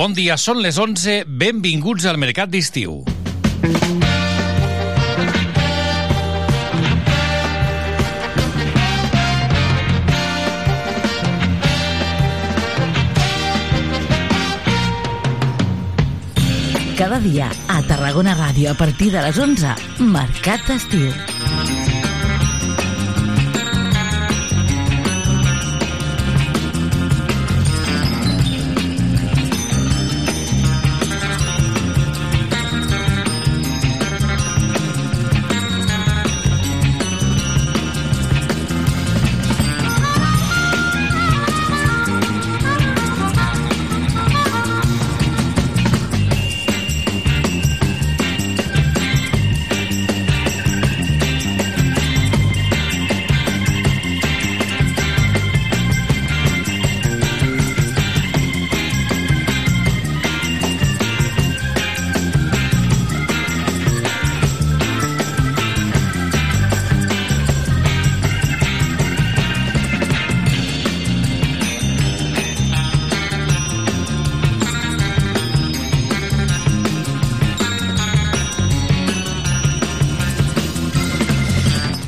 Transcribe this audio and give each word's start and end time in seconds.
Bon 0.00 0.14
dia, 0.16 0.32
són 0.40 0.62
les 0.64 0.78
11, 0.80 1.26
benvinguts 1.28 2.06
al 2.08 2.16
Mercat 2.16 2.48
d'Estiu. 2.48 3.02
Cada 16.96 17.20
dia 17.20 17.50
a 17.68 17.82
Tarragona 17.84 18.32
Ràdio 18.40 18.72
a 18.72 18.78
partir 18.80 19.12
de 19.12 19.20
les 19.28 19.36
11, 19.36 19.76
Mercat 20.16 20.64
d'Estiu. 20.64 21.99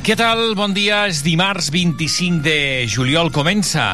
Què 0.03 0.17
tal? 0.19 0.49
Bon 0.59 0.73
dia. 0.75 1.05
És 1.07 1.21
dimarts 1.23 1.69
25 1.71 2.41
de 2.43 2.83
juliol. 2.91 3.29
Comença 3.31 3.85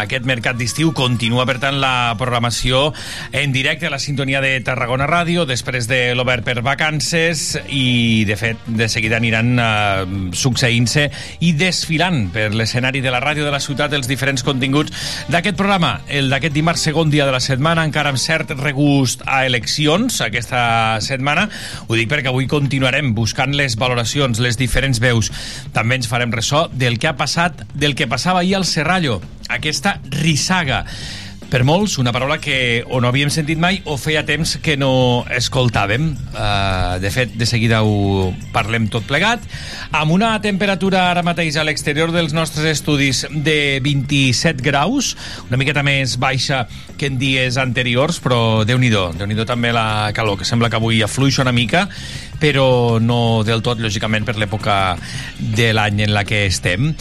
aquest 0.00 0.24
mercat 0.24 0.56
d'estiu. 0.56 0.94
Continua, 0.96 1.44
per 1.44 1.58
tant, 1.60 1.76
la 1.76 2.14
programació 2.16 2.94
en 3.36 3.52
directe 3.52 3.84
a 3.84 3.92
la 3.92 3.98
sintonia 4.00 4.40
de 4.40 4.54
Tarragona 4.64 5.04
Ràdio, 5.04 5.44
després 5.44 5.84
de 5.84 6.14
l'Obert 6.16 6.46
per 6.46 6.62
vacances 6.64 7.58
i, 7.68 8.24
de 8.24 8.38
fet, 8.40 8.62
de 8.64 8.88
seguida 8.88 9.18
aniran 9.20 9.60
uh, 9.60 10.30
succeint-se 10.32 11.04
i 11.44 11.52
desfilant 11.60 12.30
per 12.32 12.46
l'escenari 12.56 13.04
de 13.04 13.12
la 13.12 13.20
ràdio 13.20 13.44
de 13.44 13.52
la 13.52 13.60
ciutat 13.60 13.92
els 13.92 14.08
diferents 14.08 14.46
continguts 14.48 15.28
d'aquest 15.28 15.60
programa. 15.60 15.98
El 16.08 16.32
d'aquest 16.32 16.56
dimarts, 16.56 16.86
segon 16.88 17.12
dia 17.12 17.28
de 17.28 17.36
la 17.36 17.42
setmana, 17.44 17.84
encara 17.84 18.08
amb 18.14 18.22
cert 18.24 18.56
regust 18.56 19.26
a 19.28 19.42
eleccions 19.44 20.22
aquesta 20.24 20.96
setmana. 21.04 21.44
Ho 21.90 22.00
dic 22.00 22.08
perquè 22.08 22.32
avui 22.32 22.48
continuarem 22.48 23.12
buscant 23.12 23.52
les 23.52 23.76
valoracions, 23.76 24.40
les 24.40 24.56
diferents 24.56 25.04
veus 25.04 25.28
també 25.72 25.98
ens 25.98 26.10
farem 26.10 26.34
ressò 26.34 26.66
del 26.72 26.98
que 26.98 27.10
ha 27.10 27.16
passat, 27.16 27.64
del 27.74 27.94
que 27.94 28.10
passava 28.10 28.40
ahir 28.40 28.56
al 28.58 28.68
Serrallo, 28.68 29.20
aquesta 29.48 29.98
rissaga 30.20 30.84
per 31.48 31.62
molts, 31.64 31.96
una 31.96 32.12
paraula 32.12 32.36
que 32.44 32.84
o 32.92 33.00
no 33.00 33.08
havíem 33.08 33.30
sentit 33.32 33.56
mai 33.60 33.78
o 33.88 33.96
feia 33.96 34.20
temps 34.28 34.58
que 34.60 34.76
no 34.76 35.24
escoltàvem. 35.32 36.10
Uh, 36.34 36.98
de 37.00 37.08
fet, 37.12 37.32
de 37.40 37.48
seguida 37.48 37.80
ho 37.80 38.28
parlem 38.52 38.90
tot 38.92 39.06
plegat. 39.08 39.44
Amb 39.96 40.12
una 40.12 40.34
temperatura 40.44 41.06
ara 41.08 41.24
mateix 41.24 41.56
a 41.56 41.64
l'exterior 41.64 42.12
dels 42.12 42.34
nostres 42.36 42.68
estudis 42.68 43.24
de 43.32 43.80
27 43.84 44.60
graus, 44.64 45.14
una 45.48 45.60
miqueta 45.60 45.84
més 45.86 46.18
baixa 46.20 46.66
que 47.00 47.08
en 47.08 47.16
dies 47.20 47.56
anteriors, 47.56 48.20
però 48.20 48.66
déu 48.68 48.76
nhi 48.76 48.92
déu 48.92 49.48
també 49.48 49.72
la 49.72 50.12
calor, 50.12 50.36
que 50.36 50.48
sembla 50.48 50.68
que 50.68 50.76
avui 50.76 51.00
afluixa 51.02 51.46
una 51.46 51.56
mica, 51.56 51.86
però 52.40 52.98
no 53.00 53.42
del 53.46 53.62
tot, 53.62 53.80
lògicament, 53.82 54.26
per 54.26 54.36
l'època 54.38 54.96
de 55.38 55.72
l'any 55.74 56.06
en 56.06 56.14
la 56.14 56.24
que 56.28 56.46
estem. 56.46 56.92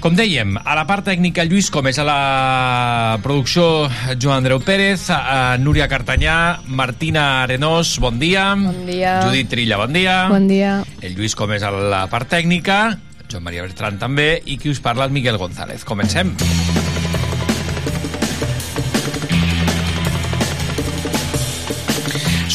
Com 0.00 0.14
dèiem, 0.14 0.58
a 0.60 0.74
la 0.76 0.84
part 0.86 1.06
tècnica 1.08 1.42
Lluís 1.48 1.70
Comés, 1.72 1.96
a 1.98 2.04
la 2.06 3.18
producció 3.24 3.88
Joan 4.20 4.42
Andreu 4.42 4.60
Pérez, 4.62 5.08
a 5.10 5.56
Núria 5.58 5.88
Cartanyà, 5.88 6.60
Martina 6.68 7.42
Arenós, 7.42 7.96
bon 7.98 8.20
dia. 8.20 8.50
Bon 8.60 8.84
dia. 8.86 9.16
Judit 9.24 9.50
Trilla, 9.50 9.80
bon 9.80 9.96
dia. 9.96 10.18
Bon 10.30 10.46
dia. 10.46 10.78
El 11.00 11.16
Lluís 11.16 11.34
Comés 11.34 11.64
a 11.64 11.72
la 11.72 12.04
part 12.12 12.28
tècnica, 12.36 12.98
Joan 13.26 13.48
Maria 13.48 13.64
Bertran 13.64 13.98
també, 13.98 14.34
i 14.44 14.60
qui 14.60 14.70
us 14.70 14.84
parla, 14.84 15.08
el 15.08 15.16
Miguel 15.16 15.40
González. 15.40 15.82
Comencem. 15.88 16.36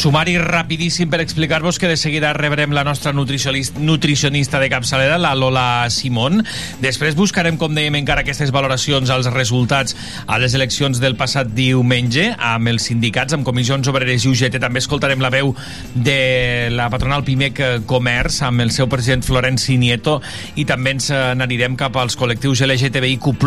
Sumari 0.01 0.33
rapidíssim 0.39 1.11
per 1.13 1.19
explicar-vos 1.21 1.77
que 1.77 1.85
de 1.85 1.95
seguida 1.95 2.33
rebrem 2.33 2.71
la 2.73 2.81
nostra 2.83 3.13
nutricionista 3.13 4.59
de 4.59 4.69
capçalera, 4.71 5.19
la 5.21 5.35
Lola 5.35 5.85
Simón. 5.93 6.41
Després 6.81 7.13
buscarem, 7.13 7.53
com 7.53 7.75
dèiem, 7.77 7.99
encara 7.99 8.23
aquestes 8.25 8.49
valoracions 8.49 9.11
als 9.13 9.29
resultats 9.29 9.93
a 10.25 10.39
les 10.41 10.55
eleccions 10.57 10.97
del 10.97 11.13
passat 11.19 11.51
diumenge 11.53 12.31
amb 12.33 12.71
els 12.71 12.87
sindicats, 12.89 13.35
amb 13.37 13.45
comissions 13.45 13.91
obreres 13.93 14.25
i 14.25 14.31
UGT. 14.31 14.57
També 14.63 14.81
escoltarem 14.81 15.21
la 15.21 15.29
veu 15.29 15.53
de 15.93 16.71
la 16.73 16.89
patronal 16.89 17.21
Pimec 17.21 17.61
Comerç 17.85 18.41
amb 18.49 18.65
el 18.65 18.73
seu 18.73 18.89
president 18.89 19.21
Florenci 19.21 19.77
Nieto 19.77 20.17
i 20.57 20.65
també 20.65 20.95
ens 20.97 21.11
n'anirem 21.13 21.77
cap 21.77 22.01
als 22.01 22.17
col·lectius 22.17 22.65
LGTBIQ+, 22.65 23.37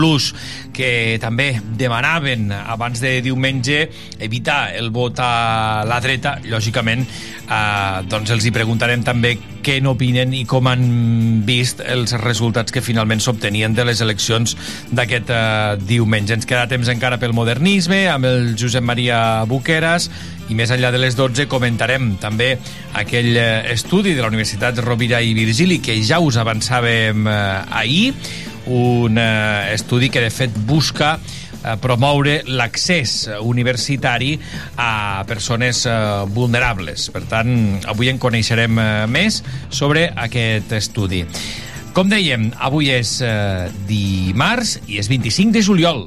que 0.71 1.19
també 1.19 1.51
demanaven 1.83 2.55
abans 2.55 3.03
de 3.03 3.17
diumenge 3.27 3.89
evitar 4.23 4.69
el 4.79 4.95
vot 4.95 5.19
a 5.19 5.83
la 5.91 5.99
dreta 5.99 6.39
lògicament 6.51 7.05
eh, 7.05 7.99
doncs 8.11 8.33
els 8.35 8.47
hi 8.47 8.53
preguntarem 8.55 9.05
també 9.07 9.35
què 9.65 9.79
n'opinen 9.81 10.35
i 10.37 10.45
com 10.49 10.69
han 10.69 10.85
vist 11.49 11.81
els 11.81 12.13
resultats 12.21 12.75
que 12.75 12.85
finalment 12.85 13.23
s'obtenien 13.25 13.75
de 13.75 13.87
les 13.89 14.03
eleccions 14.05 14.57
d'aquest 14.93 15.33
eh, 15.33 15.77
diumenge. 15.89 16.37
Ens 16.37 16.49
queda 16.49 16.69
temps 16.71 16.91
encara 16.93 17.21
pel 17.23 17.37
modernisme, 17.37 18.05
amb 18.13 18.29
el 18.29 18.55
Josep 18.61 18.85
Maria 18.85 19.19
Buqueras, 19.49 20.11
i 20.49 20.57
més 20.57 20.73
enllà 20.75 20.91
de 20.93 21.01
les 21.01 21.17
12 21.17 21.47
comentarem 21.49 22.15
també 22.21 22.55
aquell 23.01 23.33
eh, 23.37 23.47
estudi 23.73 24.13
de 24.15 24.21
la 24.21 24.29
Universitat 24.33 24.83
Rovira 24.85 25.23
i 25.25 25.33
Virgili 25.37 25.81
que 25.85 25.97
ja 26.05 26.21
us 26.21 26.37
avançàvem 26.41 27.25
eh, 27.25 27.39
ahir, 27.81 28.13
un 28.67 29.19
eh, 29.21 29.75
estudi 29.75 30.11
que 30.13 30.25
de 30.25 30.33
fet 30.33 30.53
busca 30.69 31.19
promoure 31.81 32.41
l'accés 32.47 33.29
universitari 33.41 34.35
a 34.77 35.25
persones 35.29 35.85
eh, 35.87 35.95
vulnerables. 36.35 37.09
Per 37.15 37.25
tant, 37.31 37.55
avui 37.91 38.13
en 38.13 38.21
coneixerem 38.23 38.81
eh, 38.81 38.89
més 39.11 39.43
sobre 39.71 40.09
aquest 40.27 40.75
estudi. 40.77 41.25
Com 41.95 42.11
dèiem, 42.11 42.51
avui 42.59 42.91
és 42.91 43.21
eh, 43.23 43.71
dimarts 43.89 44.81
i 44.89 44.99
és 45.03 45.11
25 45.13 45.55
de 45.55 45.63
juliol. 45.63 46.07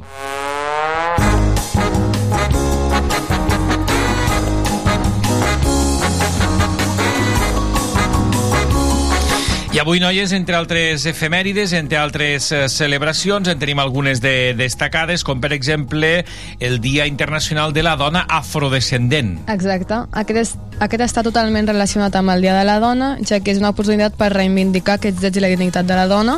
Avui, 9.88 10.02
noies, 10.04 10.34
entre 10.36 10.58
altres 10.58 11.06
efemèrides, 11.08 11.72
entre 11.72 11.96
altres 11.96 12.50
eh, 12.52 12.66
celebracions, 12.68 13.48
en 13.48 13.56
tenim 13.56 13.80
algunes 13.80 14.20
de 14.20 14.52
destacades, 14.60 15.24
com 15.24 15.40
per 15.40 15.54
exemple 15.56 16.26
el 16.60 16.82
Dia 16.84 17.06
Internacional 17.08 17.72
de 17.72 17.86
la 17.88 17.94
Dona 17.96 18.26
Afrodescendent. 18.28 19.38
Exacte. 19.48 20.02
Aquest, 20.12 20.60
aquest 20.84 21.06
està 21.06 21.24
totalment 21.24 21.72
relacionat 21.72 22.18
amb 22.20 22.36
el 22.36 22.44
Dia 22.44 22.58
de 22.58 22.66
la 22.68 22.82
Dona, 22.84 23.14
ja 23.24 23.40
que 23.40 23.56
és 23.56 23.64
una 23.64 23.72
oportunitat 23.72 24.20
per 24.20 24.34
reivindicar 24.34 24.98
aquests 24.98 25.24
drets 25.24 25.40
i 25.40 25.46
la 25.46 25.54
dignitat 25.56 25.88
de 25.88 25.96
la 25.96 26.10
dona. 26.12 26.36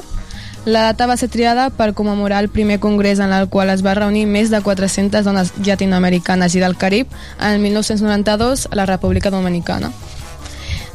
La 0.70 0.86
data 0.92 1.10
va 1.10 1.18
ser 1.18 1.32
triada 1.34 1.72
per 1.74 1.96
commemorar 1.98 2.44
el 2.44 2.52
primer 2.54 2.78
congrés 2.78 3.18
en 3.18 3.34
el 3.34 3.50
qual 3.50 3.74
es 3.74 3.82
va 3.82 3.98
reunir 3.98 4.28
més 4.30 4.54
de 4.54 4.62
400 4.62 5.26
dones 5.26 5.56
llatinoamericanes 5.58 6.54
i 6.54 6.62
del 6.62 6.78
Carib 6.78 7.10
en 7.40 7.56
el 7.56 7.66
1992 7.66 8.68
a 8.70 8.78
la 8.78 8.86
República 8.86 9.34
Dominicana. 9.34 9.90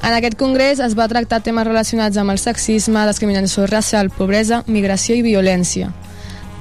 En 0.04 0.12
aquest 0.12 0.36
congrés 0.36 0.82
es 0.84 0.92
va 0.98 1.08
tractar 1.08 1.40
temes 1.40 1.64
relacionats 1.64 2.18
amb 2.20 2.34
el 2.34 2.40
sexisme, 2.42 3.06
discriminació 3.08 3.64
racial, 3.70 4.10
pobresa, 4.12 4.60
migració 4.68 5.16
i 5.16 5.22
violència. 5.24 5.94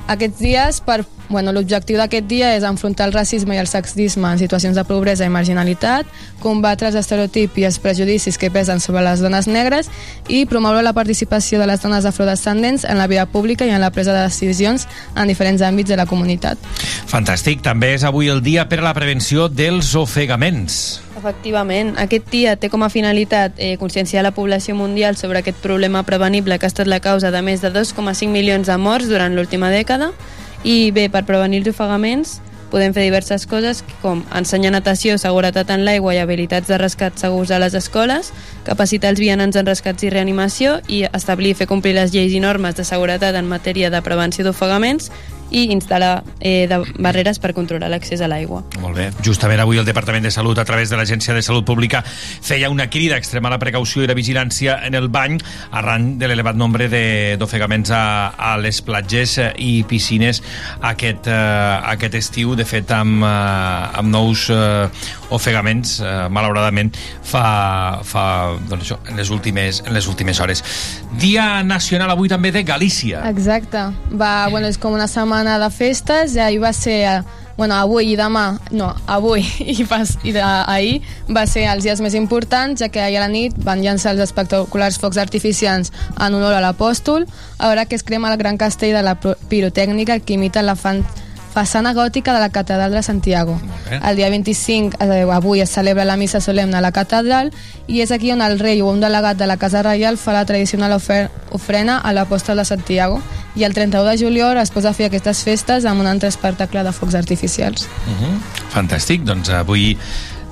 Aquests 0.07 0.39
dies, 0.39 0.79
per, 0.83 1.01
bueno, 1.27 1.51
l'objectiu 1.51 1.99
d'aquest 1.99 2.29
dia 2.29 2.53
és 2.55 2.63
enfrontar 2.63 3.09
el 3.09 3.13
racisme 3.15 3.57
i 3.57 3.59
el 3.59 3.67
sexisme 3.67 4.31
en 4.31 4.39
situacions 4.39 4.79
de 4.79 4.87
pobresa 4.87 5.27
i 5.27 5.31
marginalitat, 5.31 6.07
combatre 6.39 6.87
els 6.87 6.95
estereotips 6.99 7.59
i 7.59 7.67
els 7.67 7.81
prejudicis 7.83 8.39
que 8.39 8.51
pesen 8.51 8.79
sobre 8.79 9.03
les 9.03 9.19
dones 9.19 9.51
negres 9.51 9.91
i 10.31 10.45
promoure 10.47 10.83
la 10.83 10.95
participació 10.95 11.59
de 11.59 11.67
les 11.67 11.83
dones 11.83 12.07
afrodescendents 12.07 12.87
en 12.87 12.99
la 12.99 13.11
vida 13.11 13.27
pública 13.27 13.67
i 13.67 13.75
en 13.75 13.83
la 13.83 13.91
presa 13.91 14.15
de 14.15 14.23
decisions 14.23 14.87
en 15.15 15.27
diferents 15.27 15.63
àmbits 15.67 15.91
de 15.91 15.99
la 15.99 16.07
comunitat. 16.07 16.59
Fantàstic. 17.11 17.59
També 17.63 17.91
és 17.99 18.07
avui 18.07 18.31
el 18.31 18.39
dia 18.43 18.69
per 18.71 18.79
a 18.79 18.87
la 18.87 18.95
prevenció 18.95 19.51
dels 19.51 19.95
ofegaments. 19.99 21.02
Efectivament, 21.17 21.93
aquest 22.01 22.31
dia 22.31 22.55
té 22.57 22.69
com 22.73 22.81
a 22.81 22.89
finalitat 22.89 23.59
eh, 23.61 23.75
conscienciar 23.77 24.23
la 24.25 24.33
població 24.33 24.73
mundial 24.75 25.15
sobre 25.15 25.39
aquest 25.43 25.59
problema 25.61 26.01
prevenible 26.03 26.57
que 26.57 26.65
ha 26.65 26.71
estat 26.73 26.89
la 26.89 26.99
causa 26.99 27.29
de 27.31 27.41
més 27.45 27.61
de 27.61 27.69
2,5 27.69 28.31
milions 28.33 28.67
de 28.67 28.77
morts 28.81 29.11
durant 29.11 29.35
l'última 29.35 29.69
dècada. 29.69 30.09
I 30.63 30.89
bé, 30.95 31.09
per 31.13 31.25
prevenir 31.27 31.61
els 31.61 31.69
ofegaments 31.69 32.39
podem 32.73 32.95
fer 32.95 33.03
diverses 33.05 33.45
coses 33.45 33.83
com 34.01 34.23
ensenyar 34.33 34.71
natació, 34.73 35.19
seguretat 35.21 35.69
en 35.69 35.83
l'aigua 35.85 36.15
i 36.15 36.21
habilitats 36.23 36.71
de 36.71 36.79
rescat 36.81 37.19
segurs 37.21 37.51
a 37.53 37.59
les 37.61 37.75
escoles, 37.77 38.31
capacitar 38.65 39.11
els 39.13 39.21
vianants 39.21 39.59
en 39.59 39.69
rescats 39.69 40.01
i 40.01 40.09
reanimació 40.09 40.79
i 40.89 41.03
establir 41.11 41.53
i 41.53 41.59
fer 41.59 41.69
complir 41.69 41.93
les 41.93 42.15
lleis 42.15 42.33
i 42.33 42.41
normes 42.41 42.73
de 42.73 42.87
seguretat 42.87 43.37
en 43.37 43.45
matèria 43.45 43.93
de 43.93 44.01
prevenció 44.01 44.47
d'ofegaments 44.47 45.11
i 45.53 45.67
instal·lar 45.71 46.23
eh, 46.41 46.65
de 46.67 46.79
barreres 46.99 47.37
per 47.39 47.53
controlar 47.53 47.87
l'accés 47.93 48.21
a 48.25 48.27
l'aigua. 48.27 48.63
Molt 48.81 48.97
bé. 48.97 49.07
Justament 49.23 49.61
avui 49.61 49.77
el 49.77 49.85
Departament 49.85 50.25
de 50.25 50.31
Salut, 50.33 50.57
a 50.57 50.65
través 50.65 50.89
de 50.89 50.97
l'Agència 50.97 51.33
de 51.37 51.43
Salut 51.45 51.65
Pública, 51.65 52.01
feia 52.03 52.69
una 52.73 52.89
crida 52.89 53.15
a 53.15 53.21
extremar 53.21 53.51
la 53.53 53.59
precaució 53.61 54.01
i 54.03 54.07
la 54.09 54.15
vigilància 54.17 54.79
en 54.87 54.97
el 54.97 55.07
bany 55.13 55.37
arran 55.71 56.17
de 56.17 56.27
l'elevat 56.27 56.57
nombre 56.57 56.89
de- 56.89 57.37
d'ofegaments 57.37 57.91
a, 57.93 58.03
a 58.33 58.57
les 58.57 58.81
platges 58.81 59.37
eh, 59.37 59.51
i 59.57 59.83
piscines 59.87 60.41
aquest, 60.81 61.27
eh, 61.29 61.93
aquest 61.93 62.15
estiu. 62.17 62.55
De 62.57 62.65
fet, 62.65 62.89
amb, 62.91 63.21
eh, 63.23 63.99
amb 64.01 64.09
nous 64.09 64.47
eh, 64.49 64.89
ofegaments, 65.33 65.99
eh, 66.01 66.27
malauradament, 66.33 66.91
fa, 67.21 67.99
fa 68.03 68.25
doncs 68.69 68.87
això, 68.87 68.97
en, 69.09 69.17
les 69.21 69.29
últimes, 69.33 69.83
en 69.85 69.93
les 69.93 70.07
últimes 70.09 70.39
hores. 70.41 70.63
Dia 71.19 71.61
nacional 71.63 72.09
avui 72.13 72.29
també 72.29 72.51
de 72.51 72.63
Galícia. 72.63 73.21
Exacte. 73.29 73.85
Va, 74.17 74.47
bueno, 74.49 74.67
és 74.67 74.77
com 74.81 74.93
una 74.97 75.07
setmana 75.07 75.42
de 75.43 75.69
festes 75.71 76.35
i 76.35 76.43
ahir 76.43 76.61
va 76.63 76.73
ser... 76.73 77.23
Bueno, 77.53 77.75
avui 77.77 78.07
i 78.09 78.15
demà, 78.17 78.57
no, 78.73 78.87
avui 79.05 79.43
i, 79.75 79.83
pas, 79.85 80.15
i 80.25 80.31
de, 80.33 80.41
ahir 80.41 81.03
va 81.29 81.43
ser 81.45 81.67
els 81.69 81.85
dies 81.85 81.99
més 82.01 82.15
importants, 82.17 82.81
ja 82.81 82.87
que 82.89 82.97
ahir 82.97 83.19
a 83.19 83.27
la 83.27 83.29
nit 83.29 83.53
van 83.61 83.83
llançar 83.85 84.15
els 84.15 84.23
espectaculars 84.25 84.97
focs 84.97 85.19
artificials 85.21 85.93
en 86.17 86.33
honor 86.33 86.57
a 86.57 86.63
l'apòstol, 86.65 87.27
a 87.59 87.69
veure 87.69 87.85
que 87.85 87.99
es 87.99 88.01
crema 88.01 88.31
el 88.33 88.41
gran 88.41 88.57
castell 88.57 88.97
de 88.97 89.03
la 89.05 89.13
pirotècnica 89.21 90.17
que 90.17 90.33
imita 90.33 90.65
la 90.65 90.73
fan, 90.73 91.03
façana 91.53 91.93
gòtica 91.93 92.33
de 92.33 92.39
la 92.39 92.49
catedral 92.49 92.91
de 92.91 93.03
Santiago. 93.03 93.59
El 93.91 94.15
dia 94.15 94.29
25, 94.29 94.97
eh, 94.99 95.25
avui 95.31 95.61
es 95.61 95.69
celebra 95.69 96.03
la 96.05 96.17
missa 96.17 96.41
solemne 96.41 96.77
a 96.77 96.81
la 96.81 96.91
catedral 96.91 97.51
i 97.87 98.01
és 98.01 98.11
aquí 98.11 98.31
on 98.33 98.41
el 98.41 98.57
rei 98.59 98.81
o 98.81 98.89
un 98.89 98.99
delegat 99.01 99.37
de 99.37 99.47
la 99.47 99.57
Casa 99.57 99.83
Reial 99.83 100.17
fa 100.17 100.33
la 100.33 100.45
tradicional 100.45 100.91
ofer 100.97 101.29
ofrena 101.51 101.99
a 101.99 102.13
l'apòstol 102.13 102.57
de 102.57 102.65
Santiago 102.65 103.21
i 103.55 103.63
el 103.63 103.73
31 103.73 104.09
de 104.09 104.17
juliol 104.17 104.57
es 104.57 104.71
posa 104.71 104.89
a 104.89 104.97
fer 104.97 105.11
aquestes 105.11 105.43
festes 105.45 105.85
amb 105.85 106.01
un 106.01 106.07
altre 106.07 106.27
espectacle 106.29 106.83
de 106.83 106.91
focs 106.91 107.15
artificials. 107.15 107.87
Uh 108.07 108.17
-huh. 108.17 108.35
Fantàstic, 108.73 109.21
doncs 109.23 109.49
avui 109.49 109.97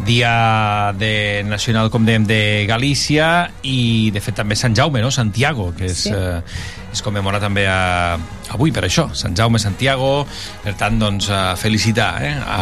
dia 0.06 0.94
de 0.98 1.44
nacional, 1.46 1.90
com 1.90 2.06
dèiem, 2.06 2.26
de 2.26 2.66
Galícia 2.68 3.52
i, 3.62 4.10
de 4.12 4.22
fet, 4.22 4.36
també 4.36 4.56
Sant 4.56 4.76
Jaume, 4.76 5.02
no? 5.02 5.12
Santiago, 5.12 5.74
que 5.78 5.86
és, 5.86 5.98
Sí. 5.98 6.10
eh, 6.10 6.42
es 6.92 7.02
commemora 7.04 7.40
també 7.42 7.66
a, 7.70 8.18
avui 8.52 8.74
per 8.76 8.84
això, 8.88 9.08
Sant 9.18 9.36
Jaume, 9.38 9.60
Santiago, 9.64 10.26
per 10.64 10.76
tant, 10.80 11.00
doncs, 11.02 11.30
a 11.32 11.56
felicitar 11.60 12.12
eh? 12.28 12.34
a, 12.36 12.62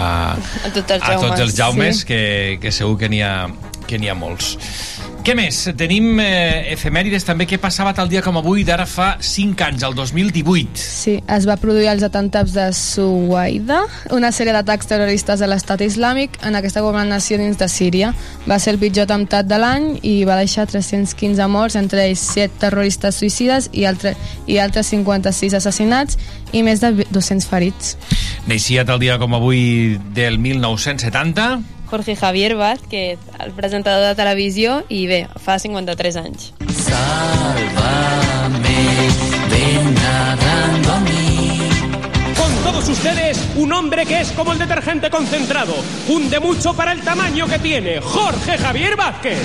A 1.10 1.16
els 1.16 1.24
a 1.24 1.30
tots 1.30 1.38
Jaumes, 1.38 1.46
els 1.48 1.58
Jaumes, 1.58 2.02
sí. 2.04 2.10
que, 2.10 2.22
que 2.62 2.74
segur 2.76 3.00
que 3.02 3.10
n'hi 3.12 3.24
ha, 3.26 3.34
que 3.90 4.02
n'hi 4.02 4.12
ha 4.12 4.18
molts. 4.18 4.56
Què 5.20 5.34
més? 5.36 5.58
Tenim 5.76 6.20
eh, 6.24 6.72
efemèrides 6.72 7.26
també. 7.28 7.44
Què 7.50 7.58
passava 7.60 7.92
tal 7.96 8.08
dia 8.10 8.22
com 8.24 8.38
avui 8.40 8.64
d'ara 8.64 8.86
fa 8.88 9.10
5 9.20 9.66
anys, 9.66 9.84
el 9.84 9.96
2018? 9.98 10.80
Sí, 10.80 11.18
es 11.20 11.48
va 11.48 11.58
produir 11.60 11.90
els 11.92 12.06
atentats 12.08 12.54
de 12.56 12.70
Suwaida, 12.76 13.82
una 14.16 14.32
sèrie 14.36 14.54
d'atacs 14.56 14.88
terroristes 14.88 15.44
de 15.44 15.50
l'estat 15.52 15.84
islàmic 15.84 16.40
en 16.48 16.56
aquesta 16.56 16.84
governació 16.86 17.38
dins 17.42 17.60
de 17.60 17.68
Síria. 17.68 18.14
Va 18.48 18.62
ser 18.64 18.78
el 18.78 18.80
pitjor 18.80 19.10
atemptat 19.10 19.50
de 19.50 19.60
l'any 19.60 19.90
i 20.08 20.14
va 20.30 20.40
deixar 20.40 20.70
315 20.72 21.50
morts, 21.52 21.76
entre 21.76 22.06
ells 22.08 22.24
7 22.38 22.56
terroristes 22.64 23.20
suïcides 23.20 23.68
i, 23.74 23.84
altre, 23.90 24.16
i 24.48 24.62
altres 24.64 24.88
56 24.96 25.58
assassinats 25.60 26.16
i 26.56 26.64
més 26.64 26.80
de 26.80 26.94
200 27.12 27.50
ferits. 27.50 27.98
Neixia 28.48 28.88
tal 28.88 29.04
dia 29.04 29.20
com 29.20 29.36
avui 29.36 30.00
del 30.16 30.40
1970 30.40 31.79
Jorge 31.90 32.16
Javier 32.16 32.56
Vázquez, 32.56 33.18
el 33.44 33.52
presentador 33.52 34.08
de 34.08 34.16
televisió, 34.16 34.84
i 34.90 35.08
bé, 35.10 35.24
fa 35.42 35.58
53 35.60 36.16
anys. 36.22 36.52
Con 42.38 42.54
todos 42.64 42.88
ustedes, 42.90 43.38
un 43.56 43.74
hombre 43.74 44.06
que 44.06 44.22
es 44.22 44.32
como 44.32 44.54
el 44.54 44.60
detergente 44.60 45.10
concentrado. 45.10 45.74
Hunde 46.08 46.40
mucho 46.40 46.74
para 46.74 46.92
el 46.94 47.02
tamaño 47.02 47.48
que 47.48 47.60
tiene. 47.60 48.00
Jorge 48.02 48.58
Javier 48.58 48.96
Vázquez. 48.96 49.38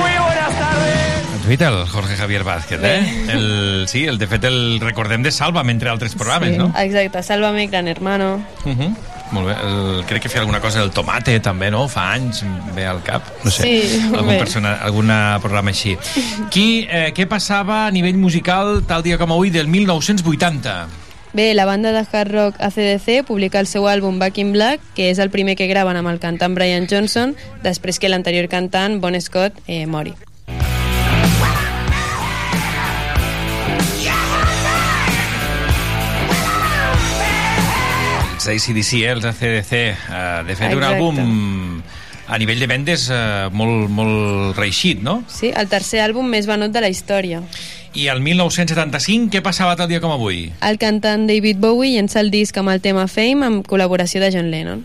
Muy 0.00 0.10
buenas 0.24 0.50
tardes. 0.58 1.42
Twitter, 1.44 1.68
el 1.72 1.86
Jorge 1.86 2.16
Javier 2.16 2.44
Vázquez, 2.44 2.80
eh? 2.82 3.24
El, 3.28 3.84
sí, 3.88 4.04
el, 4.04 4.18
de 4.18 4.26
fet 4.26 4.44
el 4.44 4.80
recordem 4.80 5.22
de 5.22 5.30
Sálvame, 5.30 5.72
entre 5.72 5.90
altres 5.90 6.14
programes, 6.14 6.52
Sí. 6.52 6.58
no? 6.58 6.72
Exacte, 6.76 7.22
Sálvame, 7.22 7.66
Gran 7.68 7.88
Hermano. 7.88 8.44
Uh 8.64 8.68
-huh. 8.70 8.96
Molt 9.32 9.48
bé. 9.48 9.54
El, 9.66 10.04
crec 10.06 10.22
que 10.22 10.28
feia 10.30 10.42
alguna 10.44 10.60
cosa 10.60 10.80
del 10.80 10.92
tomate, 10.94 11.38
també, 11.42 11.70
no? 11.74 11.86
Fa 11.90 12.12
anys, 12.14 12.42
em 12.46 12.52
ve 12.76 12.86
al 12.86 13.02
cap. 13.06 13.26
No 13.44 13.50
sé, 13.50 13.62
Sí, 13.66 14.02
algun, 14.12 14.28
bé. 14.28 14.38
persona, 14.38 14.76
algun 14.86 15.10
programa 15.42 15.70
així. 15.74 15.96
Qui, 16.54 16.86
eh, 16.90 17.12
què 17.16 17.26
passava 17.26 17.86
a 17.86 17.90
nivell 17.90 18.16
musical 18.16 18.84
tal 18.86 19.02
dia 19.02 19.18
com 19.18 19.32
avui 19.34 19.50
del 19.50 19.66
1980? 19.66 20.76
Bé, 21.36 21.52
la 21.52 21.66
banda 21.66 21.92
de 21.92 22.06
hard 22.10 22.32
rock 22.32 22.60
ACDC 22.64 23.26
publica 23.26 23.60
el 23.60 23.66
seu 23.66 23.84
àlbum 23.90 24.18
Back 24.18 24.38
in 24.38 24.54
Black, 24.54 24.80
que 24.94 25.10
és 25.10 25.18
el 25.18 25.28
primer 25.28 25.56
que 25.58 25.66
graven 25.68 25.98
amb 25.98 26.08
el 26.08 26.20
cantant 26.22 26.54
Brian 26.56 26.86
Johnson, 26.88 27.34
després 27.62 27.98
que 27.98 28.08
l'anterior 28.08 28.48
cantant, 28.48 29.00
Bon 29.02 29.18
Scott, 29.20 29.58
eh, 29.66 29.84
mori. 29.86 30.14
Els 38.46 38.62
ACDC, 38.62 38.92
eh? 39.02 39.10
els 39.10 39.24
ACDC. 39.24 39.72
Eh, 39.72 40.42
de 40.46 40.54
fet, 40.54 40.70
un 40.70 40.78
Exacte. 40.78 40.94
àlbum 40.94 41.82
a 42.26 42.38
nivell 42.38 42.60
de 42.62 42.66
vendes 42.70 43.08
eh, 43.10 43.48
molt, 43.50 43.88
molt 43.90 44.58
reixit, 44.58 45.02
no? 45.02 45.20
Sí, 45.30 45.50
el 45.50 45.66
tercer 45.70 46.02
àlbum 46.04 46.28
més 46.30 46.46
venut 46.46 46.74
de 46.74 46.82
la 46.82 46.90
història. 46.90 47.42
I 47.96 48.08
el 48.12 48.20
1975, 48.20 49.30
què 49.32 49.42
passava 49.42 49.74
tal 49.78 49.88
dia 49.90 50.02
com 50.02 50.12
avui? 50.14 50.50
El 50.62 50.78
cantant 50.78 51.26
David 51.26 51.58
Bowie 51.62 51.96
llença 51.96 52.20
el 52.22 52.30
disc 52.30 52.56
amb 52.58 52.70
el 52.70 52.82
tema 52.84 53.06
Fame 53.10 53.46
amb 53.46 53.66
col·laboració 53.66 54.22
de 54.22 54.30
John 54.34 54.50
Lennon. 54.52 54.84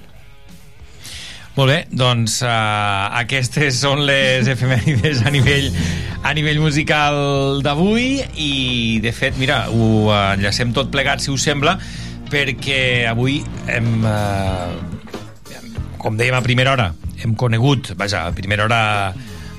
Molt 1.51 1.67
bé, 1.67 1.81
doncs 1.91 2.39
uh, 2.45 3.11
aquestes 3.19 3.81
són 3.83 4.05
les 4.07 4.47
efemèrides 4.53 5.25
a 5.27 5.33
nivell, 5.33 5.67
a 6.23 6.31
nivell 6.33 6.61
musical 6.63 7.59
d'avui 7.65 8.21
i, 8.39 8.53
de 9.03 9.11
fet, 9.11 9.35
mira, 9.37 9.65
ho 9.67 10.07
enllacem 10.15 10.71
tot 10.73 10.89
plegat, 10.93 11.19
si 11.19 11.33
us 11.33 11.43
sembla, 11.43 11.75
perquè 12.31 13.09
avui 13.09 13.41
hem, 13.67 13.91
uh, 14.07 14.71
com 16.01 16.17
dèiem 16.17 16.37
a 16.37 16.45
primera 16.45 16.73
hora, 16.73 16.91
hem 17.21 17.35
conegut, 17.37 17.93
vaja, 17.99 18.25
a 18.29 18.35
primera 18.35 18.65
hora 18.65 18.81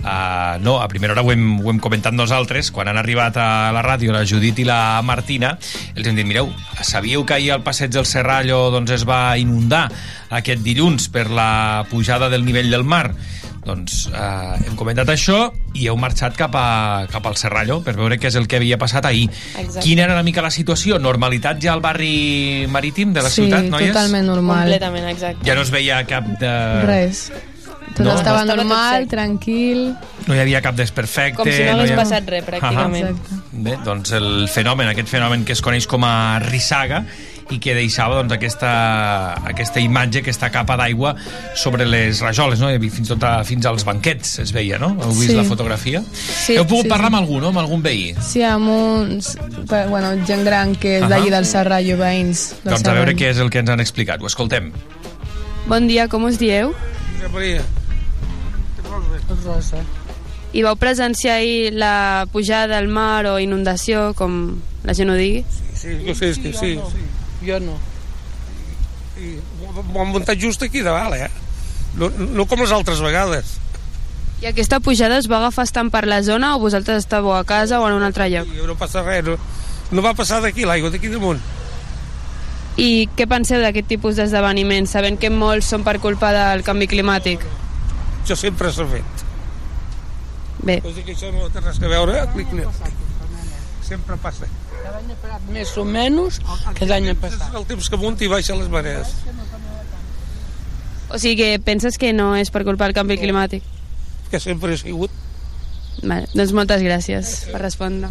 Uh, 0.02 0.59
no, 0.59 0.81
a 0.83 0.88
primera 0.88 1.12
hora 1.12 1.23
ho 1.23 1.31
hem, 1.31 1.61
ho 1.62 1.71
hem 1.71 1.79
comentat 1.79 2.11
nosaltres, 2.11 2.73
quan 2.75 2.88
han 2.91 2.99
arribat 2.99 3.37
a 3.38 3.71
la 3.71 3.85
ràdio 3.87 4.11
la 4.11 4.25
Judit 4.26 4.59
i 4.59 4.64
la 4.67 4.99
Martina, 5.07 5.52
els 5.95 6.09
hem 6.11 6.19
dit, 6.19 6.26
mireu, 6.26 6.50
sabíeu 6.83 7.23
que 7.23 7.37
ahir 7.37 7.52
al 7.55 7.62
passeig 7.62 7.93
del 7.95 8.09
Serrallo 8.11 8.64
doncs, 8.75 8.91
es 8.99 9.05
va 9.07 9.37
inundar 9.38 9.85
aquest 10.35 10.64
dilluns 10.67 11.07
per 11.07 11.29
la 11.31 11.87
pujada 11.87 12.26
del 12.33 12.43
nivell 12.43 12.75
del 12.75 12.83
mar? 12.83 13.12
Doncs 13.62 14.09
eh, 14.11 14.66
hem 14.66 14.75
comentat 14.75 15.07
això 15.12 15.52
i 15.78 15.87
heu 15.87 15.95
marxat 16.00 16.35
cap, 16.35 16.57
a, 16.59 17.07
cap 17.12 17.26
al 17.31 17.37
Serrallo 17.38 17.76
per 17.87 17.95
veure 17.95 18.19
què 18.19 18.26
és 18.33 18.35
el 18.40 18.49
que 18.50 18.59
havia 18.59 18.78
passat 18.81 19.07
ahir. 19.07 19.28
Exacte. 19.54 19.85
Quina 19.87 20.02
era 20.09 20.16
una 20.19 20.25
mica 20.26 20.42
la 20.42 20.50
situació? 20.50 20.99
Normalitat 20.99 21.61
ja 21.62 21.73
al 21.76 21.81
barri 21.85 22.66
marítim 22.69 23.12
de 23.14 23.23
la 23.23 23.31
sí, 23.31 23.45
ciutat, 23.45 23.69
noies? 23.71 23.92
totalment 23.95 24.26
normal. 24.26 24.64
Completament, 24.66 25.09
exacte. 25.14 25.47
Ja 25.47 25.54
no 25.54 25.62
es 25.62 25.71
veia 25.71 26.02
cap 26.11 26.26
de... 26.42 26.52
Res. 26.90 27.28
Tot 27.92 28.07
No? 28.07 28.14
estava 28.16 28.40
tot 28.47 28.57
normal, 28.57 29.02
sec. 29.04 29.11
tranquil... 29.12 29.83
No 30.26 30.35
hi 30.35 30.40
havia 30.42 30.61
cap 30.64 30.75
desperfecte... 30.78 31.42
Com 31.42 31.50
si 31.50 31.62
no 31.66 31.75
hagués 31.76 31.90
hi 31.90 31.95
ha- 31.95 31.99
passat 31.99 32.28
res, 32.31 32.45
pràcticament. 32.47 33.11
Exacte. 33.12 33.40
Bé, 33.66 33.75
doncs 33.85 34.12
el 34.16 34.28
fenomen, 34.49 34.88
aquest 34.95 35.11
fenomen 35.12 35.45
que 35.45 35.52
es 35.52 35.61
coneix 35.62 35.87
com 35.90 36.07
a 36.09 36.38
rissaga 36.47 37.02
i 37.52 37.59
que 37.62 37.75
deixava 37.76 38.16
doncs, 38.21 38.32
aquesta, 38.37 38.71
aquesta 39.49 39.80
imatge, 39.80 40.21
aquesta 40.23 40.50
capa 40.54 40.76
d'aigua 40.80 41.14
sobre 41.54 41.85
les 41.87 42.21
rajoles, 42.25 42.61
no? 42.61 42.71
I 42.73 42.78
fins, 42.90 43.09
tot 43.12 43.23
a, 43.28 43.44
fins 43.44 43.66
als 43.68 43.85
banquets 43.88 44.38
es 44.42 44.52
veia, 44.52 44.78
no? 44.82 44.92
Heu 45.00 45.12
vist 45.18 45.30
Sí. 45.32 45.37
la 45.37 45.44
fotografia? 45.44 46.02
Sí, 46.12 46.56
Heu 46.56 46.64
pogut 46.66 46.87
sí, 46.87 46.92
parlar 46.92 47.09
sí. 47.11 47.14
amb 47.14 47.21
algú, 47.23 47.40
no? 47.40 47.49
Amb 47.52 47.59
algun 47.64 47.82
veí? 47.82 48.14
Sí, 48.21 48.42
amb 48.42 48.68
uns... 48.68 49.37
Bueno, 49.68 50.14
gent 50.26 50.44
gran 50.44 50.75
que 50.76 50.97
és 50.99 51.02
Ahà. 51.04 51.12
d'allí 51.16 51.30
del 51.30 51.47
Serrallo, 51.47 51.97
veïns 52.00 52.49
del 52.64 52.73
Doncs 52.75 52.82
a 52.88 52.92
veure 52.92 53.12
Serrallo. 53.12 53.18
què 53.18 53.30
és 53.30 53.38
el 53.38 53.50
que 53.50 53.59
ens 53.62 53.71
han 53.71 53.80
explicat. 53.80 54.21
Ho 54.23 54.26
escoltem. 54.26 54.73
Bon 55.68 55.87
dia, 55.87 56.09
com 56.09 56.25
us 56.25 56.38
dieu? 56.40 56.73
Maria. 57.32 57.62
Rosa. 59.44 59.78
I 60.52 60.61
vau 60.62 60.76
presenciar 60.76 61.37
ahir 61.38 61.73
la 61.73 62.26
pujada 62.32 62.76
del 62.76 62.88
mar 62.88 63.25
o 63.26 63.38
inundació, 63.40 64.12
com 64.14 64.59
la 64.85 64.92
gent 64.94 65.09
ho 65.09 65.14
digui? 65.16 65.44
Sí, 65.75 65.94
sí, 66.12 66.14
sí, 66.14 66.35
sí, 66.35 66.52
sí. 66.52 66.73
Jo 67.46 67.58
no. 67.62 67.78
I 69.18 69.37
Ho 69.62 70.00
han 70.00 70.12
muntat 70.12 70.38
just 70.40 70.62
aquí 70.62 70.80
davant, 70.82 71.14
eh? 71.14 71.28
No, 71.99 72.08
no 72.08 72.46
com 72.49 72.62
les 72.64 72.72
altres 72.72 73.02
vegades. 73.04 73.58
I 74.42 74.49
aquesta 74.50 74.80
pujada 74.82 75.18
es 75.20 75.28
va 75.30 75.38
agafar 75.38 75.66
estant 75.68 75.92
per 75.94 76.02
la 76.11 76.22
zona 76.26 76.56
o 76.56 76.61
vosaltres 76.62 77.04
estàveu 77.04 77.34
a 77.37 77.44
casa 77.46 77.78
o 77.80 77.87
en 77.87 77.94
un 77.94 78.02
altre 78.02 78.26
lloc? 78.32 78.49
I 78.50 78.64
no 78.66 78.75
passa 78.78 79.04
res, 79.06 79.22
no, 79.26 79.37
no 79.92 80.02
va 80.02 80.14
passar 80.18 80.40
d'aquí 80.42 80.66
l'aigua, 80.66 80.90
d'aquí 80.90 81.12
damunt. 81.12 81.38
I 82.80 83.06
què 83.14 83.28
penseu 83.28 83.61
d'aquest 83.62 83.87
tipus 83.90 84.16
d'esdeveniments, 84.16 84.90
sabent 84.96 85.20
que 85.20 85.30
molts 85.30 85.68
són 85.70 85.84
per 85.87 85.99
culpa 86.00 86.32
del 86.34 86.64
canvi 86.66 86.88
climàtic? 86.90 87.44
Això 88.22 88.38
sempre 88.38 88.72
s'ha 88.72 88.88
fet. 88.88 89.25
Bé, 90.62 90.80
Vols 90.82 90.96
dir 90.96 91.04
que 91.04 91.14
això 91.14 91.30
no 91.34 91.49
té 91.52 91.61
res 91.61 91.78
a 91.82 91.90
veure? 91.90 92.18
Clic, 92.34 92.50
clic. 92.50 92.90
Sempre 93.87 94.16
passa. 94.22 94.49
Més 95.52 95.72
o 95.76 95.84
menys 95.84 96.40
que 96.78 96.88
l'any 96.88 97.10
És 97.12 97.20
passat. 97.20 97.54
el 97.54 97.66
temps 97.68 97.88
que 97.88 98.00
munta 98.00 98.24
i 98.24 98.30
baixa 98.32 98.56
les 98.56 98.68
marees. 98.72 99.14
o 101.12 101.18
sigui 101.18 101.36
que 101.36 101.58
penses 101.60 101.98
que 101.98 102.12
no 102.16 102.34
és 102.36 102.50
per 102.50 102.64
culpa 102.64 102.88
del 102.88 102.96
canvi 102.96 103.18
climàtic? 103.20 103.62
Que 104.30 104.40
sempre 104.40 104.72
ha 104.72 104.80
sigut. 104.80 105.10
Vale, 106.02 106.26
doncs 106.32 106.54
moltes 106.56 106.82
gràcies 106.82 107.34
per 107.52 107.60
respondre. 107.60 108.08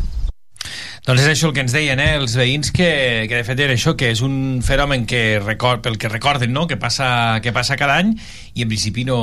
Doncs 1.02 1.24
és 1.24 1.32
això 1.32 1.48
el 1.50 1.54
que 1.56 1.64
ens 1.64 1.74
deien, 1.74 1.98
eh? 1.98 2.12
els 2.20 2.36
veïns, 2.38 2.70
que, 2.70 3.26
que 3.26 3.40
de 3.40 3.46
fet 3.48 3.60
era 3.64 3.74
això, 3.74 3.96
que 3.98 4.12
és 4.14 4.20
un 4.22 4.62
fenomen 4.62 5.08
que 5.10 5.40
record, 5.42 5.82
pel 5.82 5.98
que 5.98 6.12
recorden, 6.12 6.54
no? 6.54 6.68
que, 6.70 6.78
passa, 6.78 7.40
que 7.42 7.50
passa 7.56 7.74
cada 7.80 7.96
any 8.04 8.12
i 8.54 8.62
en 8.62 8.70
principi 8.70 9.02
no, 9.08 9.18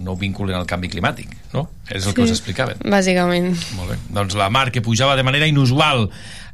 no 0.00 0.14
ho 0.14 0.16
vinculen 0.16 0.56
al 0.56 0.64
canvi 0.64 0.88
climàtic, 0.88 1.34
no? 1.52 1.66
És 1.92 2.08
el 2.08 2.16
que 2.16 2.24
us 2.24 2.32
explicaven. 2.32 2.80
Bàsicament. 2.80 3.52
Molt 3.76 3.92
bé. 3.92 3.98
Doncs 4.16 4.38
la 4.40 4.48
mar 4.48 4.70
que 4.72 4.80
pujava 4.80 5.18
de 5.20 5.26
manera 5.26 5.44
inusual 5.50 6.06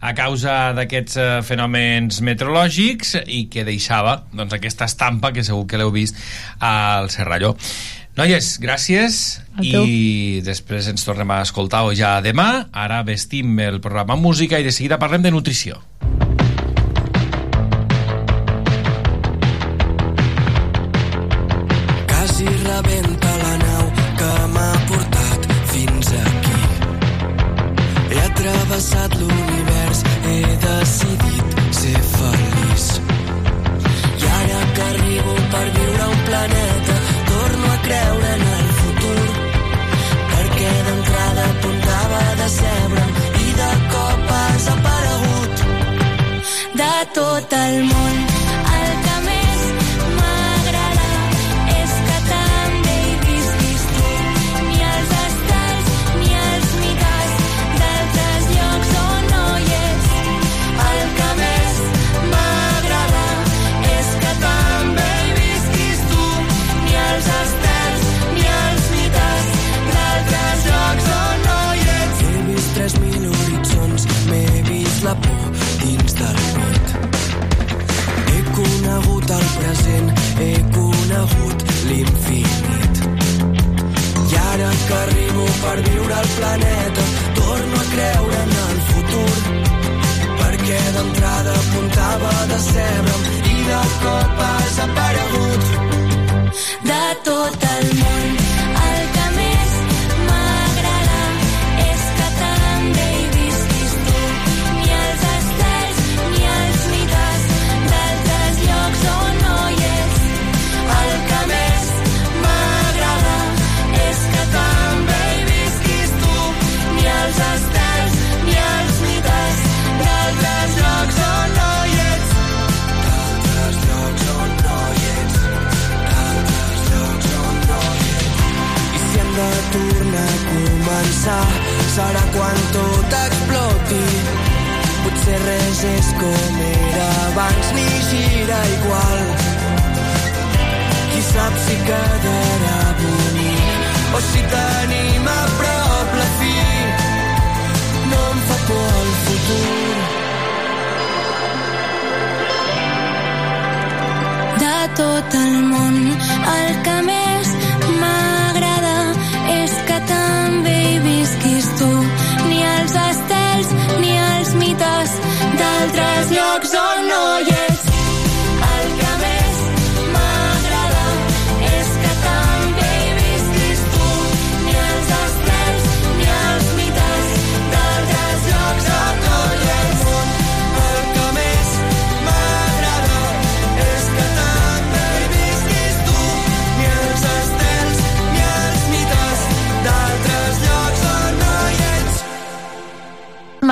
a 0.03 0.13
causa 0.19 0.73
d'aquests 0.75 1.17
eh, 1.17 1.31
fenòmens 1.47 2.21
meteorològics 2.27 3.17
i 3.23 3.47
que 3.53 3.63
deixava 3.67 4.19
doncs, 4.35 4.57
aquesta 4.57 4.89
estampa 4.91 5.31
que 5.33 5.47
segur 5.47 5.69
que 5.71 5.79
l'heu 5.79 5.93
vist 5.95 6.19
al 6.59 7.11
Serralló. 7.15 7.55
Noies, 8.19 8.59
gràcies 8.61 9.41
i 9.65 10.43
després 10.45 10.91
ens 10.91 11.07
tornem 11.07 11.31
a 11.33 11.41
escoltar 11.47 11.87
ja 11.97 12.19
demà. 12.21 12.67
Ara 12.73 13.01
vestim 13.07 13.55
el 13.63 13.81
programa 13.81 14.19
música 14.21 14.61
i 14.61 14.67
de 14.67 14.75
seguida 14.75 15.01
parlem 15.01 15.25
de 15.25 15.33
nutrició. 15.33 15.81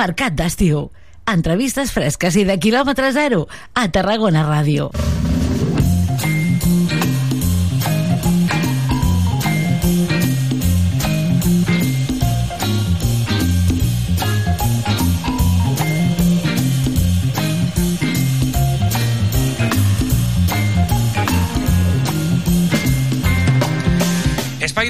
Mercat 0.01 0.33
d'estiu. 0.33 0.87
Entrevistes 1.29 1.91
fresques 1.93 2.33
i 2.41 2.47
de 2.47 2.55
quilòmetre 2.63 3.11
zero 3.13 3.43
a 3.77 3.85
Tarragona 3.93 4.41
Ràdio. 4.47 4.89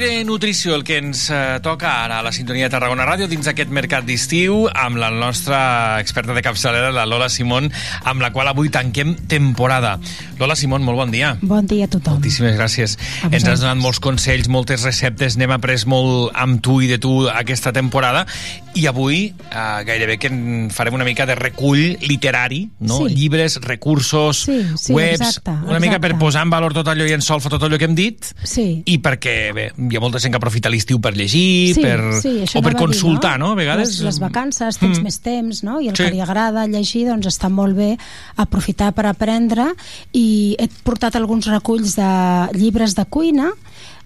De 0.01 0.23
nutrició, 0.25 0.73
el 0.73 0.83
que 0.83 0.97
ens 0.97 1.27
eh, 1.29 1.59
toca 1.61 1.91
ara 2.03 2.17
a 2.19 2.23
la 2.25 2.31
sintonia 2.33 2.65
de 2.65 2.73
Tarragona 2.73 3.05
Ràdio 3.05 3.27
dins 3.29 3.45
d'aquest 3.45 3.69
mercat 3.69 4.05
d'estiu 4.07 4.63
amb 4.73 4.97
la 4.97 5.11
nostra 5.13 5.59
experta 6.01 6.33
de 6.33 6.41
capçalera, 6.41 6.89
la 6.95 7.05
Lola 7.05 7.27
Simón, 7.29 7.69
amb 8.01 8.23
la 8.23 8.31
qual 8.33 8.49
avui 8.49 8.71
tanquem 8.73 9.13
temporada. 9.29 9.99
Lola 10.39 10.57
Simón, 10.57 10.81
molt 10.81 10.97
bon 10.97 11.13
dia. 11.13 11.35
Bon 11.45 11.69
dia 11.69 11.85
a 11.85 11.91
tothom. 11.93 12.17
Moltíssimes 12.17 12.57
gràcies. 12.57 12.97
Ens 13.29 13.45
has 13.45 13.61
donat 13.61 13.77
molts 13.77 14.01
consells, 14.01 14.49
moltes 14.49 14.87
receptes, 14.87 15.37
n'hem 15.37 15.53
après 15.53 15.85
molt 15.85 16.33
amb 16.33 16.63
tu 16.65 16.79
i 16.81 16.89
de 16.89 16.97
tu 16.97 17.27
aquesta 17.29 17.69
temporada 17.75 18.25
i 18.73 18.85
avui 18.87 19.33
eh, 19.51 19.83
gairebé 19.85 20.17
que 20.17 20.27
en 20.31 20.69
farem 20.71 20.93
una 20.95 21.03
mica 21.03 21.25
de 21.25 21.35
recull 21.35 21.97
literari, 22.07 22.69
no? 22.79 23.01
Sí. 23.07 23.15
Llibres, 23.15 23.57
recursos, 23.61 24.43
Sí, 24.45 24.61
sí, 24.77 24.93
webs, 24.93 25.19
exacte, 25.21 25.51
una 25.67 25.79
mica 25.79 25.99
per 25.99 26.11
exacte. 26.11 26.25
posar 26.25 26.43
en 26.43 26.49
valor 26.49 26.73
tot 26.73 26.87
allò 26.87 27.05
i 27.07 27.11
en 27.13 27.21
solfa 27.21 27.49
tot 27.49 27.63
allò 27.63 27.77
que 27.77 27.85
hem 27.85 27.95
dit 27.95 28.25
Sí. 28.43 28.83
i 28.85 28.97
perquè 28.99 29.53
bé, 29.53 29.71
hi 29.77 29.95
ha 29.97 29.99
molta 29.99 30.19
gent 30.19 30.31
que 30.33 30.37
aprofita 30.39 30.69
l'estiu 30.69 31.01
per 31.01 31.15
llegir, 31.17 31.73
Sí, 31.75 31.81
per, 31.81 31.99
sí, 32.21 32.35
o 32.55 32.61
per 32.61 32.71
a 32.71 32.73
dir, 32.73 32.79
consultar, 32.79 33.37
no? 33.39 33.51
A 33.51 33.55
vegades... 33.55 33.89
Les, 33.97 34.01
les 34.07 34.19
vacances, 34.19 34.77
tens 34.77 34.99
Mm. 34.99 35.03
més 35.03 35.19
temps, 35.19 35.63
no? 35.63 35.79
I 35.81 35.89
el 35.89 35.95
Sí. 35.95 36.03
que 36.03 36.11
li 36.11 36.21
agrada 36.21 36.65
llegir, 36.67 37.07
doncs 37.07 37.27
està 37.27 37.49
molt 37.49 37.75
bé 37.75 37.97
aprofitar 38.37 38.93
per 38.93 39.05
aprendre 39.07 39.73
i 40.13 40.55
he 40.59 40.67
portat 40.83 41.15
alguns 41.15 41.45
reculls 41.47 41.95
de 41.95 42.47
llibres 42.57 42.95
de 42.95 43.05
cuina 43.05 43.51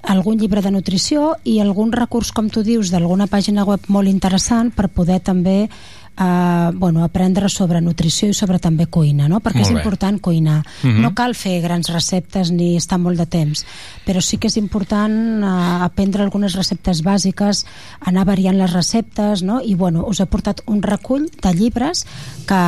algun 0.07 0.38
llibre 0.38 0.62
de 0.62 0.71
nutrició 0.71 1.35
i 1.43 1.59
algun 1.59 1.91
recurs, 1.91 2.31
com 2.31 2.50
tu 2.50 2.63
dius, 2.63 2.91
d'alguna 2.93 3.27
pàgina 3.27 3.65
web 3.65 3.88
molt 3.88 4.09
interessant 4.12 4.71
per 4.75 4.89
poder 4.93 5.19
també 5.25 5.69
eh, 6.17 6.71
bueno, 6.74 7.03
aprendre 7.03 7.50
sobre 7.50 7.81
nutrició 7.81 8.29
i 8.29 8.33
sobre 8.33 8.59
també 8.59 8.88
cuina, 8.88 9.27
no? 9.27 9.41
perquè 9.43 9.62
Molt 9.62 9.67
és 9.67 9.74
bé. 9.74 9.79
important 9.81 10.21
cuinar. 10.21 10.63
Mhm. 10.83 11.01
No 11.01 11.13
cal 11.13 11.35
fer 11.35 11.62
grans 11.62 11.89
receptes 11.89 12.51
ni 12.51 12.75
estar 12.77 13.00
molt 13.00 13.17
de 13.17 13.25
temps, 13.25 13.65
però 14.05 14.21
sí 14.21 14.38
que 14.38 14.47
és 14.47 14.57
important 14.57 15.43
eh, 15.43 15.83
aprendre 15.83 16.24
algunes 16.24 16.55
receptes 16.55 17.03
bàsiques, 17.03 17.65
anar 18.01 18.25
variant 18.25 18.57
les 18.57 18.74
receptes, 18.74 19.43
no? 19.43 19.62
i 19.62 19.75
bueno, 19.75 20.05
us 20.07 20.19
he 20.19 20.25
portat 20.25 20.62
un 20.67 20.81
recull 20.81 21.29
de 21.41 21.53
llibres 21.53 22.05
que, 22.45 22.63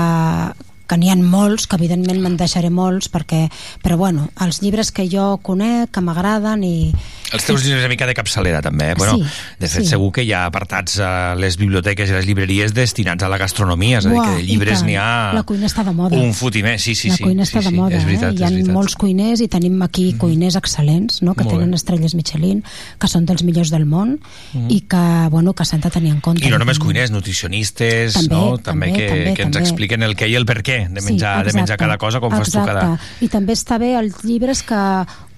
que 0.87 0.97
n'hi 0.97 1.09
ha 1.11 1.15
molts, 1.19 1.67
que 1.67 1.75
evidentment 1.75 2.19
me'n 2.23 2.37
deixaré 2.39 2.69
molts, 2.71 3.09
perquè, 3.11 3.49
però 3.83 3.97
bueno, 3.97 4.29
els 4.41 4.61
llibres 4.61 4.91
que 4.91 5.07
jo 5.11 5.37
conec, 5.43 5.91
que 5.91 6.01
m'agraden 6.01 6.63
i... 6.63 6.93
Els 7.33 7.43
teus 7.43 7.63
llibres 7.65 7.81
una 7.83 7.89
mica 7.91 8.05
de 8.07 8.13
capçalera, 8.15 8.61
també. 8.63 8.91
Eh? 8.91 8.95
Bueno, 8.97 9.17
Sí, 9.17 9.23
de 9.59 9.67
fet, 9.67 9.83
sí. 9.83 9.89
segur 9.89 10.13
que 10.15 10.23
hi 10.23 10.31
ha 10.31 10.45
apartats 10.47 10.97
a 11.03 11.35
les 11.35 11.57
biblioteques 11.59 12.09
i 12.09 12.13
les 12.15 12.25
llibreries 12.25 12.73
destinats 12.73 13.23
a 13.23 13.27
la 13.27 13.37
gastronomia, 13.37 13.99
és 13.99 14.05
a 14.07 14.09
dir, 14.13 14.21
que 14.23 14.35
de 14.37 14.43
llibres 14.47 14.83
n'hi 14.87 14.95
ha 14.95 15.33
La 15.35 15.43
cuina 15.43 15.67
està 15.67 15.83
de 15.83 15.91
moda. 15.91 16.15
un 16.15 16.33
fotimer. 16.33 16.79
Sí, 16.79 16.95
sí, 16.95 17.09
la 17.09 17.17
sí. 17.17 17.23
cuina 17.23 17.45
sí, 17.45 17.51
està 17.51 17.61
sí, 17.65 17.69
de 17.73 17.75
moda, 17.75 17.97
és 17.97 18.05
veritat, 18.07 18.31
eh? 18.31 18.39
Hi 18.39 18.43
ha 18.43 18.49
veritat. 18.49 18.73
molts 18.73 18.95
cuiners 18.95 19.41
i 19.43 19.47
tenim 19.51 19.81
aquí 19.83 20.13
cuiners 20.17 20.55
excel·lents, 20.55 21.21
no? 21.21 21.33
que 21.35 21.43
Molt 21.43 21.55
tenen 21.57 21.71
bé. 21.71 21.75
estrelles 21.75 22.15
Michelin, 22.15 22.63
que 22.97 23.07
són 23.11 23.25
dels 23.25 23.43
millors 23.43 23.69
del 23.75 23.85
món 23.85 24.19
Mhm. 24.53 24.71
i 24.71 24.79
que, 24.87 25.03
bueno, 25.29 25.53
que 25.53 25.65
s'han 25.65 25.81
de 25.81 25.89
tenir 25.91 26.11
en 26.13 26.21
compte. 26.21 26.45
I 26.47 26.49
no 26.49 26.57
només 26.59 26.79
cuiners, 26.79 27.11
nutricionistes, 27.11 28.13
També, 28.13 28.33
no? 28.35 28.57
també, 28.57 28.87
també, 28.87 28.93
que, 28.97 29.07
també, 29.09 29.33
que 29.33 29.41
ens 29.43 29.53
també. 29.53 29.67
expliquen 29.67 30.03
el 30.03 30.15
què 30.15 30.29
i 30.29 30.35
el 30.35 30.45
per 30.45 30.61
què 30.63 30.76
de 30.85 31.01
Sí, 31.01 31.11
menjar, 31.11 31.39
de 31.45 31.53
menjar 31.53 31.75
exacte, 31.75 31.83
cada 31.85 31.97
cosa, 31.97 32.19
com 32.19 32.31
fas 32.31 32.51
tu 32.51 32.59
exacte. 32.59 32.73
cada... 32.73 32.99
I 33.21 33.27
també 33.33 33.53
està 33.57 33.77
bé 33.81 33.95
els 33.99 34.23
llibres 34.23 34.61
que 34.63 34.81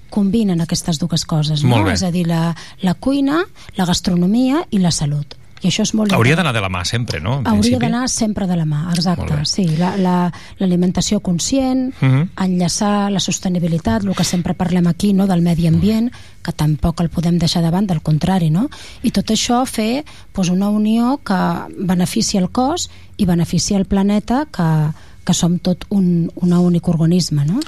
combinen 0.09 0.59
aquestes 0.61 0.97
dues 0.99 1.23
coses, 1.25 1.63
no? 1.63 1.83
És 1.91 2.01
a 2.03 2.09
dir, 2.11 2.25
la, 2.27 2.55
la 2.81 2.95
cuina, 2.95 3.43
la 3.77 3.85
gastronomia 3.85 4.63
i 4.71 4.79
la 4.81 4.89
salut. 4.91 5.35
I 5.61 5.67
això 5.67 5.83
és 5.83 5.91
molt 5.93 6.13
Hauria 6.15 6.37
d'anar 6.39 6.53
de 6.55 6.61
la 6.63 6.69
mà 6.71 6.85
sempre, 6.87 7.19
no? 7.19 7.41
En 7.41 7.47
Hauria 7.51 7.77
d'anar 7.81 8.05
sempre 8.07 8.45
de 8.47 8.55
la 8.55 8.63
mà, 8.63 8.85
exacte. 8.93 9.41
Sí, 9.43 9.65
l'alimentació 9.67 10.03
la, 10.05 10.31
l'alimentació 10.57 11.19
conscient, 11.19 11.93
Mhm. 11.99 12.29
enllaçar 12.37 13.11
la 13.11 13.19
sostenibilitat, 13.19 14.05
el 14.05 14.15
que 14.15 14.23
sempre 14.23 14.53
parlem 14.53 14.87
aquí, 14.87 15.11
no, 15.13 15.27
del 15.27 15.41
medi 15.41 15.67
ambient, 15.67 16.13
que 16.41 16.53
tampoc 16.53 17.01
el 17.01 17.09
podem 17.09 17.37
deixar 17.37 17.61
davant, 17.61 17.85
del 17.85 18.01
contrari, 18.01 18.49
no? 18.49 18.69
I 19.03 19.11
tot 19.11 19.27
això 19.35 19.65
fer 19.67 20.05
doncs, 20.33 20.49
una 20.49 20.69
unió 20.69 21.19
que 21.25 21.35
beneficia 21.77 22.39
el 22.39 22.49
cos 22.51 22.89
i 23.17 23.25
beneficia 23.25 23.77
el 23.77 23.83
planeta, 23.85 24.45
que, 24.49 24.93
que 25.29 25.37
som 25.37 25.59
tot 25.61 25.85
un, 25.93 26.25
un 26.41 26.53
únic 26.57 26.87
organisme, 26.89 27.45
no? 27.45 27.59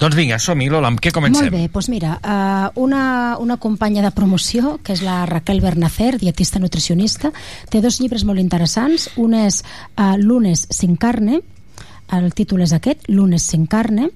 Doncs 0.00 0.16
vinga, 0.16 0.38
som-hi, 0.40 0.70
Lola, 0.72 0.88
amb 0.88 1.02
què 1.04 1.12
comencem? 1.14 1.50
Molt 1.50 1.54
bé, 1.54 1.66
doncs 1.68 1.90
mira, 1.92 2.16
uh, 2.16 2.70
una, 2.80 3.36
una 3.44 3.58
companya 3.60 4.02
de 4.02 4.10
promoció, 4.16 4.78
que 4.82 4.96
és 4.96 5.04
la 5.04 5.20
Raquel 5.28 5.60
Bernacer, 5.60 6.14
dietista 6.18 6.62
nutricionista, 6.62 7.30
té 7.70 7.82
dos 7.84 8.00
llibres 8.00 8.24
molt 8.24 8.40
interessants. 8.40 9.10
Un 9.20 9.36
és 9.36 9.60
uh, 9.62 10.16
Lunes 10.16 10.64
sin 10.72 10.96
carne, 10.96 11.42
el 12.16 12.32
títol 12.32 12.64
és 12.64 12.72
aquest, 12.72 13.04
Lunes 13.12 13.44
sin 13.52 13.68
carne, 13.70 14.08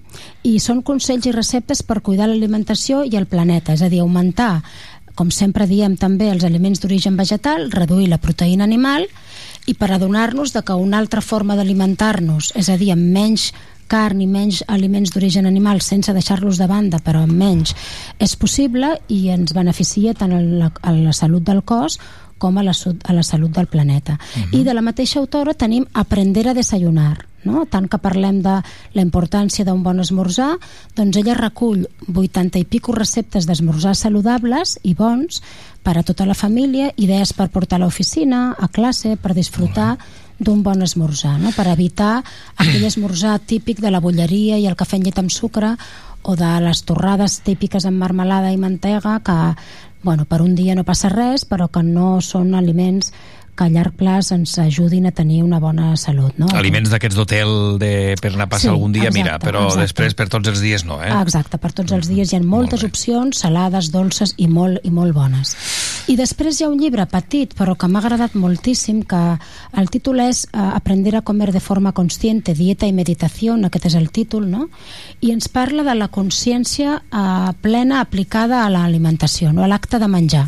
i 0.48 0.56
són 0.64 0.80
consells 0.80 1.28
i 1.28 1.34
receptes 1.36 1.84
per 1.84 2.00
cuidar 2.00 2.30
l'alimentació 2.32 3.04
i 3.04 3.20
el 3.20 3.28
planeta, 3.28 3.76
és 3.76 3.84
a 3.84 3.92
dir, 3.92 4.00
augmentar, 4.00 4.62
com 5.18 5.28
sempre 5.34 5.68
diem 5.68 6.00
també, 6.00 6.32
els 6.32 6.48
aliments 6.48 6.80
d'origen 6.80 7.20
vegetal, 7.20 7.68
reduir 7.74 8.08
la 8.08 8.20
proteïna 8.22 8.64
animal 8.64 9.04
i 9.68 9.74
per 9.76 9.92
adonar-nos 9.92 10.54
de 10.56 10.62
que 10.64 10.74
una 10.74 10.98
altra 10.98 11.20
forma 11.20 11.56
d'alimentar-nos, 11.58 12.54
és 12.56 12.70
a 12.72 12.78
dir, 12.80 12.94
amb 12.94 13.12
menys 13.12 13.52
carn 13.88 14.20
i 14.20 14.28
menys 14.28 14.62
aliments 14.68 15.12
d'origen 15.14 15.48
animal 15.48 15.80
sense 15.84 16.12
deixar-los 16.12 16.60
de 16.60 16.68
banda, 16.68 17.00
però 17.04 17.24
amb 17.24 17.36
menys, 17.36 17.74
és 18.20 18.36
possible 18.36 18.94
i 19.08 19.28
ens 19.32 19.54
beneficia 19.56 20.14
tant 20.14 20.34
a 20.36 20.40
la, 20.40 20.72
a 20.82 20.92
la 20.92 21.14
salut 21.16 21.44
del 21.44 21.64
cos 21.64 21.98
com 22.38 22.58
a 22.58 22.64
la, 22.64 22.72
a 22.72 23.16
la 23.16 23.24
salut 23.26 23.52
del 23.52 23.66
planeta. 23.66 24.18
I 24.52 24.62
de 24.64 24.74
la 24.76 24.84
mateixa 24.84 25.18
autora 25.20 25.56
tenim 25.58 25.88
Aprender 25.92 26.48
a 26.48 26.54
desayunar, 26.54 27.27
no? 27.44 27.64
tant 27.70 27.88
que 27.88 28.00
parlem 28.02 28.40
de 28.42 28.58
la 28.94 29.04
importància 29.04 29.64
d'un 29.64 29.82
bon 29.82 30.00
esmorzar, 30.00 30.56
doncs 30.96 31.18
ella 31.20 31.36
recull 31.38 31.86
80 32.08 32.62
i 32.62 32.64
pico 32.64 32.94
receptes 32.96 33.46
d'esmorzar 33.46 33.94
saludables 33.96 34.78
i 34.82 34.94
bons 34.98 35.42
per 35.82 35.98
a 35.98 36.04
tota 36.04 36.26
la 36.26 36.36
família, 36.36 36.90
idees 36.96 37.32
per 37.32 37.48
portar 37.48 37.78
a 37.78 37.84
l'oficina, 37.84 38.54
a 38.58 38.68
classe, 38.68 39.16
per 39.16 39.34
disfrutar 39.34 39.96
d'un 40.38 40.62
bon 40.62 40.82
esmorzar, 40.82 41.38
no? 41.40 41.50
per 41.56 41.66
evitar 41.70 42.22
aquell 42.56 42.84
esmorzar 42.86 43.38
típic 43.40 43.80
de 43.82 43.90
la 43.90 44.00
bolleria 44.00 44.58
i 44.58 44.68
el 44.70 44.76
cafè 44.78 44.98
amb 44.98 45.08
llet 45.08 45.18
amb 45.18 45.34
sucre 45.34 45.74
o 46.22 46.36
de 46.36 46.50
les 46.62 46.82
torrades 46.86 47.40
típiques 47.46 47.86
amb 47.86 47.98
marmelada 47.98 48.52
i 48.52 48.58
mantega 48.60 49.18
que 49.24 49.38
bueno, 50.02 50.24
per 50.26 50.42
un 50.42 50.54
dia 50.54 50.76
no 50.78 50.86
passa 50.86 51.10
res 51.10 51.44
però 51.48 51.66
que 51.72 51.82
no 51.82 52.20
són 52.22 52.54
aliments 52.54 53.12
que 53.58 53.66
a 53.66 53.72
llarg 53.72 53.96
plaç 53.98 54.30
ens 54.36 54.54
ajudin 54.62 55.08
a 55.10 55.12
tenir 55.12 55.42
una 55.42 55.58
bona 55.58 55.96
salut. 55.98 56.36
No? 56.38 56.46
Aliments 56.54 56.92
d'aquests 56.92 57.18
d'hotel 57.18 57.50
de, 57.82 57.92
per 58.22 58.32
anar 58.32 58.46
a 58.46 58.52
passar 58.54 58.68
Sí, 58.68 58.72
algun 58.74 58.94
dia, 58.94 59.10
mira, 59.10 59.34
exacte, 59.34 59.48
però 59.48 59.64
exacte. 59.66 59.86
després 59.88 60.16
per 60.18 60.28
tots 60.30 60.52
els 60.52 60.62
dies 60.62 60.84
no, 60.86 61.00
eh? 61.02 61.10
Exacte, 61.18 61.58
per 61.58 61.72
tots 61.74 61.94
els 61.96 62.08
dies 62.10 62.32
hi 62.32 62.38
ha 62.38 62.42
moltes 62.44 62.84
opcions, 62.86 63.42
salades, 63.42 63.90
dolces 63.94 64.36
i 64.38 64.46
molt, 64.48 64.84
i 64.86 64.94
molt 64.94 65.16
bones. 65.16 65.56
I 66.08 66.16
després 66.16 66.56
hi 66.56 66.64
ha 66.64 66.70
un 66.70 66.78
llibre 66.80 67.04
petit, 67.10 67.52
però 67.58 67.74
que 67.76 67.88
m'ha 67.90 68.00
agradat 68.00 68.36
moltíssim, 68.38 69.02
que 69.08 69.22
el 69.76 69.90
títol 69.92 70.22
és 70.24 70.46
eh, 70.52 70.62
Aprender 70.78 71.16
a 71.18 71.22
comer 71.26 71.50
de 71.52 71.60
forma 71.60 71.92
consciente, 71.92 72.54
dieta 72.54 72.86
i 72.86 72.94
meditació, 72.96 73.58
aquest 73.66 73.90
és 73.90 73.98
el 73.98 74.08
títol, 74.14 74.46
no? 74.48 74.68
I 75.20 75.32
ens 75.34 75.50
parla 75.52 75.82
de 75.84 75.96
la 75.98 76.08
consciència 76.08 77.00
eh, 77.02 77.52
plena 77.60 78.00
aplicada 78.00 78.64
a 78.64 78.70
l'alimentació, 78.72 79.52
no? 79.52 79.64
a 79.64 79.68
l'acte 79.68 79.98
de 79.98 80.08
menjar. 80.08 80.46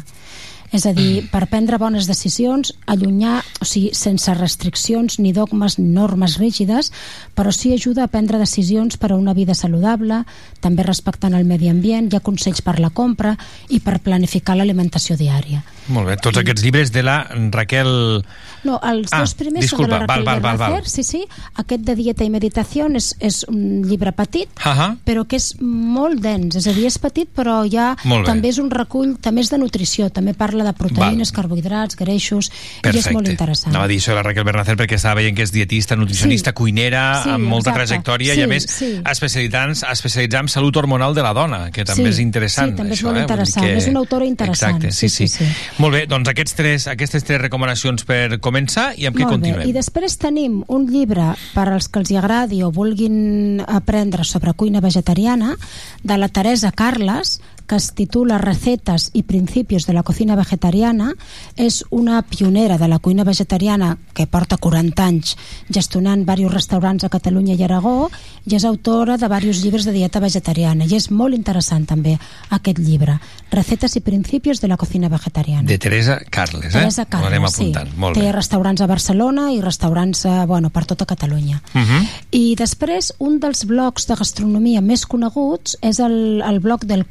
És 0.70 0.86
a 0.86 0.92
dir, 0.94 1.24
per 1.32 1.48
prendre 1.50 1.80
bones 1.82 2.06
decisions, 2.06 2.70
allunyar, 2.86 3.40
o 3.58 3.66
sigui, 3.66 3.90
sense 3.96 4.30
restriccions 4.38 5.18
ni 5.18 5.32
dogmes 5.34 5.78
ni 5.80 5.88
normes 5.90 6.36
rígides, 6.38 6.92
però 7.34 7.50
sí 7.50 7.72
ajuda 7.74 8.04
a 8.06 8.12
prendre 8.12 8.38
decisions 8.38 8.96
per 9.00 9.10
a 9.10 9.18
una 9.18 9.34
vida 9.34 9.56
saludable, 9.58 10.22
també 10.62 10.86
respectant 10.86 11.34
el 11.34 11.48
medi 11.48 11.70
ambient, 11.72 12.06
hi 12.10 12.16
ha 12.16 12.22
consells 12.22 12.62
per 12.62 12.78
la 12.78 12.92
compra 12.94 13.34
i 13.68 13.82
per 13.82 13.98
planificar 14.04 14.54
l'alimentació 14.56 15.18
diària. 15.18 15.64
Molt 15.90 16.06
bé, 16.06 16.16
tots 16.22 16.38
aquests 16.38 16.62
llibres 16.62 16.94
de 16.94 17.02
la 17.02 17.24
Raquel... 17.50 18.22
No, 18.64 18.78
els 18.82 19.08
Ah, 19.12 19.20
dos 19.20 19.34
primers 19.34 19.62
disculpa, 19.64 19.84
són 19.84 19.90
de 19.90 19.96
la 19.96 20.06
Raquel 20.06 20.24
val, 20.24 20.40
val, 20.40 20.56
val, 20.58 20.72
val. 20.74 20.86
Sí, 20.86 21.02
sí. 21.04 21.24
Aquest 21.56 21.82
de 21.82 21.94
dieta 21.94 22.24
i 22.24 22.30
meditació 22.30 22.86
és, 22.94 23.14
és 23.20 23.44
un 23.48 23.82
llibre 23.82 24.12
petit, 24.12 24.48
Ahà. 24.64 24.96
però 25.04 25.26
que 25.26 25.36
és 25.36 25.54
molt 25.60 26.20
dens, 26.20 26.56
és 26.56 26.66
a 26.66 26.72
dir, 26.72 26.86
és 26.86 26.98
petit 26.98 27.28
però 27.34 27.62
ja 27.70 27.96
també 28.26 28.48
és 28.48 28.58
un 28.58 28.70
recull, 28.70 29.16
també 29.20 29.40
és 29.42 29.50
de 29.50 29.58
nutrició, 29.58 30.10
també 30.10 30.34
parla 30.34 30.64
de 30.64 30.72
proteïnes, 30.72 31.32
carbohidrats, 31.32 31.96
greixos, 31.96 32.50
i 32.84 32.96
és 32.96 33.10
molt 33.12 33.28
interessant. 33.28 33.72
Anava 33.74 33.84
a 33.84 33.88
dir 33.88 33.98
això 33.98 34.10
de 34.12 34.16
la 34.16 34.22
Raquel 34.22 34.44
Bernacer 34.44 34.76
perquè 34.76 34.94
estava 34.96 35.14
veient 35.20 35.36
que 35.36 35.42
és 35.42 35.52
dietista, 35.52 35.96
nutricionista, 35.96 36.50
Sí. 36.50 36.54
cuinera, 36.54 37.22
Sí, 37.22 37.30
amb 37.30 37.44
molta 37.46 37.70
exacte. 37.70 37.86
trajectòria 37.86 38.34
Sí, 38.34 38.40
i 38.40 38.42
a 38.42 38.46
més 38.46 38.64
sí. 38.68 39.00
especialitzant, 39.04 39.72
especialitzant 39.90 40.44
en 40.44 40.48
salut 40.48 40.76
hormonal 40.76 41.14
de 41.14 41.22
la 41.22 41.32
dona, 41.32 41.70
que 41.70 41.84
també 41.84 42.04
Sí, 42.04 42.08
és 42.08 42.18
interessant. 42.18 42.70
sí, 42.72 42.76
també 42.76 42.92
és 42.94 43.00
això, 43.00 43.04
molt 43.06 43.16
eh? 43.18 43.20
Interessant. 43.22 43.66
És 43.66 43.86
una 43.88 43.98
autora 44.00 44.24
interessant. 44.26 44.76
Exacte, 44.76 44.92
sí, 44.92 45.08
sí. 45.08 45.28
Sí, 45.28 45.44
sí, 45.44 45.44
Molt 45.78 45.94
bé, 45.94 46.06
doncs 46.06 46.28
aquests 46.28 46.54
tres, 46.54 46.86
aquestes 46.88 47.24
tres 47.24 47.40
recomanacions 47.40 48.04
per 48.04 48.40
començar 48.50 48.90
i 48.98 49.06
amb 49.08 49.16
què 49.16 49.24
Molt 49.24 49.38
continuem? 49.38 49.62
bé. 49.64 49.70
I 49.70 49.76
després 49.76 50.18
tenim 50.20 50.60
un 50.68 50.86
llibre 50.90 51.30
per 51.54 51.68
als 51.70 51.88
que 51.88 52.02
els 52.02 52.10
hi 52.10 52.18
agradi 52.20 52.62
o 52.66 52.72
vulguin 52.74 53.62
aprendre 53.66 54.26
sobre 54.26 54.52
cuina 54.58 54.82
vegetariana 54.82 55.56
de 56.02 56.18
la 56.18 56.28
Teresa 56.28 56.72
Carles, 56.72 57.38
que 57.70 57.76
es 57.78 57.92
titula 57.94 58.40
Recetes 58.42 59.12
i 59.14 59.22
principios 59.22 59.86
de 59.86 59.92
la 59.94 60.02
cocina 60.02 60.34
vegetariana. 60.34 61.12
És 61.54 61.84
una 61.94 62.18
pionera 62.26 62.78
de 62.78 62.88
la 62.90 62.98
cuina 62.98 63.22
vegetariana 63.22 63.92
que 64.12 64.26
porta 64.26 64.56
40 64.58 65.04
anys 65.06 65.36
gestionant 65.70 66.24
diversos 66.24 66.50
restaurants 66.50 67.06
a 67.06 67.12
Catalunya 67.12 67.54
i 67.54 67.62
Aragó 67.62 68.10
i 68.50 68.56
és 68.58 68.66
autora 68.66 69.16
de 69.20 69.28
diversos 69.28 69.62
llibres 69.62 69.86
de 69.86 69.94
dieta 69.94 70.18
vegetariana 70.18 70.88
i 70.88 70.96
és 70.98 71.10
molt 71.14 71.36
interessant 71.36 71.86
també 71.86 72.16
aquest 72.50 72.80
llibre 72.82 73.20
Recetes 73.50 73.96
i 73.98 74.00
principios 74.00 74.60
de 74.60 74.68
la 74.68 74.76
cocina 74.76 75.08
vegetariana 75.08 75.66
De 75.66 75.78
Teresa 75.78 76.20
Carles, 76.30 76.74
eh? 76.74 76.78
Teresa 76.78 77.02
Ho 77.02 77.10
Carles, 77.10 77.30
anem 77.30 77.46
sí. 77.48 77.62
apuntant. 77.62 77.94
Molt 77.98 78.18
Té 78.18 78.26
bé. 78.26 78.32
restaurants 78.34 78.82
a 78.82 78.86
Barcelona 78.90 79.50
i 79.54 79.60
restaurants 79.62 80.24
eh, 80.26 80.34
bueno, 80.46 80.70
per 80.70 80.84
tota 80.86 81.06
Catalunya. 81.06 81.62
Uh 81.74 81.80
-huh. 81.80 82.02
I 82.30 82.54
després, 82.56 83.12
un 83.18 83.38
dels 83.40 83.64
blogs 83.64 84.06
de 84.06 84.14
gastronomia 84.14 84.80
més 84.80 85.06
coneguts 85.06 85.76
és 85.82 85.98
el, 85.98 86.42
el 86.42 86.60
blog 86.60 86.84
del 86.84 87.06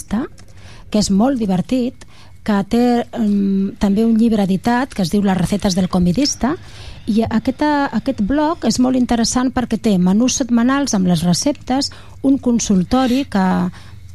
Comidista, 0.00 0.26
que 0.90 0.98
és 0.98 1.10
molt 1.10 1.38
divertit, 1.38 2.06
que 2.42 2.56
té 2.72 3.04
um, 3.18 3.70
també 3.78 4.04
un 4.04 4.16
llibre 4.16 4.42
editat 4.42 4.94
que 4.94 5.02
es 5.02 5.10
diu 5.12 5.22
Les 5.22 5.36
recetes 5.36 5.76
del 5.76 5.90
comidista 5.92 6.54
i 7.06 7.20
aquesta, 7.22 7.90
aquest 7.92 8.22
blog 8.24 8.64
és 8.64 8.80
molt 8.80 8.96
interessant 8.96 9.52
perquè 9.52 9.76
té 9.78 9.98
menús 9.98 10.38
setmanals 10.40 10.94
amb 10.94 11.06
les 11.06 11.22
receptes, 11.22 11.90
un 12.22 12.38
consultori 12.38 13.26
que 13.28 13.44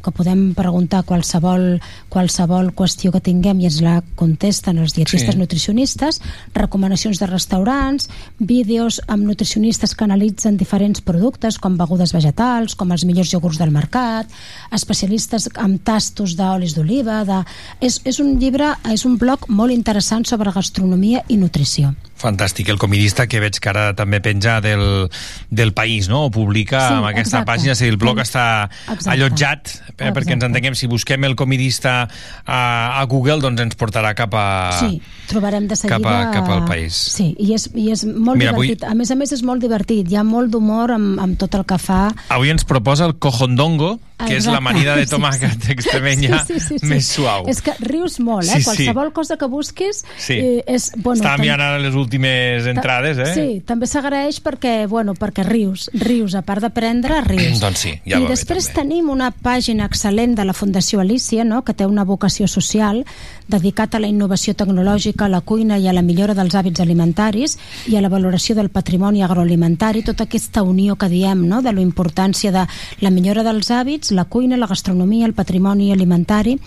que 0.05 0.13
podem 0.13 0.51
preguntar 0.53 1.01
qualsevol, 1.07 1.79
qualsevol 2.13 2.69
qüestió 2.77 3.11
que 3.15 3.23
tinguem 3.25 3.63
i 3.63 3.69
ens 3.69 3.81
la 3.81 3.97
contesten 4.15 4.77
els 4.83 4.93
dietistes 4.93 5.33
Sí. 5.33 5.39
nutricionistes, 5.41 6.21
recomanacions 6.53 7.19
de 7.19 7.25
restaurants, 7.25 8.09
vídeos 8.39 9.01
amb 9.07 9.25
nutricionistes 9.25 9.95
que 9.95 10.05
analitzen 10.05 10.57
diferents 10.57 11.01
productes 11.01 11.57
com 11.57 11.77
begudes 11.77 12.13
vegetals, 12.13 12.75
com 12.75 12.91
els 12.91 13.05
millors 13.05 13.33
iogurts 13.33 13.57
del 13.57 13.71
mercat, 13.71 14.29
especialistes 14.71 15.49
amb 15.55 15.81
tastos 15.83 16.35
d'olis 16.37 16.75
d'oliva, 16.75 17.23
de... 17.25 17.41
és, 17.81 18.01
és 18.05 18.19
un 18.19 18.37
llibre, 18.39 18.75
és 18.91 19.05
un 19.05 19.17
blog 19.17 19.49
molt 19.49 19.73
interessant 19.73 20.25
sobre 20.25 20.51
gastronomia 20.51 21.23
i 21.27 21.37
nutrició. 21.37 21.95
Fantàstic, 22.15 22.69
el 22.71 22.77
comidista 22.79 23.25
que 23.27 23.41
veig 23.43 23.57
que 23.59 23.69
ara 23.69 23.89
també 23.93 24.21
penja 24.23 24.61
del, 24.63 25.09
del 25.51 25.73
país, 25.75 26.07
no? 26.07 26.25
O 26.25 26.31
publica 26.31 26.79
Sí, 26.87 26.93
amb 26.95 27.05
aquesta 27.09 27.41
exacte. 27.41 27.51
pàgina, 27.51 27.75
si 27.75 27.89
el 27.91 27.97
blog 27.99 28.21
està 28.23 28.69
Exacte. 28.87 29.09
allotjat, 29.11 29.67
eh, 29.97 30.11
perquè 30.15 30.31
ens 30.31 30.39
Exacte. 30.39 30.45
entenguem, 30.47 30.75
si 30.79 30.87
busquem 30.87 31.23
el 31.27 31.35
comidista 31.35 32.07
a, 32.45 33.01
a 33.01 33.03
Google, 33.11 33.41
doncs 33.43 33.61
ens 33.61 33.75
portarà 33.75 34.13
cap 34.15 34.33
a... 34.33 34.45
Sí, 34.79 35.01
trobarem 35.27 35.67
de 35.67 35.75
seguida... 35.75 35.99
cap 35.99 36.07
a- 36.07 36.31
cap 36.31 36.49
al 36.55 36.63
país. 36.65 36.95
Sí, 36.95 37.33
i 37.37 37.51
és, 37.53 37.67
i 37.75 37.89
és 37.91 38.05
molt 38.07 38.39
Mira, 38.39 38.55
avui- 38.55 38.71
divertit. 38.71 38.87
A 38.89 38.95
més 38.95 39.11
a 39.11 39.15
més 39.19 39.35
és 39.35 39.43
molt 39.43 39.61
divertit. 39.61 40.07
Hi 40.09 40.15
ha 40.15 40.23
molt 40.23 40.49
d'humor 40.55 40.95
amb, 40.95 41.19
amb 41.19 41.37
tot 41.37 41.53
el 41.59 41.65
que 41.67 41.77
fa. 41.77 42.07
Avui 42.29 42.49
ens 42.55 42.63
proposa 42.63 43.05
el 43.11 43.17
cojondongo, 43.19 43.97
que 44.17 44.37
és 44.37 44.45
la 44.45 44.53
Exacte. 44.53 44.57
amanida 44.57 44.95
de 44.95 45.05
Sí, 45.05 45.11
tomàquet 45.15 45.61
sí. 45.65 45.71
extremenya 45.73 46.45
Sí, 46.45 46.53
sí, 46.53 46.59
sí, 46.67 46.79
sí. 46.79 46.85
més 46.87 47.05
suau. 47.05 47.43
És 47.51 47.61
que 47.61 47.73
rius 47.81 48.19
molt, 48.19 48.47
eh? 48.47 48.55
Sí, 48.55 48.61
sí. 48.61 48.65
Qualsevol 48.65 49.11
cosa 49.13 49.35
que 49.37 49.45
busquis 49.45 50.05
Sí. 50.17 50.33
eh, 50.33 50.63
és... 50.67 50.91
Bueno, 50.95 51.17
Estava 51.19 51.35
tam- 51.35 51.41
mirant 51.41 51.61
ara 51.61 51.79
les 51.79 51.95
últimes 51.95 52.65
entrades, 52.65 53.17
eh? 53.17 53.33
Sí, 53.33 53.61
també 53.65 53.87
s'agraeix 53.87 54.39
perquè, 54.41 54.87
bueno, 54.87 55.13
perquè 55.15 55.43
rius, 55.43 55.89
rius, 55.93 56.35
a 56.35 56.41
part 56.43 56.61
d'aprendre, 56.61 57.21
rius. 57.27 57.59
Doncs 57.65 57.77
sí, 57.79 57.91
ja 58.05 58.19
I 58.19 58.23
bé, 58.23 58.29
després 58.29 58.67
també. 58.71 58.81
tenim 58.81 59.09
una 59.09 59.31
pàgina 59.31 59.85
excel·lent 59.89 60.35
de 60.35 60.45
la 60.45 60.53
Fundació 60.53 61.01
Alicia, 61.01 61.43
no?, 61.43 61.63
que 61.65 61.73
té 61.73 61.85
una 61.85 62.03
vocació 62.05 62.47
social 62.47 63.03
dedicat 63.47 63.95
a 63.95 63.99
la 64.01 64.07
innovació 64.09 64.55
tecnològica, 64.57 65.25
a 65.25 65.29
la 65.31 65.41
cuina 65.41 65.77
i 65.77 65.87
a 65.87 65.93
la 65.93 66.01
millora 66.01 66.33
dels 66.37 66.55
hàbits 66.55 66.81
alimentaris 66.81 67.57
i 67.91 67.95
a 67.95 68.01
la 68.01 68.09
valoració 68.09 68.55
del 68.55 68.71
patrimoni 68.73 69.23
agroalimentari, 69.23 70.03
tota 70.03 70.25
aquesta 70.25 70.63
unió 70.63 70.95
que 70.95 71.09
diem, 71.09 71.45
no?, 71.47 71.61
de 71.61 71.73
la 71.73 71.81
importància 71.81 72.51
de 72.51 72.65
la 73.01 73.11
millora 73.13 73.43
dels 73.45 73.69
hàbits, 73.71 74.11
la 74.11 74.25
cuina, 74.25 74.57
la 74.57 74.67
gastronomia, 74.67 75.25
el 75.25 75.33
patrimoni 75.37 75.91
alimentari, 75.93 76.57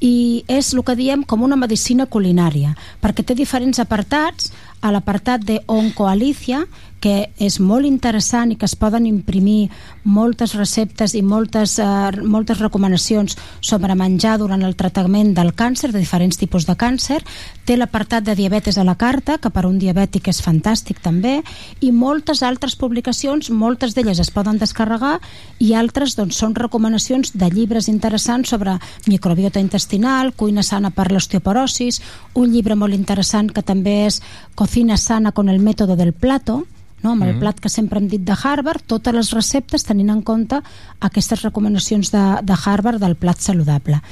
i 0.00 0.44
és 0.48 0.72
el 0.74 0.84
que 0.84 0.96
diem 0.96 1.24
com 1.24 1.42
una 1.42 1.58
medicina 1.58 2.06
culinària, 2.06 2.74
perquè 3.02 3.24
té 3.26 3.34
diferents 3.38 3.80
apartats, 3.82 4.52
a 4.80 4.92
l'apartat 4.92 5.42
de 5.44 5.60
Oncoalicia, 5.66 6.66
que 7.00 7.30
és 7.38 7.58
molt 7.62 7.86
interessant 7.86 8.50
i 8.50 8.56
que 8.58 8.66
es 8.66 8.74
poden 8.78 9.06
imprimir 9.06 9.70
moltes 10.02 10.54
receptes 10.58 11.14
i 11.14 11.22
moltes, 11.22 11.78
eh, 11.78 11.84
moltes 12.24 12.58
recomanacions 12.58 13.36
sobre 13.60 13.94
menjar 13.94 14.38
durant 14.38 14.62
el 14.62 14.74
tractament 14.74 15.34
del 15.34 15.54
càncer, 15.54 15.92
de 15.92 15.98
diferents 15.98 16.38
tipus 16.38 16.66
de 16.66 16.74
càncer. 16.74 17.22
Té 17.64 17.76
l'apartat 17.76 18.24
de 18.24 18.34
diabetes 18.34 18.78
a 18.78 18.84
la 18.84 18.96
carta, 18.96 19.38
que 19.38 19.50
per 19.50 19.66
un 19.66 19.78
diabètic 19.78 20.28
és 20.28 20.42
fantàstic 20.42 21.00
també, 21.00 21.42
i 21.80 21.92
moltes 21.92 22.42
altres 22.42 22.74
publicacions, 22.74 23.50
moltes 23.50 23.94
d'elles 23.94 24.18
es 24.18 24.30
poden 24.30 24.58
descarregar 24.58 25.20
i 25.58 25.74
altres 25.74 26.16
doncs, 26.16 26.36
són 26.36 26.54
recomanacions 26.54 27.32
de 27.34 27.50
llibres 27.50 27.88
interessants 27.88 28.48
sobre 28.48 28.78
microbiota 29.06 29.60
intestinal, 29.60 30.32
cuina 30.34 30.62
sana 30.62 30.90
per 30.90 31.12
l'osteoporosis, 31.12 32.02
un 32.34 32.50
llibre 32.50 32.74
molt 32.74 32.94
interessant 32.94 33.52
que 33.52 33.62
també 33.62 34.06
és 34.06 34.20
Cocina 34.68 34.98
sana 34.98 35.32
con 35.32 35.48
el 35.48 35.60
método 35.60 35.96
del 35.96 36.12
plato, 36.12 36.66
no? 37.02 37.12
amb 37.12 37.22
el 37.22 37.34
Mm. 37.36 37.38
plat 37.40 37.58
que 37.58 37.70
sempre 37.70 37.98
hem 37.98 38.06
dit 38.08 38.20
de 38.20 38.34
Harvard, 38.36 38.82
totes 38.86 39.14
les 39.14 39.30
receptes 39.32 39.82
tenint 39.82 40.10
en 40.10 40.20
compte 40.20 40.60
aquestes 41.00 41.40
recomanacions 41.42 42.10
de, 42.12 42.42
de 42.42 42.54
Harvard 42.66 43.00
del 43.00 43.16
plat 43.16 43.38
saludable. 43.40 44.02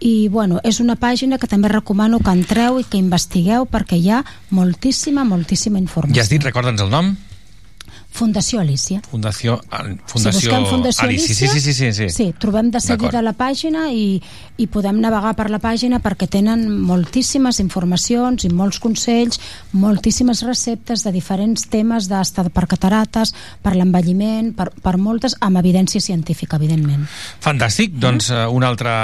I 0.00 0.28
bueno, 0.28 0.60
és 0.64 0.80
una 0.80 0.96
pàgina 0.96 1.38
que 1.38 1.46
també 1.48 1.68
recomano 1.72 2.18
que 2.20 2.30
entreu 2.30 2.78
i 2.78 2.84
que 2.84 2.98
investigueu 2.98 3.64
perquè 3.64 3.96
hi 3.96 4.10
ha 4.10 4.22
moltíssima, 4.50 5.24
moltíssima 5.24 5.78
informació. 5.80 6.14
Ja 6.14 6.22
has 6.26 6.28
dit, 6.28 6.44
recorda'ns 6.44 6.82
el 6.82 6.90
nom? 6.90 7.16
Fundació 8.12 8.60
Alicia. 8.60 9.00
Fundació, 9.10 9.56
ah, 9.70 9.82
Fundació, 10.06 10.32
si 10.36 10.46
busquem 10.48 10.66
Fundació 10.68 11.06
Alicia. 11.06 11.32
Alicia, 11.32 11.34
Sí, 11.34 11.48
sí, 11.48 11.60
sí, 11.60 11.72
sí, 11.72 11.92
sí. 11.92 12.08
sí 12.10 12.34
trobem 12.38 12.70
de 12.70 12.80
seguida 12.80 13.22
la 13.22 13.32
pàgina 13.32 13.86
i, 13.90 14.20
i 14.60 14.66
podem 14.68 14.98
navegar 15.00 15.32
per 15.38 15.48
la 15.50 15.58
pàgina 15.62 16.00
perquè 16.04 16.28
tenen 16.30 16.66
moltíssimes 16.84 17.60
informacions 17.64 18.44
i 18.44 18.50
molts 18.52 18.78
consells, 18.82 19.40
moltíssimes 19.72 20.42
receptes 20.44 21.06
de 21.06 21.12
diferents 21.14 21.64
temes 21.72 22.08
d'estat 22.10 22.50
per 22.52 22.66
catarates, 22.70 23.32
per 23.62 23.74
l'envelliment, 23.78 24.52
per, 24.56 24.68
per 24.84 24.98
moltes, 25.00 25.36
amb 25.40 25.62
evidència 25.62 26.02
científica, 26.04 26.60
evidentment. 26.60 27.08
Fantàstic, 27.42 27.96
doncs 28.02 28.28
eh, 28.30 28.44
una 28.46 28.68
altra, 28.68 28.94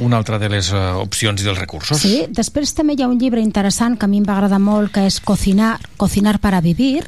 una 0.00 0.22
altra 0.22 0.38
de 0.38 0.52
les 0.52 0.70
eh, 0.72 0.84
opcions 1.02 1.42
i 1.42 1.48
dels 1.48 1.58
recursos. 1.58 1.98
Sí, 2.00 2.24
després 2.30 2.74
també 2.78 2.94
hi 2.94 3.02
ha 3.02 3.10
un 3.10 3.18
llibre 3.18 3.42
interessant 3.42 3.98
que 3.98 4.06
a 4.06 4.12
mi 4.12 4.22
em 4.22 4.28
va 4.28 4.38
agradar 4.38 4.62
molt, 4.62 4.94
que 4.94 5.08
és 5.08 5.20
Cocinar, 5.24 5.76
Cocinar 5.98 6.38
para 6.38 6.62
vivir, 6.64 7.02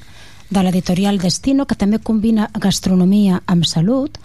de 0.51 0.63
l'editorial 0.63 1.19
Destino, 1.19 1.67
que 1.67 1.79
també 1.79 1.99
combina 1.99 2.51
gastronomia 2.61 3.43
amb 3.47 3.67
salut 3.67 4.19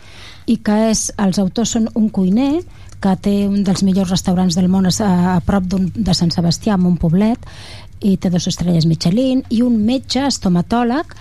i 0.49 0.57
que 0.57 0.77
és, 0.91 1.09
els 1.21 1.39
autors 1.39 1.75
són 1.77 1.87
un 1.95 2.09
cuiner 2.09 2.61
que 3.01 3.13
té 3.17 3.35
un 3.47 3.63
dels 3.65 3.81
millors 3.83 4.11
restaurants 4.13 4.57
del 4.57 4.69
món 4.69 4.85
a, 4.85 4.91
a 5.35 5.39
prop 5.45 5.65
de 5.65 6.13
Sant 6.13 6.33
Sebastià, 6.33 6.77
en 6.77 6.85
un 6.85 6.97
poblet, 7.01 7.41
i 8.01 8.15
té 8.17 8.29
dues 8.33 8.47
estrelles 8.49 8.87
Michelin, 8.89 9.43
i 9.49 9.61
un 9.65 9.79
metge 9.85 10.25
estomatòleg, 10.27 11.15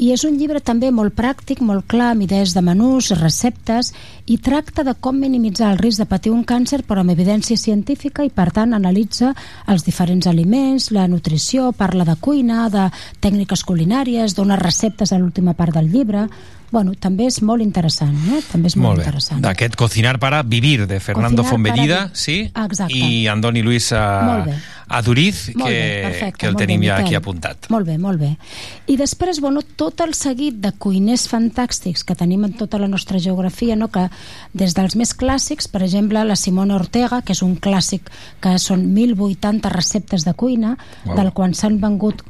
i 0.00 0.08
és 0.14 0.22
un 0.24 0.38
llibre 0.40 0.62
també 0.64 0.88
molt 0.96 1.12
pràctic, 1.12 1.58
molt 1.60 1.84
clar, 1.92 2.14
amb 2.14 2.24
idees 2.24 2.54
de 2.56 2.62
menús, 2.64 3.10
receptes, 3.18 3.90
i 4.24 4.38
tracta 4.40 4.80
de 4.86 4.94
com 4.96 5.18
minimitzar 5.20 5.74
el 5.74 5.80
risc 5.82 6.00
de 6.00 6.06
patir 6.08 6.32
un 6.32 6.40
càncer, 6.48 6.80
però 6.88 7.04
amb 7.04 7.12
evidència 7.12 7.60
científica, 7.60 8.24
i 8.24 8.32
per 8.32 8.48
tant 8.56 8.72
analitza 8.72 9.34
els 9.68 9.84
diferents 9.84 10.30
aliments, 10.30 10.88
la 10.96 11.04
nutrició, 11.08 11.72
parla 11.76 12.08
de 12.08 12.16
cuina, 12.16 12.70
de 12.72 12.86
tècniques 13.20 13.66
culinàries, 13.68 14.38
dona 14.38 14.56
receptes 14.56 15.12
a 15.12 15.20
l'última 15.20 15.54
part 15.58 15.76
del 15.76 15.92
llibre... 15.92 16.30
Bueno, 16.70 16.94
també 16.94 17.26
és 17.26 17.40
molt 17.42 17.62
interessant, 17.64 18.14
eh? 18.30 18.40
També 18.50 18.70
és 18.70 18.76
molt, 18.76 18.86
Molt 18.86 19.00
bé. 19.00 19.04
interessant. 19.08 19.40
D'aquest 19.42 19.74
Cocinar 19.76 20.18
para 20.22 20.42
Vivir, 20.42 20.86
de 20.86 21.00
Fernando 21.00 21.42
Cocinar 21.42 21.50
Fonbellida, 21.50 21.98
para 22.06 22.14
sí? 22.14 22.52
Exacte. 22.54 22.94
I 22.94 23.26
Andoni 23.26 23.62
Luis 23.62 23.92
a, 23.92 24.46
a 24.86 25.02
Duriz, 25.02 25.50
Molt 25.54 25.66
que, 25.66 25.74
bé, 25.74 26.02
perfecte, 26.02 26.38
que 26.38 26.46
el 26.46 26.56
tenim 26.56 26.80
bé, 26.80 26.86
ja 26.86 26.96
aquí 27.02 27.14
apuntat. 27.18 27.66
Molt 27.70 27.86
bé, 27.86 27.98
molt 27.98 28.20
bé. 28.20 28.36
I 28.86 28.96
després, 28.96 29.40
bueno, 29.42 29.62
tot 29.62 30.00
el 30.06 30.14
seguit 30.14 30.60
de 30.62 30.70
cuiners 30.78 31.26
fantàstics 31.30 32.04
que 32.06 32.14
tenim 32.14 32.46
en 32.46 32.54
tota 32.58 32.78
la 32.78 32.88
nostra 32.88 33.18
geografia, 33.18 33.74
no? 33.74 33.90
que 33.90 34.06
des 34.54 34.74
dels 34.78 34.94
més 34.94 35.14
clàssics, 35.16 35.66
per 35.66 35.82
exemple, 35.82 36.22
la 36.24 36.38
Simona 36.38 36.78
Ortega, 36.78 37.22
que 37.22 37.34
és 37.34 37.42
un 37.42 37.56
clàssic 37.58 38.10
que 38.40 38.58
són 38.62 38.86
1.080 38.94 39.74
receptes 39.74 40.24
de 40.24 40.34
cuina, 40.34 40.76
Uau. 41.04 41.16
del 41.18 41.32
quan 41.34 41.54
s'han 41.54 41.80
vengut 41.82 42.22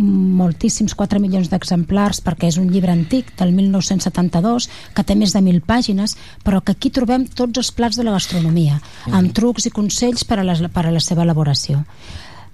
moltíssims, 0.00 0.94
4 0.96 1.20
milions 1.22 1.50
d'exemplars 1.52 2.22
perquè 2.24 2.48
és 2.50 2.58
un 2.60 2.70
llibre 2.72 2.92
antic 2.92 3.34
del 3.38 3.52
1972 3.56 4.68
que 4.96 5.04
té 5.04 5.16
més 5.18 5.34
de 5.36 5.42
1.000 5.42 5.62
pàgines 5.66 6.16
però 6.44 6.62
que 6.64 6.72
aquí 6.76 6.90
trobem 6.90 7.26
tots 7.28 7.60
els 7.60 7.70
plats 7.76 8.00
de 8.00 8.06
la 8.06 8.16
gastronomia 8.16 8.80
amb 9.10 9.34
trucs 9.36 9.68
i 9.68 9.74
consells 9.74 10.24
per 10.24 10.40
a, 10.40 10.46
les, 10.46 10.64
per 10.72 10.86
a 10.86 10.94
la 10.94 11.04
seva 11.04 11.26
elaboració. 11.26 11.84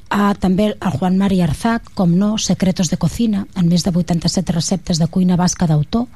Ah, 0.08 0.34
també 0.38 0.68
el 0.70 0.92
Juan 0.98 1.16
Mari 1.18 1.40
Arzac, 1.42 1.90
com 1.98 2.12
no, 2.14 2.36
Secretos 2.38 2.92
de 2.92 2.98
Cocina, 2.98 3.46
en 3.58 3.66
més 3.66 3.82
de 3.82 3.90
87 3.90 4.54
receptes 4.54 5.00
de 5.02 5.08
cuina 5.10 5.38
basca 5.38 5.66
d'autor, 5.66 6.06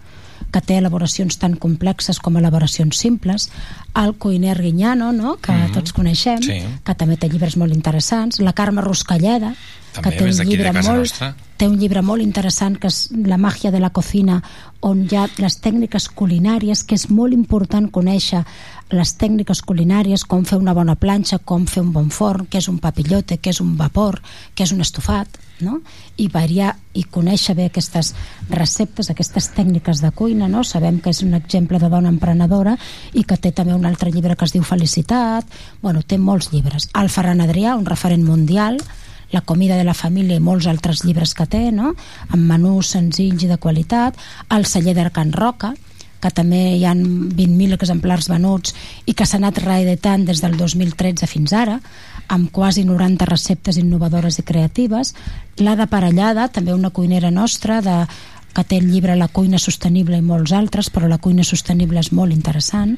que 0.53 0.61
té 0.61 0.79
elaboracions 0.79 1.39
tan 1.39 1.55
complexes 1.57 2.19
com 2.19 2.37
elaboracions 2.37 2.97
simples, 2.97 3.51
el 3.95 4.15
cuiner 4.15 4.61
Guiñano, 4.61 5.13
no? 5.13 5.37
que 5.37 5.53
Mhm. 5.53 5.73
tots 5.73 5.93
coneixem, 5.93 6.43
Sí. 6.43 6.63
que 6.85 6.95
també 6.95 7.17
té 7.17 7.29
llibres 7.29 7.57
molt 7.57 7.73
interessants, 7.75 8.41
la 8.41 8.53
Carme 8.53 8.81
Ruscalleda, 8.83 9.55
També, 9.93 10.11
que 10.11 10.17
té 10.17 10.25
un 10.25 10.47
llibre 10.49 10.73
molt... 10.73 10.87
nostra. 10.99 11.35
Té 11.61 11.67
un 11.69 11.77
llibre 11.77 12.01
molt 12.01 12.25
interessant 12.25 12.79
que 12.81 12.89
és 12.89 13.11
La 13.29 13.37
màgia 13.37 13.69
de 13.71 13.81
la 13.83 13.91
cocina 13.93 14.39
on 14.81 15.03
hi 15.05 15.17
ha 15.19 15.27
les 15.43 15.59
tècniques 15.61 16.07
culinàries 16.17 16.87
que 16.89 16.97
és 16.97 17.11
molt 17.13 17.37
important 17.37 17.91
conèixer 17.93 18.41
les 18.97 19.11
tècniques 19.21 19.61
culinàries, 19.63 20.25
com 20.25 20.47
fer 20.49 20.57
una 20.59 20.73
bona 20.75 20.97
planxa, 20.97 21.39
com 21.45 21.67
fer 21.69 21.83
un 21.85 21.93
bon 21.93 22.09
forn, 22.11 22.49
què 22.51 22.59
és 22.59 22.69
un 22.73 22.79
papillote, 22.83 23.37
què 23.39 23.53
és 23.53 23.61
un 23.61 23.77
vapor, 23.77 24.19
què 24.57 24.65
és 24.65 24.73
un 24.73 24.81
estofat, 24.81 25.37
no? 25.61 25.83
i 26.17 26.31
variar 26.33 26.73
i 26.97 27.05
conèixer 27.05 27.55
bé 27.55 27.69
aquestes 27.69 28.15
receptes, 28.49 29.13
aquestes 29.13 29.51
tècniques 29.55 30.01
de 30.01 30.11
cuina, 30.17 30.49
no? 30.49 30.65
sabem 30.65 30.99
que 31.05 31.13
és 31.13 31.21
un 31.23 31.37
exemple 31.39 31.79
de 31.79 31.93
dona 31.93 32.11
emprenedora 32.11 32.75
i 33.13 33.23
que 33.23 33.37
té 33.37 33.53
també 33.53 33.77
un 33.77 33.85
altre 33.87 34.11
llibre 34.11 34.35
que 34.35 34.49
es 34.49 34.57
diu 34.57 34.65
Felicitat, 34.65 35.45
bueno, 35.85 36.03
té 36.03 36.19
molts 36.19 36.51
llibres. 36.55 36.89
El 36.97 37.13
Ferran 37.13 37.45
Adrià, 37.45 37.77
un 37.77 37.87
referent 37.87 38.25
mundial, 38.25 38.81
la 39.33 39.43
comida 39.43 39.77
de 39.77 39.85
la 39.85 39.95
família 39.95 40.37
i 40.37 40.45
molts 40.45 40.67
altres 40.71 41.05
llibres 41.05 41.35
que 41.35 41.47
té, 41.47 41.69
no? 41.73 41.95
amb 42.31 42.43
menús 42.43 42.95
senzills 42.97 43.45
i 43.45 43.51
de 43.51 43.59
qualitat, 43.59 44.19
el 44.51 44.67
celler 44.67 44.97
d'Arcan 44.97 45.33
Roca, 45.33 45.75
que 46.21 46.31
també 46.37 46.77
hi 46.77 46.85
han 46.85 47.03
20.000 47.33 47.79
exemplars 47.79 48.29
venuts 48.29 48.75
i 49.09 49.15
que 49.17 49.27
s'ha 49.27 49.39
anat 49.41 49.63
reeditant 49.65 50.27
des 50.29 50.43
del 50.45 50.59
2013 50.59 51.29
fins 51.31 51.55
ara, 51.57 51.79
amb 52.29 52.51
quasi 52.53 52.85
90 52.85 53.27
receptes 53.27 53.79
innovadores 53.81 54.39
i 54.39 54.45
creatives. 54.47 55.15
L'Ada 55.59 55.89
Parellada, 55.91 56.49
també 56.53 56.77
una 56.77 56.93
cuinera 56.95 57.33
nostra, 57.33 57.81
de, 57.83 58.05
que 58.55 58.65
té 58.65 58.79
el 58.79 58.91
llibre 58.91 59.17
La 59.17 59.29
cuina 59.29 59.59
sostenible 59.59 60.19
i 60.19 60.27
molts 60.27 60.53
altres, 60.53 60.91
però 60.91 61.09
la 61.09 61.19
cuina 61.19 61.47
sostenible 61.47 62.01
és 62.01 62.13
molt 62.13 62.35
interessant. 62.37 62.97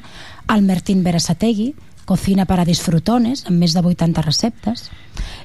El 0.51 0.67
Martín 0.67 1.03
Berasategui, 1.03 1.73
Cocina 2.05 2.45
para 2.45 2.65
disfrutones, 2.65 3.45
amb 3.47 3.59
més 3.59 3.73
de 3.73 3.81
80 3.81 4.21
receptes 4.25 4.89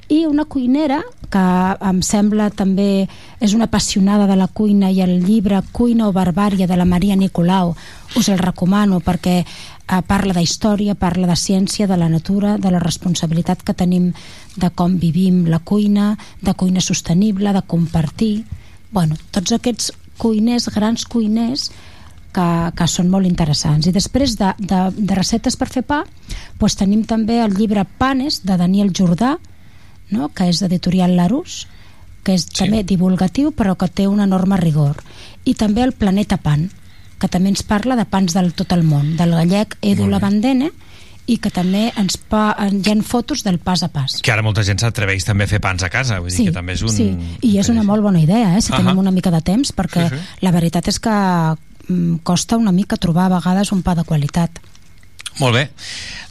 i 0.09 0.25
una 0.25 0.45
cuinera 0.45 1.03
que 1.29 1.41
em 1.85 1.99
sembla 2.01 2.49
també 2.49 3.05
és 3.39 3.53
una 3.53 3.67
apassionada 3.69 4.25
de 4.27 4.35
la 4.39 4.47
cuina 4.47 4.89
i 4.89 5.03
el 5.05 5.19
llibre 5.21 5.61
Cuina 5.71 6.07
o 6.09 6.13
Barbària 6.13 6.65
de 6.67 6.77
la 6.77 6.87
Maria 6.89 7.15
Nicolau 7.15 7.75
us 8.17 8.29
el 8.33 8.41
recomano 8.41 8.97
perquè 9.05 9.35
eh, 9.43 10.01
parla 10.07 10.33
de 10.33 10.41
història, 10.41 10.97
parla 10.97 11.29
de 11.29 11.37
ciència, 11.37 11.87
de 11.87 11.97
la 11.97 12.09
natura, 12.09 12.57
de 12.57 12.71
la 12.73 12.81
responsabilitat 12.81 13.61
que 13.63 13.77
tenim 13.77 14.09
de 14.57 14.71
com 14.73 14.97
vivim 14.97 15.45
la 15.45 15.59
cuina, 15.59 16.15
de 16.41 16.53
cuina 16.57 16.81
sostenible, 16.81 17.53
de 17.53 17.61
compartir. 17.61 18.45
Bueno, 18.91 19.15
tots 19.29 19.53
aquests 19.53 19.93
cuiners, 20.17 20.71
grans 20.73 21.05
cuiners, 21.05 21.69
que, 22.33 22.47
que 22.75 22.87
són 22.87 23.09
molt 23.09 23.27
interessants. 23.29 23.87
I 23.87 23.93
després 23.95 24.35
de, 24.39 24.53
de, 24.59 24.81
de 24.95 25.17
receptes 25.17 25.57
per 25.59 25.69
fer 25.71 25.83
pa, 25.87 26.03
doncs 26.59 26.77
tenim 26.79 27.03
també 27.07 27.39
el 27.43 27.55
llibre 27.57 27.85
Panes, 27.99 28.43
de 28.45 28.57
Daniel 28.59 28.93
Jordà, 28.95 29.37
no? 30.11 30.29
que 30.33 30.49
és 30.49 30.61
d'editorial 30.61 31.15
Larus, 31.17 31.63
que 32.23 32.35
és 32.37 32.45
sí. 32.45 32.63
també 32.63 32.83
divulgatiu 32.83 33.53
però 33.55 33.75
que 33.79 33.89
té 33.89 34.07
un 34.07 34.21
enorme 34.21 34.59
rigor. 34.61 35.01
I 35.45 35.55
també 35.55 35.85
el 35.85 35.95
Planeta 35.97 36.37
Pan, 36.37 36.69
que 37.19 37.27
també 37.27 37.51
ens 37.51 37.65
parla 37.67 37.97
de 37.99 38.05
pans 38.07 38.35
del 38.35 38.53
tot 38.55 38.71
el 38.75 38.85
món, 38.87 39.15
del 39.19 39.35
gallec 39.35 39.75
Edu 39.81 40.07
Lavandene, 40.07 40.71
i 41.29 41.37
que 41.37 41.51
també 41.53 41.89
ens 41.99 42.17
pa, 42.17 42.55
hi 42.57 42.89
ha 42.89 42.95
fotos 43.05 43.43
del 43.45 43.59
pas 43.61 43.83
a 43.85 43.89
pas. 43.93 44.17
Que 44.25 44.33
ara 44.33 44.41
molta 44.45 44.63
gent 44.65 44.81
s'atreveix 44.81 45.27
també 45.27 45.45
a 45.45 45.51
fer 45.51 45.59
pans 45.61 45.83
a 45.85 45.89
casa, 45.93 46.17
vull 46.23 46.33
sí, 46.33 46.41
dir 46.41 46.49
que 46.49 46.57
també 46.57 46.73
és 46.73 46.83
un... 46.85 46.93
Sí, 46.93 47.09
i 47.45 47.51
és 47.61 47.69
una 47.69 47.83
molt 47.85 48.01
bona 48.01 48.21
idea, 48.23 48.55
eh, 48.57 48.61
si 48.61 48.71
uh 48.71 48.77
-huh. 48.77 48.81
tenim 48.81 48.97
una 48.97 49.13
mica 49.13 49.29
de 49.29 49.41
temps, 49.41 49.73
perquè 49.75 50.09
Sí, 50.09 50.15
sí. 50.15 50.21
la 50.41 50.51
veritat 50.51 50.87
és 50.87 50.99
que 50.99 51.11
costa 52.23 52.57
una 52.57 52.71
mica 52.71 52.97
trobar 52.97 53.27
a 53.27 53.35
vegades 53.37 53.71
un 53.71 53.81
pa 53.81 53.95
de 53.95 54.03
qualitat. 54.03 54.59
Molt 55.39 55.55
bé. 55.55 55.69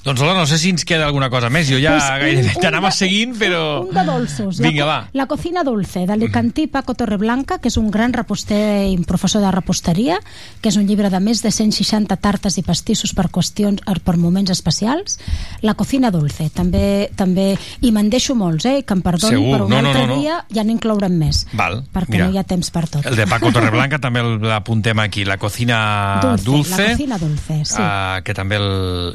Doncs 0.08 0.22
hola, 0.22 0.32
no 0.32 0.46
sé 0.46 0.56
si 0.56 0.70
ens 0.70 0.84
queda 0.88 1.04
alguna 1.04 1.26
cosa 1.28 1.50
més. 1.52 1.66
Jo 1.68 1.76
ja 1.82 1.90
Pues 1.98 2.04
pues 2.06 2.20
gairebé 2.22 2.61
t'anava 2.62 2.88
seguint, 2.94 3.34
però... 3.37 3.82
Un 3.82 3.90
de 3.92 4.04
dolços. 4.06 4.61
Vinga, 4.62 4.87
la, 4.87 4.88
va. 4.88 5.08
La 5.12 5.26
cocina 5.28 5.64
dulce, 5.66 6.06
d'Alicantí 6.08 6.66
Paco 6.72 6.94
Torreblanca, 6.96 7.58
que 7.58 7.68
és 7.68 7.76
un 7.76 7.90
gran 7.92 8.14
reposter 8.14 8.87
i 8.88 8.94
un 8.96 9.02
professor 9.04 9.42
de 9.42 9.50
reposteria, 9.52 10.16
que 10.62 10.70
és 10.70 10.78
un 10.80 10.87
llibre 10.88 11.11
de 11.12 11.20
més 11.20 11.42
de 11.44 11.50
160 11.52 12.16
tartes 12.24 12.56
i 12.56 12.64
pastissos 12.64 13.12
per 13.12 13.26
qüestions 13.34 13.82
per 14.06 14.16
moments 14.16 14.52
especials. 14.54 15.18
La 15.66 15.74
cocina 15.74 16.12
dulce, 16.14 16.48
també... 16.54 17.11
també 17.18 17.50
I 17.82 17.90
me'n 17.92 18.08
deixo 18.08 18.34
molts, 18.38 18.64
eh? 18.70 18.84
Que 18.87 18.94
em 18.96 19.02
perdoni, 19.04 19.34
Segur. 19.34 19.52
però 19.58 19.66
un 19.66 19.74
No, 19.74 19.82
no, 19.82 19.90
altre 19.92 20.06
no, 20.06 20.14
no. 20.14 20.22
dia 20.22 20.38
ja 20.54 20.64
n'inclourem 20.64 21.18
més. 21.20 21.42
Val, 21.52 21.82
perquè 21.92 22.16
mira. 22.16 22.30
no 22.30 22.32
hi 22.32 22.40
ha 22.40 22.46
temps 22.48 22.70
per 22.72 22.87
tot. 22.88 23.04
El 23.04 23.18
de 23.18 23.26
Paco 23.28 23.52
Torreblanca 23.52 23.98
també 24.00 24.22
l'apuntem 24.24 25.04
aquí, 25.04 25.26
la 25.28 25.37
cocina 25.37 25.82
Dulce, 26.22 26.44
dulce, 26.48 26.80
la 26.80 26.90
cocina 26.94 27.18
dulce, 27.18 27.61
sí. 27.66 27.82
eh, 27.82 28.22
que 28.24 28.34
també 28.34 28.56
el, 28.56 28.70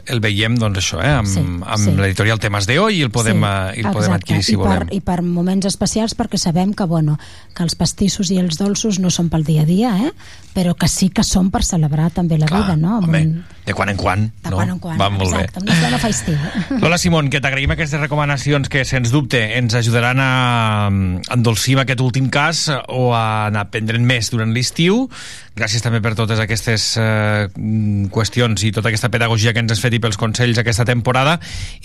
el 0.06 0.20
veiem 0.24 0.56
doncs 0.60 0.80
això, 0.82 1.00
eh, 1.04 1.12
amb, 1.20 1.28
Sí, 1.28 1.40
amb 1.42 1.78
sí. 1.84 1.92
l'editorial 1.96 2.40
Temes 2.40 2.68
de 2.70 2.80
Hoy 2.80 3.00
i 3.00 3.04
el 3.06 3.12
podem, 3.12 3.40
Sí, 3.42 3.50
eh, 3.50 3.82
i 3.82 3.86
el 3.86 3.92
podem 3.92 4.10
exacte. 4.12 4.16
adquirir 4.22 4.44
si 4.44 4.54
I 4.54 4.56
volem. 4.56 4.88
Per, 4.88 4.94
I 4.98 5.02
per 5.02 5.22
moments 5.22 5.66
especials 5.70 6.16
perquè 6.18 6.38
sabem 6.38 6.74
que, 6.74 6.86
bueno, 6.86 7.18
que 7.56 7.64
els 7.64 7.76
pastissos 7.76 8.32
i 8.32 8.38
els 8.42 8.58
dolços 8.58 9.00
no 9.00 9.10
són 9.10 9.30
pel 9.30 9.44
dia 9.44 9.62
a 9.64 9.66
dia, 9.66 9.94
eh? 10.08 10.12
però 10.54 10.76
que 10.78 10.88
sí 10.88 11.10
que 11.10 11.24
són 11.26 11.50
per 11.50 11.64
celebrar 11.66 12.12
també 12.14 12.38
la 12.38 12.46
Clar, 12.46 12.62
vida, 12.64 12.76
no? 12.78 12.98
Amb 12.98 13.08
home, 13.10 13.22
un- 13.24 13.46
de 13.66 13.74
quan 13.74 13.90
en 13.90 13.98
quan. 13.98 14.32
de 14.44 14.50
no? 14.52 14.58
quan 14.58 14.70
en 14.70 14.80
quan, 14.80 14.98
Va 15.00 15.10
molt 15.10 15.32
exacte, 15.32 15.60
bé. 15.60 15.64
una 15.64 15.74
estona 15.74 15.98
festiva. 16.00 16.52
Lola 16.84 16.98
Simón, 16.98 17.30
que 17.32 17.40
t'agraïm 17.42 17.72
aquestes 17.72 18.00
recomanacions 18.00 18.68
que, 18.70 18.84
sens 18.86 19.10
dubte, 19.10 19.40
ens 19.58 19.74
ajudaran 19.74 20.20
a 20.20 20.88
a 20.88 21.34
endolcir 21.34 21.80
aquest 21.80 22.02
últim 22.02 22.30
cas 22.30 22.68
o 22.88 23.14
a 23.16 23.48
anar 23.48 23.70
prendre'n 23.72 24.04
més 24.06 24.30
durant 24.34 24.52
l'estiu. 24.54 25.10
Gràcies 25.54 25.84
també 25.86 26.00
per 26.02 26.16
totes 26.18 26.40
aquestes 26.42 26.84
eh, 26.98 27.46
mm, 27.46 28.08
qüestions 28.14 28.64
i 28.66 28.72
tota 28.74 28.90
aquesta 28.90 29.12
pedagogia 29.14 29.54
que 29.54 29.62
ens 29.62 29.76
has 29.76 29.82
fet 29.84 29.94
i 29.94 30.00
pels 30.02 30.18
consells 30.18 30.58
aquesta 30.58 30.86
temporada 30.90 31.36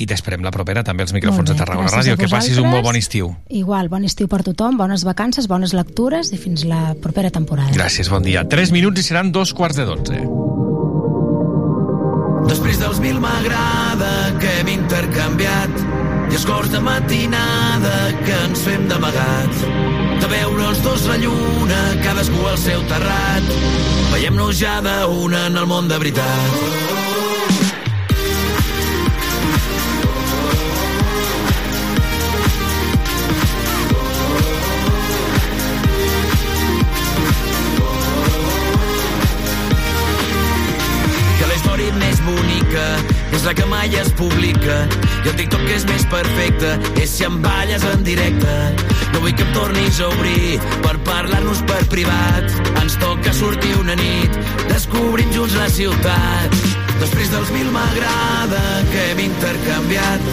i 0.00 0.06
t'esperem 0.08 0.44
la 0.44 0.52
propera 0.54 0.80
també 0.86 1.04
als 1.04 1.12
micròfons 1.12 1.52
de 1.52 1.56
Tarragona 1.58 1.92
Ràdio. 1.92 2.16
Que 2.16 2.30
passis 2.32 2.56
un 2.56 2.70
molt 2.72 2.86
bon 2.86 2.96
estiu. 2.96 3.34
Igual, 3.52 3.90
bon 3.92 4.08
estiu 4.08 4.30
per 4.30 4.40
tothom, 4.46 4.80
bones 4.80 5.04
vacances, 5.04 5.50
bones 5.52 5.76
lectures 5.76 6.32
i 6.32 6.40
fins 6.40 6.64
la 6.68 6.94
propera 7.02 7.28
temporada. 7.34 7.74
Gràcies, 7.76 8.08
bon 8.08 8.24
dia. 8.24 8.46
3 8.48 8.72
minuts 8.72 9.04
i 9.04 9.08
seran 9.10 9.32
dos 9.36 9.52
quarts 9.52 9.76
de 9.76 9.84
12. 9.84 10.24
Després 12.48 12.80
dels 12.80 13.02
mil 13.04 13.20
m'agrada 13.20 14.32
que 14.40 14.54
hem 14.62 14.72
intercanviat 14.78 15.84
i 16.32 16.40
escorts 16.40 16.72
de 16.72 16.80
matinada 16.80 17.96
que 18.24 18.42
ens 18.48 18.64
fem 18.64 18.88
d'amagat 18.88 19.87
els 20.78 20.84
dos 20.84 21.06
la 21.08 21.16
lluna 21.18 21.78
cadascú 22.04 22.46
al 22.46 22.58
seu 22.60 22.82
terrat. 22.90 23.50
Veiem-nos 24.12 24.54
ja 24.60 24.78
d'una 24.84 25.46
en 25.50 25.58
el 25.58 25.66
món 25.66 25.90
de 25.90 25.98
veritat 25.98 27.07
història 41.88 42.08
més 42.08 42.20
bonica 42.20 42.84
és 43.32 43.44
la 43.44 43.54
que 43.54 43.64
mai 43.66 43.88
es 43.96 44.10
publica. 44.12 44.76
I 45.24 45.28
el 45.30 45.36
TikTok 45.38 45.64
és 45.72 45.84
més 45.88 46.04
perfecte 46.10 46.76
és 47.00 47.10
si 47.10 47.24
em 47.24 47.40
balles 47.40 47.82
en 47.84 48.02
directe. 48.04 48.56
No 49.12 49.20
vull 49.20 49.34
que 49.34 49.44
em 49.44 49.52
tornis 49.54 50.00
a 50.00 50.08
obrir 50.08 50.58
per 50.82 50.98
parlar-nos 51.04 51.62
per 51.64 51.80
privat. 51.88 52.44
Ens 52.82 52.98
toca 53.00 53.32
sortir 53.32 53.74
una 53.80 53.96
nit 53.96 54.36
descobrint 54.68 55.32
junts 55.32 55.56
la 55.56 55.68
ciutat. 55.68 56.58
Després 57.00 57.30
dels 57.30 57.50
mil 57.54 57.70
m'agrada 57.72 58.62
que 58.92 59.10
hem 59.12 59.24
intercanviat. 59.24 60.30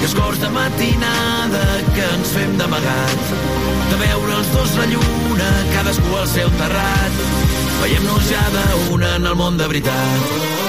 I 0.00 0.04
escorts 0.04 0.40
de 0.42 0.50
matinada 0.50 1.64
que 1.94 2.06
ens 2.16 2.34
fem 2.34 2.56
d'amagat. 2.58 3.34
De 3.92 4.00
veure 4.02 4.38
els 4.40 4.54
dos 4.54 4.78
la 4.80 4.90
lluna 4.90 5.50
cadascú 5.74 6.18
al 6.18 6.30
seu 6.34 6.50
terrat. 6.58 7.26
Veiem-nos 7.82 8.32
ja 8.32 8.46
d'una 8.56 9.18
en 9.20 9.34
el 9.34 9.38
món 9.38 9.60
de 9.60 9.68
veritat 9.70 10.65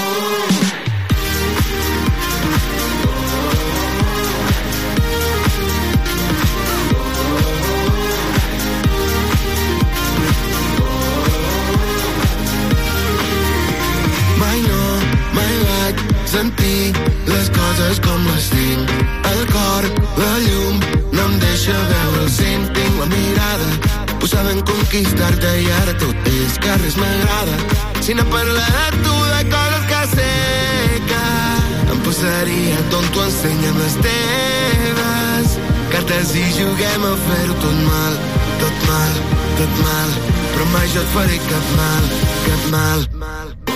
vaig 16.28 16.32
sentir 16.32 16.94
les 17.26 17.50
coses 17.50 18.00
com 18.00 18.26
les 18.26 18.50
tinc. 18.50 18.90
El 19.32 19.46
cor, 19.52 19.84
la 20.18 20.40
llum, 20.40 20.80
no 21.14 21.24
em 21.24 21.40
deixa 21.40 21.74
veure 21.74 22.24
el 22.24 22.30
cim. 22.30 22.66
Tinc 22.74 23.00
la 23.00 23.06
mirada 23.06 24.18
posada 24.20 24.52
en 24.52 24.62
conquistar-te 24.62 25.54
i 25.62 25.70
ara 25.82 25.94
tot 26.00 26.28
és 26.28 26.58
que 26.60 26.78
res 26.84 26.98
m'agrada. 26.98 27.56
Si 28.02 28.14
no 28.14 28.26
parla 28.32 28.66
de 28.78 29.04
tu, 29.04 29.16
de 29.34 29.44
coses 29.54 29.86
que 29.92 30.02
sé 30.16 30.34
que 31.12 31.24
em 31.92 32.02
posaria 32.04 32.82
tonto, 32.92 33.24
ensenya'm 33.24 33.78
les 33.84 33.96
teves 34.08 35.58
cartes 35.92 36.36
i 36.36 36.46
juguem 36.58 37.08
a 37.08 37.14
fer-ho 37.28 37.56
tot 37.64 37.80
mal, 37.86 38.20
tot 38.64 38.84
mal, 38.90 39.24
tot 39.62 39.80
mal. 39.86 40.20
Però 40.52 40.70
mai 40.74 40.92
jo 40.94 41.06
et 41.06 41.16
faré 41.16 41.40
cap 41.48 41.74
mal, 41.80 42.14
cap 42.50 42.70
mal. 42.76 43.67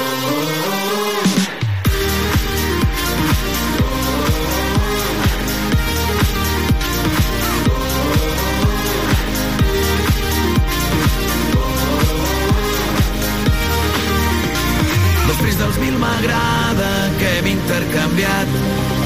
Després 15.41 15.57
dels 15.57 15.77
mil 15.81 15.95
m'agrada 15.97 16.87
que 17.17 17.29
hem 17.39 17.47
intercanviat 17.49 18.51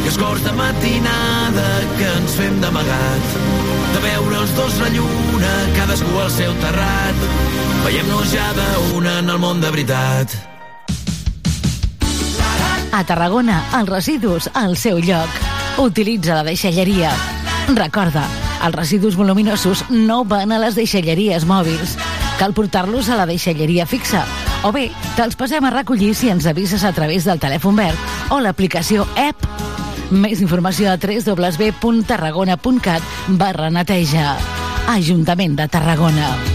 i 0.02 0.10
els 0.10 0.18
cors 0.20 0.42
de 0.44 0.52
matinada 0.58 1.68
que 1.96 2.10
ens 2.12 2.34
fem 2.36 2.58
d'amagat. 2.60 3.38
De 3.94 4.02
veure 4.04 4.42
els 4.42 4.52
dos 4.58 4.76
la 4.82 4.90
lluna, 4.92 5.54
cadascú 5.78 6.12
al 6.20 6.34
seu 6.36 6.52
terrat. 6.60 7.24
Veiem-nos 7.86 8.28
ja 8.36 8.50
d'una 8.58 9.16
en 9.22 9.32
el 9.32 9.40
món 9.40 9.64
de 9.64 9.72
veritat. 9.78 10.36
A 12.92 13.06
Tarragona, 13.08 13.62
els 13.80 13.96
residus 13.96 14.52
al 14.60 14.76
seu 14.76 15.00
lloc. 15.00 15.40
Utilitza 15.80 16.42
la 16.42 16.50
deixalleria. 16.50 17.14
Recorda, 17.80 18.28
els 18.60 18.76
residus 18.76 19.16
voluminosos 19.16 19.88
no 19.88 20.26
van 20.28 20.52
a 20.52 20.60
les 20.68 20.76
deixalleries 20.76 21.48
mòbils. 21.48 21.96
Cal 22.44 22.52
portar-los 22.52 23.08
a 23.08 23.24
la 23.24 23.30
deixalleria 23.32 23.88
fixa 23.88 24.28
o 24.64 24.72
bé, 24.72 24.92
te'ls 25.18 25.36
passem 25.36 25.66
a 25.66 25.74
recollir 25.74 26.14
si 26.16 26.30
ens 26.32 26.46
avises 26.50 26.84
a 26.84 26.94
través 26.96 27.26
del 27.28 27.40
telèfon 27.42 27.76
verd 27.78 28.32
o 28.34 28.40
l'aplicació 28.40 29.06
app. 29.20 29.46
Més 30.12 30.42
informació 30.42 30.92
a 30.92 30.98
www.tarragona.cat 31.02 33.02
barra 33.42 33.70
neteja. 33.74 34.36
Ajuntament 34.96 35.56
de 35.58 35.68
Tarragona. 35.68 36.55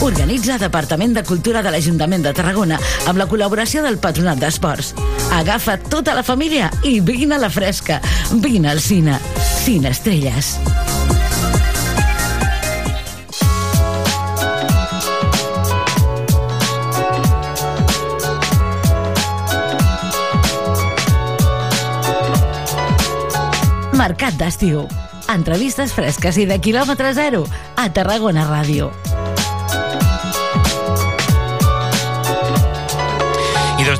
Organitza 0.00 0.56
Departament 0.56 1.12
de 1.12 1.22
Cultura 1.28 1.60
de 1.60 1.68
l'Ajuntament 1.74 2.22
de 2.24 2.30
Tarragona 2.32 2.78
amb 3.10 3.18
la 3.20 3.26
col·laboració 3.28 3.82
del 3.84 3.98
Patronat 4.00 4.40
d'Esports. 4.40 4.94
Agafa 5.36 5.76
tota 5.92 6.14
la 6.16 6.24
família 6.24 6.70
i 6.88 7.02
vine 7.04 7.36
a 7.36 7.40
la 7.42 7.50
fresca. 7.52 8.00
Vine 8.40 8.70
al 8.72 8.80
cine. 8.80 9.18
Cine 9.60 9.92
Estrelles. 9.92 10.56
Mercat 24.00 24.40
d'estiu. 24.40 24.88
Entrevistes 25.28 25.92
fresques 25.92 26.40
i 26.40 26.48
de 26.48 26.56
quilòmetre 26.56 27.12
zero 27.12 27.44
a 27.76 27.90
Tarragona 27.92 28.48
Ràdio. 28.48 28.88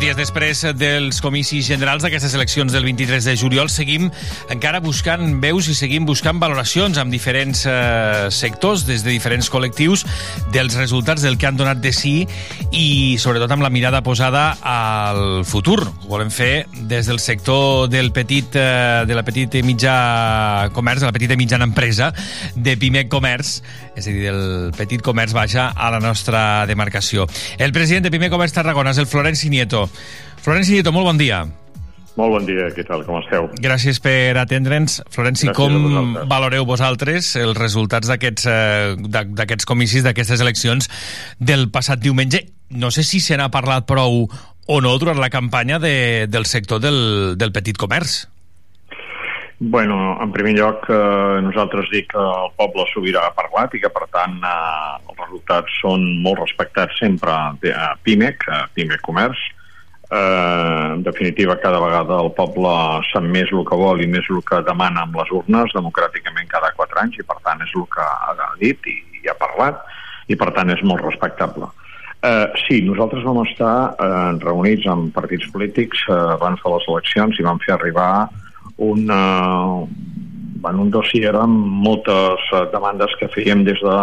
Dies 0.01 0.17
després 0.17 0.63
dels 0.81 1.19
comicis 1.21 1.67
generals 1.69 2.01
d'aquestes 2.01 2.33
eleccions 2.33 2.73
del 2.73 2.87
23 2.87 3.27
de 3.27 3.35
juliol 3.37 3.69
seguim 3.69 4.07
encara 4.49 4.79
buscant 4.81 5.35
veus 5.43 5.67
i 5.69 5.75
seguim 5.77 6.07
buscant 6.09 6.39
valoracions 6.41 6.97
amb 6.97 7.13
diferents 7.13 7.67
eh, 7.69 8.31
sectors, 8.33 8.87
des 8.89 9.05
de 9.05 9.13
diferents 9.13 9.51
col·lectius, 9.53 10.07
dels 10.55 10.79
resultats 10.81 11.21
del 11.27 11.37
que 11.37 11.51
han 11.51 11.59
donat 11.59 11.83
de 11.85 11.93
sí 11.93 12.15
i 12.73 13.19
sobretot 13.21 13.53
amb 13.53 13.67
la 13.67 13.69
mirada 13.69 14.01
posada 14.01 14.55
al 14.65 15.45
futur. 15.45 15.83
Ho 15.85 16.09
volem 16.15 16.33
fer 16.33 16.65
des 16.89 17.11
del 17.11 17.21
sector 17.21 17.91
del 17.93 18.09
petit, 18.17 18.57
eh, 18.57 19.05
de 19.05 19.19
la 19.19 19.27
petita 19.27 19.61
i 19.61 19.65
mitja 19.67 20.71
comerç, 20.73 21.05
de 21.05 21.11
la 21.11 21.17
petita 21.19 21.37
i 21.37 21.43
mitjana 21.43 21.69
empresa, 21.69 22.09
de 22.57 22.79
Pimec 22.81 23.13
Comerç, 23.13 23.59
és 24.01 24.09
a 24.09 24.17
dir, 24.17 24.25
del 24.31 24.73
petit 24.79 25.05
comerç 25.05 25.37
vaja 25.37 25.69
a 25.77 25.93
la 25.93 26.01
nostra 26.01 26.65
demarcació. 26.71 27.29
El 27.59 27.77
president 27.77 28.09
de 28.09 28.15
Pimec 28.15 28.33
Comerç 28.33 28.57
Tarragona 28.57 28.97
és 28.97 29.05
el 29.05 29.11
Florenci 29.11 29.53
Nieto. 29.53 29.90
Florenci 30.41 30.73
Nieto, 30.79 30.93
molt 30.93 31.07
bon 31.11 31.19
dia. 31.21 31.43
Molt 32.17 32.33
bon 32.35 32.45
dia, 32.45 32.67
què 32.75 32.83
tal, 32.85 33.05
com 33.07 33.21
esteu? 33.21 33.47
Gràcies 33.63 34.01
per 34.03 34.35
atendre'ns. 34.37 34.99
Florenci, 35.15 35.47
Gràcies 35.47 35.57
com 35.57 35.77
vosaltres. 35.85 36.29
valoreu 36.29 36.65
vosaltres 36.69 37.29
els 37.37 37.57
resultats 37.57 38.09
d'aquests 38.11 38.47
eh, 38.51 38.97
d'a- 38.99 39.25
d'aquests 39.25 39.65
comicis, 39.65 40.03
d'aquestes 40.05 40.41
eleccions 40.43 40.91
del 41.39 41.69
passat 41.71 42.01
diumenge? 42.03 42.43
No 42.71 42.91
sé 42.91 43.05
si 43.07 43.21
se 43.21 43.37
n'ha 43.39 43.49
parlat 43.51 43.87
prou 43.87 44.27
o 44.71 44.81
no 44.81 44.99
durant 44.99 45.19
la 45.19 45.31
campanya 45.31 45.79
de, 45.79 46.27
del 46.29 46.45
sector 46.47 46.81
del, 46.83 47.39
del 47.39 47.53
petit 47.53 47.79
comerç. 47.79 48.27
Bueno, 49.63 50.17
en 50.23 50.33
primer 50.33 50.55
lloc, 50.57 50.87
eh, 50.89 51.41
nosaltres 51.45 51.91
dic 51.93 52.07
que 52.15 52.19
el 52.21 52.53
poble 52.57 52.87
sobirà 52.95 53.27
ha 53.29 53.35
parlat 53.37 53.75
i 53.77 53.81
que, 53.83 53.91
per 53.93 54.07
tant, 54.13 54.39
eh, 54.41 55.11
els 55.11 55.19
resultats 55.21 55.75
són 55.83 56.07
molt 56.25 56.41
respectats 56.41 56.97
sempre 56.99 57.31
a 57.31 57.91
PIMEC, 58.03 58.47
a 58.49 58.63
PIMEC 58.75 59.03
Comerç. 59.05 59.37
Eh, 60.11 60.91
en 60.95 61.03
definitiva, 61.05 61.59
cada 61.63 61.79
vegada 61.79 62.19
el 62.25 62.33
poble 62.35 62.73
sap 63.13 63.23
més 63.23 63.53
el 63.55 63.63
que 63.69 63.79
vol 63.79 64.03
i 64.03 64.09
més 64.11 64.27
el 64.31 64.43
que 64.43 64.59
demana 64.67 65.05
amb 65.07 65.15
les 65.21 65.31
urnes, 65.31 65.77
democràticament 65.77 66.51
cada 66.51 66.73
quatre 66.75 67.05
anys, 67.05 67.21
i 67.21 67.27
per 67.27 67.39
tant 67.45 67.63
és 67.63 67.77
el 67.79 67.87
que 67.95 68.03
ha 68.03 68.51
dit 68.59 68.91
i, 68.91 68.97
i 69.23 69.31
ha 69.31 69.37
parlat, 69.39 69.85
i 70.27 70.39
per 70.39 70.51
tant 70.57 70.75
és 70.75 70.83
molt 70.83 71.07
respectable. 71.07 71.71
Eh, 72.21 72.47
sí, 72.67 72.83
nosaltres 72.85 73.23
vam 73.25 73.39
estar 73.47 73.95
eh, 73.95 74.33
reunits 74.43 74.85
amb 74.91 75.15
partits 75.15 75.47
polítics 75.55 76.03
eh, 76.11 76.19
abans 76.35 76.61
de 76.61 76.75
les 76.75 76.89
eleccions 76.91 77.39
i 77.39 77.47
vam 77.47 77.63
fer 77.63 77.79
arribar 77.79 78.13
un, 78.81 79.07
uh, 79.11 79.87
bueno, 80.61 80.83
un 80.83 80.91
dossier 80.91 81.33
amb 81.37 81.67
moltes 81.87 82.45
uh, 82.53 82.65
demandes 82.73 83.13
que 83.21 83.29
fèiem 83.29 83.63
des 83.65 83.81
de 83.85 83.97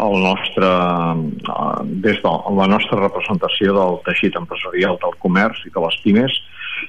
el 0.00 0.16
nostre, 0.24 0.66
uh, 0.66 1.84
des 2.04 2.20
de 2.22 2.32
la 2.58 2.68
nostra 2.70 3.00
representació 3.02 3.74
del 3.76 4.00
teixit 4.06 4.38
empresarial 4.40 4.98
del 5.02 5.14
comerç 5.24 5.66
i 5.66 5.74
de 5.74 5.84
les 5.84 6.00
pimes 6.04 6.40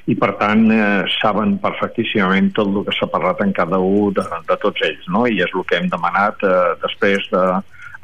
i 0.08 0.15
per 0.15 0.32
tant 0.39 0.63
eh, 0.71 1.04
saben 1.19 1.58
perfectíssimament 1.60 2.52
tot 2.56 2.69
el 2.71 2.86
que 2.88 2.95
s'ha 2.95 3.10
parlat 3.12 3.41
en 3.43 3.52
cada 3.52 3.80
un 3.84 4.13
de, 4.15 4.24
de 4.47 4.58
tots 4.63 4.86
ells 4.88 5.10
no? 5.12 5.26
i 5.28 5.41
és 5.43 5.52
el 5.52 5.65
que 5.67 5.78
hem 5.82 5.89
demanat 5.91 6.39
eh, 6.47 6.74
després 6.84 7.28
de, 7.34 7.43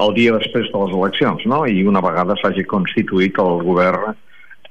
el 0.04 0.14
dia 0.18 0.36
després 0.36 0.68
de 0.74 0.84
les 0.84 0.96
eleccions 1.00 1.46
no? 1.50 1.64
i 1.66 1.86
una 1.88 2.04
vegada 2.04 2.36
s'hagi 2.42 2.68
constituït 2.70 3.40
el 3.42 3.64
govern 3.66 4.18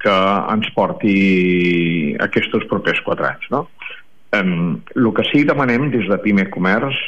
que 0.03 0.17
ens 0.53 0.69
porti 0.77 1.17
aquests 2.23 2.69
propers 2.71 3.01
quatre 3.07 3.31
anys. 3.33 3.49
No? 3.51 3.65
Um, 4.37 4.83
el 4.95 5.09
que 5.17 5.25
sí 5.31 5.43
que 5.43 5.51
demanem 5.53 5.89
des 5.95 6.07
de 6.11 6.19
Pime 6.23 6.47
Comerç 6.53 6.99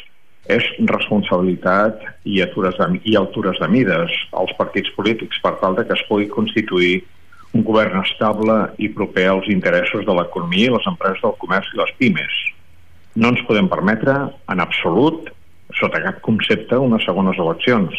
és 0.48 0.64
responsabilitat 0.88 2.00
i, 2.24 2.40
atures 2.40 2.76
de, 2.80 2.88
i 3.04 3.16
altures 3.20 3.58
de 3.60 3.68
mides 3.68 4.12
als 4.40 4.52
partits 4.56 4.90
polítics 4.96 5.40
per 5.44 5.54
tal 5.60 5.76
de 5.76 5.84
que 5.84 5.96
es 5.96 6.04
pugui 6.08 6.28
constituir 6.32 7.02
un 7.56 7.64
govern 7.64 8.00
estable 8.00 8.56
i 8.80 8.88
proper 8.92 9.26
als 9.28 9.48
interessos 9.52 10.06
de 10.08 10.14
l'economia 10.16 10.70
i 10.70 10.74
les 10.74 10.88
empreses 10.88 11.20
del 11.24 11.36
comerç 11.42 11.68
i 11.74 11.80
les 11.80 11.92
pimes. 12.00 12.38
No 13.20 13.32
ens 13.32 13.44
podem 13.48 13.68
permetre, 13.68 14.14
en 14.52 14.62
absolut, 14.64 15.28
sota 15.76 16.00
cap 16.04 16.20
concepte, 16.24 16.78
unes 16.80 17.04
segones 17.04 17.40
eleccions 17.40 17.96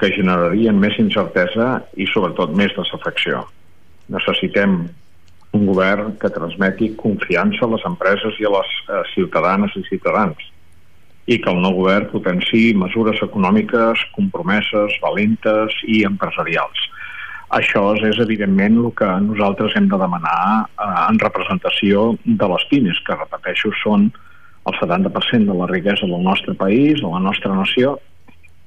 que 0.00 0.10
generarien 0.14 0.78
més 0.82 0.96
incertesa 0.98 1.68
i, 1.94 2.08
sobretot, 2.10 2.54
més 2.58 2.74
desafecció. 2.74 3.44
Necessitem 4.10 4.80
un 5.54 5.68
govern 5.68 6.16
que 6.18 6.32
transmeti 6.34 6.90
confiança 6.98 7.66
a 7.66 7.70
les 7.76 7.86
empreses 7.86 8.40
i 8.42 8.48
a 8.48 8.54
les 8.56 8.74
eh, 8.88 9.02
ciutadanes 9.14 9.76
i 9.78 9.84
ciutadans 9.86 10.50
i 11.26 11.38
que 11.40 11.50
el 11.50 11.62
nou 11.64 11.78
govern 11.78 12.10
potenciï 12.12 12.74
mesures 12.76 13.22
econòmiques 13.24 14.02
compromeses, 14.16 14.98
valentes 15.02 15.76
i 15.88 16.02
empresarials. 16.08 16.88
Això 17.54 17.92
és, 17.94 18.18
evidentment, 18.18 18.80
el 18.82 18.92
que 18.98 19.08
nosaltres 19.24 19.76
hem 19.78 19.86
de 19.92 19.98
demanar 20.00 20.64
eh, 20.64 20.88
en 21.08 21.20
representació 21.22 22.14
de 22.24 22.48
les 22.50 22.64
pimes, 22.70 22.98
que, 23.06 23.16
repeteixo, 23.20 23.70
són 23.82 24.08
el 24.64 24.76
70% 24.80 25.52
de 25.52 25.56
la 25.60 25.68
riquesa 25.70 26.08
del 26.08 26.24
nostre 26.24 26.54
país, 26.58 27.00
de 27.00 27.08
la 27.08 27.22
nostra 27.22 27.54
nació, 27.54 27.98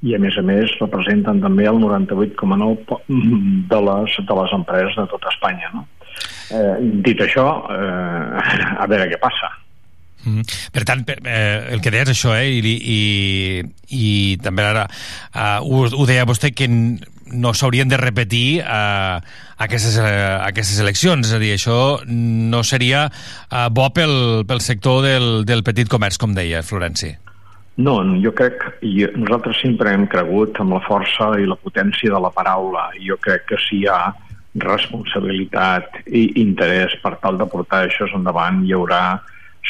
i 0.06 0.14
a 0.14 0.20
més 0.22 0.38
a 0.38 0.44
més 0.46 0.74
representen 0.80 1.42
també 1.42 1.66
el 1.66 1.80
98,9% 1.82 3.68
de 3.72 3.80
les, 3.90 4.18
de 4.30 4.40
les 4.40 4.58
empreses 4.60 4.98
de 5.00 5.08
tota 5.14 5.32
Espanya. 5.34 5.72
No? 5.74 5.88
Eh, 6.54 6.76
dit 7.06 7.22
això, 7.22 7.48
eh, 7.74 8.46
a 8.78 8.86
veure 8.88 9.10
què 9.10 9.20
passa. 9.22 9.50
Mm 10.24 10.40
-hmm. 10.40 10.72
Per 10.72 10.84
tant, 10.84 11.06
per, 11.06 11.20
eh, 11.24 11.74
el 11.74 11.82
que 11.82 11.92
deies 11.92 12.10
això, 12.10 12.36
eh, 12.36 12.50
i, 12.50 12.62
i, 12.98 13.64
i 13.90 14.38
també 14.38 14.64
ara 14.64 14.88
eh, 15.36 15.60
ho, 15.62 15.86
ho 15.86 16.06
deia 16.06 16.26
vostè, 16.26 16.54
que 16.54 16.68
no 16.68 17.54
s'haurien 17.54 17.88
de 17.88 17.98
repetir 17.98 18.60
eh, 18.60 19.20
aquestes, 19.58 19.98
eh, 19.98 20.38
aquestes 20.48 20.80
eleccions, 20.80 21.28
és 21.28 21.34
a 21.34 21.40
dir, 21.40 21.54
això 21.54 22.00
no 22.08 22.64
seria 22.64 23.08
eh, 23.52 23.70
bo 23.72 23.90
pel, 23.94 24.46
pel 24.48 24.62
sector 24.62 25.04
del, 25.04 25.46
del 25.46 25.64
petit 25.64 25.90
comerç, 25.90 26.18
com 26.18 26.34
deia 26.34 26.64
Florenci. 26.64 27.16
No, 27.78 28.00
jo 28.18 28.32
crec, 28.34 28.64
i 28.82 29.06
nosaltres 29.14 29.60
sempre 29.62 29.92
hem 29.94 30.08
cregut 30.10 30.58
amb 30.60 30.74
la 30.74 30.82
força 30.88 31.36
i 31.38 31.46
la 31.46 31.60
potència 31.62 32.10
de 32.10 32.22
la 32.24 32.32
paraula, 32.34 32.90
jo 32.98 33.20
crec 33.22 33.46
que 33.52 33.60
si 33.68 33.84
hi 33.84 33.88
ha 33.92 34.16
responsabilitat 34.58 36.00
i 36.10 36.24
interès 36.42 36.96
per 37.04 37.20
tal 37.22 37.38
de 37.38 37.46
portar 37.46 37.84
això 37.86 38.08
endavant, 38.18 38.64
hi 38.66 38.74
haurà 38.74 39.20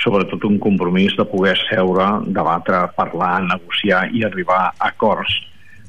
sobretot 0.01 0.43
un 0.45 0.57
compromís 0.61 1.15
de 1.17 1.25
poder 1.25 1.55
seure, 1.67 2.07
debatre, 2.27 2.85
parlar, 2.97 3.41
negociar 3.45 4.07
i 4.13 4.23
arribar 4.25 4.67
a 4.69 4.89
acords 4.91 5.33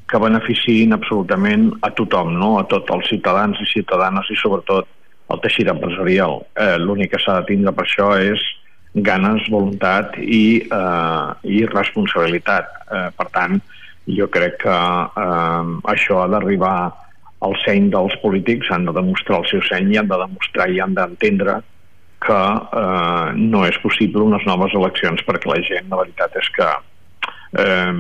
que 0.08 0.20
beneficiïn 0.20 0.94
absolutament 0.96 1.68
a 1.84 1.90
tothom, 1.92 2.32
no? 2.40 2.54
a 2.58 2.64
tots 2.70 2.88
els 2.94 3.08
ciutadans 3.10 3.58
i 3.60 3.66
ciutadanes 3.68 4.30
i 4.32 4.38
sobretot 4.40 4.88
el 5.28 5.42
teixit 5.44 5.68
empresarial. 5.68 6.40
Eh, 6.56 6.76
L'únic 6.80 7.12
que 7.12 7.20
s'ha 7.20 7.40
de 7.40 7.48
tindre 7.50 7.74
per 7.76 7.84
això 7.84 8.14
és 8.16 8.40
ganes, 9.04 9.44
voluntat 9.52 10.16
i, 10.18 10.64
eh, 10.64 11.28
i 11.44 11.66
responsabilitat. 11.68 12.72
Eh, 12.88 13.08
per 13.18 13.28
tant, 13.34 13.58
jo 14.08 14.28
crec 14.32 14.62
que 14.64 14.78
eh, 14.78 15.74
això 15.92 16.22
ha 16.22 16.30
d'arribar 16.32 16.78
al 17.44 17.54
seny 17.66 17.90
dels 17.92 18.16
polítics, 18.22 18.70
han 18.72 18.88
de 18.88 18.96
demostrar 18.96 19.42
el 19.42 19.50
seu 19.52 19.60
seny 19.68 19.92
i 19.92 20.00
han 20.00 20.08
de 20.08 20.16
demostrar 20.24 20.70
i 20.72 20.80
han 20.80 20.96
d'entendre 20.96 21.60
que 22.24 22.42
eh, 22.82 23.32
no 23.38 23.64
és 23.68 23.78
possible 23.82 24.26
unes 24.26 24.44
noves 24.48 24.74
eleccions 24.74 25.24
perquè 25.26 25.50
la 25.50 25.58
gent, 25.66 25.90
la 25.90 26.00
veritat 26.02 26.38
és 26.40 26.48
que 26.56 26.68
eh, 27.62 27.92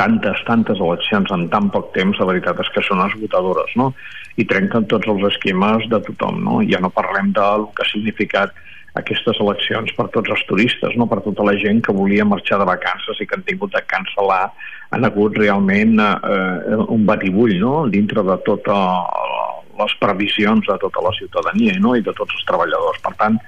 tantes, 0.00 0.44
tantes 0.48 0.80
eleccions 0.82 1.34
en 1.34 1.48
tan 1.52 1.68
poc 1.74 1.92
temps, 1.96 2.18
la 2.18 2.30
veritat 2.30 2.62
és 2.64 2.72
que 2.74 2.84
són 2.86 3.04
esgotadores, 3.06 3.74
no? 3.78 3.92
I 4.38 4.46
trenquen 4.46 4.86
tots 4.90 5.08
els 5.10 5.24
esquemes 5.32 5.86
de 5.90 6.02
tothom, 6.08 6.42
no? 6.44 6.62
Ja 6.66 6.82
no 6.82 6.94
parlem 6.94 7.32
del 7.36 7.68
que 7.74 7.86
ha 7.86 7.92
significat 7.92 8.54
aquestes 8.98 9.38
eleccions 9.42 9.92
per 9.96 10.08
tots 10.14 10.30
els 10.34 10.42
turistes, 10.48 10.96
no? 10.98 11.06
per 11.06 11.20
tota 11.22 11.44
la 11.46 11.54
gent 11.60 11.82
que 11.84 11.94
volia 11.94 12.26
marxar 12.26 12.58
de 12.58 12.66
vacances 12.66 13.20
i 13.20 13.26
que 13.28 13.36
han 13.36 13.44
tingut 13.46 13.74
de 13.74 13.82
cancel·lar, 13.86 14.48
han 14.90 15.04
hagut 15.06 15.36
realment 15.38 16.00
eh, 16.02 16.78
un 16.88 17.04
batibull 17.06 17.54
no? 17.60 17.74
dintre 17.92 18.24
de 18.26 18.38
totes 18.46 19.67
les 19.78 19.94
previsions 20.00 20.66
de 20.66 20.76
tota 20.82 21.04
la 21.04 21.14
ciutadania 21.18 21.78
no? 21.80 21.94
i 21.96 22.02
de 22.02 22.14
tots 22.16 22.34
els 22.34 22.46
treballadors. 22.48 23.00
Per 23.04 23.14
tant, 23.20 23.38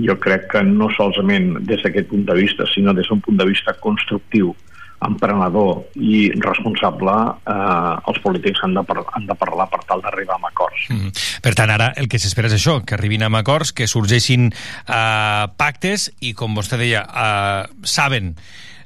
jo 0.00 0.16
crec 0.20 0.48
que 0.52 0.62
no 0.66 0.90
solament 0.96 1.54
des 1.68 1.82
d'aquest 1.84 2.08
punt 2.10 2.24
de 2.26 2.38
vista, 2.40 2.66
sinó 2.72 2.94
des 2.94 3.08
d'un 3.08 3.20
punt 3.22 3.38
de 3.38 3.46
vista 3.46 3.76
constructiu, 3.80 4.54
emprenedor 5.04 5.84
i 6.00 6.30
responsable, 6.40 7.14
eh, 7.44 8.10
els 8.10 8.20
polítics 8.24 8.62
han 8.64 8.74
de, 8.74 8.84
han 9.12 9.26
de 9.28 9.36
parlar 9.36 9.68
per 9.70 9.82
tal 9.88 10.02
d'arribar 10.02 10.38
a 10.40 10.48
acords. 10.48 10.88
Mm 10.88 10.96
-hmm. 10.96 11.40
Per 11.42 11.54
tant, 11.54 11.70
ara 11.70 11.92
el 11.96 12.08
que 12.08 12.18
s'espera 12.18 12.48
és 12.48 12.54
això, 12.54 12.84
que 12.84 12.94
arribin 12.94 13.22
a 13.22 13.38
acords, 13.38 13.72
que 13.72 13.86
sorgeixin 13.86 14.52
eh, 14.88 15.46
pactes 15.56 16.12
i, 16.20 16.32
com 16.32 16.56
vostè 16.56 16.76
deia, 16.76 17.02
eh, 17.02 17.68
saben 17.82 18.36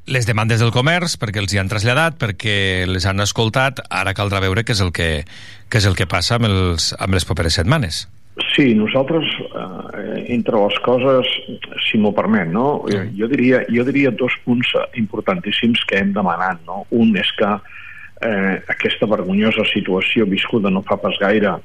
les 0.07 0.27
demandes 0.27 0.61
del 0.61 0.73
comerç 0.73 1.19
perquè 1.21 1.39
els 1.39 1.53
hi 1.53 1.59
han 1.59 1.69
traslladat, 1.69 2.17
perquè 2.19 2.87
les 2.89 3.05
han 3.07 3.21
escoltat, 3.21 3.81
ara 3.91 4.15
caldrà 4.15 4.41
veure 4.41 4.65
què 4.65 4.73
és 4.73 4.81
el 4.81 4.93
que, 4.93 5.25
què 5.69 5.81
és 5.83 5.89
el 5.89 5.97
que 5.99 6.09
passa 6.09 6.37
amb, 6.39 6.49
els, 6.49 6.93
amb 6.99 7.17
les 7.17 7.27
properes 7.29 7.59
setmanes. 7.61 8.07
Sí, 8.55 8.71
nosaltres, 8.79 9.27
eh, 9.51 10.25
entre 10.35 10.61
les 10.63 10.77
coses, 10.85 11.31
si 11.89 11.99
m'ho 11.99 12.13
permet, 12.15 12.51
no? 12.55 12.85
Mm. 12.87 13.11
jo, 13.19 13.29
diria, 13.31 13.65
jo 13.71 13.85
diria 13.89 14.13
dos 14.15 14.35
punts 14.45 14.71
importantíssims 14.99 15.83
que 15.91 15.99
hem 15.99 16.13
demanat. 16.15 16.63
No? 16.67 16.85
Un 16.95 17.17
és 17.19 17.31
que 17.39 17.51
eh, 18.23 18.55
aquesta 18.71 19.09
vergonyosa 19.11 19.67
situació 19.73 20.27
viscuda 20.27 20.71
no 20.71 20.85
fa 20.87 20.99
pas 21.03 21.19
gaire 21.21 21.57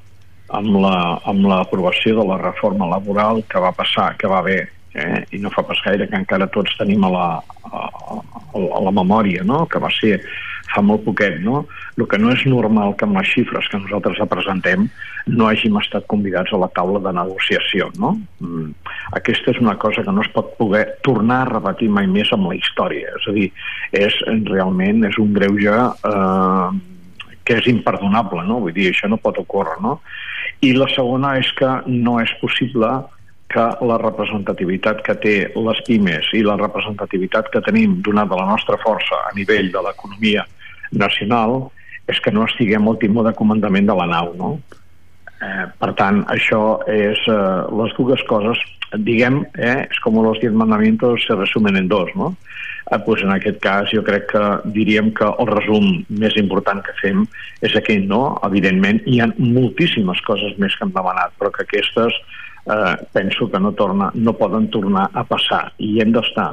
amb 0.54 0.78
l'aprovació 0.78 2.14
la, 2.14 2.22
amb 2.22 2.24
de 2.24 2.30
la 2.30 2.40
reforma 2.42 2.90
laboral 2.90 3.44
que 3.50 3.62
va 3.62 3.74
passar, 3.74 4.14
que 4.18 4.30
va 4.30 4.42
haver, 4.42 4.68
eh? 4.94 5.24
i 5.32 5.42
no 5.42 5.54
fa 5.54 5.64
pas 5.66 5.80
gaire 5.86 6.08
que 6.10 6.20
encara 6.20 6.50
tots 6.54 6.78
tenim 6.78 7.06
a 7.06 7.12
la, 7.14 7.28
a, 7.70 7.86
a 8.54 8.82
la 8.86 8.94
memòria, 8.94 9.46
no? 9.46 9.66
que 9.66 9.82
va 9.82 9.90
ser 9.94 10.20
fa 10.74 10.82
molt 10.86 11.04
poquet, 11.06 11.40
no? 11.46 11.64
El 11.98 12.08
que 12.10 12.20
no 12.20 12.32
és 12.34 12.44
normal 12.50 12.96
que 12.98 13.06
amb 13.08 13.20
les 13.20 13.30
xifres 13.30 13.68
que 13.70 13.80
nosaltres 13.82 14.22
presentem 14.30 14.88
no 15.30 15.48
hàgim 15.48 15.78
estat 15.80 16.08
convidats 16.12 16.54
a 16.54 16.60
la 16.60 16.70
taula 16.76 17.02
de 17.04 17.14
negociació, 17.16 17.90
no? 18.02 18.16
Mm. 18.44 18.72
Aquesta 19.20 19.54
és 19.54 19.62
una 19.62 19.78
cosa 19.82 20.04
que 20.04 20.12
no 20.12 20.26
es 20.26 20.32
pot 20.34 20.56
poder 20.58 20.86
tornar 21.06 21.44
a 21.44 21.52
repetir 21.52 21.90
mai 21.94 22.10
més 22.10 22.32
amb 22.36 22.50
la 22.50 22.58
història. 22.58 23.14
És 23.20 23.30
a 23.30 23.36
dir, 23.38 23.50
és, 23.94 24.20
realment 24.50 25.06
és 25.10 25.20
un 25.22 25.34
greuge 25.38 25.74
eh, 25.74 26.68
que 27.44 27.60
és 27.60 27.70
imperdonable, 27.72 28.46
no? 28.50 28.60
Vull 28.66 28.76
dir, 28.76 28.90
això 28.92 29.10
no 29.12 29.22
pot 29.22 29.40
ocórrer, 29.40 29.80
no? 29.84 30.00
I 30.64 30.74
la 30.78 30.88
segona 30.92 31.38
és 31.40 31.50
que 31.60 31.70
no 31.88 32.20
és 32.24 32.32
possible 32.42 32.90
que 33.54 33.64
la 33.86 34.00
representativitat 34.02 35.04
que 35.06 35.14
té 35.22 35.36
les 35.54 35.80
pimes 35.86 36.30
i 36.34 36.42
la 36.46 36.56
representativitat 36.58 37.52
que 37.54 37.62
tenim 37.62 38.00
donada 38.06 38.40
la 38.40 38.48
nostra 38.50 38.80
força 38.82 39.20
a 39.28 39.34
nivell 39.38 39.70
de 39.74 39.84
l'economia 39.86 40.46
nacional 41.00 41.72
és 42.08 42.20
que 42.20 42.32
no 42.32 42.46
estiguem 42.48 42.88
al 42.88 43.00
timó 43.00 43.24
de 43.24 43.34
comandament 43.36 43.88
de 43.88 43.96
la 43.96 44.08
nau, 44.12 44.34
no? 44.40 44.56
Eh, 45.44 45.66
per 45.80 45.92
tant, 46.00 46.24
això 46.32 46.80
és 46.92 47.20
eh, 47.28 47.38
les 47.80 47.96
dues 47.98 48.24
coses, 48.30 48.60
diguem, 49.04 49.42
eh, 49.58 49.84
és 49.90 50.02
com 50.04 50.20
els 50.22 50.40
diez 50.44 50.54
mandamientos 50.56 51.26
se 51.28 51.36
resumen 51.36 51.80
en 51.80 51.88
dos, 51.92 52.12
no? 52.20 52.34
Eh, 52.92 53.00
pues 53.06 53.24
en 53.24 53.32
aquest 53.32 53.60
cas 53.64 53.92
jo 53.92 54.04
crec 54.04 54.28
que 54.32 54.44
diríem 54.76 55.12
que 55.16 55.28
el 55.28 55.50
resum 55.52 55.88
més 56.10 56.36
important 56.40 56.84
que 56.84 56.96
fem 57.02 57.26
és 57.64 57.76
aquell, 57.80 58.06
no? 58.08 58.38
Evidentment, 58.48 59.02
hi 59.08 59.20
ha 59.24 59.32
moltíssimes 59.40 60.22
coses 60.28 60.58
més 60.60 60.76
que 60.76 60.88
hem 60.88 60.96
demanat, 60.96 61.36
però 61.40 61.52
que 61.56 61.64
aquestes 61.68 62.20
eh, 62.68 62.96
penso 63.16 63.50
que 63.52 63.60
no, 63.60 63.74
torna, 63.80 64.12
no 64.14 64.36
poden 64.40 64.70
tornar 64.76 65.10
a 65.14 65.24
passar 65.28 65.66
i 65.80 65.96
hem 66.04 66.14
d'estar 66.16 66.52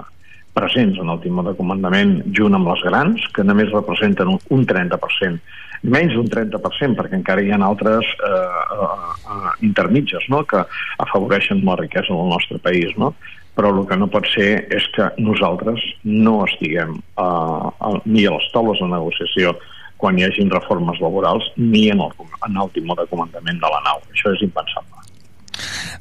presents 0.54 0.98
en 0.98 1.08
el 1.12 1.20
timó 1.22 1.44
de 1.46 1.54
comandament 1.58 2.20
junt 2.36 2.56
amb 2.58 2.70
les 2.72 2.84
grans, 2.86 3.26
que 3.34 3.44
només 3.46 3.72
representen 3.74 4.32
un, 4.34 4.40
un 4.50 4.66
30%, 4.66 5.40
menys 5.82 6.14
d'un 6.16 6.28
30%, 6.28 6.96
perquè 6.98 7.16
encara 7.16 7.42
hi 7.42 7.52
ha 7.54 7.60
altres 7.64 8.06
eh, 8.26 8.30
eh, 8.76 8.88
eh, 9.34 9.52
intermitges 9.66 10.26
no? 10.28 10.42
que 10.44 10.62
afavoreixen 10.98 11.64
la 11.64 11.76
riquesa 11.80 12.12
del 12.12 12.32
nostre 12.34 12.58
país. 12.58 12.92
No? 13.00 13.14
Però 13.56 13.72
el 13.72 13.82
que 13.88 13.98
no 13.98 14.10
pot 14.12 14.28
ser 14.30 14.66
és 14.72 14.86
que 14.94 15.10
nosaltres 15.18 15.82
no 16.04 16.40
estiguem 16.46 16.98
eh, 16.98 17.22
a, 17.22 17.92
ni 18.04 18.26
a 18.26 18.36
les 18.36 18.48
taules 18.54 18.80
de 18.82 18.90
negociació 18.92 19.56
quan 20.00 20.16
hi 20.16 20.24
hagin 20.24 20.52
reformes 20.52 21.00
laborals 21.00 21.50
ni 21.56 21.88
en 21.92 22.00
el, 22.00 22.14
en 22.46 22.56
el 22.56 22.70
timó 22.76 22.96
de 22.96 23.08
comandament 23.10 23.60
de 23.60 23.72
la 23.72 23.82
nau. 23.84 24.00
Això 24.12 24.32
és 24.36 24.44
impensable. 24.46 24.99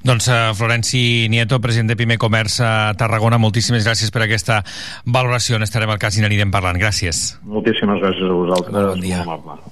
Doncs 0.05 0.30
uh, 0.32 0.39
Florenci 0.57 1.28
Nieto, 1.32 1.60
president 1.64 1.91
de 1.91 1.97
Pime 1.99 2.18
Comerç 2.22 2.60
a 2.66 2.74
Tarragona, 2.99 3.39
moltíssimes 3.41 3.86
gràcies 3.88 4.14
per 4.16 4.26
aquesta 4.26 4.62
valoració. 5.05 5.60
N'estarem 5.60 5.91
al 5.91 6.01
cas 6.01 6.18
i 6.18 6.26
n'anirem 6.26 6.53
parlant. 6.53 6.80
Gràcies. 6.80 7.39
Moltíssimes 7.43 8.01
gràcies 8.03 8.28
a 8.30 8.36
vosaltres. 8.43 8.91
Bon 8.93 9.03
dia. 9.03 9.24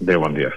Adéu, 0.02 0.24
bon 0.24 0.38
dia. 0.38 0.54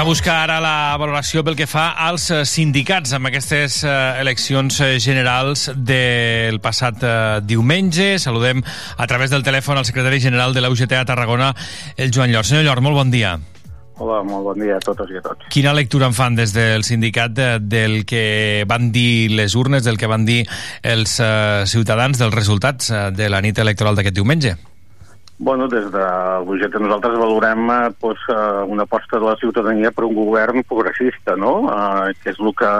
A 0.00 0.02
buscar 0.02 0.46
ara 0.46 0.54
la 0.64 0.96
valoració 0.96 1.42
pel 1.44 1.56
que 1.58 1.66
fa 1.68 1.90
als 2.06 2.30
eh, 2.32 2.38
sindicats 2.48 3.10
amb 3.12 3.28
aquestes 3.28 3.82
eh, 3.84 3.90
eleccions 4.22 4.78
eh, 4.80 4.94
generals 4.96 5.66
del 5.76 6.56
passat 6.64 7.02
diumenge. 7.44 8.14
Saludem 8.22 8.62
a 8.64 9.08
través 9.10 9.28
del 9.28 9.44
telèfon 9.44 9.76
al 9.76 9.84
secretari 9.84 10.22
general 10.24 10.56
de 10.56 10.62
la 10.64 10.70
UGT 10.72 10.94
a 10.96 11.04
Tarragona, 11.04 11.50
el 12.00 12.14
Joan 12.16 12.32
Llor. 12.32 12.48
Senyor 12.48 12.64
Llor, 12.64 12.80
molt 12.86 12.96
bon 12.96 13.12
dia. 13.12 13.34
Hola, 14.00 14.22
molt 14.24 14.48
bon 14.48 14.64
dia 14.64 14.78
a 14.78 14.86
totes 14.86 15.12
i 15.12 15.20
a 15.20 15.24
tots. 15.26 15.50
Quina 15.52 15.76
lectura 15.76 16.08
en 16.08 16.16
fan 16.16 16.38
des 16.38 16.56
del 16.56 16.86
sindicat 16.88 17.36
del 17.60 18.06
que 18.08 18.64
van 18.70 18.88
dir 18.96 19.28
les 19.36 19.52
urnes, 19.52 19.84
del 19.84 20.00
que 20.00 20.08
van 20.08 20.24
dir 20.24 20.46
els 20.80 21.20
ciutadans 21.68 22.16
dels 22.16 22.34
resultats 22.40 22.88
de 23.12 23.28
la 23.28 23.44
nit 23.44 23.60
electoral 23.60 24.00
d'aquest 24.00 24.16
diumenge? 24.16 24.56
Bueno, 25.40 25.68
des 25.72 25.86
de 25.88 26.06
l'UGT 26.44 26.74
nosaltres 26.84 27.16
valorem 27.16 27.70
eh, 27.72 27.88
eh, 27.96 28.34
una 28.68 28.84
aposta 28.84 29.18
de 29.18 29.24
la 29.24 29.38
ciutadania 29.40 29.90
per 29.90 30.04
un 30.04 30.12
govern 30.14 30.60
progressista, 30.68 31.32
no? 31.34 31.54
Eh, 31.72 32.12
que 32.20 32.34
és 32.34 32.40
el 32.40 32.52
que... 32.54 32.72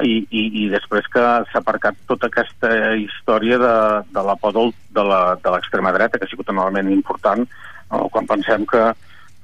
I, 0.00 0.12
i, 0.32 0.42
i 0.62 0.68
després 0.72 1.04
que 1.12 1.20
s'ha 1.50 1.60
aparcat 1.60 1.98
tota 2.08 2.30
aquesta 2.30 2.70
història 2.96 3.58
de, 3.60 3.72
de 4.14 4.22
la 4.24 4.36
por 4.40 4.54
de 4.54 5.02
l'extrema 5.04 5.90
dreta, 5.92 6.16
que 6.16 6.24
ha 6.24 6.30
sigut 6.30 6.48
un 6.48 6.62
element 6.62 6.88
important 6.94 7.42
no? 7.42 8.06
quan 8.14 8.24
pensem 8.30 8.64
que, 8.70 8.80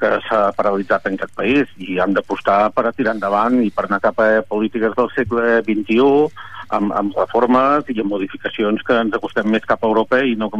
que 0.00 0.12
s'ha 0.28 0.54
paralitzat 0.56 1.10
en 1.10 1.18
aquest 1.18 1.34
país 1.36 1.74
i 1.76 1.98
hem 2.00 2.14
d'apostar 2.16 2.70
per 2.72 2.86
a 2.86 2.94
tirar 2.96 3.18
endavant 3.18 3.58
i 3.66 3.68
per 3.74 3.84
anar 3.84 4.00
cap 4.06 4.22
a 4.22 4.30
polítiques 4.48 4.96
del 4.96 5.10
segle 5.18 5.58
XXI 5.66 6.30
amb, 6.74 6.92
amb 6.92 7.16
reformes 7.18 7.88
i 7.92 8.00
amb 8.00 8.12
modificacions 8.12 8.82
que 8.86 8.96
ens 9.00 9.14
acostem 9.16 9.48
més 9.50 9.66
cap 9.68 9.82
a 9.82 9.90
Europa 9.90 10.22
i 10.24 10.34
no 10.38 10.50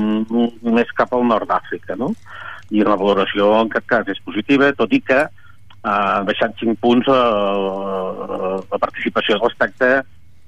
més 0.63 0.93
cap 0.99 1.15
al 1.15 1.27
nord 1.27 1.49
d'Àfrica, 1.51 1.97
no? 1.99 2.13
I 2.71 2.83
la 2.87 2.99
valoració 2.99 3.53
en 3.61 3.71
aquest 3.71 3.87
cas 3.91 4.11
és 4.11 4.23
positiva, 4.27 4.73
tot 4.75 4.93
i 4.93 5.01
que 5.01 5.25
ha 5.87 6.23
baixat 6.27 6.57
5 6.59 6.81
punts 6.83 7.09
eh, 7.13 8.61
la 8.73 8.81
participació 8.83 9.39
respecte 9.39 9.91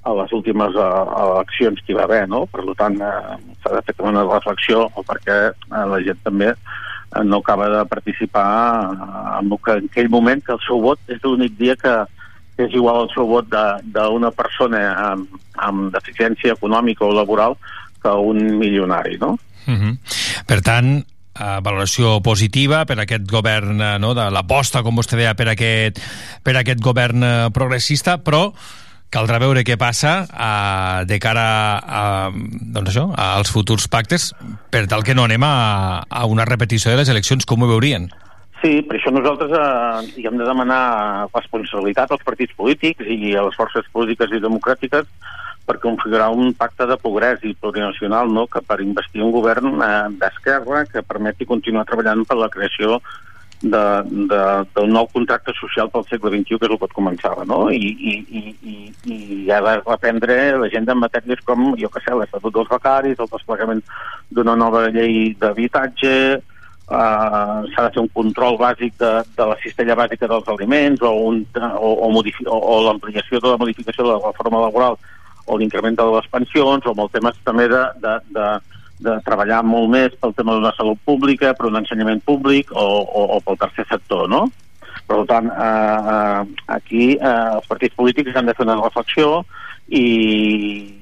a 0.09 0.14
les 0.14 0.32
últimes 0.32 0.76
uh, 0.78 1.04
eleccions 1.20 1.80
que 1.84 1.92
hi 1.92 1.96
va 1.98 2.04
haver, 2.06 2.22
no? 2.30 2.44
Per 2.48 2.62
tant, 2.78 2.96
uh, 3.02 3.34
s'ha 3.61 3.74
de 3.74 3.82
fer 3.84 3.96
una 4.06 4.22
reflexió 4.24 4.86
perquè 5.04 5.38
la 5.68 5.98
gent 6.06 6.20
també 6.24 6.52
no 7.24 7.40
acaba 7.42 7.68
de 7.72 7.82
participar 7.90 8.46
en, 9.40 9.50
en 9.50 9.88
aquell 9.90 10.09
moment 10.12 10.42
que 10.44 10.54
el 10.54 10.62
seu 10.64 10.80
vot 10.84 11.12
és 11.12 11.20
l'únic 11.24 11.56
dia 11.59 11.76
que, 11.76 11.94
és 12.59 12.74
igual 12.74 13.06
el 13.06 13.28
vot 13.30 13.46
d'una 13.48 14.30
persona 14.34 14.80
amb, 15.12 15.38
amb 15.54 15.92
deficiència 15.94 16.56
econòmica 16.56 17.06
o 17.06 17.12
laboral 17.14 17.56
que 18.02 18.11
un 18.11 18.59
milionari, 18.59 19.18
no? 19.18 19.38
Uh 19.66 19.70
mhm. 19.72 19.80
-huh. 19.82 20.44
Per 20.46 20.61
tant, 20.62 21.04
uh, 21.38 21.61
valoració 21.62 22.20
positiva 22.22 22.84
per 22.84 22.98
aquest 23.00 23.30
govern, 23.30 23.80
uh, 23.80 23.98
no, 23.98 24.14
de 24.14 24.30
l'aposta, 24.30 24.82
com 24.82 24.96
vostè 24.96 25.16
deia, 25.16 25.34
per 25.34 25.48
aquest, 25.48 26.00
per 26.42 26.56
aquest 26.56 26.80
govern 26.80 27.22
uh, 27.22 27.50
progressista, 27.50 28.18
però 28.18 28.52
caldrà 29.11 29.38
veure 29.40 29.64
què 29.64 29.76
passa 29.76 30.26
uh, 30.28 31.06
de 31.09 31.18
cara 31.18 31.78
a, 31.78 32.30
doncs 32.32 32.90
això, 32.90 33.14
als 33.16 33.50
futurs 33.50 33.88
pactes 33.88 34.34
per 34.70 34.86
tal 34.86 35.02
que 35.02 35.14
no 35.14 35.24
anem 35.24 35.42
a, 35.42 36.04
a 36.09 36.26
una 36.26 36.44
repetició 36.44 36.90
de 36.90 36.98
les 36.98 37.09
eleccions, 37.09 37.46
com 37.46 37.62
ho 37.62 37.66
veurien? 37.66 38.11
Sí, 38.59 38.80
per 38.82 38.96
això 38.98 39.12
nosaltres 39.14 39.52
eh, 39.54 40.24
hem 40.26 40.38
de 40.40 40.46
demanar 40.46 41.28
responsabilitat 41.30 42.11
als 42.11 42.24
partits 42.26 42.56
polítics 42.59 43.06
i 43.06 43.36
a 43.38 43.44
les 43.46 43.59
forces 43.59 43.86
polítiques 43.94 44.34
i 44.34 44.42
democràtiques 44.42 45.06
per 45.68 45.76
configurar 45.82 46.30
un 46.32 46.54
pacte 46.59 46.88
de 46.88 46.96
progrés 46.98 47.44
i 47.44 47.54
plurinacional 47.54 48.32
no? 48.32 48.46
que 48.50 48.62
per 48.64 48.80
investir 48.82 49.22
un 49.22 49.30
govern 49.34 49.78
eh, 49.78 49.94
d'esquerra 50.18 50.86
que 50.90 51.04
permeti 51.06 51.46
continuar 51.46 51.86
treballant 51.86 52.24
per 52.26 52.40
la 52.40 52.50
creació 52.50 52.98
de, 53.61 53.84
de, 54.30 54.42
del 54.74 54.90
nou 54.94 55.09
contracte 55.12 55.52
social 55.59 55.90
pel 55.90 56.06
segle 56.09 56.30
XXI, 56.34 56.59
que 56.59 56.66
és 56.66 56.72
el 56.72 56.78
que 56.78 56.88
et 56.88 56.94
començava, 56.94 57.46
no? 57.48 57.64
I, 57.74 57.90
i, 57.90 58.12
i, 58.30 58.42
i, 58.62 58.76
i 59.14 59.50
ha 59.50 59.59
de 59.64 59.74
reprendre 59.80 60.36
l'agenda 60.62 60.94
en 60.94 61.02
matèries 61.02 61.42
com, 61.46 61.72
jo 61.80 61.90
què 61.90 62.04
sé, 62.04 62.14
l'Estatut 62.14 62.54
dels 62.54 62.70
Becaris, 62.70 63.18
el 63.18 63.32
desplegament 63.32 63.82
d'una 64.30 64.54
nova 64.59 64.86
llei 64.94 65.34
d'habitatge, 65.40 66.14
uh, 66.89 67.66
s'ha 67.72 67.84
de 67.86 67.93
fer 67.95 68.03
un 68.03 68.11
control 68.14 68.59
bàsic 68.61 68.97
de, 69.01 69.12
de 69.36 69.47
la 69.51 69.57
cistella 69.62 69.97
bàsica 69.99 70.28
dels 70.30 70.49
aliments 70.55 71.05
o, 71.05 71.12
un, 71.30 71.45
o, 71.57 71.93
o, 72.09 72.11
o, 72.11 72.59
o 72.59 72.80
l'ampliació 72.86 73.41
de 73.41 73.55
la 73.55 73.61
modificació 73.61 74.05
de 74.05 74.16
la 74.16 74.32
reforma 74.32 74.64
laboral 74.66 74.99
o 75.49 75.57
l'increment 75.57 75.97
de 75.97 76.07
les 76.12 76.28
pensions, 76.32 76.84
o 76.84 76.93
amb 76.93 77.05
el 77.05 77.12
tema 77.14 77.32
també 77.45 77.68
de, 77.72 77.82
de, 78.05 78.14
de, 78.36 78.49
de 79.07 79.16
treballar 79.26 79.62
molt 79.64 79.91
més 79.93 80.16
pel 80.20 80.34
tema 80.36 80.57
d'una 80.57 80.74
salut 80.76 81.01
pública, 81.09 81.55
per 81.57 81.70
un 81.70 81.80
ensenyament 81.80 82.20
públic 82.26 82.72
o, 82.74 82.86
o, 83.03 83.22
o 83.36 83.41
pel 83.47 83.61
tercer 83.64 83.86
sector, 83.89 84.28
no? 84.28 84.47
Per 85.09 85.22
tant, 85.30 85.49
eh, 85.49 85.99
eh, 86.12 86.64
aquí 86.74 87.05
eh, 87.16 87.36
els 87.57 87.68
partits 87.70 87.97
polítics 87.97 88.36
han 88.36 88.51
de 88.51 88.55
fer 88.57 88.66
una 88.66 88.76
reflexió 88.82 89.39
i, 89.89 90.05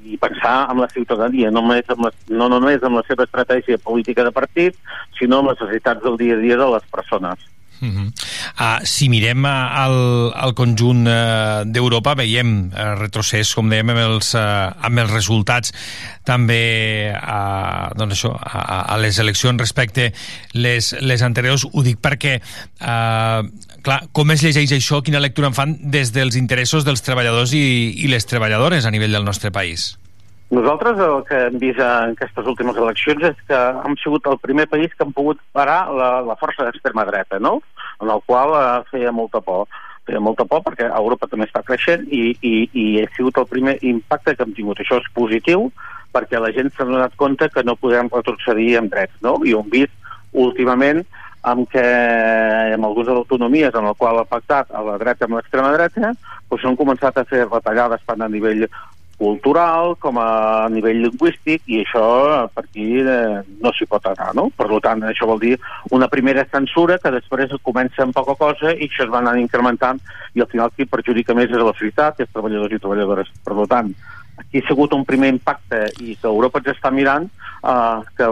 i 0.06 0.16
pensar 0.22 0.70
en 0.70 0.80
la 0.80 0.88
ciutadania, 0.92 1.50
no 1.50 1.60
només, 1.62 1.88
amb 1.90 2.06
la, 2.06 2.12
no 2.30 2.48
només 2.52 2.82
amb 2.86 3.00
la 3.00 3.04
seva 3.08 3.26
estratègia 3.26 3.78
política 3.82 4.24
de 4.24 4.32
partit, 4.34 4.78
sinó 5.18 5.42
amb 5.42 5.52
les 5.52 5.60
necessitats 5.60 6.02
del 6.06 6.18
dia 6.20 6.38
a 6.38 6.42
dia 6.42 6.58
de 6.60 6.70
les 6.76 6.88
persones. 6.94 7.52
Uh 7.76 7.88
-huh. 7.88 8.08
uh, 8.56 8.80
si 8.84 9.08
mirem 9.08 9.44
uh, 9.44 9.84
el, 9.84 10.32
el 10.44 10.54
conjunt 10.54 11.06
uh, 11.06 11.60
d'Europa 11.64 12.14
veiem 12.14 12.72
uh, 12.72 12.94
retrocés, 12.96 13.52
com 13.54 13.68
dèiem, 13.68 13.90
amb 13.90 13.98
els, 13.98 14.32
uh, 14.34 14.72
amb 14.80 14.98
els 14.98 15.10
resultats 15.12 15.72
també 16.24 17.12
uh, 17.12 17.92
doncs 17.94 18.14
això, 18.14 18.32
a, 18.32 18.94
a 18.94 18.96
les 18.96 19.18
eleccions 19.18 19.60
respecte 19.60 20.12
les, 20.52 20.96
les 21.00 21.22
anteriors. 21.22 21.66
Ho 21.72 21.82
dic 21.82 22.00
perquè, 22.00 22.40
uh, 22.80 23.44
clar, 23.86 24.00
com 24.12 24.32
es 24.34 24.42
llegeix 24.44 24.74
això? 24.74 25.00
Quina 25.04 25.22
lectura 25.22 25.50
en 25.52 25.56
fan 25.56 25.76
des 25.94 26.10
dels 26.14 26.36
interessos 26.38 26.84
dels 26.86 27.04
treballadors 27.06 27.54
i, 27.54 27.62
i 28.02 28.10
les 28.10 28.26
treballadores 28.26 28.86
a 28.86 28.92
nivell 28.94 29.14
del 29.14 29.24
nostre 29.26 29.52
país? 29.54 29.94
Nosaltres 30.54 31.00
el 31.02 31.24
que 31.26 31.38
hem 31.48 31.56
vist 31.58 31.80
en 31.82 32.14
aquestes 32.14 32.46
últimes 32.46 32.76
eleccions 32.78 33.24
és 33.32 33.38
que 33.48 33.58
hem 33.58 33.96
sigut 33.98 34.28
el 34.30 34.38
primer 34.38 34.68
país 34.70 34.92
que 34.94 35.02
hem 35.02 35.10
pogut 35.14 35.40
parar 35.56 35.88
la, 35.90 36.10
la 36.22 36.36
força 36.38 36.66
d'extrema 36.66 37.06
dreta, 37.08 37.40
no? 37.42 37.58
en 38.02 38.12
el 38.12 38.22
qual 38.26 38.54
eh, 38.54 38.86
feia 38.92 39.12
molta 39.12 39.42
por. 39.42 39.66
Feia 40.06 40.20
molta 40.22 40.44
por 40.46 40.62
perquè 40.62 40.86
Europa 40.86 41.26
també 41.26 41.48
està 41.48 41.64
creixent 41.66 42.04
i, 42.14 42.30
i, 42.38 42.54
i 42.78 42.84
ha 43.02 43.08
sigut 43.16 43.40
el 43.42 43.48
primer 43.50 43.74
impacte 43.82 44.36
que 44.36 44.46
hem 44.46 44.54
tingut. 44.54 44.82
Això 44.82 45.00
és 45.02 45.08
positiu 45.18 45.66
perquè 46.14 46.38
la 46.38 46.52
gent 46.54 46.70
s'ha 46.72 46.86
donat 46.86 47.16
compte 47.18 47.50
que 47.50 47.64
no 47.66 47.74
podem 47.80 48.10
retrocedir 48.12 48.76
en 48.78 48.90
drets, 48.92 49.18
no? 49.26 49.40
I 49.42 49.56
ho 49.56 49.64
hem 49.64 49.72
vist 49.72 50.12
últimament 50.36 51.02
amb 51.46 51.68
què 51.70 51.86
amb 52.74 52.88
algunes 52.88 53.14
autonomies 53.14 53.74
en 53.74 53.86
el 53.86 53.94
qual 53.98 54.18
ha 54.20 54.26
pactat 54.26 54.72
a 54.74 54.82
la 54.82 54.98
dreta 54.98 55.26
amb 55.26 55.38
l'extrema 55.38 55.72
dreta 55.76 56.12
doncs 56.50 56.66
han 56.66 56.78
començat 56.78 57.18
a 57.18 57.26
fer 57.28 57.46
retallades 57.46 58.02
tant 58.06 58.24
a 58.24 58.30
nivell 58.32 58.66
cultural 59.16 59.94
com 59.96 60.18
a 60.20 60.68
nivell 60.72 61.00
lingüístic 61.06 61.62
i 61.72 61.80
això 61.82 62.04
per 62.52 62.64
aquí 62.66 63.00
eh, 63.00 63.40
no 63.62 63.72
s'hi 63.72 63.88
pot 63.88 64.04
anar, 64.10 64.34
no? 64.36 64.50
Per 64.56 64.68
tant, 64.84 65.06
això 65.08 65.28
vol 65.28 65.40
dir 65.40 65.54
una 65.96 66.08
primera 66.12 66.44
censura 66.52 66.98
que 67.00 67.14
després 67.14 67.54
comença 67.64 68.04
amb 68.04 68.16
poca 68.16 68.36
cosa 68.36 68.74
i 68.74 68.90
això 68.90 69.06
es 69.06 69.12
va 69.12 69.22
anar 69.22 69.38
incrementant 69.40 70.02
i 70.34 70.44
al 70.44 70.50
final 70.52 70.74
qui 70.76 70.88
perjudica 70.90 71.34
més 71.34 71.48
és 71.48 71.56
la 71.56 71.72
societat 71.72 72.20
i 72.20 72.26
els 72.26 72.34
treballadors 72.34 72.76
i 72.76 72.82
treballadores. 72.82 73.32
Per 73.46 73.56
tant, 73.72 73.94
aquí 74.36 74.60
ha 74.60 74.68
sigut 74.68 74.92
un 74.92 75.08
primer 75.08 75.32
impacte 75.32 75.86
i 76.04 76.18
que 76.20 76.28
Europa 76.28 76.60
ens 76.60 76.74
està 76.76 76.92
mirant 76.92 77.30
eh, 77.64 77.98
que 78.18 78.30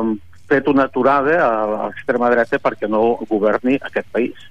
fet 0.48 0.68
una 0.68 0.88
aturada 0.90 1.38
a 1.44 1.86
l'extrema 1.88 2.30
dreta 2.32 2.60
perquè 2.62 2.90
no 2.90 3.16
governi 3.28 3.78
aquest 3.80 4.10
país. 4.12 4.50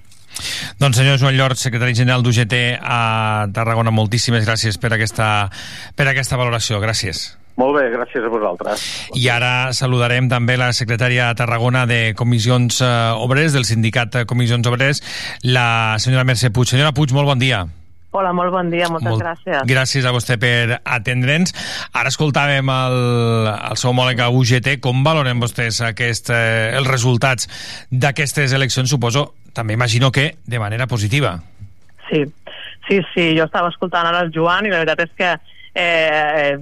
Doncs 0.81 0.97
senyor 0.97 1.19
Joan 1.21 1.37
Llort, 1.37 1.59
secretari 1.61 1.93
general 1.93 2.23
d'UGT 2.25 2.55
a 2.81 3.45
Tarragona, 3.53 3.93
moltíssimes 3.93 4.45
gràcies 4.47 4.79
per 4.81 4.93
aquesta, 4.95 5.29
per 5.95 6.09
aquesta 6.09 6.39
valoració. 6.39 6.81
Gràcies. 6.81 7.29
Molt 7.61 7.77
bé, 7.77 7.83
gràcies 7.93 8.25
a 8.25 8.31
vosaltres. 8.33 8.83
I 9.13 9.27
ara 9.29 9.69
saludarem 9.77 10.25
també 10.31 10.57
la 10.57 10.71
secretària 10.73 11.29
a 11.29 11.37
Tarragona 11.37 11.85
de 11.85 12.15
Comissions 12.17 12.81
eh, 12.81 12.89
Obreres, 13.21 13.53
del 13.53 13.69
sindicat 13.69 14.23
Comissions 14.25 14.65
Obreres, 14.67 15.03
la 15.45 15.99
senyora 16.01 16.25
Mercè 16.25 16.49
Puig. 16.49 16.73
Senyora 16.73 16.95
Puig, 16.97 17.13
molt 17.13 17.29
bon 17.29 17.41
dia. 17.41 17.61
Hola, 18.13 18.29
molt 18.29 18.53
bon 18.53 18.67
dia, 18.69 18.85
moltes 18.93 19.09
molt 19.09 19.23
gràcies. 19.23 19.63
Gràcies 19.65 20.05
a 20.05 20.11
vostè 20.13 20.35
per 20.37 20.77
atendre'ns. 20.77 21.55
Ara 21.97 22.11
escoltàvem 22.13 22.67
el, 22.69 22.97
el 23.71 23.79
seu 23.81 23.89
homòleg 23.89 24.21
a 24.21 24.27
UGT. 24.29 24.75
Com 24.85 25.01
valoren 25.05 25.41
vostès 25.41 25.79
aquest, 25.81 26.29
eh, 26.29 26.75
els 26.77 26.89
resultats 26.91 27.49
d'aquestes 27.89 28.53
eleccions? 28.53 28.93
Suposo 28.93 29.31
també 29.57 29.73
imagino 29.73 30.11
que 30.13 30.35
de 30.45 30.61
manera 30.61 30.85
positiva. 30.85 31.39
Sí, 32.11 32.21
sí, 32.87 32.99
sí, 33.15 33.25
jo 33.33 33.47
estava 33.47 33.73
escoltant 33.73 34.05
ara 34.05 34.21
el 34.27 34.29
Joan 34.35 34.69
i 34.69 34.73
la 34.73 34.83
veritat 34.83 35.07
és 35.07 35.17
que 35.17 35.33
eh, 35.73 36.57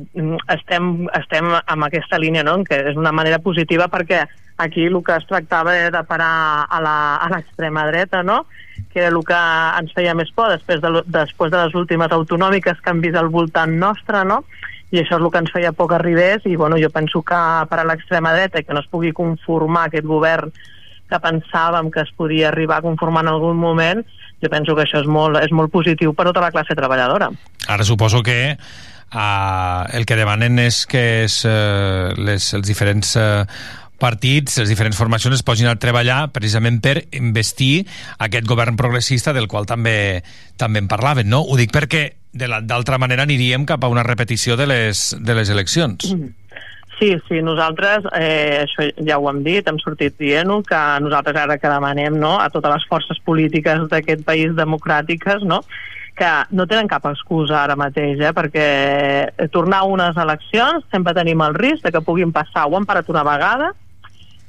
estem, 0.55 1.07
estem 1.19 1.51
amb 1.59 1.87
aquesta 1.87 2.19
línia, 2.19 2.43
no? 2.47 2.61
que 2.63 2.79
és 2.91 2.97
una 2.97 3.11
manera 3.11 3.39
positiva 3.39 3.89
perquè 3.91 4.23
aquí 4.61 4.85
el 4.85 4.97
que 5.03 5.15
es 5.17 5.27
tractava 5.27 5.75
era 5.75 5.91
de 5.97 6.03
parar 6.07 6.67
a 6.69 7.29
l'extrema 7.31 7.85
dreta, 7.89 8.23
no? 8.23 8.45
que 8.93 8.99
era 8.99 9.09
el 9.09 9.21
que 9.25 9.37
ens 9.79 9.93
feia 9.95 10.15
més 10.15 10.31
por 10.35 10.51
després 10.51 10.81
de, 10.81 10.91
després 11.07 11.51
de 11.51 11.63
les 11.65 11.75
últimes 11.75 12.11
autonòmiques 12.11 12.81
que 12.81 12.91
han 12.91 13.01
vist 13.01 13.17
al 13.17 13.31
voltant 13.33 13.73
nostre, 13.79 14.23
no? 14.25 14.43
i 14.91 14.99
això 14.99 15.15
és 15.15 15.23
el 15.23 15.31
que 15.31 15.39
ens 15.39 15.51
feia 15.53 15.71
que 15.71 15.95
arribés 15.95 16.45
i 16.45 16.55
bueno, 16.55 16.77
jo 16.77 16.89
penso 16.91 17.21
que 17.23 17.39
per 17.69 17.79
a 17.79 17.87
l'extrema 17.87 18.33
dreta 18.35 18.63
que 18.63 18.73
no 18.73 18.81
es 18.83 18.89
pugui 18.91 19.13
conformar 19.15 19.87
aquest 19.87 20.05
govern 20.05 20.51
que 21.11 21.19
pensàvem 21.19 21.91
que 21.91 22.03
es 22.03 22.11
podia 22.15 22.49
arribar 22.49 22.79
a 22.79 22.85
conformar 22.85 23.23
en 23.25 23.31
algun 23.33 23.57
moment, 23.59 24.03
jo 24.41 24.49
penso 24.49 24.75
que 24.75 24.85
això 24.85 25.01
és 25.03 25.07
molt, 25.07 25.39
és 25.43 25.51
molt 25.51 25.71
positiu 25.71 26.13
per 26.15 26.29
tota 26.29 26.43
la 26.43 26.51
classe 26.51 26.75
treballadora. 26.75 27.27
Ara 27.67 27.87
suposo 27.87 28.23
que 28.23 28.55
uh, 29.13 29.85
el 29.95 30.05
que 30.05 30.17
demanen 30.19 30.59
és 30.59 30.85
que 30.89 31.03
és, 31.25 31.41
uh, 31.45 32.11
les, 32.17 32.47
els 32.57 32.67
diferents 32.67 33.15
uh, 33.19 33.45
partits, 34.01 34.57
les 34.57 34.71
diferents 34.71 34.97
formacions 34.97 35.37
es 35.37 35.45
posin 35.45 35.69
a 35.69 35.77
treballar 35.79 36.31
precisament 36.33 36.81
per 36.81 37.03
investir 37.13 37.85
aquest 38.17 38.49
govern 38.49 38.79
progressista 38.79 39.35
del 39.37 39.47
qual 39.51 39.69
també 39.69 40.23
també 40.57 40.81
en 40.81 40.89
parlaven, 40.89 41.29
no? 41.29 41.43
Ho 41.45 41.57
dic 41.59 41.73
perquè 41.73 42.07
d'altra 42.31 42.97
manera 43.01 43.25
aniríem 43.27 43.65
cap 43.67 43.83
a 43.83 43.91
una 43.91 44.05
repetició 44.07 44.55
de 44.57 44.67
les, 44.69 45.11
de 45.19 45.35
les 45.35 45.49
eleccions. 45.49 46.13
Mm 46.13 46.21
-hmm. 46.21 46.35
Sí, 47.01 47.17
sí, 47.27 47.41
nosaltres, 47.41 48.03
eh, 48.13 48.61
això 48.61 48.85
ja 49.07 49.17
ho 49.17 49.27
hem 49.31 49.39
dit, 49.41 49.67
hem 49.67 49.79
sortit 49.79 50.13
dient 50.19 50.51
que 50.67 50.81
nosaltres 51.01 51.35
ara 51.35 51.57
que 51.57 51.67
demanem 51.67 52.19
no, 52.19 52.35
a 52.39 52.51
totes 52.53 52.75
les 52.75 52.85
forces 52.85 53.17
polítiques 53.25 53.87
d'aquest 53.89 54.21
país 54.23 54.53
democràtiques 54.53 55.41
no, 55.41 55.63
que 56.21 56.31
no 56.53 56.67
tenen 56.69 56.89
cap 56.89 57.07
excusa 57.09 57.63
ara 57.63 57.73
mateix, 57.79 58.19
eh, 58.21 58.29
perquè 58.37 59.47
tornar 59.49 59.81
a 59.81 59.89
unes 59.89 60.17
eleccions 60.21 60.85
sempre 60.93 61.15
tenim 61.17 61.41
el 61.41 61.55
risc 61.57 61.87
de 61.87 61.91
que 61.95 62.03
puguin 62.05 62.33
passar, 62.35 62.67
ho 62.67 62.77
han 62.77 62.85
parat 62.85 63.09
una 63.09 63.23
vegada, 63.25 63.71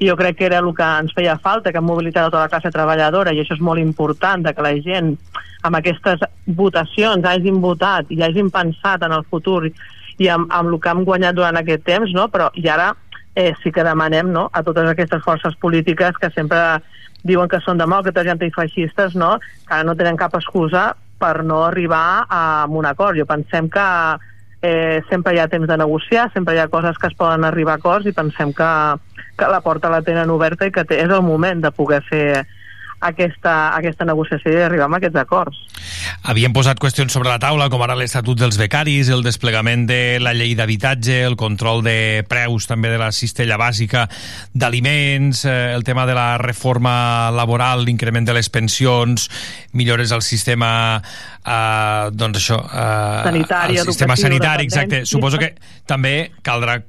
i 0.03 0.09
jo 0.11 0.17
crec 0.19 0.37
que 0.37 0.49
era 0.51 0.59
el 0.61 0.69
que 0.77 0.85
ens 0.85 1.15
feia 1.17 1.39
falta, 1.41 1.73
que 1.73 1.81
hem 1.81 1.87
mobilitat 1.89 2.29
tota 2.29 2.43
la 2.43 2.51
classe 2.53 2.73
treballadora, 2.75 3.33
i 3.33 3.41
això 3.41 3.57
és 3.57 3.63
molt 3.65 3.81
important, 3.81 4.45
de 4.45 4.53
que 4.53 4.65
la 4.67 4.75
gent 4.85 5.15
amb 5.63 5.79
aquestes 5.79 6.27
votacions 6.59 7.25
hagin 7.25 7.61
votat 7.63 8.11
i 8.11 8.21
hagin 8.21 8.51
pensat 8.53 9.07
en 9.07 9.15
el 9.17 9.25
futur 9.31 9.71
i 9.71 10.29
amb, 10.29 10.51
amb 10.53 10.75
el 10.75 10.81
que 10.83 10.91
hem 10.93 11.05
guanyat 11.09 11.39
durant 11.39 11.57
aquest 11.57 11.87
temps, 11.87 12.13
no? 12.13 12.27
però 12.29 12.51
i 12.59 12.67
ara 12.69 12.91
eh, 13.35 13.55
sí 13.63 13.73
que 13.73 13.87
demanem 13.87 14.29
no? 14.35 14.51
a 14.53 14.61
totes 14.67 14.91
aquestes 14.91 15.23
forces 15.25 15.57
polítiques 15.63 16.19
que 16.21 16.29
sempre 16.35 16.83
diuen 17.23 17.49
que 17.49 17.63
són 17.63 17.79
demòcrates 17.79 18.27
i 18.27 18.35
antifeixistes, 18.35 19.15
no? 19.15 19.39
que 19.65 19.79
ara 19.79 19.87
no 19.89 19.97
tenen 19.97 20.21
cap 20.21 20.35
excusa 20.37 20.91
per 21.23 21.45
no 21.47 21.63
arribar 21.69 22.27
a 22.29 22.67
un 22.69 22.89
acord. 22.89 23.19
Jo 23.19 23.27
pensem 23.31 23.71
que 23.71 23.87
eh, 24.63 25.03
sempre 25.11 25.35
hi 25.35 25.41
ha 25.43 25.51
temps 25.51 25.69
de 25.69 25.77
negociar, 25.79 26.31
sempre 26.35 26.57
hi 26.57 26.63
ha 26.63 26.71
coses 26.73 26.99
que 26.99 27.11
es 27.11 27.19
poden 27.19 27.45
arribar 27.45 27.77
a 27.77 27.83
acords 27.83 28.07
i 28.07 28.17
pensem 28.17 28.55
que, 28.57 28.73
que 29.39 29.51
la 29.51 29.63
porta 29.63 29.91
la 29.93 30.03
tenen 30.07 30.31
oberta 30.31 30.67
i 30.67 30.75
que 30.75 30.87
té, 30.87 31.03
és 31.03 31.11
el 31.11 31.25
moment 31.27 31.63
de 31.63 31.73
poder 31.75 32.03
fer 32.09 32.27
aquesta, 33.03 33.75
aquesta 33.77 34.07
negociació 34.09 34.53
i 34.55 34.63
arribar 34.63 34.89
a 34.89 34.99
aquests 34.99 35.21
acords. 35.21 35.59
Havien 36.31 36.55
posat 36.55 36.79
qüestions 36.83 37.13
sobre 37.15 37.31
la 37.31 37.41
taula, 37.43 37.69
com 37.73 37.83
ara 37.83 37.97
l'Estatut 37.99 38.39
dels 38.39 38.59
becaris, 38.61 39.11
el 39.13 39.25
desplegament 39.27 39.87
de 39.89 40.19
la 40.23 40.35
llei 40.37 40.55
d'habitatge, 40.59 41.23
el 41.27 41.37
control 41.41 41.83
de 41.87 41.97
preus 42.29 42.69
també 42.71 42.93
de 42.93 43.01
la 43.03 43.11
cistella 43.13 43.59
bàsica 43.61 44.07
d'aliments, 44.55 45.45
eh, 45.45 45.73
el 45.75 45.85
tema 45.85 46.07
de 46.07 46.15
la 46.19 46.37
reforma 46.39 47.31
laboral, 47.35 47.85
l'increment 47.87 48.29
de 48.29 48.37
les 48.39 48.49
pensions, 48.53 49.29
millores 49.73 50.13
al 50.13 50.23
sistema 50.23 51.03
eh, 51.45 52.11
doncs 52.13 52.39
això, 52.39 52.61
eh, 52.63 53.23
Sanitari, 53.27 53.79
al 53.79 53.91
sistema 53.91 54.17
sanitari, 54.17 54.71
exacte. 54.71 55.05
Suposo 55.07 55.39
que 55.43 55.55
també 55.87 56.33
caldrà 56.43 56.81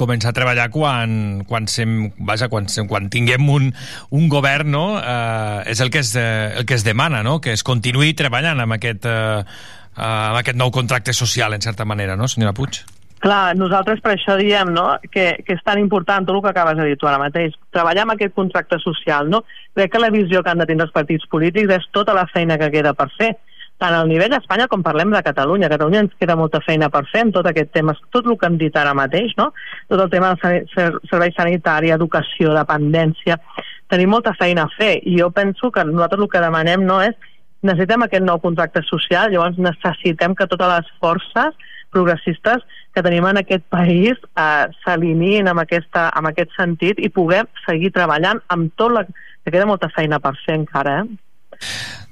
començar 0.00 0.32
a 0.32 0.36
treballar 0.36 0.70
quan, 0.72 1.44
quan, 1.48 1.68
sem, 1.68 2.10
vaja, 2.18 2.48
quan, 2.52 2.68
sem, 2.72 2.88
quan 2.88 3.10
tinguem 3.12 3.48
un, 3.52 3.70
un 4.16 4.28
govern 4.32 4.72
no? 4.72 4.86
eh, 4.98 5.70
és 5.72 5.82
el 5.84 5.92
que 5.92 6.00
es, 6.00 6.14
el 6.16 6.64
que 6.66 6.78
es 6.78 6.84
demana 6.86 7.22
no? 7.26 7.38
que 7.44 7.52
es 7.52 7.64
continuï 7.66 8.14
treballant 8.16 8.62
amb 8.64 8.78
aquest, 8.78 9.04
eh, 9.06 9.42
amb 9.96 10.40
aquest 10.40 10.56
nou 10.56 10.72
contracte 10.72 11.12
social 11.16 11.54
en 11.54 11.64
certa 11.64 11.84
manera, 11.84 12.16
no 12.16 12.28
senyora 12.28 12.56
Puig? 12.56 12.82
Clar, 13.26 13.56
nosaltres 13.56 14.02
per 14.04 14.12
això 14.12 14.36
diem 14.36 14.70
no? 14.74 14.86
que, 15.10 15.30
que 15.44 15.56
és 15.56 15.62
tan 15.64 15.80
important 15.80 16.26
tot 16.26 16.36
el 16.36 16.42
que 16.44 16.52
acabes 16.52 16.76
de 16.78 16.88
dir 16.90 16.98
tu 17.00 17.08
ara 17.08 17.20
mateix, 17.20 17.56
treballar 17.72 18.04
amb 18.04 18.14
aquest 18.14 18.34
contracte 18.36 18.78
social. 18.82 19.30
No? 19.32 19.42
Crec 19.74 19.94
que 19.94 20.02
la 20.02 20.12
visió 20.12 20.42
que 20.44 20.52
han 20.52 20.60
de 20.60 20.66
tindre 20.68 20.86
els 20.86 20.94
partits 20.94 21.24
polítics 21.32 21.72
és 21.78 21.88
tota 21.96 22.14
la 22.16 22.26
feina 22.32 22.58
que 22.60 22.70
queda 22.74 22.92
per 22.94 23.08
fer 23.16 23.32
tant 23.82 23.92
al 23.92 24.08
nivell 24.08 24.32
d'Espanya 24.32 24.68
com 24.72 24.82
parlem 24.82 25.12
de 25.12 25.22
Catalunya. 25.22 25.68
A 25.68 25.74
Catalunya 25.74 26.04
ens 26.04 26.16
queda 26.18 26.36
molta 26.36 26.62
feina 26.64 26.88
per 26.92 27.04
fer 27.10 27.26
tot 27.34 27.46
aquest 27.46 27.72
tema, 27.76 27.94
tot 28.14 28.26
el 28.26 28.38
que 28.40 28.48
hem 28.48 28.58
dit 28.60 28.76
ara 28.76 28.94
mateix, 28.96 29.34
no? 29.36 29.50
tot 29.88 30.00
el 30.00 30.10
tema 30.10 30.34
de 30.34 30.90
servei 31.10 31.34
sanitari, 31.36 31.92
educació, 31.92 32.54
dependència, 32.56 33.38
tenim 33.92 34.10
molta 34.10 34.34
feina 34.34 34.66
a 34.66 34.72
fer 34.76 34.96
i 35.04 35.18
jo 35.20 35.30
penso 35.30 35.70
que 35.70 35.84
nosaltres 35.84 36.24
el 36.24 36.30
que 36.32 36.42
demanem 36.42 36.86
no 36.86 37.00
és 37.04 37.14
necessitem 37.66 38.04
aquest 38.04 38.24
nou 38.24 38.40
contracte 38.42 38.82
social, 38.86 39.30
llavors 39.32 39.58
necessitem 39.58 40.34
que 40.36 40.46
totes 40.50 40.72
les 40.72 40.90
forces 41.02 41.70
progressistes 41.94 42.64
que 42.94 43.02
tenim 43.04 43.26
en 43.28 43.40
aquest 43.40 43.64
país 43.72 44.16
eh, 44.16 44.66
s'alineïn 44.82 45.48
amb, 45.50 45.62
aquesta, 45.64 46.08
amb 46.16 46.30
aquest 46.30 46.52
sentit 46.56 47.00
i 47.00 47.12
puguem 47.12 47.48
seguir 47.64 47.92
treballant 47.94 48.42
amb 48.52 48.72
tot 48.76 48.92
la... 48.92 49.06
que 49.44 49.52
queda 49.52 49.68
molta 49.68 49.90
feina 49.94 50.18
per 50.22 50.34
fer 50.44 50.58
encara, 50.60 51.00
eh? 51.02 51.25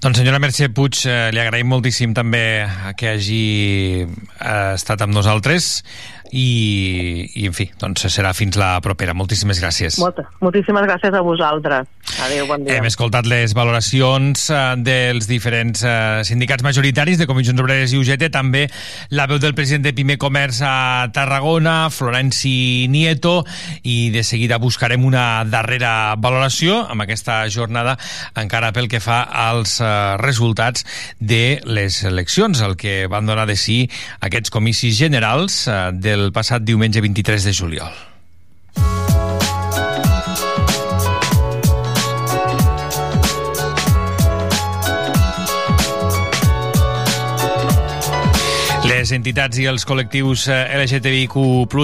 Doncs 0.05 0.19
senyora 0.21 0.41
Mercè 0.43 0.69
Puig, 0.75 0.99
eh, 1.09 1.31
li 1.33 1.41
agraïm 1.41 1.71
moltíssim 1.73 2.13
també 2.17 2.67
que 3.01 3.15
hagi 3.15 3.45
eh, 4.05 4.75
estat 4.75 5.01
amb 5.07 5.17
nosaltres 5.17 5.79
i, 6.33 7.31
i 7.35 7.47
en 7.49 7.55
fi, 7.57 7.69
doncs 7.81 8.07
serà 8.13 8.33
fins 8.37 8.57
la 8.61 8.77
propera. 8.85 9.15
Moltíssimes 9.17 9.61
gràcies. 9.63 9.99
Molta, 10.03 10.27
moltíssimes 10.45 10.87
gràcies 10.89 11.15
a 11.15 11.23
vosaltres. 11.25 11.91
Adéu, 12.25 12.47
bon 12.47 12.65
dia. 12.65 12.79
Hem 12.79 12.87
escoltat 12.89 13.27
les 13.29 13.55
valoracions 13.57 14.47
eh, 14.53 14.61
dels 14.85 15.29
diferents 15.29 15.83
eh, 15.85 16.23
sindicats 16.27 16.65
majoritaris 16.65 17.19
de 17.21 17.27
Comissions 17.29 17.61
Obreres 17.61 17.95
i 17.95 18.01
UGT, 18.01 18.29
també 18.33 18.65
la 19.15 19.27
veu 19.31 19.41
del 19.43 19.57
president 19.57 19.85
de 19.87 19.95
Pime 19.97 20.17
Comerç 20.21 20.61
a 20.65 21.09
Tarragona, 21.15 21.91
Florenci 21.91 22.87
Nieto, 22.93 23.43
i 23.83 24.11
de 24.15 24.25
seguida 24.27 24.61
buscarem 24.63 25.05
una 25.05 25.45
darrera 25.49 26.15
valoració 26.21 26.83
amb 26.89 27.05
aquesta 27.05 27.43
jornada 27.53 27.97
encara 28.41 28.73
pel 28.75 28.89
que 28.93 29.03
fa 29.03 29.23
als 29.25 29.79
eh, 29.81 29.91
resultats 30.23 30.87
de 31.19 31.61
les 31.65 32.03
eleccions, 32.05 32.63
el 32.65 32.77
que 32.81 33.05
van 33.11 33.27
donar 33.27 33.49
de 33.51 33.57
si 33.59 33.85
aquests 34.25 34.53
comicis 34.55 34.97
generals 34.99 35.65
eh, 35.69 35.91
del 36.15 36.33
passat 36.33 36.63
diumenge 36.63 37.03
23 37.03 37.51
de 37.51 37.55
juliol. 37.55 38.14
Les 49.05 49.11
entitats 49.13 49.59
i 49.61 49.67
els 49.69 49.83
col·lectius 49.85 50.47
eh, 50.49 50.55
LGTBIQ+, 50.79 51.35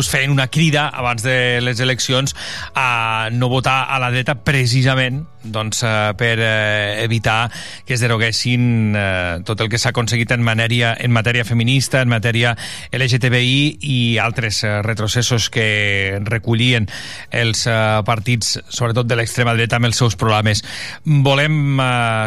feien 0.08 0.32
una 0.32 0.46
crida 0.48 0.86
abans 0.88 1.20
de 1.20 1.60
les 1.60 1.82
eleccions 1.84 2.32
a 2.72 3.28
no 3.34 3.50
votar 3.52 3.90
a 3.92 3.98
la 4.00 4.08
dreta 4.08 4.38
precisament 4.40 5.26
doncs, 5.40 5.82
eh, 5.84 6.12
per 6.16 6.38
eh, 6.40 7.04
evitar 7.04 7.50
que 7.84 7.92
es 7.96 8.00
deroguessin 8.00 8.96
tot 9.44 9.60
el 9.60 9.68
que 9.72 9.78
s'ha 9.80 9.92
aconseguit 9.92 10.32
en 10.32 10.40
matèria, 10.44 10.94
en 10.96 11.12
matèria 11.12 11.44
feminista, 11.44 12.00
en 12.00 12.08
matèria 12.12 12.54
LGTBI 12.96 13.84
i 13.84 13.98
altres 14.20 14.62
retrocessos 14.84 15.50
que 15.52 16.20
recollien 16.24 16.88
els 17.36 17.66
partits, 18.06 18.58
sobretot 18.68 19.08
de 19.08 19.16
l'extrema 19.18 19.54
dreta, 19.56 19.76
amb 19.76 19.90
els 19.90 20.00
seus 20.00 20.16
programes. 20.20 20.62
Volem 21.04 21.80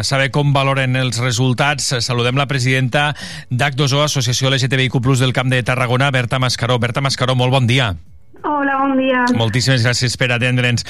saber 0.06 0.30
com 0.34 0.52
valoren 0.54 0.98
els 1.00 1.20
resultats. 1.22 1.92
Saludem 2.04 2.38
la 2.38 2.48
presidenta 2.50 3.10
d'Ac2O, 3.50 4.04
Associació 4.04 4.52
LGTBIQ+, 4.84 5.18
del 5.18 5.32
Camp 5.32 5.50
de 5.50 5.62
Tarragona, 5.62 6.10
Berta 6.10 6.38
Mascaró. 6.38 6.78
Berta 6.78 7.00
Mascaró, 7.00 7.34
molt 7.34 7.52
bon 7.52 7.66
dia. 7.66 7.96
Hola, 8.42 8.76
bon 8.78 8.98
dia. 8.98 9.24
Moltíssimes 9.36 9.84
gràcies 9.84 10.16
per 10.20 10.30
atendre'ns. 10.34 10.84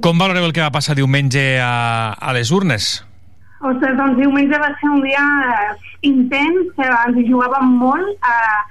Com 0.00 0.18
valoreu 0.18 0.46
el 0.48 0.54
que 0.56 0.64
va 0.64 0.72
passar 0.72 0.96
diumenge 0.96 1.58
a, 1.60 2.14
a 2.16 2.32
les 2.32 2.52
urnes? 2.54 3.02
Ostres, 3.60 3.96
doncs 3.96 4.16
diumenge 4.20 4.60
va 4.60 4.70
ser 4.80 4.88
un 4.92 5.02
dia 5.04 5.24
eh, 5.48 5.74
intens, 6.08 6.72
ens 6.80 7.20
jugàvem 7.28 7.76
molt. 7.80 8.08
Eh, 8.24 8.62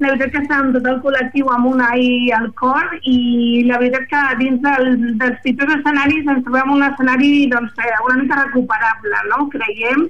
la 0.00 0.14
veritat 0.14 0.32
que 0.32 0.40
estàvem 0.44 0.70
tot 0.72 0.86
el 0.88 1.00
col·lectiu 1.04 1.50
amb 1.52 1.66
un 1.68 1.82
ai 1.84 2.30
al 2.32 2.46
cor 2.56 2.94
i 3.04 3.66
la 3.68 3.82
veritat 3.82 4.06
que 4.08 4.22
dins 4.38 4.62
del, 4.64 4.94
dels 5.20 5.42
pitjors 5.44 5.74
escenaris 5.74 6.30
ens 6.30 6.46
trobem 6.46 6.72
un 6.72 6.86
escenari 6.86 7.50
doncs, 7.52 7.74
eh, 7.82 7.98
una 8.06 8.22
mica 8.22 8.40
recuperable, 8.46 9.26
no? 9.34 9.44
Creiem. 9.52 10.08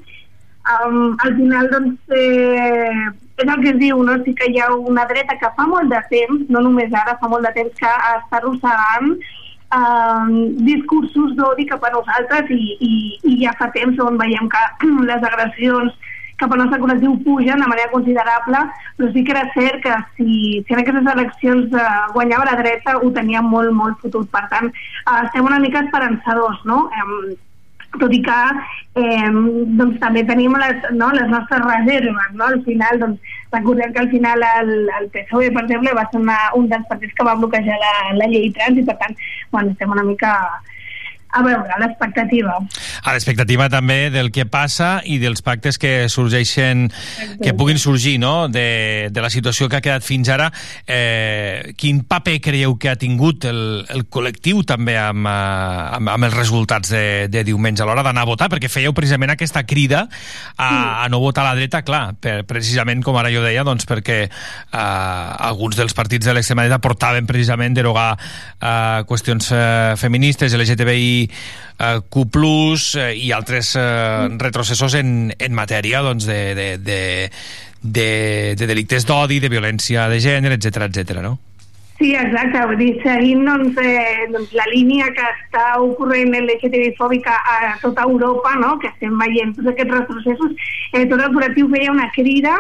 Um, 0.70 1.16
al 1.24 1.34
final, 1.34 1.72
doncs, 1.72 1.98
eh, 2.14 3.08
és 3.42 3.52
el 3.52 3.62
que 3.62 3.70
es 3.74 3.78
diu, 3.80 4.02
no? 4.06 4.16
Sí 4.24 4.34
que 4.36 4.50
hi 4.50 4.60
ha 4.60 4.70
una 4.74 5.06
dreta 5.10 5.38
que 5.40 5.52
fa 5.56 5.66
molt 5.68 5.90
de 5.92 6.00
temps, 6.12 6.46
no 6.48 6.64
només 6.66 6.92
ara, 6.92 7.18
fa 7.20 7.30
molt 7.32 7.46
de 7.48 7.54
temps 7.56 7.76
que 7.80 7.92
està 8.14 8.40
arrossegant 8.40 9.14
eh, 9.16 10.52
discursos 10.68 11.34
d'odi 11.38 11.66
cap 11.70 11.84
a 11.84 11.92
nosaltres 11.96 12.50
i, 12.54 12.62
i, 12.80 12.94
i 13.32 13.36
ja 13.44 13.56
fa 13.58 13.70
temps 13.76 13.98
on 14.04 14.18
veiem 14.20 14.48
que 14.52 14.64
les 15.10 15.28
agressions 15.32 15.96
cap 16.40 16.54
al 16.54 16.62
nostre 16.62 16.80
col·lectiu 16.80 17.18
pugen 17.24 17.60
de 17.60 17.68
manera 17.68 17.90
considerable, 17.92 18.62
però 18.96 19.10
sí 19.12 19.24
que 19.24 19.34
era 19.34 19.44
cert 19.52 19.82
que 19.84 19.96
si, 20.16 20.30
si 20.64 20.72
en 20.72 20.80
aquestes 20.80 21.10
eleccions 21.12 21.76
eh, 21.76 21.90
guanyava 22.14 22.48
la 22.48 22.56
dreta 22.62 22.96
ho 22.96 23.12
tenia 23.12 23.42
molt, 23.44 23.74
molt 23.76 24.00
fotut. 24.00 24.30
Per 24.32 24.46
tant, 24.52 24.70
eh, 24.72 25.20
estem 25.26 25.44
una 25.44 25.60
mica 25.60 25.84
esperançadors, 25.84 26.64
no? 26.64 26.86
Eh, 26.96 27.36
tot 27.98 28.12
i 28.14 28.20
que 28.22 28.38
eh, 29.00 29.30
doncs, 29.78 29.98
també 30.02 30.22
tenim 30.28 30.54
les, 30.62 30.86
no, 30.94 31.10
les 31.16 31.28
nostres 31.32 31.62
reserves, 31.64 32.32
no? 32.38 32.46
Al 32.46 32.60
final, 32.66 33.00
doncs, 33.02 33.36
recordem 33.52 33.94
que 33.94 34.04
al 34.04 34.10
final 34.12 34.44
el, 34.50 34.74
el 35.00 35.08
PSOE, 35.14 35.50
per 35.54 35.64
exemple, 35.64 35.96
va 35.98 36.06
ser 36.10 36.20
una, 36.22 36.38
un 36.58 36.68
dels 36.70 36.86
partits 36.90 37.16
que 37.18 37.26
va 37.26 37.38
bloquejar 37.40 37.78
la, 37.82 37.94
la 38.20 38.28
llei 38.30 38.50
trans 38.56 38.78
i, 38.78 38.86
per 38.86 38.98
tant, 39.02 39.16
bueno, 39.50 39.74
estem 39.74 39.96
una 39.96 40.06
mica 40.06 40.34
a 41.32 41.42
veure, 41.46 41.76
l'expectativa. 41.78 42.56
A 43.04 43.14
l'expectativa 43.14 43.68
també 43.70 44.10
del 44.10 44.32
que 44.34 44.46
passa 44.50 44.98
i 45.06 45.20
dels 45.22 45.44
pactes 45.46 45.78
que 45.78 46.08
sorgeixen, 46.10 46.88
que 47.42 47.54
puguin 47.54 47.78
sorgir 47.78 48.16
no? 48.18 48.48
de, 48.50 49.08
de 49.14 49.22
la 49.22 49.30
situació 49.30 49.68
que 49.70 49.78
ha 49.78 49.84
quedat 49.84 50.06
fins 50.06 50.30
ara. 50.32 50.50
Eh, 50.90 51.72
quin 51.78 52.02
paper 52.08 52.38
creieu 52.42 52.74
que 52.82 52.90
ha 52.90 52.96
tingut 52.98 53.46
el, 53.46 53.60
el 53.94 54.06
col·lectiu 54.10 54.64
també 54.66 54.96
amb, 54.98 55.28
eh, 55.30 55.98
amb, 56.00 56.10
amb 56.16 56.28
els 56.28 56.34
resultats 56.34 56.90
de, 56.90 57.04
de 57.30 57.44
diumenge 57.46 57.84
a 57.84 57.88
l'hora 57.88 58.04
d'anar 58.06 58.26
a 58.26 58.30
votar? 58.32 58.50
Perquè 58.50 58.70
fèieu 58.72 58.94
precisament 58.96 59.34
aquesta 59.36 59.62
crida 59.68 60.06
a, 60.56 61.04
a 61.04 61.08
no 61.12 61.22
votar 61.22 61.46
a 61.46 61.52
la 61.52 61.60
dreta, 61.60 61.84
clar, 61.86 62.16
per, 62.18 62.40
precisament 62.48 63.04
com 63.06 63.18
ara 63.20 63.30
jo 63.30 63.44
deia, 63.46 63.62
doncs 63.66 63.86
perquè 63.86 64.18
eh, 64.26 64.80
alguns 64.80 65.78
dels 65.78 65.94
partits 65.94 66.26
de 66.26 66.34
l'extrema 66.34 66.66
dreta 66.66 66.82
portaven 66.82 67.30
precisament 67.30 67.78
derogar 67.78 68.10
eh, 68.18 69.06
qüestions 69.06 69.52
eh, 69.54 69.94
feministes, 70.00 70.58
LGTBI 70.58 71.19
eh, 71.28 72.00
Q+, 72.08 72.24
eh, 73.00 73.10
i 73.16 73.32
altres 73.36 73.74
eh, 73.76 74.28
retrocessos 74.40 74.96
en, 75.00 75.32
en 75.36 75.54
matèria 75.56 76.02
doncs, 76.06 76.26
de, 76.30 76.40
de, 76.54 76.70
de, 76.78 77.02
de, 77.82 78.10
de 78.56 78.66
delictes 78.70 79.06
d'odi, 79.08 79.40
de 79.40 79.52
violència 79.52 80.08
de 80.08 80.20
gènere, 80.22 80.60
etc 80.60 80.88
etc. 80.88 81.22
no? 81.24 81.38
Sí, 82.00 82.14
exacte, 82.16 82.60
vull 82.64 82.78
dir, 82.80 82.92
seguint 83.02 83.44
doncs, 83.44 83.76
eh, 83.84 84.24
doncs, 84.32 84.54
la 84.56 84.64
línia 84.72 85.10
que 85.12 85.24
està 85.34 85.64
ocorrent 85.84 86.32
LGTBI-fòbica 86.38 87.34
a 87.44 87.74
tota 87.82 88.06
Europa, 88.08 88.54
no? 88.56 88.78
que 88.80 88.88
estem 88.88 89.18
veient 89.20 89.52
tots 89.58 89.68
aquests 89.68 89.92
retrocessos, 89.98 90.54
eh, 90.94 91.04
tot 91.10 91.20
el 91.20 91.34
col·lectiu 91.34 91.68
feia 91.74 91.92
una 91.92 92.08
crida 92.14 92.54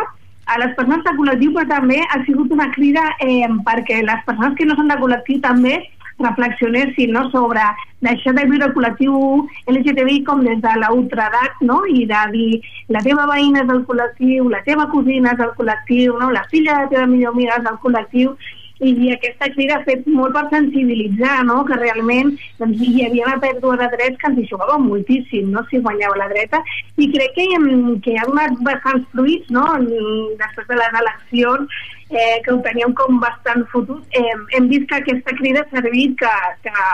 a 0.44 0.58
les 0.60 0.74
persones 0.76 1.00
de 1.06 1.14
col·lectiu, 1.16 1.54
però 1.56 1.64
també 1.70 2.02
ha 2.02 2.20
sigut 2.26 2.52
una 2.52 2.68
crida 2.74 3.06
eh, 3.24 3.48
perquè 3.64 4.02
les 4.04 4.28
persones 4.28 4.58
que 4.58 4.68
no 4.68 4.76
són 4.76 4.92
de 4.92 5.00
col·lectiu 5.00 5.40
també 5.40 5.78
reflexionessin 6.20 7.12
no, 7.12 7.26
sobre 7.30 7.64
deixar 8.00 8.34
de 8.36 8.46
viure 8.48 8.68
el 8.68 8.74
col·lectiu 8.76 9.16
LGTBI 9.72 10.22
com 10.28 10.44
des 10.44 10.60
de 10.62 10.74
la 10.80 10.90
no? 11.60 11.82
i 11.86 12.06
de 12.06 12.22
dir 12.32 12.62
la 12.88 13.02
teva 13.04 13.26
veïna 13.30 13.62
és 13.64 13.68
del 13.68 13.84
col·lectiu, 13.88 14.48
la 14.48 14.62
teva 14.64 14.88
cosina 14.92 15.32
és 15.32 15.38
del 15.38 15.52
col·lectiu, 15.58 16.18
no? 16.20 16.30
la 16.30 16.46
filla 16.50 16.76
de 16.76 16.82
la 16.84 16.90
teva 16.94 17.06
millor 17.06 17.34
amiga 17.34 17.58
és 17.58 17.64
del 17.64 17.78
col·lectiu, 17.84 18.34
i 18.80 19.10
aquesta 19.12 19.50
crida 19.52 19.76
ha 19.76 19.84
fet 19.84 20.06
molt 20.08 20.32
per 20.36 20.46
sensibilitzar, 20.52 21.44
no? 21.44 21.60
que 21.68 21.76
realment 21.76 22.32
doncs, 22.60 22.80
hi 22.80 23.04
havia 23.06 23.26
una 23.28 23.40
pèrdua 23.42 23.76
de 23.80 23.88
drets 23.94 24.20
que 24.20 24.30
ens 24.30 24.40
hi 24.40 24.46
jugava 24.48 24.78
moltíssim, 24.80 25.50
no? 25.54 25.64
si 25.68 25.82
guanyava 25.84 26.16
la 26.22 26.28
dreta, 26.32 26.62
i 26.96 27.10
crec 27.12 27.36
que, 27.36 27.46
que 28.06 28.16
ha 28.16 28.28
donat 28.28 28.56
bastants 28.66 29.08
fruits 29.12 29.50
no? 29.52 29.66
després 30.40 30.70
de 30.70 30.78
les 30.80 31.00
eleccions, 31.02 31.80
eh, 32.10 32.38
que 32.44 32.54
ho 32.54 32.60
teníem 32.64 32.94
com 32.96 33.20
bastant 33.22 33.66
fotut. 33.72 34.02
Eh, 34.16 34.36
hem 34.56 34.70
vist 34.72 34.88
que 34.88 35.00
aquesta 35.00 35.36
crida 35.36 35.66
ha 35.66 35.76
servit, 35.76 36.16
que, 36.20 36.32
que, 36.64 36.86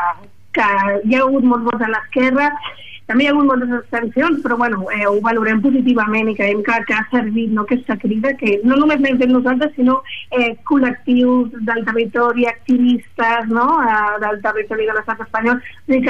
que 0.59 0.67
hi 1.05 1.17
ha 1.17 1.23
hagut 1.23 1.47
molts 1.47 1.71
vots 1.71 1.87
a 1.87 1.93
l'esquerra, 1.95 2.51
també 3.07 3.25
hi 3.25 3.29
ha 3.29 3.33
hagut 3.35 3.47
moltes 3.47 3.73
abstencions, 3.77 4.41
però 4.43 4.57
bueno, 4.59 4.89
eh, 4.91 5.07
ho 5.07 5.21
valorem 5.23 5.61
positivament 5.63 6.31
i 6.31 6.35
creiem 6.39 6.63
que, 6.67 6.79
que 6.89 6.97
ha 6.97 7.05
servit 7.13 7.53
no, 7.55 7.63
aquesta 7.63 7.97
crida, 8.03 8.33
que 8.41 8.57
no 8.67 8.79
només 8.81 8.99
l'hem 9.03 9.21
fet 9.21 9.31
nosaltres, 9.31 9.75
sinó 9.77 10.01
eh, 10.35 10.57
col·lectius 10.67 11.55
del 11.69 11.85
territori, 11.87 12.49
activistes 12.51 13.51
no, 13.53 13.69
eh, 13.87 14.19
del 14.25 14.41
territori 14.43 14.91
de 14.91 14.99
l'estat 14.99 15.23
espanyol, 15.23 15.63
que, 15.87 16.01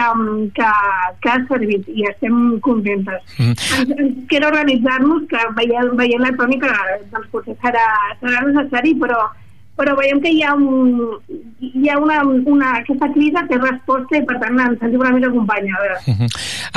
que, 0.57 0.73
que 1.21 1.35
ha 1.35 1.39
servit 1.53 1.91
i 1.93 2.09
estem 2.09 2.39
contentes. 2.65 3.37
Mm. 3.37 3.57
Ens, 3.81 3.97
ens 3.99 4.23
queda 4.33 4.53
organitzar-nos, 4.55 5.27
que 5.33 5.49
veient, 5.61 5.93
veient 6.01 6.25
la 6.25 6.33
tònica 6.41 6.73
doncs 7.13 7.29
potser 7.35 7.59
serà, 7.61 7.85
serà 8.23 8.47
necessari, 8.49 8.97
però 8.97 9.27
però 9.77 9.95
veiem 9.99 10.21
que 10.25 10.33
hi 10.33 10.43
ha, 10.43 10.55
un, 10.57 11.03
hi 11.61 11.91
ha 11.93 11.99
una, 12.01 12.23
una, 12.25 12.73
aquesta 12.81 13.11
crisi 13.13 13.45
té 13.51 13.59
resposta 13.61 14.17
i 14.17 14.25
per 14.29 14.39
tant 14.43 14.59
ens 14.65 14.81
sentim 14.81 15.05
una 15.05 15.13
mica 15.17 15.29
acompanyades. 15.29 16.09
Uh 16.09 16.17
-huh. 16.17 16.31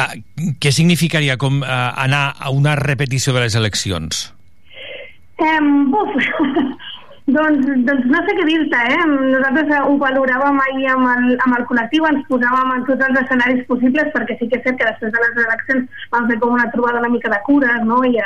uh, 0.03 0.53
què 0.59 0.71
significaria 0.75 1.37
com 1.37 1.61
uh, 1.61 1.89
anar 1.95 2.35
a 2.39 2.51
una 2.51 2.75
repetició 2.75 3.33
de 3.33 3.47
les 3.47 3.55
eleccions? 3.55 4.33
Um, 5.39 5.91
buf, 5.91 6.11
doncs, 7.37 7.65
doncs 7.87 8.05
no 8.11 8.21
sé 8.25 8.35
què 8.35 8.45
dir-te, 8.45 8.79
eh? 8.93 9.03
Nosaltres 9.07 9.71
ho 9.87 9.95
valoràvem 10.01 10.59
ahir 10.65 10.89
amb 10.91 11.07
el, 11.15 11.37
amb 11.45 11.57
el 11.57 11.65
col·lectiu, 11.69 12.05
ens 12.09 12.25
posàvem 12.27 12.75
en 12.75 12.85
tots 12.89 13.05
els 13.07 13.19
escenaris 13.23 13.65
possibles, 13.71 14.11
perquè 14.15 14.37
sí 14.39 14.49
que 14.49 14.59
és 14.59 14.63
cert 14.67 14.77
que 14.79 14.89
després 14.91 15.13
de 15.13 15.19
les 15.23 15.43
eleccions 15.45 16.05
vam 16.11 16.27
fer 16.27 16.39
com 16.39 16.53
una 16.57 16.71
trobada 16.71 16.99
una 16.99 17.13
mica 17.15 17.29
de 17.29 17.39
cures, 17.47 17.83
no? 17.85 18.03
I, 18.03 18.19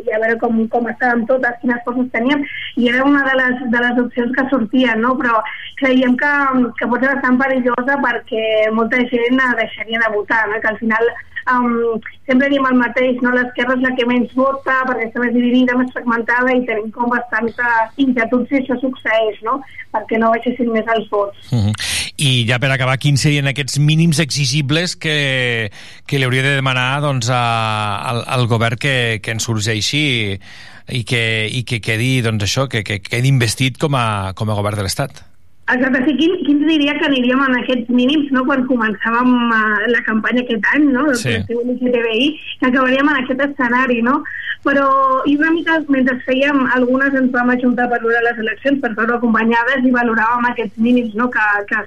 i 0.00 0.12
a 0.12 0.20
veure 0.22 0.38
com, 0.42 0.62
com 0.72 0.88
estàvem 0.90 1.24
totes, 1.28 1.58
quines 1.62 1.82
coses 1.86 2.08
teníem, 2.14 2.44
i 2.76 2.88
era 2.92 3.04
una 3.08 3.24
de 3.28 3.34
les, 3.40 3.64
de 3.74 3.82
les 3.84 4.00
opcions 4.04 4.32
que 4.36 4.46
sortien, 4.50 5.02
no? 5.04 5.16
però 5.20 5.42
creiem 5.80 6.16
que, 6.20 6.32
que 6.78 6.88
pot 6.88 7.02
ser 7.02 7.12
bastant 7.14 7.38
perillosa 7.42 7.98
perquè 8.06 8.46
molta 8.78 9.02
gent 9.12 9.44
deixaria 9.58 10.02
de 10.06 10.14
votar, 10.16 10.46
no? 10.48 10.60
que 10.60 10.72
al 10.72 10.80
final 10.80 11.12
um, 11.52 12.00
sempre 12.26 12.50
diem 12.52 12.66
el 12.70 12.78
mateix, 12.80 13.20
no? 13.22 13.34
l'esquerra 13.36 13.76
és 13.78 13.84
la 13.84 13.94
que 13.98 14.08
menys 14.08 14.34
vota 14.38 14.78
perquè 14.88 15.08
està 15.08 15.22
més 15.22 15.34
dividida, 15.36 15.78
més 15.78 15.92
fragmentada 15.94 16.54
i 16.54 16.64
tenim 16.68 16.90
com 16.94 17.12
bastanta 17.12 17.72
inquietud 17.96 18.46
si 18.48 18.60
això 18.60 18.78
succeeix, 18.82 19.42
no? 19.46 19.60
perquè 19.94 20.20
no 20.20 20.32
baixessin 20.34 20.72
més 20.72 20.88
els 20.96 21.10
vots. 21.12 21.52
Uh 21.52 21.66
-huh. 21.66 21.91
I 22.22 22.44
ja 22.46 22.60
per 22.62 22.70
acabar, 22.70 23.00
quins 23.02 23.24
serien 23.24 23.48
aquests 23.50 23.80
mínims 23.82 24.20
exigibles 24.22 24.94
que, 24.94 25.72
que 26.06 26.20
li 26.20 26.26
hauria 26.28 26.44
de 26.44 26.52
demanar 26.60 27.00
doncs, 27.02 27.26
a, 27.34 27.42
al, 28.12 28.22
al 28.36 28.46
govern 28.50 28.78
que, 28.78 29.18
que 29.24 29.34
ens 29.34 29.48
sorgeixi 29.48 30.04
i 30.38 31.02
que, 31.08 31.22
i 31.50 31.64
que 31.66 31.80
quedi 31.82 32.20
doncs, 32.22 32.44
això, 32.46 32.68
que, 32.70 32.84
que 32.86 33.00
quedi 33.02 33.32
investit 33.32 33.80
com 33.82 33.96
a, 33.98 34.06
com 34.38 34.52
a 34.52 34.58
govern 34.58 34.78
de 34.78 34.86
l'Estat? 34.86 35.24
Exacte, 35.72 36.02
sí, 36.04 36.14
quin, 36.18 36.36
quin 36.44 36.60
diria 36.68 36.94
que 36.98 37.08
aniríem 37.08 37.42
en 37.42 37.56
aquests 37.58 37.90
mínims 37.90 38.30
no? 38.34 38.44
quan 38.46 38.62
començàvem 38.68 39.32
uh, 39.56 39.80
la 39.90 40.02
campanya 40.06 40.44
aquest 40.44 40.68
any, 40.76 40.86
no? 40.94 41.06
del 41.08 41.18
sí. 41.18 41.34
LGTBI, 41.54 42.28
que 42.60 42.68
acabaríem 42.68 43.10
en 43.10 43.18
aquest 43.22 43.42
escenari, 43.48 43.98
no? 44.04 44.20
Però, 44.66 44.86
i 45.26 45.34
una 45.40 45.50
mica, 45.54 45.80
mentre 45.90 46.20
fèiem, 46.26 46.60
algunes 46.76 47.16
ens 47.18 47.32
vam 47.34 47.50
ajuntar 47.54 47.88
per 47.90 47.98
veure 48.04 48.22
les 48.28 48.38
eleccions, 48.44 48.78
per 48.84 48.92
veure 48.98 49.16
acompanyades, 49.16 49.82
i 49.82 49.94
valoràvem 49.94 50.46
aquests 50.52 50.78
mínims, 50.82 51.16
no? 51.18 51.26
que, 51.32 51.46
que 51.70 51.80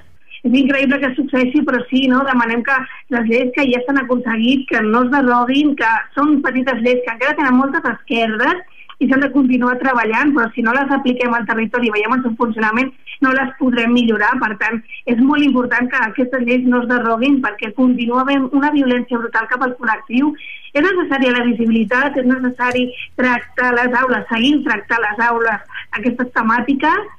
és 0.44 0.52
increïble 0.62 1.00
que 1.02 1.14
succeeixi, 1.16 1.62
però 1.66 1.82
sí, 1.90 2.06
no? 2.12 2.22
demanem 2.28 2.62
que 2.66 2.76
les 3.16 3.28
lleis 3.30 3.52
que 3.56 3.66
ja 3.72 3.82
s'han 3.86 4.02
aconseguit, 4.02 4.66
que 4.70 4.80
no 4.84 5.04
es 5.06 5.12
deroguin, 5.14 5.74
que 5.80 5.92
són 6.14 6.40
petites 6.44 6.82
lleis 6.84 7.04
que 7.04 7.14
encara 7.14 7.38
tenen 7.38 7.60
moltes 7.60 7.86
esquerdes, 7.92 8.64
i 8.98 9.08
s'han 9.08 9.20
de 9.20 9.32
continuar 9.32 9.76
treballant, 9.80 10.32
però 10.32 10.46
si 10.54 10.62
no 10.64 10.72
les 10.72 10.92
apliquem 10.94 11.34
al 11.36 11.44
territori 11.48 11.90
i 11.90 11.94
veiem 11.96 12.14
el 12.16 12.22
seu 12.24 12.36
funcionament, 12.38 12.92
no 13.24 13.32
les 13.36 13.50
podrem 13.58 13.92
millorar. 13.92 14.32
Per 14.40 14.52
tant, 14.62 14.80
és 15.12 15.20
molt 15.20 15.44
important 15.44 15.90
que 15.92 16.00
aquestes 16.06 16.44
lleis 16.48 16.64
no 16.64 16.80
es 16.82 16.88
derroguin 16.88 17.40
perquè 17.44 17.72
continua 17.76 18.22
havent 18.24 18.48
una 18.56 18.72
violència 18.72 19.20
brutal 19.20 19.48
cap 19.52 19.64
al 19.66 19.76
col·lectiu. 19.80 20.32
És 20.72 20.84
necessària 20.84 21.34
la 21.36 21.44
visibilitat, 21.44 22.16
és 22.20 22.28
necessari 22.28 22.86
tractar 23.20 23.74
les 23.76 24.00
aules, 24.00 24.26
seguir 24.32 24.54
tractar 24.64 25.00
les 25.04 25.24
aules 25.28 25.84
aquestes 26.00 26.32
temàtiques 26.36 27.12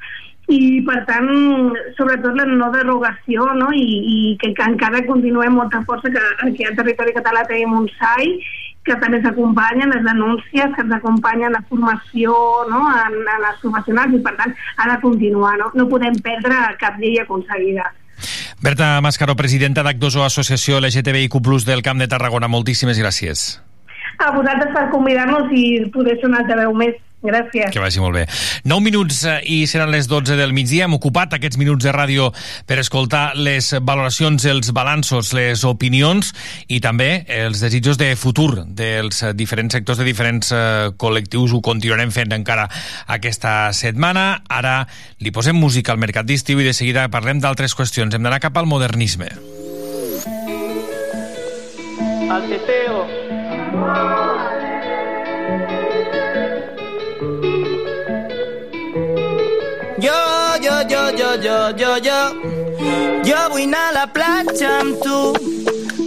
i 0.48 0.80
per 0.88 1.02
tant, 1.10 1.28
sobretot 1.98 2.38
la 2.40 2.46
no 2.48 2.70
derogació 2.72 3.50
no? 3.60 3.68
I, 3.76 3.84
i 3.84 4.18
que, 4.40 4.54
que 4.56 4.70
encara 4.72 5.04
continuem 5.08 5.58
molta 5.60 5.82
força 5.90 6.12
que 6.14 6.24
aquí 6.48 6.64
al 6.64 6.78
territori 6.78 7.16
català 7.18 7.44
tenim 7.50 7.76
un 7.76 7.90
SAI 7.98 8.32
que 8.88 8.96
també 9.02 9.20
s'acompanyen 9.20 9.92
les 9.92 10.04
denúncies, 10.06 10.72
que 10.74 10.84
ens 10.86 10.94
acompanyen 10.96 11.52
la 11.52 11.64
formació 11.68 12.34
no? 12.72 12.86
en, 12.88 13.18
en 13.20 13.44
les 13.44 13.62
professionals 13.64 14.16
i 14.16 14.22
per 14.24 14.36
tant 14.40 14.56
ha 14.78 14.90
de 14.94 15.00
continuar, 15.04 15.58
no, 15.60 15.72
no 15.76 15.90
podem 15.92 16.16
perdre 16.24 16.62
cap 16.80 16.96
llei 17.02 17.20
aconseguida. 17.20 17.90
Berta 18.64 18.96
Mascaró, 19.06 19.36
presidenta 19.38 19.84
d'Acdoso 19.86 20.24
Associació 20.24 20.80
LGTBIQ+, 20.80 21.44
del 21.68 21.84
Camp 21.86 22.00
de 22.02 22.08
Tarragona, 22.10 22.48
moltíssimes 22.50 22.98
gràcies. 22.98 23.60
A 24.18 24.32
vosaltres 24.34 24.72
per 24.74 24.88
convidar-nos 24.90 25.52
i 25.54 25.84
poder 25.94 26.16
ser 26.18 26.32
una 26.32 26.40
altaveu 26.42 26.74
més. 26.74 26.96
Gràcies. 27.18 27.72
Que 27.74 27.82
vagi 27.82 27.98
molt 27.98 28.14
bé. 28.14 28.26
9 28.70 28.84
minuts 28.86 29.24
eh, 29.26 29.40
i 29.50 29.58
seran 29.66 29.90
les 29.90 30.06
12 30.08 30.36
del 30.38 30.54
migdia. 30.54 30.86
Hem 30.86 30.94
ocupat 31.00 31.34
aquests 31.34 31.58
minuts 31.58 31.88
de 31.88 31.94
ràdio 31.96 32.30
per 32.70 32.78
escoltar 32.78 33.32
les 33.34 33.72
valoracions, 33.82 34.46
els 34.46 34.70
balanços, 34.70 35.34
les 35.34 35.64
opinions 35.66 36.30
i 36.70 36.80
també 36.84 37.26
els 37.40 37.64
desitjos 37.66 37.98
de 37.98 38.12
futur 38.20 38.64
dels 38.68 39.24
diferents 39.34 39.74
sectors 39.74 39.98
de 39.98 40.06
diferents 40.06 40.54
uh, 40.54 40.94
col·lectius. 40.94 41.58
Ho 41.58 41.64
continuarem 41.66 42.14
fent 42.14 42.38
encara 42.38 42.68
aquesta 43.10 43.74
setmana. 43.74 44.44
Ara 44.48 44.84
li 45.18 45.34
posem 45.34 45.58
música 45.58 45.96
al 45.96 46.02
mercat 46.02 46.30
d'estiu 46.30 46.62
i 46.62 46.70
de 46.70 46.78
seguida 46.78 47.10
parlem 47.10 47.42
d'altres 47.42 47.74
qüestions. 47.74 48.14
Hem 48.14 48.30
d'anar 48.30 48.44
cap 48.44 48.62
al 48.62 48.70
modernisme. 48.70 49.34
Al 52.30 52.46
teteo. 52.46 54.27
Jo, 61.42 61.58
jo, 61.78 61.92
jo, 62.04 62.20
jo, 63.26 63.40
vull 63.52 63.64
anar 63.68 63.86
a 63.90 63.94
la 63.94 64.06
platja 64.14 64.70
amb 64.80 64.98
tu 65.04 65.18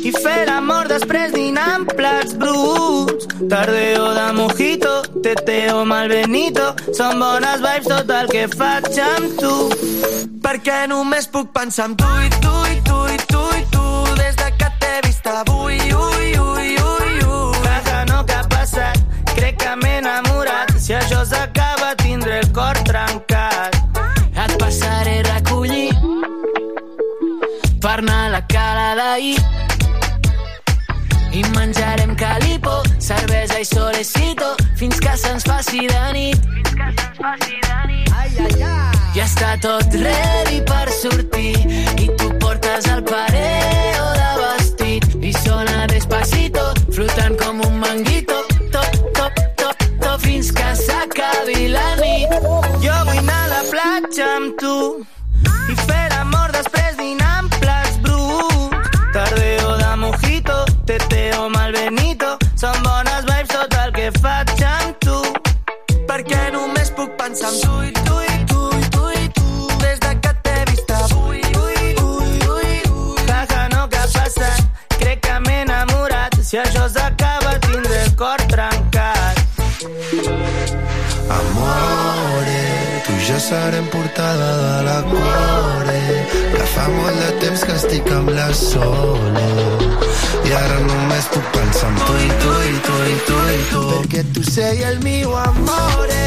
i 0.01 0.13
fer 0.17 0.47
l'amor 0.49 0.89
després 0.91 1.33
dinar 1.35 1.67
amb 1.77 1.91
plats 1.97 2.35
bruts. 2.41 3.29
Tardeo 3.51 4.07
de 4.17 4.27
mojito, 4.39 4.93
teteo 5.25 5.85
malbenito, 5.85 6.71
són 6.97 7.21
bones 7.21 7.61
vibes 7.65 7.91
tot 7.91 8.13
el 8.17 8.31
que 8.33 8.47
faig 8.55 9.01
amb 9.05 9.37
tu. 9.41 9.57
Perquè 10.45 10.87
només 10.91 11.29
puc 11.29 11.53
pensar 11.57 11.91
en 11.91 11.99
tu 12.01 12.09
i 12.25 12.31
tu 12.39 12.55
i 12.73 12.81
tu 12.89 13.03
i 13.15 13.21
tu 13.33 13.45
i 13.59 13.67
tu 13.75 13.85
des 14.23 14.41
de 14.41 14.49
que 14.63 14.73
t'he 14.81 14.95
vist 15.07 15.27
avui, 15.35 15.79
ui, 15.79 16.33
ui, 16.47 16.73
ui, 16.87 17.13
ui. 17.19 17.61
Vaja, 17.67 18.05
no 18.11 18.25
que 18.25 18.41
ha 18.41 18.47
passat, 18.57 19.05
crec 19.35 19.61
que 19.63 19.77
m'he 19.83 19.99
enamorat. 20.01 20.75
Si 20.79 20.97
això 20.97 21.23
s'acaba 21.29 21.95
tindré 22.03 22.41
el 22.41 22.53
cor 22.57 22.83
trencat. 22.89 23.80
Per 27.81 27.99
anar 27.99 28.27
a 28.27 28.31
la 28.31 28.41
cala 28.47 28.95
d'ahir 28.99 29.39
i 31.33 31.43
menjarem 31.55 32.15
calipo, 32.17 32.83
cervesa 32.99 33.61
i 33.61 33.65
solecito 33.65 34.57
fins 34.77 34.99
que 35.01 35.17
se'ns 35.17 35.45
faci 35.47 35.87
de 35.87 36.13
nit. 36.13 36.49
Fins 36.55 36.75
que 36.75 36.89
se'ns 36.99 37.21
faci 37.23 37.57
de 37.67 37.79
nit. 37.89 38.13
Ai, 38.19 38.31
ai, 38.45 38.63
ai. 38.69 39.01
Ja 39.15 39.25
està 39.25 39.55
tot 39.63 39.95
ready 39.95 40.61
per 40.69 40.87
sortir 40.99 41.55
i 42.03 42.11
tu 42.19 42.29
portes 42.43 42.89
el 42.93 43.03
pareo 43.07 44.07
de 44.19 44.31
vestit 44.43 45.09
i 45.23 45.33
sona 45.39 45.87
despacito, 45.91 46.67
flotant 46.93 47.39
com 47.41 47.63
un 47.67 47.79
manguito, 47.81 48.43
top, 48.75 49.01
top, 49.17 49.41
top, 49.63 49.87
top, 50.03 50.21
fins 50.27 50.53
que 50.53 50.75
s'acabi 50.85 51.71
la 51.73 51.89
nit. 52.03 52.37
Jo 52.85 53.01
vull 53.07 53.23
anar 53.25 53.43
a 53.47 53.53
la 53.55 53.65
platja 53.73 54.29
amb 54.37 54.59
tu 54.61 54.77
i 55.71 55.79
fer 55.87 56.05
l'amor 56.13 56.53
després 56.59 57.00
serem 83.51 83.87
portada 83.87 84.49
de 84.63 84.85
la 84.85 84.99
cuore 85.11 86.03
que 86.55 86.67
fa 86.73 86.85
molt 86.97 87.17
de 87.23 87.31
temps 87.43 87.65
que 87.67 87.75
estic 87.81 88.11
amb 88.15 88.31
la 88.37 88.47
Sole. 88.55 89.47
I 90.47 90.53
ara 90.61 90.77
només 90.85 91.27
puc 91.35 91.49
pensar 91.57 91.91
en 91.91 91.99
tu 92.05 92.19
i 92.27 92.31
tu 92.45 92.53
i 92.71 92.77
tu 92.87 93.01
i 93.15 93.17
tu 93.29 93.41
i 93.57 93.59
tu. 93.73 93.83
Perquè 93.91 94.23
tu 94.37 94.47
sei 94.55 94.85
el 94.91 95.03
mio 95.07 95.35
amore. 95.43 96.27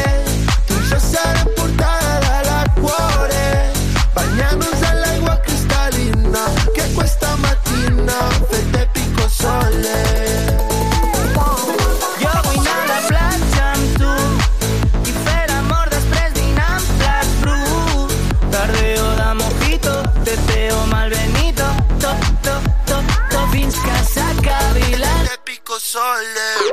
Tu 0.68 0.82
i 0.82 0.90
jo 0.92 1.00
serem 1.08 1.54
portada 1.62 2.20
de 2.28 2.38
la 2.50 2.62
cuore 2.82 3.48
bagnarnos 4.18 4.84
pico 26.04 26.73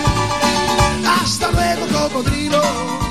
Hasta 1.19 1.51
luego, 1.51 1.87
cocodrilo. 1.87 3.10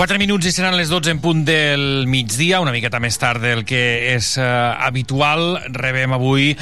Quatre 0.00 0.16
minuts 0.16 0.46
i 0.48 0.50
seran 0.54 0.72
les 0.78 0.88
12 0.88 1.10
en 1.12 1.18
punt 1.20 1.42
del 1.44 2.06
migdia, 2.08 2.62
una 2.64 2.72
miqueta 2.72 2.96
més 3.04 3.18
tard 3.20 3.42
del 3.44 3.66
que 3.68 3.80
és 4.14 4.30
uh, 4.40 4.46
habitual. 4.80 5.58
Rebem 5.74 6.14
avui 6.16 6.54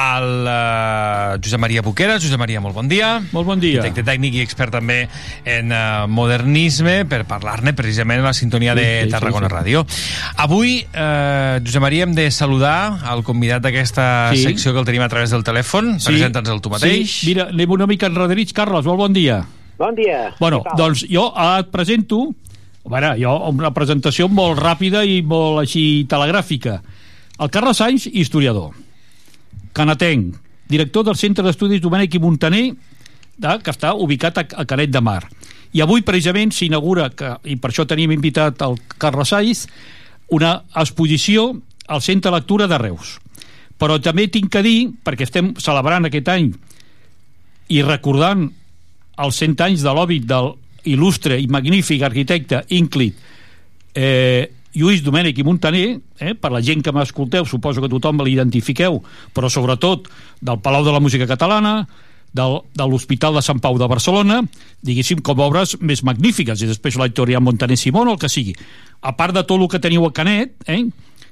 al 0.00 0.28
uh, 0.48 1.34
Josep 1.36 1.60
Maria 1.60 1.82
Boquera. 1.84 2.14
Josep 2.16 2.40
Maria, 2.40 2.62
molt 2.64 2.72
bon 2.72 2.88
dia. 2.88 3.10
Molt 3.36 3.50
bon 3.50 3.60
dia. 3.60 3.82
Arquitecte 3.82 4.06
tècnic 4.06 4.38
i 4.38 4.40
expert 4.40 4.72
també 4.72 5.02
en 5.44 5.74
uh, 5.76 6.06
modernisme, 6.08 7.02
per 7.04 7.26
parlar-ne 7.28 7.74
precisament 7.76 8.22
en 8.22 8.30
la 8.30 8.32
sintonia 8.32 8.72
de 8.78 8.86
Sí, 8.86 9.10
sí, 9.10 9.12
Tarragona 9.12 9.50
sí, 9.50 9.52
sí. 9.52 9.58
Ràdio. 9.58 9.84
Avui, 10.46 10.72
uh, 10.86 11.60
Josep 11.68 11.84
Maria, 11.84 12.08
hem 12.08 12.16
de 12.16 12.30
saludar 12.32 12.78
al 13.12 13.20
convidat 13.28 13.68
d'aquesta 13.68 14.08
Sí. 14.32 14.46
secció 14.46 14.72
que 14.72 14.80
el 14.80 14.88
tenim 14.88 15.04
a 15.04 15.10
través 15.12 15.36
del 15.36 15.44
telèfon. 15.44 15.98
Presenta'ns 16.00 16.48
el 16.48 16.64
tu 16.64 16.72
mateix. 16.72 17.12
Sí, 17.12 17.34
mira, 17.34 17.50
anem 17.52 17.76
una 17.76 17.92
mica 17.92 18.08
enrederits. 18.08 18.56
Carles, 18.56 18.88
molt 18.88 19.04
bon 19.04 19.12
dia. 19.12 19.42
Bon 19.76 19.92
dia. 19.92 20.30
Bueno, 20.40 20.64
doncs 20.80 21.04
jo 21.12 21.28
et 21.36 21.68
presento, 21.68 22.30
veure, 22.92 23.14
jo, 23.20 23.32
una 23.50 23.72
presentació 23.74 24.28
molt 24.30 24.60
ràpida 24.60 25.02
i 25.06 25.20
molt 25.26 25.62
així 25.64 26.06
telegràfica. 26.10 26.80
El 27.42 27.52
Carles 27.52 27.80
Sainz, 27.82 28.06
historiador. 28.06 28.74
Canatenc, 29.76 30.36
director 30.70 31.04
del 31.04 31.18
Centre 31.20 31.44
d'Estudis 31.44 31.82
Domènec 31.82 32.16
i 32.16 32.22
Montaner, 32.22 32.66
de, 33.36 33.56
que 33.62 33.72
està 33.74 33.92
ubicat 33.94 34.38
a, 34.40 34.46
a 34.62 34.64
Canet 34.68 34.92
de 34.94 35.02
Mar. 35.04 35.22
I 35.76 35.82
avui, 35.84 36.04
precisament, 36.06 36.54
s'inaugura, 36.54 37.10
i 37.44 37.58
per 37.60 37.72
això 37.72 37.84
tenim 37.88 38.14
invitat 38.14 38.62
el 38.64 38.78
Carles 38.96 39.34
Sainz, 39.34 39.66
una 40.32 40.62
exposició 40.74 41.50
al 41.86 42.02
Centre 42.02 42.32
Lectura 42.32 42.66
de 42.70 42.78
Reus. 42.80 43.16
Però 43.76 43.98
també 44.00 44.26
tinc 44.32 44.48
que 44.52 44.62
dir, 44.64 44.78
perquè 45.04 45.26
estem 45.26 45.52
celebrant 45.60 46.08
aquest 46.08 46.30
any 46.32 46.52
i 47.68 47.82
recordant 47.82 48.46
els 49.20 49.42
100 49.42 49.64
anys 49.66 49.84
de 49.84 49.92
l'òbit 49.92 50.24
del 50.28 50.54
il·lustre 50.86 51.38
i 51.40 51.48
magnífic 51.50 52.02
arquitecte 52.06 52.62
ínclit 52.76 53.18
eh, 53.96 54.50
Lluís 54.76 55.00
Domènech 55.02 55.38
i 55.40 55.44
Montaner, 55.44 55.86
eh, 56.20 56.34
per 56.36 56.52
la 56.52 56.60
gent 56.60 56.82
que 56.84 56.92
m'escolteu, 56.92 57.46
suposo 57.48 57.80
que 57.80 57.88
tothom 57.88 58.20
l'identifiqueu, 58.20 59.00
però 59.32 59.48
sobretot 59.48 60.10
del 60.44 60.60
Palau 60.60 60.84
de 60.84 60.92
la 60.92 61.00
Música 61.00 61.26
Catalana, 61.26 61.86
del, 62.36 62.58
de 62.76 62.84
l'Hospital 62.84 63.38
de 63.38 63.42
Sant 63.42 63.62
Pau 63.64 63.78
de 63.80 63.88
Barcelona, 63.88 64.42
diguéssim, 64.84 65.22
com 65.24 65.40
obres 65.40 65.78
més 65.80 66.04
magnífiques, 66.04 66.60
i 66.60 66.68
després 66.68 67.00
l'editorial 67.00 67.40
Montaner 67.40 67.78
Simón 67.80 68.10
o 68.10 68.16
el 68.16 68.20
que 68.20 68.28
sigui. 68.28 68.52
A 69.00 69.16
part 69.16 69.32
de 69.32 69.46
tot 69.48 69.56
el 69.56 69.70
que 69.72 69.80
teniu 69.80 70.04
a 70.04 70.12
Canet, 70.12 70.52
eh, 70.68 70.82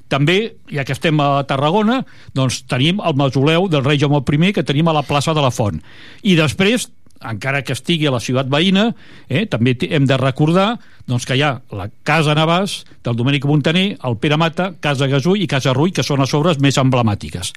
també, 0.08 0.54
ja 0.72 0.84
que 0.88 0.96
estem 0.96 1.20
a 1.20 1.44
Tarragona, 1.48 2.00
doncs 2.32 2.62
tenim 2.70 3.04
el 3.04 3.16
mausoleu 3.20 3.68
del 3.68 3.84
rei 3.84 4.00
Jaume 4.00 4.24
I 4.24 4.52
que 4.52 4.64
tenim 4.64 4.88
a 4.88 4.96
la 4.96 5.04
plaça 5.04 5.34
de 5.34 5.44
la 5.44 5.50
Font. 5.50 5.82
I 6.22 6.36
després, 6.36 6.88
encara 7.24 7.62
que 7.64 7.72
estigui 7.72 8.08
a 8.08 8.12
la 8.14 8.20
ciutat 8.20 8.50
veïna, 8.50 8.90
eh, 9.28 9.46
també 9.50 9.76
hem 9.88 10.06
de 10.06 10.18
recordar 10.20 10.74
doncs, 11.06 11.26
que 11.28 11.36
hi 11.36 11.42
ha 11.44 11.58
la 11.76 11.88
Casa 12.02 12.34
Navàs 12.36 12.82
del 13.04 13.16
Domènec 13.16 13.44
Montaner, 13.48 13.96
el 14.04 14.16
Pere 14.20 14.38
Mata, 14.40 14.70
Casa 14.80 15.08
Gasull 15.10 15.42
i 15.44 15.48
Casa 15.50 15.74
Rull, 15.76 15.92
que 15.92 16.04
són 16.04 16.22
les 16.22 16.32
obres 16.36 16.60
més 16.64 16.78
emblemàtiques. 16.80 17.52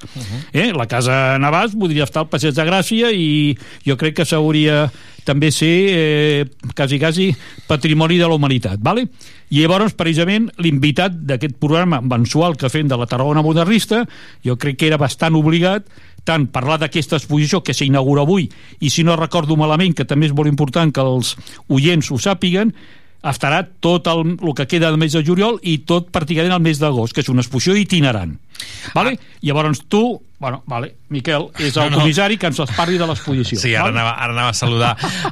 Eh? 0.51 0.71
La 0.75 0.87
Casa 0.87 1.37
Navàs 1.39 1.77
podria 1.79 2.07
estar 2.07 2.25
al 2.25 2.31
Passeig 2.31 2.55
de 2.55 2.65
Gràcia 2.67 3.11
i 3.11 3.55
jo 3.87 3.95
crec 3.99 4.19
que 4.19 4.27
s'hauria 4.27 4.87
també 5.27 5.51
ser 5.51 5.75
eh, 5.91 6.45
quasi, 6.75 6.99
quasi 6.99 7.29
patrimoni 7.67 8.17
de 8.19 8.27
la 8.27 8.35
humanitat. 8.35 8.79
Vale? 8.83 9.07
I 9.51 9.63
llavors, 9.63 9.95
precisament, 9.95 10.49
l'invitat 10.63 11.15
d'aquest 11.27 11.55
programa 11.59 12.01
mensual 12.03 12.55
que 12.59 12.71
fem 12.71 12.87
de 12.87 12.97
la 12.99 13.07
Tarragona 13.07 13.43
Modernista, 13.43 14.03
jo 14.43 14.57
crec 14.59 14.79
que 14.79 14.87
era 14.91 14.99
bastant 14.99 15.35
obligat 15.39 15.87
tant 16.27 16.49
parlar 16.51 16.77
d'aquesta 16.81 17.17
exposició 17.21 17.63
que 17.63 17.75
s'inaugura 17.75 18.25
avui 18.27 18.49
i 18.83 18.91
si 18.91 19.05
no 19.07 19.15
recordo 19.15 19.57
malament, 19.59 19.95
que 19.95 20.05
també 20.05 20.27
és 20.27 20.35
molt 20.35 20.51
important 20.51 20.91
que 20.93 21.03
els 21.03 21.35
oients 21.71 22.11
ho 22.11 22.19
sàpiguen, 22.19 22.73
estarà 23.27 23.63
tot 23.81 24.07
el, 24.11 24.37
el 24.37 24.53
que 24.55 24.67
queda 24.69 24.91
del 24.91 24.99
mes 25.01 25.15
de 25.15 25.23
juliol 25.25 25.57
i 25.63 25.79
tot 25.89 26.11
pràcticament 26.13 26.53
el 26.53 26.63
mes 26.63 26.79
d'agost, 26.79 27.15
que 27.15 27.23
és 27.23 27.31
una 27.33 27.43
exposició 27.43 27.75
itinerant. 27.79 28.35
Vale? 28.95 29.17
Llavors 29.41 29.83
tu 29.89 30.03
Bueno, 30.39 30.61
vale. 30.69 30.91
Miquel 31.09 31.47
és 31.57 31.73
el 31.77 31.87
No, 31.87 31.95
no. 31.95 31.99
comissari 32.03 32.35
que 32.37 32.45
ens 32.45 32.59
parli 32.75 32.97
de 32.99 33.07
l'exposició. 33.09 33.57
Sí, 33.57 33.71
ara 33.73 33.87
val? 33.87 33.93
anava, 33.95 34.11
ara 34.21 34.33
anava 34.35 34.49
a 34.51 34.53
saludar 34.53 34.91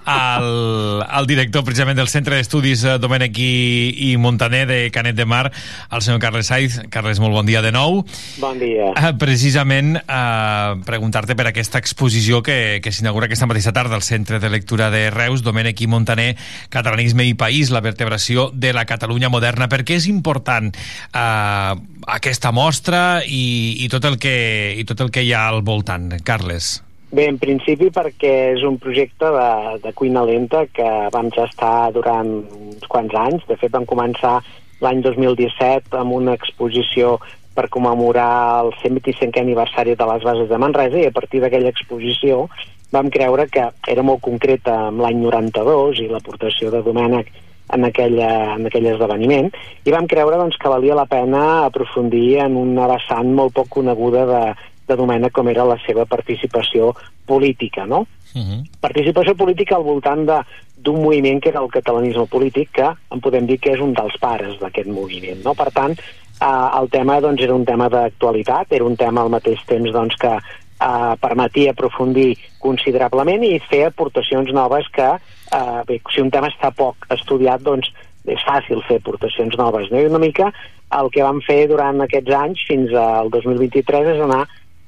el, 0.10 1.04
el 1.20 1.28
director 1.30 1.64
precisament 1.68 1.98
del 2.00 2.08
Centre 2.10 2.38
d'Estudis 2.40 2.82
eh, 2.88 2.96
Domènec 3.02 3.38
i, 3.38 4.12
i 4.12 4.18
Montaner 4.18 4.64
de 4.70 4.80
Canet 4.96 5.16
de 5.18 5.26
Mar, 5.30 5.52
el 5.92 6.02
senyor 6.02 6.22
Carles 6.24 6.48
Saiz. 6.50 6.80
Carles, 6.90 7.20
molt 7.22 7.36
bon 7.38 7.46
dia 7.46 7.62
de 7.62 7.72
nou. 7.76 8.02
Bon 8.42 8.58
dia. 8.58 8.92
Eh, 8.98 9.12
precisament 9.22 9.96
eh, 10.00 10.76
preguntar-te 10.88 11.36
per 11.38 11.50
aquesta 11.52 11.78
exposició 11.84 12.42
que, 12.46 12.80
que 12.82 12.92
s'inaugura 12.96 13.30
aquesta 13.30 13.46
mateixa 13.52 13.74
tarda 13.76 13.94
al 14.00 14.06
Centre 14.08 14.40
de 14.42 14.50
Lectura 14.50 14.90
de 14.94 15.10
Reus, 15.14 15.44
Domènec 15.46 15.82
i 15.86 15.90
Montaner, 15.92 16.32
Catalanisme 16.74 17.28
i 17.30 17.36
País, 17.38 17.70
la 17.70 17.84
vertebració 17.86 18.50
de 18.54 18.74
la 18.74 18.86
Catalunya 18.90 19.30
moderna. 19.30 19.70
Per 19.70 19.84
què 19.86 20.00
és 20.00 20.10
important 20.10 20.72
eh, 20.74 21.76
aquesta 22.08 22.52
mostra 22.52 23.22
i, 23.26 23.84
i, 23.84 23.90
tot 23.90 24.06
el 24.06 24.20
que, 24.22 24.36
i 24.78 24.84
tot 24.88 25.02
el 25.02 25.12
que 25.14 25.24
hi 25.26 25.34
ha 25.34 25.48
al 25.50 25.64
voltant, 25.66 26.12
Carles? 26.26 26.80
Bé, 27.16 27.28
en 27.30 27.38
principi 27.40 27.92
perquè 27.94 28.34
és 28.56 28.64
un 28.68 28.78
projecte 28.82 29.30
de, 29.32 29.50
de 29.84 29.94
cuina 29.96 30.26
lenta 30.28 30.66
que 30.68 30.88
vam 31.14 31.30
gestar 31.36 31.92
durant 31.96 32.32
uns 32.44 32.86
quants 32.92 33.16
anys. 33.16 33.46
De 33.48 33.58
fet, 33.62 33.72
vam 33.72 33.86
començar 33.88 34.40
l'any 34.84 35.02
2017 35.06 35.96
amb 35.96 36.18
una 36.18 36.36
exposició 36.36 37.16
per 37.56 37.70
commemorar 37.72 38.66
el 38.66 38.74
125è 38.82 39.40
aniversari 39.40 39.96
de 39.96 40.08
les 40.10 40.26
bases 40.28 40.50
de 40.50 40.60
Manresa 40.60 41.00
i 41.00 41.08
a 41.08 41.16
partir 41.16 41.40
d'aquella 41.40 41.72
exposició 41.72 42.50
vam 42.92 43.08
creure 43.12 43.48
que 43.52 43.64
era 43.92 44.04
molt 44.04 44.22
concreta 44.26 44.76
amb 44.90 45.02
l'any 45.04 45.22
92 45.24 46.04
i 46.04 46.10
l'aportació 46.12 46.72
de 46.74 46.84
Domènec 46.84 47.32
en, 47.74 47.86
aquella, 47.86 48.56
en 48.56 48.68
aquell 48.70 48.88
esdeveniment 48.92 49.50
i 49.86 49.94
vam 49.94 50.08
creure 50.08 50.38
doncs, 50.38 50.58
que 50.62 50.72
valia 50.72 50.98
la 50.98 51.08
pena 51.10 51.66
aprofundir 51.66 52.40
en 52.46 52.58
una 52.60 52.88
vessant 52.92 53.32
molt 53.34 53.56
poc 53.56 53.72
coneguda 53.80 54.26
de, 54.30 54.44
de 54.88 54.98
Domènec 55.00 55.34
com 55.34 55.50
era 55.50 55.66
la 55.66 55.80
seva 55.86 56.06
participació 56.06 56.94
política, 57.26 57.86
no? 57.86 58.06
Uh 58.36 58.42
-huh. 58.42 58.62
Participació 58.82 59.36
política 59.36 59.76
al 59.76 59.84
voltant 59.84 60.26
de 60.26 60.40
d'un 60.86 61.02
moviment 61.02 61.42
que 61.42 61.50
era 61.50 61.62
el 61.62 61.72
catalanisme 61.74 62.28
polític, 62.30 62.70
que 62.72 62.86
en 62.86 63.20
podem 63.20 63.48
dir 63.48 63.58
que 63.60 63.74
és 63.74 63.82
un 63.82 63.94
dels 63.94 64.18
pares 64.22 64.60
d'aquest 64.60 64.88
moviment, 64.88 65.42
no? 65.44 65.56
Per 65.58 65.72
tant, 65.72 65.92
eh, 65.92 66.80
el 66.80 66.90
tema 66.90 67.20
doncs, 67.22 67.42
era 67.42 67.56
un 67.56 67.66
tema 67.66 67.90
d'actualitat, 67.90 68.72
era 68.72 68.86
un 68.86 68.96
tema 68.96 69.22
al 69.22 69.30
mateix 69.30 69.64
temps 69.66 69.92
doncs, 69.92 70.16
que 70.16 70.34
eh, 70.36 71.16
permetia 71.20 71.72
aprofundir 71.72 72.38
considerablement 72.60 73.44
i 73.44 73.60
fer 73.60 73.86
aportacions 73.88 74.52
noves 74.54 74.88
que, 74.94 75.10
eh, 75.56 75.82
bé, 75.88 76.00
si 76.14 76.24
un 76.24 76.32
tema 76.34 76.52
està 76.52 76.72
poc 76.76 77.08
estudiat, 77.16 77.64
doncs 77.66 77.92
és 78.26 78.42
fàcil 78.46 78.82
fer 78.88 79.00
aportacions 79.00 79.56
noves. 79.60 79.92
No? 79.92 80.02
I 80.02 80.10
una 80.10 80.22
mica 80.22 80.52
el 81.00 81.10
que 81.14 81.24
vam 81.26 81.42
fer 81.46 81.66
durant 81.70 82.02
aquests 82.04 82.34
anys 82.38 82.62
fins 82.68 82.94
al 82.98 83.32
2023 83.34 84.14
és 84.16 84.22
anar 84.24 84.46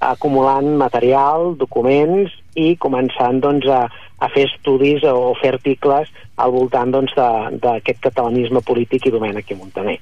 acumulant 0.07 0.75
material, 0.77 1.55
documents 1.57 2.33
i 2.55 2.75
començant 2.81 3.39
doncs, 3.41 3.65
a, 3.65 3.87
a 4.21 4.29
fer 4.33 4.45
estudis 4.49 5.05
o, 5.09 5.33
fer 5.41 5.55
articles 5.55 6.11
al 6.37 6.53
voltant 6.53 6.93
doncs, 6.93 7.15
d'aquest 7.63 8.03
catalanisme 8.05 8.61
polític 8.65 9.07
i 9.07 9.13
Domènec 9.13 9.49
i 9.51 9.57
Montaner. 9.57 9.97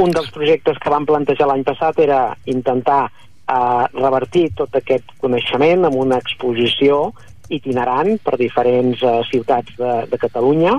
Un 0.00 0.10
dels 0.10 0.32
projectes 0.34 0.80
que 0.80 0.90
vam 0.90 1.04
plantejar 1.06 1.46
l'any 1.46 1.62
passat 1.66 2.00
era 2.02 2.22
intentar 2.50 3.04
eh, 3.06 3.84
revertir 4.00 4.48
tot 4.58 4.74
aquest 4.80 5.12
coneixement 5.20 5.86
amb 5.86 6.00
una 6.00 6.18
exposició 6.24 7.12
itinerant 7.52 8.18
per 8.24 8.38
diferents 8.40 9.02
eh, 9.02 9.16
ciutats 9.30 9.76
de, 9.78 9.94
de 10.10 10.20
Catalunya, 10.20 10.78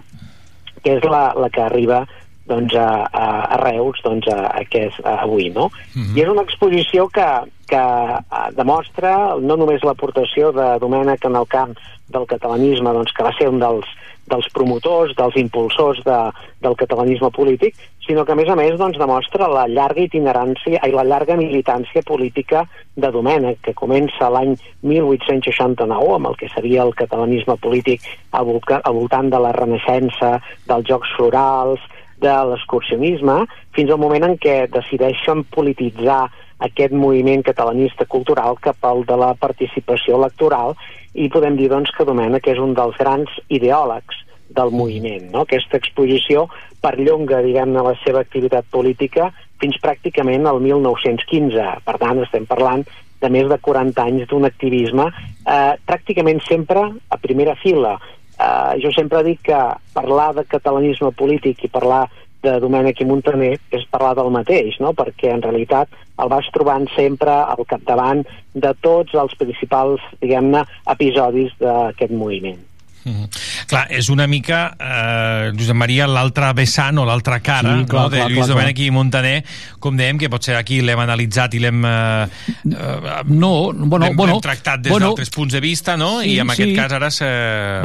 que 0.84 0.98
és 1.00 1.10
la, 1.10 1.32
la 1.38 1.50
que 1.50 1.64
arriba 1.66 2.06
doncs, 2.46 2.76
a, 2.78 3.10
a, 3.10 3.26
a 3.56 3.58
Reus 3.64 4.02
doncs, 4.06 4.28
a, 4.30 4.52
a, 4.52 4.64
que 4.70 4.86
és 4.90 4.98
a, 5.04 5.20
avui. 5.26 5.50
No? 5.54 5.70
I 6.16 6.24
és 6.24 6.32
una 6.32 6.46
exposició 6.46 7.08
que, 7.14 7.28
que 7.70 7.82
eh, 7.82 8.48
demostra 8.58 9.36
no 9.42 9.58
només 9.62 9.86
l'aportació 9.86 10.52
de 10.56 10.76
Domènec 10.82 11.26
en 11.26 11.38
el 11.42 11.50
camp 11.50 11.76
del 12.14 12.28
catalanisme, 12.30 12.94
doncs, 12.94 13.14
que 13.16 13.26
va 13.26 13.34
ser 13.38 13.50
un 13.50 13.62
dels, 13.64 13.90
dels 14.32 14.48
promotors, 14.54 15.14
dels 15.18 15.36
impulsors 15.38 16.02
de, 16.06 16.18
del 16.64 16.78
catalanisme 16.80 17.30
polític, 17.34 17.76
sinó 18.06 18.26
que 18.26 18.34
a 18.34 18.38
més 18.38 18.50
a 18.50 18.56
més 18.58 18.78
doncs, 18.78 19.00
demostra 19.02 19.50
la 19.50 19.66
llarga 19.70 20.04
itinerància 20.04 20.82
i 20.86 20.94
la 20.94 21.06
llarga 21.08 21.38
militància 21.40 22.04
política 22.06 22.66
de 22.96 23.12
Domènec, 23.14 23.62
que 23.66 23.74
comença 23.78 24.30
l'any 24.30 24.56
1869 24.86 26.16
amb 26.20 26.32
el 26.32 26.40
que 26.40 26.50
seria 26.54 26.86
el 26.86 26.94
catalanisme 26.98 27.58
polític 27.62 28.06
al, 28.32 28.46
voltant 28.46 29.30
de 29.34 29.42
la 29.42 29.54
renaixença, 29.58 30.40
dels 30.70 30.90
jocs 30.90 31.14
florals, 31.18 31.82
de 32.22 32.34
l'excursionisme, 32.50 33.42
fins 33.76 33.92
al 33.92 34.00
moment 34.00 34.24
en 34.24 34.38
què 34.42 34.66
decideixen 34.72 35.44
polititzar 35.52 36.26
aquest 36.64 36.94
moviment 36.96 37.44
catalanista 37.44 38.06
cultural 38.06 38.60
cap 38.62 38.84
al 38.88 39.04
de 39.06 39.18
la 39.20 39.34
participació 39.40 40.16
electoral 40.20 40.76
i 41.14 41.30
podem 41.32 41.58
dir 41.60 41.70
doncs, 41.72 41.92
que 41.96 42.08
Domènec 42.08 42.48
és 42.52 42.60
un 42.60 42.74
dels 42.76 42.96
grans 43.00 43.32
ideòlegs 43.50 44.24
del 44.56 44.72
moviment. 44.72 45.32
No? 45.34 45.44
Aquesta 45.44 45.80
exposició 45.80 46.46
perllonga 46.84 47.42
diguem-ne 47.44 47.84
la 47.84 47.96
seva 48.04 48.22
activitat 48.22 48.68
política 48.72 49.32
fins 49.62 49.80
pràcticament 49.82 50.46
al 50.48 50.62
1915. 50.62 51.66
Per 51.86 51.96
tant, 52.02 52.22
estem 52.24 52.46
parlant 52.48 52.86
de 53.22 53.32
més 53.32 53.48
de 53.50 53.58
40 53.58 54.04
anys 54.04 54.28
d'un 54.30 54.46
activisme 54.46 55.08
eh, 55.10 55.74
pràcticament 55.88 56.44
sempre 56.46 56.84
a 57.10 57.18
primera 57.18 57.56
fila. 57.62 57.96
Eh, 58.36 58.76
jo 58.84 58.92
sempre 58.96 59.24
dic 59.24 59.46
que 59.50 59.62
parlar 59.96 60.34
de 60.36 60.46
catalanisme 60.48 61.12
polític 61.16 61.66
i 61.66 61.72
parlar 61.72 62.06
de 62.44 62.60
Domènec 62.62 63.02
i 63.02 63.08
Montaner 63.10 63.56
és 63.72 63.88
parlar 63.92 64.14
del 64.20 64.32
mateix, 64.34 64.80
no? 64.84 64.94
perquè 64.98 65.32
en 65.34 65.44
realitat 65.46 65.90
el 66.22 66.32
vas 66.32 66.48
trobant 66.56 66.88
sempre 66.96 67.32
al 67.32 67.66
capdavant 67.70 68.24
de 68.54 68.72
tots 68.86 69.18
els 69.20 69.36
principals, 69.40 70.04
diguem-ne, 70.22 70.64
episodis 70.96 71.54
d'aquest 71.60 72.14
moviment. 72.16 72.64
Mm. 73.06 73.28
Clar, 73.70 73.84
és 73.94 74.08
una 74.10 74.26
mica, 74.26 74.76
eh, 74.82 75.52
Josep 75.54 75.78
Maria, 75.78 76.08
l'altra 76.10 76.50
vessant 76.58 76.98
o 76.98 77.06
l'altra 77.06 77.38
cara 77.40 77.76
Sí, 77.78 77.86
clar, 77.86 78.06
no, 78.08 78.10
de 78.10 78.18
clar, 78.18 78.30
Lluís 78.32 78.40
clar, 78.40 78.48
Domènech 78.50 78.82
i 78.82 78.88
Montaner, 78.90 79.36
com 79.80 79.98
dèiem, 79.98 80.18
que 80.18 80.30
potser 80.34 80.56
aquí 80.58 80.80
l'hem 80.82 81.04
analitzat 81.04 81.54
i 81.54 81.62
l'hem 81.62 81.86
eh, 81.86 82.26
eh, 82.72 83.20
no, 83.30 83.52
bueno, 83.86 84.10
bueno, 84.18 84.40
tractat 84.42 84.82
des 84.82 84.94
bueno, 84.94 85.12
d'altres 85.12 85.30
punts 85.30 85.54
de 85.54 85.62
vista, 85.62 85.98
no? 86.02 86.18
sí, 86.24 86.34
I 86.34 86.40
en 86.42 86.50
sí. 86.50 86.56
aquest 86.58 86.82
cas 86.82 86.98
ara 86.98 87.12
se... 87.14 87.30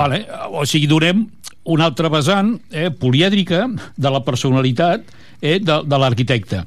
Vale, 0.01 0.25
o 0.49 0.65
sigui, 0.65 0.89
donem 0.89 1.27
una 1.71 1.89
altra 1.91 2.11
vessant 2.13 2.57
eh, 2.71 2.91
polièdrica 2.91 3.67
de 3.97 4.13
la 4.13 4.23
personalitat 4.27 5.05
eh, 5.41 5.59
de, 5.59 5.83
de 5.87 6.01
l'arquitecte 6.01 6.65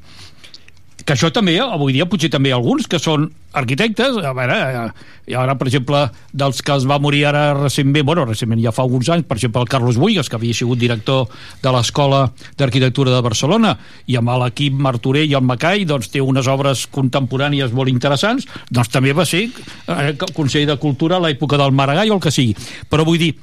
que 1.04 1.12
això 1.12 1.28
també, 1.34 1.58
avui 1.60 1.92
dia 1.92 2.06
potser 2.08 2.30
també 2.32 2.50
hi 2.50 2.54
alguns 2.56 2.86
que 2.88 2.98
són 3.02 3.26
arquitectes, 3.54 4.16
a 4.24 4.32
veure, 4.34 4.54
eh, 4.56 5.30
i 5.30 5.36
ara, 5.38 5.54
per 5.60 5.68
exemple, 5.68 6.00
dels 6.32 6.62
que 6.64 6.74
es 6.74 6.86
va 6.88 6.98
morir 6.98 7.24
ara 7.28 7.42
recentment, 7.58 8.06
bueno, 8.08 8.24
recentment 8.26 8.62
ja 8.62 8.72
fa 8.74 8.82
alguns 8.82 9.10
anys, 9.12 9.26
per 9.28 9.36
exemple, 9.36 9.62
el 9.62 9.70
Carlos 9.70 9.98
Buigas, 10.00 10.30
que 10.30 10.38
havia 10.40 10.56
sigut 10.56 10.80
director 10.80 11.28
de 11.62 11.72
l'Escola 11.76 12.24
d'Arquitectura 12.58 13.12
de 13.14 13.22
Barcelona, 13.24 13.74
i 14.06 14.16
amb 14.20 14.32
l'equip 14.42 14.78
Martorell 14.86 15.30
i 15.30 15.36
el 15.36 15.44
Macai, 15.44 15.84
doncs 15.88 16.08
té 16.12 16.24
unes 16.24 16.48
obres 16.50 16.86
contemporànies 16.94 17.74
molt 17.76 17.92
interessants, 17.92 18.48
doncs 18.70 18.92
també 18.94 19.12
va 19.12 19.28
ser 19.28 19.44
eh, 19.50 20.14
conseller 20.32 20.70
de 20.72 20.80
Cultura 20.80 21.20
a 21.20 21.26
l'època 21.26 21.60
del 21.60 21.76
Maragall 21.76 22.14
o 22.14 22.18
el 22.18 22.24
que 22.24 22.32
sigui. 22.34 22.56
Però 22.88 23.04
vull 23.04 23.20
dir, 23.20 23.34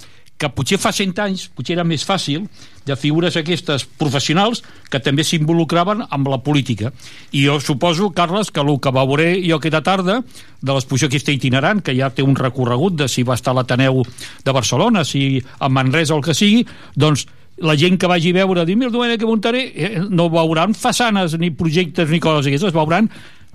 que 0.41 0.49
potser 0.49 0.79
fa 0.81 0.89
100 0.95 1.19
anys 1.21 1.47
potser 1.53 1.75
era 1.75 1.85
més 1.87 2.03
fàcil 2.07 2.47
de 2.87 2.95
figures 2.97 3.35
aquestes 3.37 3.85
professionals 3.99 4.63
que 4.89 5.01
també 5.03 5.23
s'involucraven 5.27 6.01
amb 6.09 6.31
la 6.33 6.39
política. 6.41 6.89
I 7.37 7.45
jo 7.45 7.59
suposo, 7.61 8.09
Carles, 8.17 8.49
que 8.49 8.63
el 8.63 8.71
que 8.81 8.93
va 8.93 9.05
veure 9.05 9.35
jo 9.37 9.59
aquesta 9.59 9.83
tarda 9.85 10.21
de 10.61 10.71
l'exposició 10.73 11.11
aquesta 11.11 11.35
itinerant, 11.35 11.83
que 11.85 11.93
ja 11.97 12.09
té 12.09 12.25
un 12.25 12.35
recorregut 12.35 12.97
de 12.97 13.09
si 13.11 13.23
va 13.27 13.37
estar 13.37 13.53
a 13.53 13.59
l'Ateneu 13.59 14.01
de 14.45 14.55
Barcelona, 14.55 15.05
si 15.05 15.43
a 15.59 15.69
Manresa 15.69 16.15
o 16.15 16.19
el 16.19 16.25
que 16.25 16.37
sigui, 16.37 16.65
doncs 16.95 17.27
la 17.61 17.77
gent 17.77 17.99
que 18.01 18.09
vagi 18.09 18.31
a 18.33 18.39
veure, 18.41 18.65
dir, 18.65 18.77
mira, 18.79 18.89
Domènec 18.89 19.21
que 19.21 19.29
Montaner, 19.29 19.67
eh, 19.75 19.91
no 20.09 20.31
veuran 20.33 20.73
façanes 20.73 21.37
ni 21.37 21.51
projectes 21.53 22.09
ni 22.09 22.19
coses 22.19 22.49
aquestes, 22.49 22.73
veuran 22.73 23.11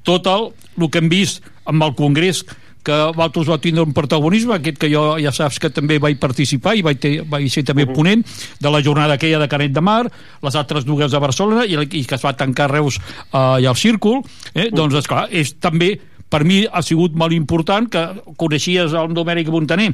tot 0.06 0.28
el, 0.30 0.52
el 0.78 0.90
que 0.90 1.02
hem 1.02 1.10
vist 1.10 1.42
amb 1.66 1.82
el 1.82 1.96
Congrés 1.98 2.44
que 2.86 2.96
vosaltres 3.16 3.50
vau 3.50 3.58
tindre 3.62 3.84
un 3.84 3.94
protagonisme, 3.96 4.56
aquest 4.56 4.78
que 4.80 4.90
jo 4.92 5.04
ja 5.22 5.32
saps 5.34 5.58
que 5.62 5.70
també 5.74 5.98
vaig 6.02 6.20
participar 6.22 6.76
i 6.78 6.84
vaig, 6.86 7.00
ter, 7.02 7.14
vaig 7.26 7.48
ser 7.52 7.64
també 7.66 7.86
ponent 7.90 8.22
de 8.62 8.72
la 8.72 8.82
jornada 8.84 9.16
aquella 9.18 9.40
de 9.42 9.48
Canet 9.50 9.74
de 9.74 9.82
Mar, 9.82 10.04
les 10.42 10.58
altres 10.58 10.86
dues 10.86 11.10
de 11.12 11.22
Barcelona 11.22 11.66
i, 11.66 11.74
i 11.76 12.04
que 12.06 12.18
es 12.18 12.26
va 12.26 12.36
tancar 12.38 12.70
Reus 12.70 13.00
eh, 13.00 13.62
i 13.62 13.66
al 13.66 13.78
Círcul, 13.78 14.22
eh? 14.54 14.70
doncs 14.74 15.00
esclar, 15.02 15.26
és 15.30 15.56
també 15.58 15.96
per 16.30 16.44
mi 16.46 16.64
ha 16.66 16.82
sigut 16.82 17.14
molt 17.18 17.34
important 17.34 17.90
que 17.90 18.06
coneixies 18.38 18.94
el 18.98 19.14
Domènec 19.14 19.50
Montaner 19.54 19.92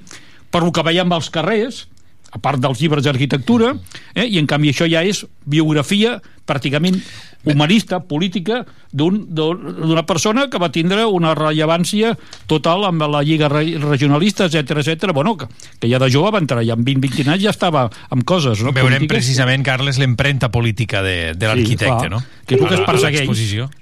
per 0.53 0.63
el 0.65 0.73
que 0.73 0.85
veiem 0.85 1.13
als 1.13 1.31
carrers 1.33 1.87
a 2.33 2.39
part 2.41 2.59
dels 2.61 2.81
llibres 2.81 3.05
d'arquitectura, 3.05 3.75
eh, 4.15 4.25
i 4.27 4.39
en 4.41 4.47
canvi 4.49 4.71
això 4.73 4.89
ja 4.89 5.03
és 5.05 5.27
biografia 5.45 6.21
pràcticament 6.49 6.97
humanista, 7.45 7.99
política, 8.07 8.65
d'un- 8.93 9.27
d'un- 9.35 9.75
d'una 9.83 10.05
persona 10.07 10.49
que 10.49 10.59
va 10.63 10.71
tindre 10.71 11.05
una 11.07 11.35
rellevància 11.35 12.17
total 12.47 12.85
amb 12.87 13.03
la 13.11 13.23
Lliga 13.23 13.49
Re- 13.51 13.79
Regionalista, 13.83 14.45
etc 14.47 14.71
etc. 14.79 15.11
Bueno, 15.13 15.37
que, 15.37 15.47
que 15.81 15.89
ja 15.91 15.99
de 15.99 16.09
jove 16.11 16.31
va 16.31 16.39
entrar, 16.39 16.63
ja 16.65 16.75
amb 16.75 16.87
20-20 16.87 17.29
anys 17.35 17.43
ja 17.43 17.51
estava 17.51 17.89
amb 18.11 18.23
coses, 18.25 18.63
no? 18.63 18.71
Veurem 18.73 19.01
polítiques. 19.03 19.09
precisament, 19.17 19.65
Carles, 19.67 19.99
l'empremta 19.99 20.51
política 20.55 21.03
de, 21.03 21.35
de 21.35 21.47
l'arquitecte, 21.51 22.09
clar, 22.09 22.11
no? 22.11 22.23
Que 22.47 22.55
és 22.55 22.61
el 22.63 22.69
que 22.69 22.75
es 22.75 22.81
persegueix. 22.87 23.27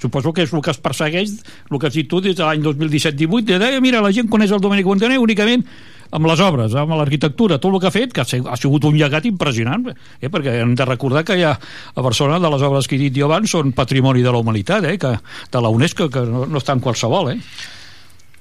Suposo 0.00 0.32
que 0.32 0.42
és 0.42 0.52
el 0.52 0.62
que 0.62 0.70
es 0.70 0.78
persegueix, 0.78 1.30
el 1.70 1.78
que 1.78 1.86
has 1.86 1.94
dit 1.94 2.08
tu 2.08 2.20
des 2.20 2.36
de 2.36 2.42
l'any 2.44 2.62
2017-18, 2.64 3.44
de 3.44 3.58
dir, 3.58 3.80
mira, 3.84 4.00
la 4.00 4.12
gent 4.12 4.28
coneix 4.32 4.50
el 4.52 4.60
Domènec 4.60 4.86
Montaner 4.88 5.18
únicament 5.20 5.64
amb 6.12 6.26
les 6.26 6.40
obres, 6.40 6.74
amb 6.74 6.92
l'arquitectura, 6.98 7.58
tot 7.58 7.72
el 7.74 7.80
que 7.80 7.86
ha 7.86 7.94
fet, 7.94 8.12
que 8.12 8.20
ha 8.20 8.24
sig- 8.24 8.46
ha 8.46 8.56
sigut 8.56 8.84
un 8.84 8.96
llegat 8.98 9.26
impressionant, 9.26 9.88
eh? 10.20 10.28
perquè 10.28 10.56
hem 10.62 10.74
de 10.74 10.84
recordar 10.84 11.24
que 11.24 11.36
hi 11.38 11.44
ha 11.46 11.52
a 11.54 12.00
Barcelona, 12.02 12.40
de 12.40 12.50
les 12.50 12.62
obres 12.66 12.88
que 12.88 12.96
he 12.96 12.98
dit 12.98 13.14
jo 13.16 13.26
abans, 13.28 13.50
són 13.50 13.72
patrimoni 13.72 14.22
de 14.22 14.32
la 14.32 14.38
humanitat, 14.42 14.84
eh? 14.84 14.96
que, 14.98 15.12
de 15.52 15.60
la 15.62 15.68
UNESCO, 15.70 16.08
que 16.10 16.20
no, 16.26 16.46
no 16.46 16.58
està 16.58 16.72
en 16.74 16.80
qualsevol, 16.80 17.30
eh? 17.34 17.38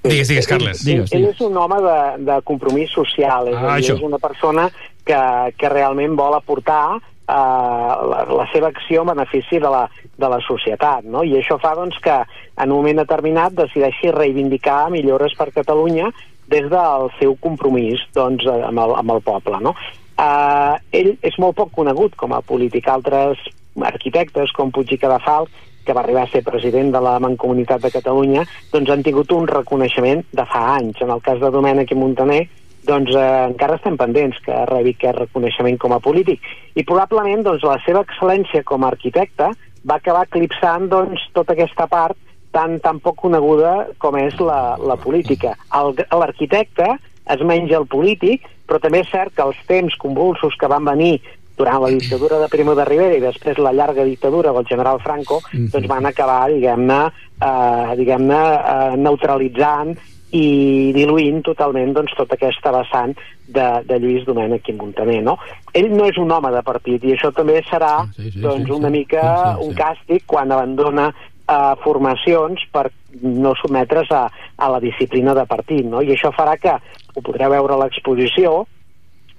Digues, 0.03 0.29
digues, 0.29 0.47
Carles. 0.47 0.79
Ell, 0.81 0.93
Digues, 0.93 1.11
ell 1.11 1.19
digues. 1.25 1.35
és 1.35 1.41
un 1.45 1.57
home 1.59 1.75
de, 1.83 1.97
de 2.31 2.41
compromís 2.47 2.89
social, 2.95 3.49
és, 3.51 3.55
Ah, 3.59 3.73
a 3.73 3.77
dir, 3.77 3.83
això. 3.89 3.97
és 3.97 4.01
una 4.07 4.17
persona 4.17 4.69
que, 5.03 5.19
que 5.59 5.69
realment 5.69 6.15
vol 6.15 6.33
aportar 6.37 6.95
eh, 6.95 7.33
la, 7.33 8.23
la 8.31 8.45
seva 8.53 8.69
acció 8.71 9.01
en 9.03 9.11
benefici 9.11 9.59
de 9.59 9.69
la, 9.69 9.83
de 10.17 10.29
la 10.31 10.39
societat, 10.47 11.03
no? 11.03 11.21
I 11.27 11.35
això 11.41 11.59
fa 11.59 11.73
doncs, 11.75 11.99
que 11.99 12.15
en 12.15 12.71
un 12.71 12.77
moment 12.79 13.01
determinat 13.03 13.53
decideixi 13.59 14.13
reivindicar 14.15 14.85
millores 14.89 15.35
per 15.37 15.51
Catalunya 15.51 16.07
des 16.49 16.67
del 16.71 17.09
seu 17.19 17.35
compromís 17.41 18.03
doncs, 18.15 18.45
eh, 18.45 18.59
amb, 18.67 18.81
el, 18.85 18.95
amb 19.03 19.15
el 19.15 19.23
poble, 19.25 19.61
no? 19.63 19.75
Eh, 20.19 20.75
ell 20.99 21.15
és 21.21 21.39
molt 21.39 21.57
poc 21.59 21.73
conegut 21.77 22.15
com 22.19 22.33
a 22.35 22.43
polític. 22.45 22.89
Altres 22.89 23.41
arquitectes, 23.79 24.51
com 24.55 24.73
Puig 24.75 24.91
i 24.91 24.99
Cadafalc, 24.99 25.51
que 25.85 25.95
va 25.95 26.03
arribar 26.03 26.25
a 26.27 26.29
ser 26.29 26.43
president 26.45 26.91
de 26.93 27.01
la 27.01 27.17
Mancomunitat 27.23 27.81
de 27.81 27.91
Catalunya, 27.93 28.43
doncs 28.73 28.91
han 28.93 29.03
tingut 29.05 29.31
un 29.33 29.47
reconeixement 29.49 30.25
de 30.35 30.45
fa 30.45 30.65
anys. 30.75 30.99
En 31.01 31.13
el 31.15 31.23
cas 31.25 31.39
de 31.41 31.49
Domènec 31.53 31.93
i 31.93 31.97
Montaner, 31.97 32.43
doncs 32.85 33.15
eh, 33.15 33.25
encara 33.49 33.79
estem 33.79 33.97
pendents 33.97 34.37
que 34.45 34.65
rebi 34.69 34.93
aquest 34.97 35.17
reconeixement 35.23 35.79
com 35.81 35.95
a 35.95 36.01
polític. 36.03 36.43
I 36.75 36.85
probablement 36.85 37.45
doncs, 37.47 37.65
la 37.65 37.79
seva 37.85 38.03
excel·lència 38.05 38.65
com 38.67 38.83
a 38.83 38.91
arquitecte 38.93 39.51
va 39.89 39.97
acabar 39.97 40.25
eclipsant 40.27 40.89
doncs, 40.91 41.23
tota 41.33 41.55
aquesta 41.55 41.87
part 41.87 42.17
tan, 42.51 42.79
tan 42.83 42.99
poc 43.03 43.19
coneguda 43.23 43.89
com 44.01 44.17
és 44.19 44.37
la, 44.41 44.77
la 44.81 44.97
política. 44.99 45.55
L'arquitecte 45.71 46.95
es 47.29 47.43
menja 47.45 47.77
el 47.77 47.87
polític, 47.89 48.47
però 48.69 48.81
també 48.81 49.03
és 49.03 49.11
cert 49.11 49.35
que 49.35 49.45
els 49.45 49.59
temps 49.69 49.95
convulsos 50.01 50.55
que 50.59 50.69
van 50.69 50.85
venir 50.85 51.19
durant 51.59 51.81
la 51.83 51.89
dictadura 51.91 52.39
de 52.39 52.47
Primo 52.47 52.73
de 52.75 52.85
Rivera 52.87 53.17
i 53.17 53.23
després 53.23 53.59
la 53.59 53.73
llarga 53.75 54.05
dictadura 54.07 54.53
del 54.55 54.67
general 54.69 55.01
Franco, 55.03 55.41
doncs 55.51 55.89
van 55.91 56.07
acabar, 56.07 56.45
diguem-ne, 56.53 57.01
eh, 57.35 57.97
diguem-ne 57.99 58.39
eh, 58.39 58.95
neutralitzant 58.95 59.97
i 60.31 60.93
diluint 60.93 61.41
totalment 61.43 61.91
doncs, 61.97 62.13
tota 62.15 62.37
aquesta 62.37 62.71
vessant 62.71 63.15
de, 63.49 63.65
de 63.89 63.97
Lluís 63.99 64.27
Domènech 64.27 64.69
i 64.69 64.77
Montaner. 64.77 65.19
No? 65.25 65.35
Ell 65.73 65.89
no 65.91 66.05
és 66.07 66.19
un 66.21 66.31
home 66.31 66.51
de 66.53 66.61
partit 66.65 67.03
i 67.03 67.15
això 67.15 67.33
també 67.35 67.59
serà 67.67 68.05
sí, 68.13 68.29
sí, 68.29 68.43
doncs, 68.45 68.69
sí, 68.69 68.75
una 68.77 68.93
sí. 68.93 68.95
mica 68.99 69.25
Sí, 69.25 69.57
sí, 69.57 69.67
un 69.67 69.73
sí. 69.73 69.79
càstig 69.81 70.27
quan 70.29 70.53
abandona 70.53 71.09
eh, 71.49 71.73
formacions 71.83 72.61
per 72.71 72.89
no 73.21 73.55
sotmetre's 73.57 74.11
a, 74.11 74.27
a 74.57 74.69
la 74.69 74.79
disciplina 74.79 75.33
de 75.33 75.45
partit. 75.49 75.85
No? 75.85 76.01
I 76.05 76.13
això 76.15 76.31
farà 76.35 76.57
que, 76.61 76.75
ho 77.15 77.21
podreu 77.25 77.49
veure 77.55 77.73
a 77.73 77.81
l'exposició, 77.83 78.67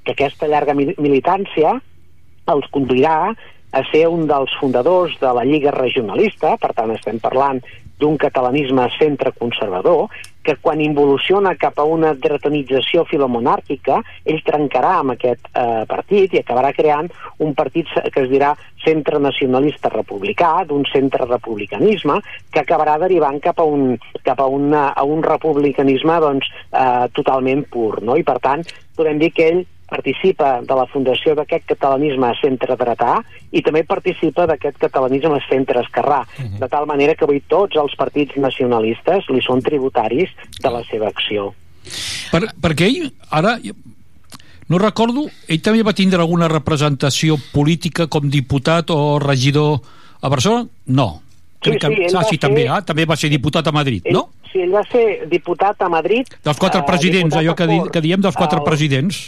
que 0.05 0.13
aquesta 0.17 0.49
llarga 0.49 0.75
mi- 0.75 0.95
militància 0.99 1.77
els 2.51 2.67
conduirà 2.75 3.31
a 3.71 3.83
ser 3.93 4.09
un 4.11 4.27
dels 4.27 4.51
fundadors 4.59 5.13
de 5.21 5.31
la 5.37 5.45
Lliga 5.47 5.71
Regionalista, 5.71 6.57
per 6.59 6.73
tant 6.75 6.91
estem 6.97 7.21
parlant 7.23 7.61
d'un 8.01 8.17
catalanisme 8.21 8.89
centre 8.97 9.33
conservador, 9.37 10.09
que 10.43 10.57
quan 10.57 10.81
involuciona 10.81 11.53
cap 11.61 11.79
a 11.79 11.85
una 11.85 12.15
dretonització 12.17 13.05
filomonàrquica, 13.09 14.01
ell 14.25 14.41
trencarà 14.47 14.95
amb 15.01 15.15
aquest 15.15 15.51
eh, 15.53 15.83
partit 15.89 16.35
i 16.35 16.41
acabarà 16.41 16.73
creant 16.77 17.11
un 17.45 17.53
partit 17.55 17.91
que 18.13 18.25
es 18.25 18.31
dirà 18.33 18.55
centre 18.81 19.21
nacionalista 19.21 19.93
republicà, 19.93 20.55
d'un 20.69 20.87
centre 20.89 21.29
republicanisme, 21.29 22.21
que 22.51 22.63
acabarà 22.65 22.97
derivant 23.03 23.41
cap 23.45 23.61
a 23.61 23.69
un, 23.69 23.99
cap 24.25 24.41
a 24.41 24.49
una, 24.49 24.89
a 24.97 25.05
un 25.05 25.21
republicanisme 25.27 26.17
doncs, 26.25 26.49
eh, 26.73 27.11
totalment 27.13 27.67
pur. 27.69 28.01
No? 28.01 28.17
I 28.17 28.25
per 28.25 28.41
tant, 28.41 28.65
podem 28.97 29.21
dir 29.21 29.35
que 29.37 29.51
ell 29.53 29.63
participa 29.91 30.61
de 30.63 30.77
la 30.79 30.87
fundació 30.89 31.35
d'aquest 31.35 31.67
catalanisme 31.75 32.31
centre-dretà 32.41 33.19
i 33.53 33.63
també 33.67 33.83
participa 33.85 34.47
d'aquest 34.47 34.79
catalanisme 34.79 35.41
centre-esquerrà, 35.49 36.23
de 36.61 36.69
tal 36.71 36.87
manera 36.87 37.15
que 37.19 37.27
avui 37.27 37.43
tots 37.51 37.77
els 37.77 37.97
partits 37.99 38.39
nacionalistes 38.39 39.27
li 39.35 39.43
són 39.45 39.61
tributaris 39.67 40.31
de 40.63 40.71
la 40.71 40.85
seva 40.91 41.11
acció. 41.11 41.51
Per, 42.31 42.45
perquè 42.63 42.87
ell, 42.87 43.09
ara, 43.35 43.57
no 44.71 44.79
recordo, 44.79 45.27
ell 45.51 45.63
també 45.65 45.83
va 45.83 45.93
tindre 45.97 46.21
alguna 46.23 46.47
representació 46.49 47.37
política 47.53 48.07
com 48.07 48.31
diputat 48.31 48.93
o 48.95 49.19
regidor 49.19 49.81
a 50.23 50.29
Barcelona? 50.31 50.69
No. 50.87 51.09
Sí, 51.61 51.75
Crec 51.75 51.81
que, 51.83 52.09
sí, 52.09 52.17
ah, 52.17 52.23
sí, 52.25 52.37
ser- 52.37 52.45
també, 52.47 52.69
ah, 52.71 52.81
també 52.87 53.05
va 53.05 53.17
ser 53.21 53.29
diputat 53.29 53.67
a 53.69 53.73
Madrid, 53.73 54.07
Ell, 54.07 54.15
no? 54.17 54.29
Sí, 54.53 54.63
ell 54.65 54.73
va 54.73 54.81
ser 54.89 55.27
diputat 55.29 55.83
a 55.85 55.89
Madrid. 55.93 56.31
Dels 56.43 56.59
quatre 56.59 56.81
eh, 56.81 56.87
presidents, 56.87 57.35
diputat 57.35 57.43
allò 57.43 57.55
que, 57.59 57.67
di, 57.69 57.81
que 57.93 58.01
diem 58.07 58.23
dels 58.25 58.37
quatre 58.39 58.59
El- 58.63 58.65
presidents. 58.65 59.19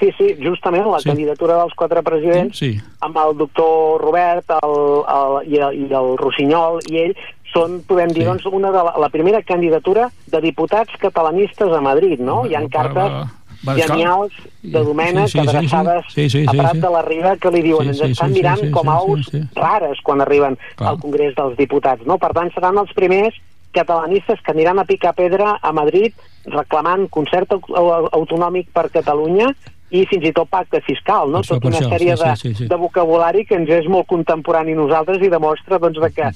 Sí, 0.00 0.10
sí, 0.18 0.34
justament 0.42 0.84
la 0.90 0.98
Sí. 0.98 1.08
candidatura 1.10 1.56
dels 1.60 1.74
quatre 1.78 2.02
presidents 2.02 2.58
Sí. 2.58 2.80
amb 3.00 3.16
el 3.16 3.36
doctor 3.38 4.00
Robert 4.02 4.50
el, 4.50 4.74
el, 5.06 5.52
i, 5.52 5.56
el, 5.62 5.74
i 5.86 5.94
el 5.94 6.16
Rossinyol 6.18 6.80
i 6.90 6.96
ell 7.04 7.14
són, 7.52 7.82
podem 7.86 8.08
dir, 8.10 8.24
Sí. 8.24 8.26
doncs, 8.26 8.46
una 8.46 8.72
de 8.74 8.82
la, 8.82 8.94
la 8.98 9.08
primera 9.08 9.40
candidatura 9.42 10.10
de 10.26 10.40
diputats 10.40 10.90
catalanistes 10.98 11.70
a 11.72 11.80
Madrid, 11.80 12.18
no? 12.18 12.44
Hi 12.46 12.56
ha 12.56 12.64
cartes 12.68 12.96
va, 13.12 13.28
va, 13.64 13.74
genials 13.78 14.32
de 14.62 14.82
Domènec 14.82 15.28
Sí, 15.28 15.38
sí, 15.38 15.38
sí, 15.38 15.44
sí. 15.44 15.48
adreçades 15.48 16.04
Sí, 16.12 16.28
sí, 16.30 16.44
a 16.48 16.50
Prat 16.50 16.74
de 16.82 16.90
la 16.90 17.02
Riba 17.02 17.36
que 17.36 17.50
li 17.52 17.62
diuen 17.62 17.82
Sí, 17.84 17.88
ens 17.94 17.98
sí, 18.02 18.10
estan 18.10 18.34
sí, 18.34 18.40
mirant 18.40 18.58
sí, 18.58 18.66
sí, 18.66 18.72
com 18.72 18.88
a 18.88 18.94
aus 18.98 19.26
sí, 19.30 19.38
sí. 19.38 19.48
rares 19.54 20.00
quan 20.02 20.20
arriben 20.20 20.58
Clar. 20.74 20.90
al 20.90 20.98
Congrés 20.98 21.34
dels 21.36 21.56
Diputats, 21.56 22.04
no? 22.04 22.18
Per 22.18 22.32
tant, 22.34 22.52
seran 22.52 22.76
els 22.76 22.92
primers 22.92 23.34
catalanistes 23.72 24.40
que 24.42 24.50
aniran 24.50 24.78
a 24.80 24.84
picar 24.84 25.14
pedra 25.14 25.58
a 25.62 25.72
Madrid 25.72 26.12
reclamant 26.46 27.08
concert 27.10 27.52
au- 27.52 27.62
au- 27.76 28.08
autonòmic 28.12 28.70
per 28.72 28.90
Catalunya 28.90 29.54
i 29.90 30.02
fins 30.10 30.24
i 30.26 30.32
tot 30.34 30.50
pacte 30.50 30.80
fiscal, 30.86 31.30
no? 31.30 31.44
Això, 31.44 31.56
Tota 31.56 31.70
una 31.70 31.80
això, 31.80 31.90
sèrie 31.92 32.16
sí, 32.16 32.22
de, 32.24 32.34
sí, 32.40 32.54
sí, 32.58 32.68
de 32.70 32.78
vocabulari 32.80 33.44
que 33.46 33.58
ens 33.58 33.70
és 33.70 33.88
molt 33.90 34.08
contemporani 34.10 34.74
a 34.74 34.80
nosaltres 34.80 35.22
i 35.22 35.30
demostra 35.30 35.78
doncs, 35.82 36.00
de 36.02 36.10
que 36.14 36.30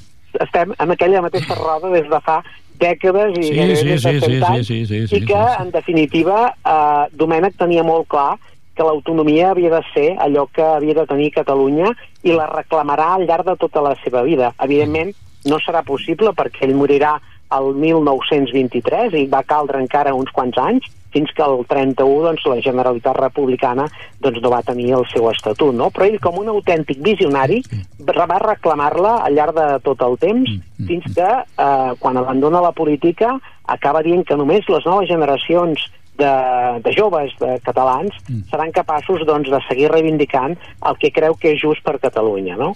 estem 0.45 0.75
en 0.79 0.95
aquella 0.95 1.23
mateixa 1.25 1.57
roda 1.59 1.91
des 1.91 2.07
de 2.11 2.21
fa 2.23 2.39
dècades 2.81 3.35
i 3.39 3.49
Sí, 3.49 3.57
sí, 3.77 3.99
sí, 3.99 3.99
100 3.99 4.21
sí, 4.23 4.39
anys, 4.39 4.67
sí, 4.67 4.79
sí, 4.87 5.01
sí, 5.07 5.17
i 5.17 5.25
que, 5.27 5.35
sí, 5.35 5.57
sí. 5.57 5.63
en 5.65 5.73
definitiva, 5.75 6.39
eh, 6.55 7.11
Domènec 7.13 7.59
tenia 7.59 7.83
molt 7.85 8.07
clar 8.09 8.37
que 8.77 8.87
l'autonomia 8.87 9.51
havia 9.51 9.73
de 9.75 9.81
ser 9.93 10.07
allò 10.23 10.47
que 10.55 10.63
havia 10.65 10.95
de 10.95 11.05
tenir 11.11 11.33
Catalunya 11.35 11.91
i 12.23 12.33
la 12.33 12.47
reclamarà 12.49 13.11
al 13.17 13.27
llarg 13.29 13.51
de 13.51 13.57
tota 13.61 13.83
la 13.85 13.97
seva 14.05 14.23
vida. 14.23 14.55
Evidentment, 14.63 15.13
no 15.51 15.59
serà 15.61 15.83
possible 15.85 16.33
perquè 16.37 16.65
ell 16.65 16.79
morirà 16.79 17.19
el 17.57 17.75
1923 17.75 19.19
i 19.19 19.27
va 19.29 19.43
caldre 19.43 19.81
encara 19.83 20.15
uns 20.15 20.31
quants 20.33 20.57
anys 20.63 20.87
fins 21.15 21.31
que 21.37 21.45
el 21.45 21.65
31 21.69 22.27
doncs, 22.27 22.47
la 22.47 22.61
Generalitat 22.65 23.17
Republicana 23.19 23.87
doncs, 24.21 24.41
no 24.43 24.53
va 24.53 24.63
tenir 24.67 24.93
el 24.99 25.07
seu 25.13 25.31
estatut. 25.31 25.75
No? 25.77 25.91
Però 25.95 26.07
ell, 26.07 26.19
com 26.23 26.39
un 26.41 26.51
autèntic 26.53 27.01
visionari, 27.05 27.63
va 28.01 28.41
reclamar-la 28.43 29.17
al 29.27 29.37
llarg 29.37 29.57
de 29.57 29.69
tot 29.87 30.03
el 30.07 30.19
temps 30.23 30.51
fins 30.87 31.07
que, 31.15 31.31
eh, 31.31 31.93
quan 32.01 32.17
abandona 32.17 32.61
la 32.61 32.73
política, 32.73 33.39
acaba 33.67 34.03
dient 34.03 34.25
que 34.27 34.37
només 34.37 34.69
les 34.69 34.87
noves 34.87 35.09
generacions 35.09 35.91
de, 36.19 36.81
de 36.85 36.93
joves 36.93 37.33
de 37.41 37.59
catalans 37.65 38.13
seran 38.51 38.73
capaços 38.73 39.23
doncs, 39.27 39.49
de 39.51 39.61
seguir 39.69 39.89
reivindicant 39.91 40.57
el 40.87 40.99
que 41.01 41.11
creu 41.15 41.35
que 41.41 41.55
és 41.55 41.61
just 41.63 41.83
per 41.87 41.99
Catalunya. 42.01 42.57
No? 42.61 42.75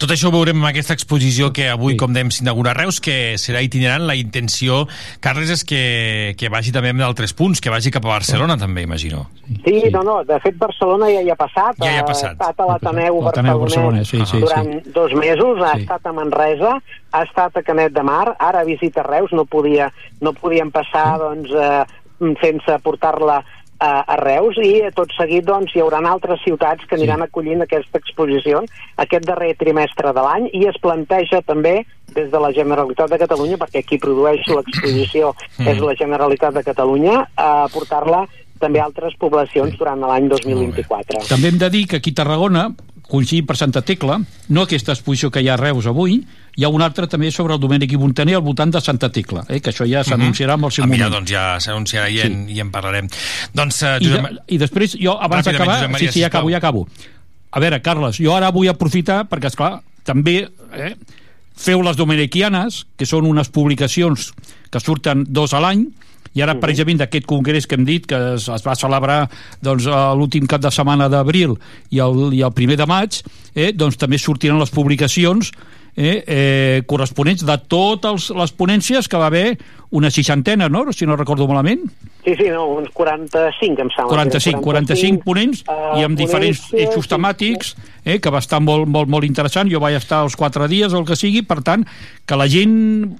Tot 0.00 0.10
això 0.12 0.28
ho 0.28 0.34
veurem 0.34 0.58
en 0.60 0.68
aquesta 0.68 0.92
exposició 0.96 1.50
que 1.54 1.68
avui, 1.72 1.96
com 1.96 2.12
dèiem, 2.12 2.30
s'inaugura 2.34 2.72
a 2.72 2.76
Reus, 2.76 3.00
que 3.00 3.34
serà 3.40 3.62
itinerant. 3.64 4.04
La 4.08 4.16
intenció, 4.18 4.86
Carles, 5.24 5.50
és 5.52 5.64
que, 5.64 6.34
que 6.38 6.50
vagi 6.52 6.72
també 6.74 6.90
amb 6.92 7.00
d'altres 7.04 7.32
punts, 7.38 7.60
que 7.62 7.70
vagi 7.72 7.92
cap 7.94 8.04
a 8.04 8.12
Barcelona, 8.16 8.56
també, 8.60 8.82
imagino. 8.84 9.26
Sí, 9.64 9.78
no, 9.92 10.02
no, 10.06 10.18
de 10.24 10.38
fet 10.44 10.56
Barcelona 10.60 11.08
ja 11.12 11.22
hi 11.24 11.30
ha 11.32 11.36
passat, 11.36 11.76
Ja 11.82 11.92
hi 11.92 12.00
ha 12.00 12.04
passat. 12.08 12.36
ha 12.40 12.50
estat 12.50 12.60
a 12.60 12.68
l'Ateneu 12.70 13.20
Barcelonès 13.22 13.60
Barcelonès, 13.62 14.08
sí, 14.12 14.20
sí, 14.26 14.40
durant 14.40 14.70
dos 14.94 15.12
mesos, 15.14 15.60
ha 15.62 15.74
Sí. 15.76 15.82
estat 15.82 16.06
a 16.06 16.12
Manresa, 16.12 16.76
ha 17.12 17.22
estat 17.24 17.56
a 17.56 17.62
Canet 17.62 17.92
de 17.92 18.02
Mar, 18.02 18.36
ara 18.38 18.64
visita 18.64 19.02
Reus, 19.02 19.32
no, 19.32 19.44
podia, 19.44 19.90
no 20.20 20.32
podien 20.32 20.70
passar 20.70 21.18
doncs, 21.20 21.50
eh, 21.50 21.84
sense 22.40 22.78
portar-la 22.84 23.42
a, 23.82 23.90
a 24.06 24.16
Reus 24.20 24.58
i 24.62 24.76
eh, 24.80 24.92
tot 24.94 25.10
seguit 25.16 25.44
doncs, 25.46 25.74
hi 25.74 25.82
haurà 25.82 26.00
altres 26.06 26.42
ciutats 26.44 26.86
que 26.86 26.96
aniran 26.98 27.24
acollint 27.24 27.64
aquesta 27.64 27.98
exposició 27.98 28.62
aquest 29.04 29.26
darrer 29.26 29.54
trimestre 29.58 30.12
de 30.14 30.22
l'any 30.22 30.48
i 30.54 30.66
es 30.70 30.78
planteja 30.82 31.42
també 31.46 31.82
des 32.12 32.30
de 32.30 32.38
la 32.38 32.52
Generalitat 32.52 33.10
de 33.10 33.18
Catalunya, 33.18 33.56
perquè 33.56 33.82
qui 33.88 33.98
produeix 33.98 34.46
l'exposició 34.46 35.34
Mm. 35.58 35.68
és 35.68 35.78
la 35.80 35.94
Generalitat 35.94 36.54
de 36.54 36.62
Catalunya, 36.64 37.26
a 37.36 37.68
portar-la 37.72 38.26
també 38.60 38.80
altres 38.80 39.14
poblacions 39.18 39.76
durant 39.78 40.00
l'any 40.00 40.28
2024. 40.28 41.26
També 41.28 41.48
hem 41.48 41.58
de 41.58 41.68
dir 41.70 41.86
que 41.88 41.96
aquí 41.96 42.12
a 42.14 42.20
Tarragona, 42.22 42.68
coincidint 43.08 43.46
per 43.46 43.56
Santa 43.56 43.82
Tecla, 43.82 44.20
no 44.48 44.62
aquesta 44.62 44.92
exposició 44.92 45.30
que 45.30 45.42
hi 45.42 45.48
ha 45.48 45.54
a 45.54 45.60
Reus 45.60 45.86
avui, 45.86 46.22
hi 46.56 46.64
ha 46.64 46.68
una 46.68 46.84
altra 46.90 47.06
també 47.08 47.30
sobre 47.32 47.54
el 47.56 47.60
Domènec 47.62 47.92
i 47.94 48.00
Montaner 48.00 48.34
al 48.36 48.42
voltant 48.44 48.70
de 48.74 48.80
Santa 48.84 49.08
Tecla, 49.12 49.44
eh, 49.48 49.60
que 49.64 49.70
això 49.72 49.86
ja 49.88 50.02
s'anunciarà 50.04 50.58
amb 50.58 50.66
el 50.68 50.72
seu 50.74 50.84
Ah, 50.84 50.86
moment. 50.86 50.98
mira, 51.00 51.08
doncs 51.12 51.30
ja 51.32 51.44
s'anunciarà 51.60 52.10
i, 52.12 52.20
en, 52.20 52.42
i 52.52 52.60
en 52.60 52.70
parlarem. 52.70 53.08
Doncs, 53.54 53.82
uh, 53.82 53.96
I, 54.00 54.04
Josep... 54.04 54.28
de, 54.28 54.44
I 54.48 54.58
després, 54.60 54.96
jo, 55.00 55.16
abans 55.20 55.48
d'acabar... 55.48 55.80
Sí, 55.98 56.08
sí, 56.12 56.20
ja 56.20 56.28
acabo, 56.28 56.50
ja 56.52 56.58
acabo. 56.60 56.86
A 57.52 57.60
veure, 57.60 57.80
Carles, 57.84 58.20
jo 58.20 58.34
ara 58.36 58.50
vull 58.52 58.68
aprofitar, 58.68 59.24
perquè, 59.28 59.48
és 59.52 59.56
clar 59.56 59.80
també 60.04 60.38
eh, 60.74 60.94
feu 61.56 61.82
les 61.84 61.96
domenequianes, 61.96 62.84
que 62.96 63.06
són 63.06 63.26
unes 63.28 63.48
publicacions 63.52 64.32
que 64.72 64.80
surten 64.80 65.24
dos 65.28 65.52
a 65.52 65.60
l'any, 65.60 65.86
i 66.32 66.40
ara, 66.40 66.54
precisament, 66.56 66.96
d'aquest 67.02 67.26
congrés 67.28 67.66
que 67.68 67.76
hem 67.76 67.84
dit, 67.84 68.06
que 68.08 68.16
es, 68.38 68.46
es 68.48 68.62
va 68.64 68.72
celebrar 68.78 69.26
doncs, 69.60 69.84
l'últim 70.16 70.46
cap 70.48 70.62
de 70.64 70.70
setmana 70.72 71.10
d'abril 71.12 71.58
i, 71.90 72.00
el, 72.00 72.32
i 72.32 72.40
el 72.40 72.54
primer 72.56 72.78
de 72.80 72.86
maig, 72.88 73.18
eh, 73.52 73.72
doncs 73.76 74.00
també 74.00 74.16
sortiran 74.16 74.60
les 74.60 74.72
publicacions 74.72 75.52
eh, 75.96 76.24
eh, 76.26 76.82
corresponents 76.88 77.44
de 77.44 77.56
totes 77.68 78.30
les 78.36 78.52
ponències 78.56 79.08
que 79.08 79.20
va 79.20 79.28
haver 79.28 79.58
una 79.92 80.10
seixantena, 80.10 80.68
no? 80.72 80.86
si 80.92 81.06
no 81.06 81.16
recordo 81.16 81.46
malament. 81.46 81.84
Sí, 82.24 82.34
sí, 82.38 82.48
no, 82.48 82.66
uns 82.78 82.88
45, 82.94 83.82
em 83.82 83.90
sembla. 83.92 84.08
45, 84.14 84.62
45 84.62 85.24
ponents 85.24 85.64
eh, 85.66 85.80
i 86.00 86.06
amb 86.06 86.16
diferents 86.16 86.68
eixos 86.72 87.10
temàtics 87.10 87.74
eh, 88.04 88.20
que 88.22 88.32
va 88.32 88.40
estar 88.40 88.62
molt, 88.62 88.88
molt, 88.88 89.10
molt 89.10 89.28
interessant 89.28 89.68
jo 89.68 89.82
vaig 89.82 89.98
estar 89.98 90.22
els 90.24 90.38
quatre 90.38 90.68
dies 90.70 90.94
o 90.94 91.02
el 91.02 91.08
que 91.08 91.18
sigui 91.18 91.42
per 91.44 91.60
tant, 91.66 91.84
que 92.24 92.38
la 92.38 92.48
gent 92.48 92.72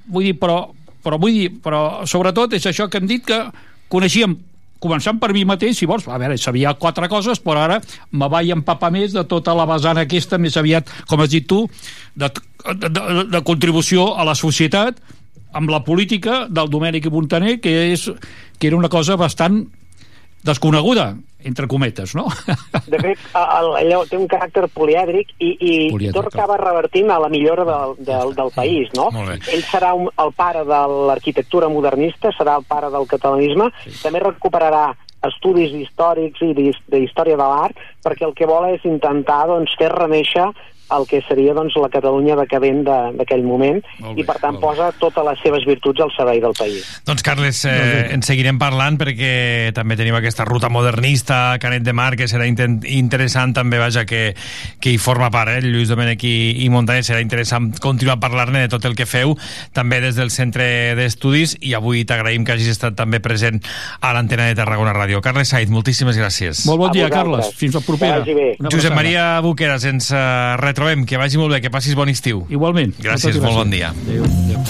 vull 0.07 0.31
dir, 0.31 0.39
però, 0.41 0.65
però 1.05 1.21
vull 1.21 1.37
dir, 1.37 1.51
però 1.61 2.07
sobretot 2.09 2.57
és 2.57 2.71
això 2.71 2.89
que 2.89 3.03
hem 3.03 3.11
dit 3.11 3.27
que 3.27 3.43
coneixíem 3.93 4.39
començant 4.83 5.21
per 5.23 5.33
mi 5.35 5.45
mateix, 5.49 5.79
si 5.79 5.89
vols, 5.89 6.07
a 6.09 6.19
veure, 6.21 6.37
sabia 6.41 6.75
quatre 6.81 7.09
coses, 7.13 7.41
però 7.43 7.65
ara 7.65 7.81
me 8.11 8.29
vaig 8.33 8.53
empapar 8.55 8.93
més 8.95 9.15
de 9.15 9.25
tota 9.31 9.55
la 9.57 9.67
vessant 9.71 10.01
aquesta, 10.03 10.41
més 10.43 10.59
aviat, 10.59 10.91
com 11.09 11.23
has 11.23 11.33
dit 11.33 11.47
tu, 11.49 11.65
de, 12.19 12.29
de, 12.29 12.89
de, 12.89 13.27
de 13.33 13.43
contribució 13.47 14.13
a 14.19 14.27
la 14.29 14.37
societat, 14.39 14.99
amb 15.53 15.71
la 15.71 15.83
política 15.85 16.47
del 16.49 16.71
Domènec 16.73 17.07
i 17.07 17.13
Montaner, 17.13 17.59
que, 17.63 17.73
és, 17.93 18.09
que 18.59 18.71
era 18.71 18.79
una 18.79 18.91
cosa 18.93 19.19
bastant 19.21 19.63
desconeguda, 20.43 21.15
entre 21.45 21.67
cometes, 21.67 22.15
no? 22.15 22.27
De 22.93 22.99
fet, 23.03 23.19
el, 23.35 23.69
allò 23.81 24.03
té 24.07 24.17
un 24.19 24.29
caràcter 24.31 24.69
polièdric 24.75 25.33
i, 25.43 25.51
i 25.59 25.73
Polièdric, 25.91 26.15
tot 26.15 26.29
acaba 26.31 26.57
revertint 26.61 27.11
a 27.11 27.19
la 27.23 27.29
millora 27.33 27.65
del, 27.67 27.95
del, 28.07 28.35
del 28.39 28.51
país, 28.55 28.91
no? 28.99 29.09
Ell 29.51 29.65
serà 29.67 29.93
un, 29.99 30.07
el 30.23 30.33
pare 30.39 30.63
de 30.69 30.83
l'arquitectura 31.11 31.69
modernista, 31.73 32.31
serà 32.39 32.59
el 32.61 32.67
pare 32.69 32.91
del 32.95 33.09
catalanisme, 33.11 33.71
també 34.03 34.23
recuperarà 34.23 34.93
estudis 35.23 35.71
històrics 35.79 36.41
i 36.43 36.51
d'his- 36.55 36.81
de 36.91 36.99
història 37.05 37.37
de 37.39 37.47
l'art, 37.47 37.77
perquè 38.03 38.27
el 38.27 38.35
que 38.35 38.47
vol 38.51 38.65
és 38.75 38.83
intentar 38.89 39.45
doncs, 39.47 39.75
fer 39.79 39.91
reneixer 39.93 40.49
el 40.93 41.07
que 41.09 41.23
seria 41.29 41.55
doncs, 41.55 41.75
la 41.81 41.89
Catalunya 41.89 42.37
decadent 42.37 42.83
de- 42.85 43.13
d'aquell 43.17 43.43
moment 43.43 43.81
bé, 43.83 44.13
i 44.17 44.25
per 44.25 44.37
tant 44.43 44.59
posa 44.61 44.91
totes 44.99 45.25
les 45.25 45.39
seves 45.43 45.65
virtuts 45.65 46.01
al 46.01 46.11
servei 46.17 46.41
del 46.41 46.53
país. 46.59 46.85
Doncs 47.07 47.23
Carles, 47.23 47.65
eh, 47.65 48.11
en 48.13 48.23
seguirem 48.23 48.59
parlant 48.59 48.99
perquè 49.01 49.73
també 49.73 49.97
tenim 49.97 50.15
aquesta 50.19 50.45
ruta 50.45 50.69
modernista, 50.69 51.57
Canet 51.61 51.83
de 51.83 51.93
Mar, 51.93 52.15
que 52.17 52.29
serà 52.29 52.47
interessant 52.47 53.55
també, 53.55 53.79
vaja, 53.79 54.05
que, 54.05 54.35
que 54.81 54.91
hi 54.93 54.99
forma 54.99 55.31
part, 55.31 55.51
eh? 55.57 55.61
Lluís 55.65 55.89
Domènech 55.89 56.23
i, 56.29 56.65
i 56.65 56.69
Montaner, 56.73 57.03
serà 57.07 57.21
interessant 57.25 57.71
continuar 57.81 58.19
parlant-ne 58.21 58.67
de 58.67 58.69
tot 58.73 58.85
el 58.85 58.95
que 58.99 59.07
feu, 59.07 59.37
també 59.73 60.01
des 60.01 60.17
del 60.17 60.31
Centre 60.31 60.95
d'Estudis, 60.99 61.57
i 61.61 61.75
avui 61.75 62.05
t'agraïm 62.05 62.45
que 62.45 62.53
hagis 62.53 62.69
estat 62.75 62.97
també 62.99 63.21
present 63.21 63.61
a 64.01 64.13
l'antena 64.13 64.47
de 64.51 64.55
Tarragona 64.59 64.93
Ràdio. 64.93 65.21
Carles 65.25 65.49
Said, 65.49 65.71
moltíssimes 65.73 66.17
gràcies. 66.19 66.67
Molt 66.67 66.79
bon 66.79 66.91
A 66.91 66.93
dia, 66.93 67.09
vosaltres. 67.09 67.47
Carles. 67.47 67.55
Fins 67.57 67.75
la 67.75 67.81
propera. 67.81 68.21
Josep. 68.71 68.93
Maria 68.95 69.41
Buqueras, 69.41 69.85
ens 69.89 70.11
uh, 70.13 70.57
retrobem, 70.73 71.05
que 71.07 71.21
vagi 71.21 71.39
molt 71.41 71.53
bé, 71.55 71.61
que 71.63 71.71
passis 71.71 71.95
bon 71.99 72.11
estiu. 72.13 72.47
Igualment. 72.53 72.97
Gràcies, 73.03 73.39
molt 73.43 73.63
bon 73.63 73.71
dia. 73.73 73.93
Adéu. 73.93 74.25
Adéu. 74.25 74.61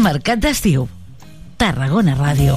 Mercat 0.00 0.40
d'estiu. 0.40 0.88
Tarragona 1.60 2.16
Ràdio. 2.16 2.56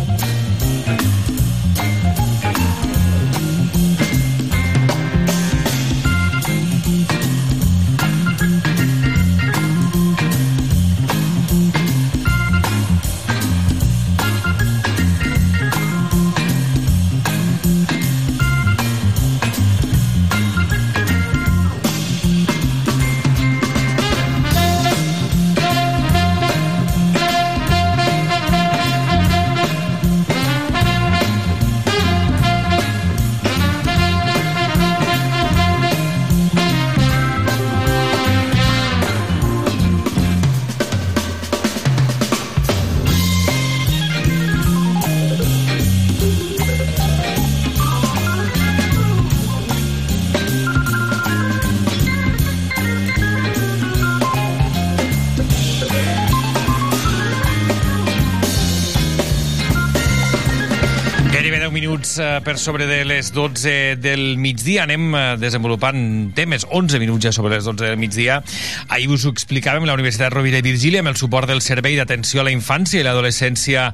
Minuts 62.14 62.19
eh, 62.19 62.41
per 62.44 62.57
sobre 62.60 62.85
de 62.85 63.06
les 63.06 63.31
12 63.34 63.98
del 63.98 64.38
migdia. 64.38 64.84
Anem 64.84 65.14
eh, 65.15 65.22
desenvolupant 65.40 66.34
temes, 66.35 66.65
11 66.69 66.99
minuts 66.99 67.26
ja 67.26 67.31
sobre 67.31 67.56
les 67.56 67.65
12 67.65 67.85
del 67.85 67.98
migdia. 67.98 68.41
Ahir 68.90 69.10
us 69.10 69.26
ho 69.26 69.31
explicàvem, 69.31 69.85
la 69.85 69.95
Universitat 69.95 70.34
Rovira 70.34 70.60
i 70.60 70.65
Virgili, 70.65 70.99
amb 70.99 71.10
el 71.10 71.18
suport 71.18 71.49
del 71.49 71.61
Servei 71.61 71.95
d'Atenció 71.98 72.41
a 72.41 72.48
la 72.48 72.53
Infància 72.53 72.99
i 72.99 73.06
l'Adolescència 73.06 73.91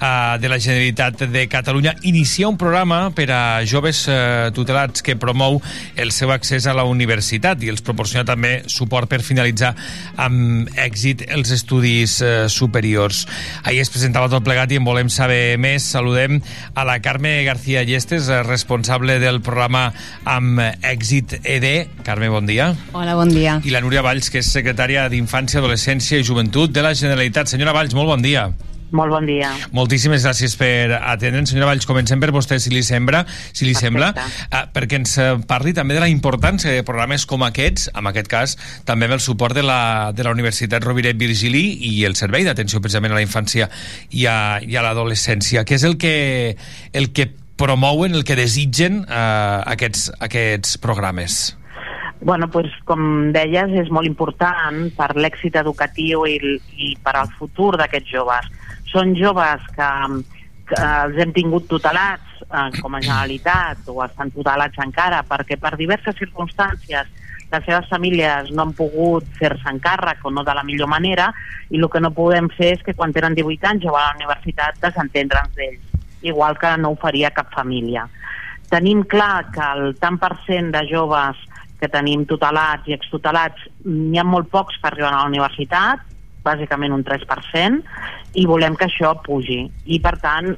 eh, 0.00 0.38
de 0.40 0.48
la 0.48 0.58
Generalitat 0.58 1.24
de 1.30 1.46
Catalunya, 1.48 1.94
inicia 2.02 2.48
un 2.48 2.56
programa 2.58 3.10
per 3.14 3.30
a 3.30 3.42
joves 3.66 4.06
eh, 4.08 4.50
tutelats 4.54 5.04
que 5.04 5.16
promou 5.20 5.60
el 5.96 6.12
seu 6.12 6.32
accés 6.32 6.66
a 6.66 6.74
la 6.76 6.84
universitat 6.88 7.62
i 7.62 7.70
els 7.72 7.84
proporciona 7.84 8.24
també 8.26 8.62
suport 8.70 9.10
per 9.10 9.20
finalitzar 9.24 9.74
amb 10.20 10.70
èxit 10.80 11.26
els 11.28 11.52
estudis 11.54 12.20
eh, 12.24 12.48
superiors. 12.48 13.26
Ahir 13.64 13.82
es 13.84 13.92
presentava 13.92 14.30
tot 14.32 14.44
plegat 14.46 14.72
i 14.72 14.80
en 14.80 14.86
volem 14.88 15.10
saber 15.12 15.58
més. 15.60 15.84
Saludem 15.90 16.40
a 16.74 16.84
la 16.88 17.00
Carme 17.04 17.42
García 17.44 17.84
Llestes, 17.84 18.28
eh, 18.28 18.42
responsable 18.46 19.18
del 19.22 19.40
programa 19.44 19.90
amb 20.24 20.62
èxit 20.80 21.40
ED. 21.44 22.02
Carme, 22.06 22.30
bon 22.32 22.48
dia. 22.48 22.72
Hola, 22.92 23.14
bon 23.18 23.32
dia. 23.32 23.60
I 23.64 23.74
la 23.74 23.84
Núria 23.84 24.04
Valls, 24.06 24.30
que 24.30 24.40
és 24.40 24.50
secretària 24.50 25.08
d'Infància, 25.12 25.60
Adolescència 25.60 26.20
i 26.20 26.26
Joventut 26.26 26.72
de 26.72 26.84
la 26.84 26.94
Generalitat. 26.94 27.50
Senyora 27.50 27.76
Valls, 27.76 27.96
molt 27.96 28.14
bon 28.14 28.24
dia. 28.24 28.48
Molt 28.96 29.12
bon 29.14 29.26
dia. 29.28 29.50
Moltíssimes 29.76 30.24
gràcies 30.26 30.56
per 30.58 30.96
atendre'ns. 30.98 31.52
Senyora 31.52 31.70
Valls, 31.70 31.86
comencem 31.86 32.20
per 32.22 32.32
vostè, 32.34 32.58
si 32.58 32.72
li 32.74 32.82
sembla, 32.86 33.22
si 33.28 33.68
li 33.68 33.74
sembla 33.78 34.10
eh, 34.16 34.64
perquè 34.74 34.98
ens 34.98 35.16
eh, 35.22 35.28
parli 35.46 35.74
també 35.76 35.94
de 35.94 36.02
la 36.02 36.10
importància 36.10 36.74
de 36.74 36.86
programes 36.86 37.26
com 37.30 37.44
aquests, 37.46 37.90
en 37.94 38.10
aquest 38.10 38.30
cas 38.30 38.56
també 38.88 39.06
amb 39.06 39.18
el 39.18 39.22
suport 39.22 39.54
de 39.54 39.62
la, 39.66 40.10
de 40.16 40.26
la 40.26 40.34
Universitat 40.34 40.82
Rovira 40.84 41.14
i 41.14 41.18
Virgili 41.20 41.64
i 41.90 41.92
el 42.08 42.18
Servei 42.18 42.46
d'Atenció 42.46 42.82
precisament 42.82 43.14
a 43.14 43.20
la 43.20 43.26
Infància 43.26 43.70
i 44.10 44.26
a, 44.26 44.58
i 44.62 44.74
a 44.74 44.84
l'Adolescència. 44.86 45.64
Què 45.64 45.78
és 45.78 45.86
el 45.86 45.96
que, 46.00 46.56
el 46.92 47.12
que 47.14 47.30
promouen, 47.60 48.16
el 48.16 48.26
que 48.26 48.38
desitgen 48.38 49.04
eh, 49.06 49.56
aquests, 49.70 50.10
aquests 50.26 50.78
programes? 50.82 51.40
Bueno, 52.20 52.50
pues, 52.52 52.68
com 52.84 53.30
deies, 53.32 53.72
és 53.80 53.88
molt 53.88 54.04
important 54.08 54.90
per 54.96 55.14
l'èxit 55.16 55.56
educatiu 55.56 56.26
i, 56.28 56.36
i 56.76 56.90
per 57.00 57.14
al 57.16 57.30
futur 57.38 57.72
d'aquests 57.80 58.12
joves. 58.12 58.50
Són 58.90 59.14
joves 59.18 59.64
que, 59.76 59.88
que 60.70 60.82
els 61.04 61.18
hem 61.22 61.32
tingut 61.36 61.68
tutelats 61.70 62.42
eh, 62.46 62.68
com 62.80 62.96
a 62.96 63.02
Generalitat 63.06 63.88
o 63.90 64.00
estan 64.06 64.32
tutelats 64.34 64.82
encara 64.82 65.22
perquè 65.28 65.58
per 65.60 65.76
diverses 65.78 66.18
circumstàncies 66.18 67.18
les 67.50 67.64
seves 67.66 67.88
famílies 67.90 68.50
no 68.54 68.62
han 68.62 68.74
pogut 68.78 69.26
fer-se 69.38 69.66
encàrrec 69.72 70.22
o 70.24 70.30
no 70.30 70.44
de 70.46 70.54
la 70.54 70.62
millor 70.66 70.88
manera 70.90 71.30
i 71.70 71.80
el 71.80 71.88
que 71.90 72.02
no 72.02 72.12
podem 72.14 72.48
fer 72.54 72.74
és 72.76 72.84
que 72.86 72.94
quan 72.94 73.14
tenen 73.14 73.34
18 73.34 73.70
anys 73.72 73.86
o 73.90 73.94
a 73.96 74.04
la 74.04 74.14
universitat 74.18 74.78
desentendre'ns 74.82 75.56
d'ells, 75.56 75.82
igual 76.22 76.58
que 76.58 76.70
no 76.78 76.92
ho 76.92 76.98
faria 77.00 77.32
cap 77.34 77.50
família. 77.54 78.06
Tenim 78.70 79.02
clar 79.02 79.50
que 79.50 79.66
el 79.66 79.96
tant 79.98 80.20
per 80.22 80.36
cent 80.46 80.70
de 80.76 80.84
joves 80.86 81.38
que 81.80 81.88
tenim 81.90 82.22
tutelats 82.28 82.86
i 82.86 82.94
extutelats, 82.94 83.66
n'hi 83.84 84.20
ha 84.20 84.26
molt 84.26 84.50
pocs 84.52 84.76
que 84.78 84.90
arriben 84.90 85.10
a 85.10 85.24
la 85.24 85.30
universitat, 85.32 86.04
bàsicament 86.44 86.94
un 86.94 87.04
3%, 87.04 87.80
i 88.40 88.46
volem 88.46 88.76
que 88.78 88.86
això 88.86 89.12
pugi. 89.24 89.64
I, 89.86 89.98
per 90.02 90.16
tant, 90.22 90.52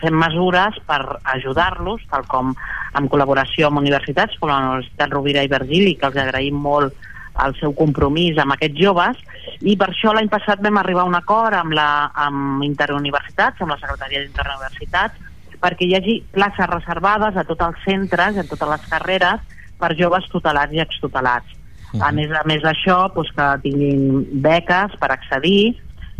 fem 0.00 0.16
mesures 0.16 0.78
per 0.88 1.00
ajudar-los, 1.34 2.06
tal 2.10 2.24
com 2.30 2.54
en 2.98 3.08
col·laboració 3.12 3.68
amb 3.68 3.82
universitats, 3.82 4.38
com 4.40 4.50
la 4.50 4.58
Universitat 4.64 5.12
Rovira 5.12 5.44
i 5.44 5.52
Virgili, 5.52 5.94
que 5.98 6.08
els 6.08 6.18
agraïm 6.22 6.56
molt 6.56 6.96
el 7.44 7.54
seu 7.60 7.74
compromís 7.76 8.38
amb 8.42 8.56
aquests 8.56 8.80
joves, 8.80 9.20
i 9.62 9.76
per 9.78 9.92
això 9.92 10.12
l'any 10.14 10.30
passat 10.32 10.62
vam 10.64 10.80
arribar 10.80 11.04
a 11.04 11.10
un 11.10 11.18
acord 11.18 11.54
amb, 11.54 11.74
la, 11.76 12.08
amb 12.26 12.64
Interuniversitats, 12.66 13.62
amb 13.62 13.74
la 13.74 13.78
Secretaria 13.82 14.24
d'Interuniversitats, 14.24 15.28
perquè 15.62 15.86
hi 15.86 15.94
hagi 15.98 16.16
places 16.34 16.70
reservades 16.70 17.36
a 17.36 17.46
tots 17.46 17.66
els 17.66 17.86
centres, 17.86 18.38
a 18.38 18.46
totes 18.46 18.74
les 18.74 18.90
carreres, 18.90 19.46
per 19.78 19.94
joves 19.98 20.26
tutelats 20.32 20.74
i 20.74 20.82
extutelats. 20.82 21.57
-huh. 21.92 22.02
A 22.02 22.12
més 22.12 22.30
a 22.30 22.42
més 22.46 22.62
d'això, 22.62 23.08
doncs, 23.14 23.30
que 23.36 23.46
tinguin 23.62 24.26
beques 24.42 24.96
per 25.00 25.10
accedir 25.12 25.76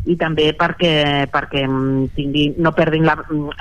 i 0.06 0.16
també 0.16 0.52
perquè, 0.56 1.26
perquè 1.32 1.64
tingui, 2.16 2.54
no 2.56 2.72
perdin 2.72 3.04
la, 3.04 3.16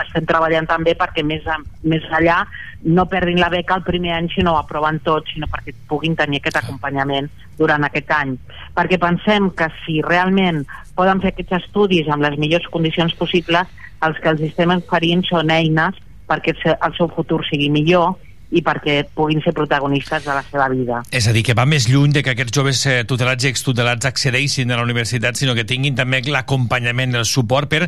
estem 0.06 0.26
treballant 0.30 0.68
també 0.70 0.94
perquè 0.96 1.24
més, 1.26 1.46
a, 1.48 1.58
més 1.84 2.06
allà 2.14 2.46
no 2.84 3.08
perdin 3.10 3.42
la 3.42 3.50
beca 3.50 3.76
el 3.76 3.84
primer 3.84 4.14
any 4.16 4.30
si 4.32 4.44
no 4.46 4.54
ho 4.54 4.60
aproven 4.62 5.00
tot, 5.04 5.28
sinó 5.34 5.50
perquè 5.52 5.74
puguin 5.90 6.16
tenir 6.16 6.40
aquest 6.40 6.62
acompanyament 6.62 7.28
durant 7.58 7.84
aquest 7.84 8.12
any. 8.14 8.36
Perquè 8.78 9.00
pensem 9.02 9.50
que 9.58 9.68
si 9.84 10.00
realment 10.06 10.64
poden 10.96 11.20
fer 11.24 11.34
aquests 11.34 11.58
estudis 11.64 12.08
amb 12.08 12.24
les 12.24 12.38
millors 12.38 12.70
condicions 12.72 13.16
possibles, 13.18 13.68
els 14.06 14.20
que 14.22 14.30
els 14.30 14.44
estem 14.46 14.76
oferint 14.78 15.26
són 15.26 15.50
eines 15.50 15.98
perquè 16.30 16.54
el 16.76 16.96
seu 16.98 17.10
futur 17.16 17.42
sigui 17.48 17.70
millor 17.74 18.14
i 18.52 18.62
perquè 18.64 19.02
puguin 19.16 19.42
ser 19.44 19.52
protagonistes 19.56 20.24
de 20.24 20.36
la 20.36 20.44
seva 20.48 20.70
vida. 20.72 21.02
És 21.12 21.28
a 21.28 21.34
dir, 21.36 21.44
que 21.44 21.56
va 21.58 21.68
més 21.68 21.90
lluny 21.92 22.14
de 22.16 22.24
que 22.24 22.32
aquests 22.32 22.56
joves 22.56 22.84
eh, 22.88 23.02
tutelats 23.08 23.44
i 23.44 23.52
extutelats 23.52 24.08
accedeixin 24.08 24.72
a 24.72 24.80
la 24.80 24.86
universitat, 24.88 25.36
sinó 25.40 25.56
que 25.58 25.68
tinguin 25.68 25.98
també 25.98 26.22
l'acompanyament, 26.28 27.18
el 27.20 27.28
suport 27.28 27.70
per 27.72 27.88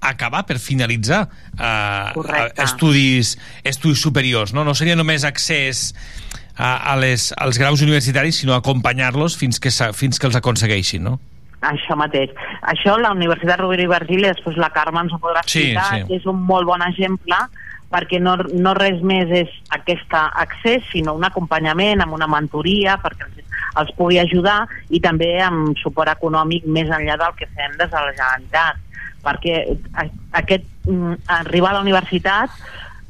acabar, 0.00 0.42
per 0.48 0.58
finalitzar 0.58 1.26
eh, 1.54 2.50
estudis, 2.64 3.36
estudis 3.62 4.02
superiors. 4.02 4.54
No? 4.56 4.64
no 4.66 4.74
seria 4.74 4.98
només 4.98 5.26
accés 5.28 5.90
a, 6.56 6.92
a 6.92 6.96
les, 6.98 7.30
als 7.38 7.60
graus 7.60 7.82
universitaris, 7.86 8.42
sinó 8.42 8.58
acompanyar-los 8.58 9.38
fins, 9.38 9.60
que, 9.62 9.70
fins 9.94 10.18
que 10.18 10.30
els 10.30 10.40
aconsegueixin, 10.40 11.06
no? 11.06 11.20
Això 11.60 11.92
mateix. 11.92 12.30
Això 12.72 12.94
la 12.96 13.10
Universitat 13.12 13.60
Rovira 13.60 13.84
i 13.84 13.88
Virgili, 13.90 14.24
després 14.30 14.56
la 14.56 14.70
Carme 14.72 15.02
ens 15.04 15.12
ho 15.12 15.18
podrà 15.20 15.42
explicar, 15.44 15.90
sí, 15.90 16.06
sí. 16.06 16.16
és 16.16 16.28
un 16.30 16.40
molt 16.48 16.64
bon 16.68 16.80
exemple 16.86 17.36
perquè 17.90 18.20
no, 18.22 18.36
no 18.54 18.74
res 18.78 19.00
més 19.02 19.30
és 19.34 19.54
aquest 19.74 20.14
accés, 20.14 20.84
sinó 20.92 21.16
un 21.18 21.26
acompanyament 21.26 22.02
amb 22.04 22.14
una 22.14 22.28
mentoria 22.30 22.96
perquè 23.02 23.26
els, 23.26 23.40
els 23.82 23.90
pugui 23.98 24.20
ajudar 24.22 24.62
i 24.90 25.00
també 25.02 25.32
amb 25.42 25.78
suport 25.82 26.12
econòmic 26.14 26.66
més 26.66 26.90
enllà 26.90 27.18
del 27.20 27.34
que 27.38 27.50
fem 27.56 27.74
des 27.78 27.90
de 27.90 27.98
la 27.98 28.14
Generalitat 28.14 28.86
perquè 29.24 29.58
aquest 30.38 30.64
mm, 30.88 31.18
arribar 31.40 31.74
a 31.74 31.78
la 31.78 31.84
universitat 31.84 32.54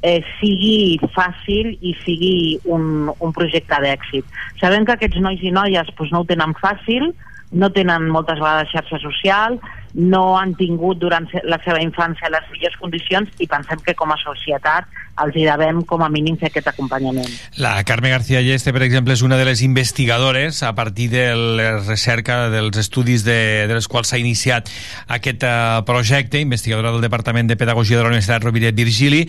eh, 0.02 0.20
sigui 0.38 0.98
fàcil 1.14 1.74
i 1.80 1.94
sigui 2.04 2.36
un, 2.64 3.10
un 3.12 3.34
projecte 3.36 3.78
d'èxit. 3.84 4.24
Sabem 4.60 4.86
que 4.86 4.96
aquests 4.96 5.20
nois 5.22 5.42
i 5.44 5.52
noies 5.54 5.92
doncs, 5.92 6.12
no 6.12 6.22
ho 6.22 6.28
tenen 6.28 6.56
fàcil, 6.60 7.10
no 7.52 7.70
tenen 7.74 8.08
moltes 8.10 8.40
vegades 8.40 8.72
xarxa 8.72 9.00
social, 9.02 9.58
no 9.94 10.38
han 10.38 10.54
tingut 10.58 11.00
durant 11.02 11.26
la 11.44 11.58
seva 11.64 11.80
infància 11.82 12.30
les 12.30 12.46
millors 12.52 12.76
condicions 12.80 13.30
i 13.38 13.48
pensem 13.50 13.80
que 13.84 13.94
com 13.98 14.12
a 14.12 14.18
societat 14.20 14.86
els 15.20 15.36
hi 15.36 15.44
devem 15.44 15.82
com 15.84 16.02
a 16.04 16.08
mínim 16.12 16.36
fer 16.40 16.48
aquest 16.50 16.70
acompanyament. 16.70 17.28
La 17.60 17.82
Carme 17.84 18.12
García 18.12 18.40
Lleste, 18.44 18.72
per 18.72 18.82
exemple, 18.86 19.12
és 19.12 19.24
una 19.26 19.36
de 19.36 19.44
les 19.44 19.62
investigadores 19.66 20.62
a 20.62 20.72
partir 20.74 21.10
de 21.12 21.24
la 21.34 21.72
recerca 21.80 22.48
dels 22.52 22.78
estudis 22.80 23.24
de, 23.26 23.66
de 23.68 23.76
les 23.76 23.88
quals 23.90 24.12
s'ha 24.12 24.20
iniciat 24.20 24.70
aquest 25.12 25.44
uh, 25.44 25.82
projecte, 25.88 26.40
investigadora 26.40 26.94
del 26.94 27.04
Departament 27.04 27.50
de 27.50 27.58
Pedagogia 27.60 27.98
de 27.98 28.06
la 28.06 28.12
Universitat 28.14 28.46
Rovira 28.46 28.72
Virgili. 28.72 29.26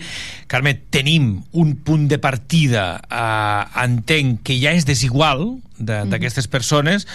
Carme, 0.48 0.74
tenim 0.94 1.34
un 1.52 1.76
punt 1.84 2.08
de 2.08 2.20
partida, 2.22 2.86
uh, 3.10 3.82
entenc 3.84 4.46
que 4.46 4.56
ja 4.62 4.72
és 4.72 4.88
desigual 4.88 5.58
d'aquestes 5.78 6.46
de, 6.46 6.48
mm 6.48 6.48
-hmm. 6.48 6.50
persones, 6.50 7.06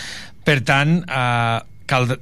per 0.44 0.62
tant, 0.62 1.04
uh, 1.08 1.64
cal, 1.86 2.20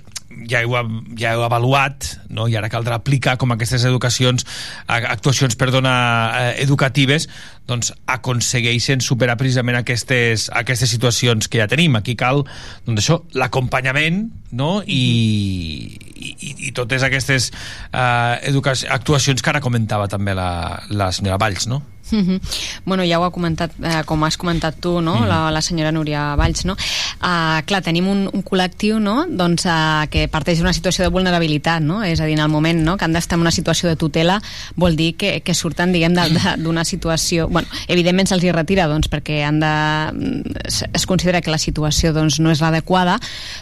ja 0.50 0.62
heu, 0.64 0.76
ja 1.18 1.34
heu 1.36 1.44
avaluat 1.46 2.08
no? 2.30 2.48
i 2.52 2.56
ara 2.60 2.70
caldrà 2.72 3.00
aplicar 3.00 3.38
com 3.42 3.54
aquestes 3.56 3.86
educacions 3.88 4.46
actuacions 4.88 5.56
perdona, 5.60 5.96
eh, 6.40 6.54
educatives 6.64 7.30
doncs 7.66 7.92
aconsegueixen 8.12 9.02
superar 9.02 9.38
precisament 9.40 9.80
aquestes, 9.80 10.50
aquestes 10.54 10.92
situacions 10.94 11.50
que 11.50 11.58
ja 11.64 11.70
tenim. 11.72 11.96
Aquí 11.98 12.14
cal 12.20 12.44
doncs 12.86 13.02
això 13.02 13.20
l'acompanyament 13.34 14.28
no? 14.56 14.84
I, 14.86 15.98
i, 16.16 16.54
i 16.70 16.72
totes 16.78 17.04
aquestes 17.08 17.50
eh, 17.92 18.86
actuacions 18.94 19.42
que 19.42 19.54
ara 19.54 19.64
comentava 19.64 20.08
també 20.12 20.38
la, 20.38 20.50
la 20.94 21.12
senyora 21.16 21.42
Valls, 21.42 21.68
no? 21.72 21.82
Mm 22.12 22.20
-hmm. 22.20 22.40
Bueno, 22.86 23.04
ja 23.04 23.20
ho 23.20 23.24
ha 23.24 23.32
comentat, 23.32 23.72
eh, 23.82 24.04
com 24.06 24.24
has 24.24 24.38
comentat 24.38 24.76
tu, 24.80 25.02
no? 25.02 25.16
Mm. 25.16 25.28
la, 25.28 25.52
la 25.52 25.62
senyora 25.62 25.92
Núria 25.92 26.36
Valls, 26.36 26.66
no? 26.66 26.74
Uh, 26.74 27.66
clar, 27.66 27.82
tenim 27.82 28.08
un, 28.08 28.30
un 28.34 28.44
col·lectiu, 28.44 29.00
no?, 29.00 29.26
doncs, 29.30 29.66
uh, 29.66 30.06
que 30.10 30.28
parteix 30.28 30.60
d'una 30.60 30.74
situació 30.74 31.04
de 31.06 31.10
vulnerabilitat, 31.10 31.82
no? 31.82 32.04
És 32.04 32.20
a 32.20 32.26
dir, 32.26 32.34
en 32.34 32.44
el 32.44 32.50
moment 32.50 32.84
no? 32.84 32.98
que 32.98 33.06
han 33.06 33.14
d'estar 33.14 33.38
en 33.38 33.42
una 33.42 33.52
situació 33.52 33.90
de 33.90 33.96
tutela 33.96 34.42
vol 34.76 34.96
dir 34.96 35.16
que, 35.16 35.42
que 35.42 35.54
surten, 35.54 35.92
diguem, 35.92 36.14
d'una 36.58 36.84
situació... 36.86 37.48
Bueno, 37.48 37.68
evidentment 37.88 38.28
se'ls 38.28 38.44
hi 38.44 38.52
retira, 38.52 38.88
doncs, 38.88 39.10
perquè 39.10 39.44
han 39.48 39.60
de... 39.60 39.74
es 40.94 41.06
considera 41.06 41.42
que 41.42 41.52
la 41.52 41.58
situació, 41.58 42.14
doncs, 42.14 42.40
no 42.40 42.52
és 42.52 42.62
l'adequada, 42.62 43.18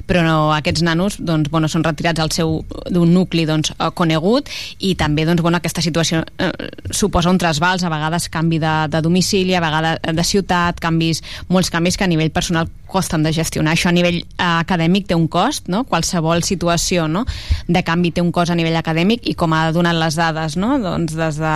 però 0.09 0.23
no, 0.25 0.51
aquests 0.53 0.83
nanos, 0.83 1.17
doncs, 1.19 1.49
bueno, 1.53 1.69
són 1.71 1.83
retirats 1.83 2.19
al 2.19 2.31
seu 2.31 2.65
d'un 2.89 3.13
nucli, 3.13 3.45
doncs, 3.49 3.73
conegut 3.95 4.49
i 4.79 4.95
també, 4.99 5.25
doncs, 5.29 5.41
bueno, 5.41 5.61
aquesta 5.61 5.83
situació 5.85 6.23
eh, 6.37 6.51
suposa 6.91 7.31
un 7.31 7.39
trasbals, 7.41 7.83
a 7.83 7.91
vegades 7.93 8.29
canvi 8.33 8.59
de, 8.63 8.73
de 8.89 9.03
domicili, 9.05 9.55
a 9.55 9.63
vegades 9.63 10.01
de 10.17 10.25
ciutat, 10.27 10.81
canvis, 10.83 11.23
molts 11.53 11.69
canvis 11.73 11.99
que 11.99 12.07
a 12.07 12.11
nivell 12.11 12.33
personal 12.33 12.71
costen 12.93 13.25
de 13.25 13.33
gestionar. 13.33 13.73
Això 13.73 13.89
a 13.89 13.95
nivell 13.95 14.21
eh, 14.21 14.45
acadèmic 14.45 15.09
té 15.09 15.17
un 15.17 15.25
cost, 15.31 15.67
no? 15.73 15.83
qualsevol 15.89 16.43
situació 16.45 17.07
no? 17.09 17.25
de 17.67 17.81
canvi 17.85 18.13
té 18.13 18.21
un 18.21 18.31
cost 18.35 18.53
a 18.53 18.57
nivell 18.59 18.77
acadèmic 18.77 19.25
i 19.31 19.33
com 19.39 19.55
ha 19.57 19.65
donat 19.73 19.97
les 19.97 20.17
dades 20.19 20.57
no? 20.61 20.75
doncs 20.81 21.15
des, 21.17 21.39
de, 21.41 21.53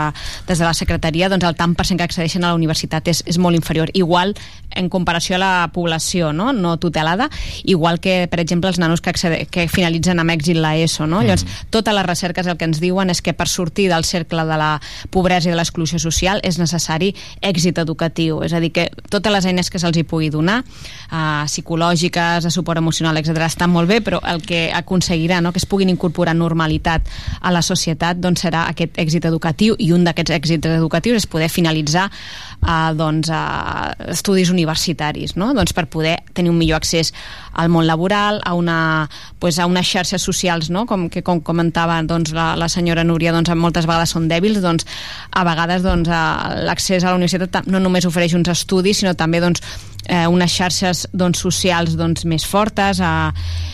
des 0.49 0.57
de 0.57 0.65
la 0.65 0.73
secretaria 0.77 1.29
doncs 1.29 1.45
el 1.45 1.57
tant 1.59 1.75
per 1.77 1.85
cent 1.87 2.01
que 2.01 2.07
accedeixen 2.07 2.43
a 2.43 2.51
la 2.51 2.57
universitat 2.57 3.11
és, 3.13 3.21
és 3.29 3.37
molt 3.37 3.59
inferior. 3.59 3.91
Igual 3.93 4.33
en 4.77 4.89
comparació 4.93 5.37
a 5.37 5.41
la 5.41 5.53
població 5.73 6.31
no, 6.33 6.51
no 6.53 6.75
tutelada, 6.81 7.29
igual 7.63 8.01
que 8.01 8.25
per 8.31 8.41
exemple 8.41 8.71
els 8.73 8.81
nanos 8.81 9.01
que, 9.01 9.13
accede, 9.13 9.45
que 9.51 9.67
finalitzen 9.69 10.19
amb 10.19 10.33
èxit 10.33 10.57
l'ESO. 10.57 11.05
No? 11.05 11.21
Mm. 11.21 11.29
Llavors, 11.29 11.45
totes 11.73 11.97
les 11.97 12.09
recerques 12.09 12.49
el 12.49 12.57
que 12.57 12.67
ens 12.69 12.81
diuen 12.81 13.13
és 13.13 13.21
que 13.21 13.35
per 13.37 13.47
sortir 13.51 13.87
del 13.93 14.05
cercle 14.09 14.45
de 14.47 14.57
la 14.57 14.73
pobresa 15.13 15.49
i 15.49 15.53
de 15.53 15.59
l'exclusió 15.59 16.01
social 16.01 16.41
és 16.43 16.57
necessari 16.57 16.66
èxit 16.71 17.77
educatiu, 17.77 18.41
és 18.43 18.53
a 18.53 18.59
dir, 18.59 18.71
que 18.71 18.89
totes 19.09 19.31
les 19.31 19.45
eines 19.45 19.69
que 19.69 19.79
se'ls 19.79 19.97
hi 19.97 20.03
pugui 20.03 20.29
donar 20.33 20.63
eh, 20.63 21.45
psicològiques, 21.45 22.43
de 22.43 22.51
suport 22.51 22.77
emocional, 22.77 23.17
etc 23.17 23.45
estan 23.47 23.71
molt 23.71 23.89
bé, 23.89 24.01
però 24.01 24.19
el 24.27 24.41
que 24.45 24.67
aconseguirà 24.73 25.41
no, 25.41 25.51
que 25.51 25.61
es 25.61 25.65
puguin 25.69 25.89
incorporar 25.89 26.35
normalitat 26.35 27.07
a 27.41 27.51
la 27.51 27.61
societat 27.61 28.19
doncs 28.19 28.45
serà 28.45 28.67
aquest 28.71 28.97
èxit 28.97 29.25
educatiu 29.25 29.75
i 29.79 29.91
un 29.95 30.03
d'aquests 30.07 30.35
èxits 30.37 30.71
educatius 30.77 31.23
és 31.23 31.29
poder 31.29 31.49
finalitzar 31.49 32.09
eh, 32.65 32.93
doncs, 32.97 33.29
eh, 33.29 34.11
estudis 34.13 34.51
universitaris 34.53 35.35
no? 35.37 35.53
doncs 35.57 35.73
per 35.75 35.87
poder 35.91 36.17
tenir 36.33 36.51
un 36.51 36.59
millor 36.59 36.81
accés 36.81 37.13
al 37.57 37.71
món 37.73 37.87
laboral, 37.87 38.39
a, 38.45 38.53
una, 38.53 39.09
pues, 39.39 39.57
a 39.59 39.65
unes 39.65 39.87
xarxes 39.89 40.21
socials, 40.21 40.69
no? 40.69 40.85
com, 40.85 41.07
que 41.09 41.23
com 41.25 41.41
comentava 41.41 41.97
doncs, 42.05 42.33
la, 42.35 42.51
la 42.59 42.69
senyora 42.69 43.05
Núria, 43.07 43.33
doncs, 43.33 43.49
moltes 43.57 43.87
vegades 43.89 44.13
són 44.13 44.27
dèbils, 44.29 44.61
doncs, 44.61 44.85
a 45.31 45.45
vegades 45.47 45.85
doncs, 45.85 46.11
l'accés 46.67 47.03
a 47.03 47.11
la 47.11 47.17
universitat 47.17 47.65
no 47.67 47.81
només 47.81 48.05
ofereix 48.05 48.37
uns 48.37 48.51
estudis, 48.53 49.01
sinó 49.01 49.15
també 49.17 49.41
doncs, 49.41 49.63
eh, 50.07 50.25
unes 50.27 50.51
xarxes 50.51 51.05
doncs, 51.13 51.41
socials 51.43 51.95
doncs, 51.99 52.25
més 52.25 52.45
fortes 52.47 53.01
a, 53.03 53.33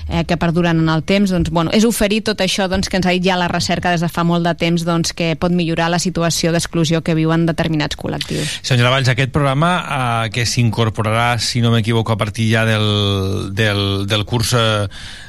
eh, 0.10 0.24
que 0.28 0.38
perduren 0.38 0.82
en 0.82 0.90
el 0.90 1.04
temps 1.08 1.32
doncs, 1.32 1.52
bueno, 1.54 1.72
és 1.74 1.86
oferir 1.88 2.24
tot 2.28 2.42
això 2.44 2.68
doncs, 2.72 2.90
que 2.90 3.00
ens 3.00 3.08
ha 3.08 3.16
dit 3.16 3.26
ja 3.26 3.38
la 3.40 3.50
recerca 3.52 3.94
des 3.94 4.04
de 4.04 4.10
fa 4.12 4.26
molt 4.28 4.46
de 4.48 4.56
temps 4.60 4.86
doncs, 4.86 5.14
que 5.14 5.34
pot 5.40 5.54
millorar 5.54 5.90
la 5.94 6.02
situació 6.02 6.52
d'exclusió 6.54 7.04
que 7.06 7.16
viuen 7.18 7.46
determinats 7.50 7.98
col·lectius. 8.00 8.60
Senyora 8.66 8.94
Valls, 8.94 9.12
aquest 9.14 9.34
programa 9.36 9.74
eh, 9.82 10.32
que 10.34 10.48
s'incorporarà, 10.50 11.38
si 11.40 11.62
no 11.62 11.74
m'equivoco, 11.74 12.14
a 12.14 12.20
partir 12.20 12.50
ja 12.52 12.66
del, 12.68 13.54
del, 13.54 13.84
del 14.10 14.26
curs 14.26 14.54
eh, 14.58 14.88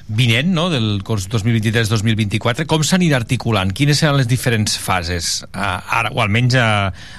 vinent, 0.09 0.53
no? 0.57 0.69
del 0.73 1.03
curs 1.05 1.29
2023-2024, 1.33 2.69
com 2.71 2.85
s'anirà 2.85 3.21
articulant? 3.23 3.73
Quines 3.77 4.01
seran 4.01 4.19
les 4.21 4.31
diferents 4.31 4.79
fases, 4.81 5.37
eh, 5.53 5.61
ara, 5.61 6.13
o 6.13 6.25
almenys 6.25 6.59
a, 6.61 6.69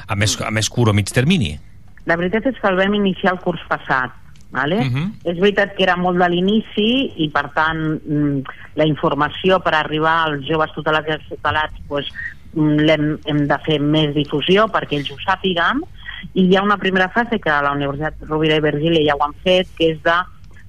a, 0.08 0.20
més, 0.20 0.38
a 0.42 0.52
més 0.54 0.70
curt 0.70 0.94
o 0.94 0.98
mig 0.98 1.14
termini? 1.14 1.56
La 2.06 2.16
veritat 2.16 2.46
és 2.46 2.60
que 2.62 2.68
el 2.70 2.78
vam 2.78 2.94
iniciar 2.94 3.34
el 3.34 3.40
curs 3.40 3.62
passat, 3.68 4.12
Vale? 4.52 4.78
Uh 4.78 4.84
Mhm. 4.84 4.96
-huh. 4.96 5.12
És 5.32 5.40
veritat 5.40 5.76
que 5.76 5.84
era 5.84 5.96
molt 5.98 6.18
de 6.18 6.30
l'inici 6.30 7.12
i, 7.18 7.30
per 7.30 7.52
tant, 7.54 8.00
mm, 8.06 8.40
la 8.76 8.86
informació 8.86 9.60
per 9.60 9.74
arribar 9.76 10.24
als 10.24 10.46
joves 10.48 10.72
tutelats 10.74 11.10
i 11.10 11.28
tutelats 11.30 11.74
pues, 11.88 12.06
mm, 12.54 12.80
hem, 12.90 13.20
hem 13.26 13.48
de 13.48 13.58
fer 13.66 13.80
més 13.82 14.14
difusió 14.16 14.68
perquè 14.68 14.94
ells 14.98 15.12
ho 15.12 15.18
sàpiguen 15.18 15.82
I 16.34 16.42
hi 16.48 16.56
ha 16.56 16.64
una 16.64 16.78
primera 16.78 17.10
fase 17.10 17.40
que 17.40 17.50
a 17.50 17.62
la 17.62 17.72
Universitat 17.74 18.14
Rovira 18.22 18.56
i 18.56 18.62
Virgili 18.62 19.06
ja 19.06 19.16
ho 19.16 19.24
han 19.24 19.34
fet, 19.44 19.68
que 19.78 19.92
és 19.92 20.02
de 20.02 20.16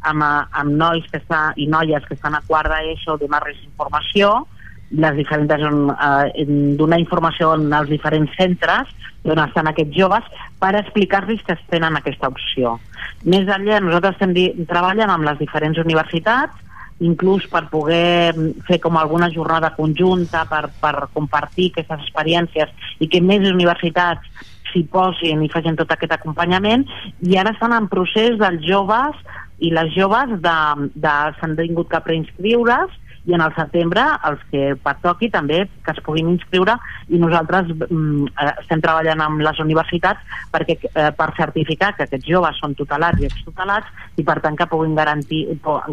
amb, 0.03 0.23
amb 0.51 0.71
nois 0.71 1.05
que 1.11 1.19
està, 1.19 1.53
i 1.57 1.67
noies 1.67 2.05
que 2.05 2.15
estan 2.15 2.35
a 2.35 2.43
quart 2.47 2.69
d'ESO 2.71 3.17
donar-los 3.19 3.57
informació, 3.65 4.47
les 4.91 5.17
diferents, 5.17 5.51
eh, 5.51 6.45
donar 6.79 7.01
informació 7.01 7.55
els 7.55 7.89
diferents 7.89 8.31
centres 8.39 8.93
on 9.27 9.41
estan 9.43 9.67
aquests 9.67 9.97
joves 9.97 10.25
per 10.61 10.77
explicar-los 10.79 11.43
que 11.43 11.57
tenen 11.71 11.97
aquesta 11.97 12.29
opció. 12.29 12.79
Més 13.25 13.49
enllà, 13.51 13.81
nosaltres 13.83 14.15
estem 14.15 14.67
treballant 14.67 15.11
amb 15.11 15.27
les 15.27 15.39
diferents 15.39 15.79
universitats 15.83 16.63
inclús 17.01 17.45
per 17.53 17.67
poder 17.69 18.33
fer 18.67 18.79
com 18.81 18.97
alguna 18.97 19.29
jornada 19.31 19.75
conjunta 19.77 20.47
per, 20.49 20.71
per 20.81 21.09
compartir 21.13 21.71
aquestes 21.73 22.07
experiències 22.07 22.73
i 23.05 23.09
que 23.13 23.21
més 23.21 23.45
universitats 23.45 24.25
s'hi 24.71 24.87
posin 24.93 25.43
i 25.45 25.51
facin 25.53 25.77
tot 25.77 25.93
aquest 25.93 26.15
acompanyament 26.17 26.87
i 27.21 27.37
ara 27.37 27.53
estan 27.53 27.75
en 27.77 27.91
procés 27.93 28.39
dels 28.41 28.65
joves 28.65 29.19
i 29.61 29.73
les 29.73 29.93
joves 29.97 30.39
de, 30.45 30.57
de, 30.95 31.17
s'han 31.37 31.57
tingut 31.61 31.93
que 31.93 32.01
preinscriure's 32.09 32.97
i 33.27 33.35
en 33.35 33.43
el 33.43 33.55
setembre 33.57 34.05
els 34.29 34.43
que 34.51 34.75
pertoqui 34.83 35.29
també 35.35 35.65
que 35.85 35.93
es 35.93 36.03
puguin 36.07 36.31
inscriure 36.33 36.77
i 37.09 37.21
nosaltres 37.23 37.73
mm, 37.75 38.31
eh, 38.31 38.53
estem 38.63 38.83
treballant 38.85 39.23
amb 39.25 39.43
les 39.43 39.61
universitats 39.63 40.39
perquè, 40.55 40.79
eh, 40.89 41.11
per 41.19 41.29
certificar 41.39 41.93
que 41.97 42.07
aquests 42.07 42.29
joves 42.31 42.61
són 42.63 42.77
tutelats 42.79 43.23
i 43.23 43.29
extutelats 43.31 44.07
i 44.17 44.25
per 44.27 44.39
tant 44.45 44.59
que 44.59 44.69
puguin 44.71 44.95
garantir, 44.99 45.43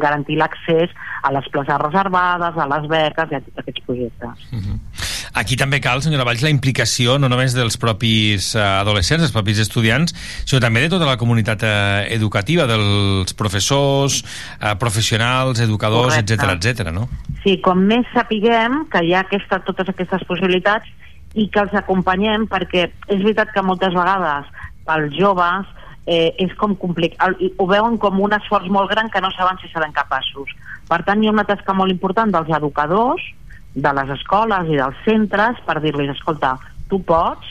garantir 0.02 0.38
l'accés 0.40 0.94
a 1.24 1.34
les 1.34 1.48
places 1.50 1.82
reservades, 1.82 2.58
a 2.58 2.70
les 2.76 2.90
beques 2.92 3.32
i 3.32 3.40
a 3.40 3.44
aquests 3.64 3.86
projectes. 3.88 4.48
Aquí 5.34 5.58
també 5.58 5.80
cal, 5.82 6.02
senyora 6.06 6.28
Valls, 6.28 6.44
la 6.46 6.52
implicació 6.54 7.18
no 7.18 7.30
només 7.32 7.56
dels 7.58 7.78
propis 7.82 8.52
eh, 8.54 8.62
adolescents, 8.62 9.24
dels 9.24 9.34
propis 9.34 9.62
estudiants, 9.64 10.14
sinó 10.46 10.62
també 10.62 10.84
de 10.84 10.92
tota 10.94 11.08
la 11.10 11.18
comunitat 11.18 11.66
eh, 11.66 12.06
educativa, 12.14 12.68
dels 12.70 13.34
professors, 13.38 14.22
eh, 14.60 14.76
professionals, 14.78 15.62
educadors, 15.64 16.20
etc 16.22 16.54
etc. 16.54 16.92
no? 16.94 17.08
Sí, 17.42 17.58
com 17.66 17.82
més 17.90 18.06
sapiguem 18.14 18.84
que 18.94 19.02
hi 19.02 19.16
ha 19.18 19.24
aquesta, 19.26 19.64
totes 19.66 19.90
aquestes 19.90 20.22
possibilitats 20.30 20.90
i 21.34 21.48
que 21.50 21.64
els 21.66 21.74
acompanyem 21.82 22.46
perquè 22.50 22.86
és 22.86 23.22
veritat 23.24 23.50
que 23.56 23.66
moltes 23.66 23.96
vegades 23.98 24.50
pels 24.86 25.16
joves 25.18 25.66
eh, 26.06 26.34
és 26.46 26.54
com 26.60 26.76
complicat, 26.78 27.40
ho 27.58 27.68
veuen 27.70 27.98
com 27.98 28.22
un 28.22 28.36
esforç 28.38 28.70
molt 28.70 28.92
gran 28.92 29.10
que 29.10 29.22
no 29.24 29.32
saben 29.34 29.58
si 29.62 29.72
seran 29.72 29.96
capaços. 29.96 30.52
Per 30.90 31.02
tant, 31.08 31.24
hi 31.24 31.30
ha 31.30 31.34
una 31.34 31.48
tasca 31.48 31.74
molt 31.74 31.92
important 31.94 32.34
dels 32.34 32.52
educadors, 32.54 33.24
de 33.74 33.94
les 33.98 34.14
escoles 34.16 34.70
i 34.70 34.78
dels 34.78 35.00
centres 35.06 35.60
per 35.66 35.80
dir-los, 35.82 36.14
escolta, 36.14 36.56
tu 36.90 37.02
pots, 37.04 37.48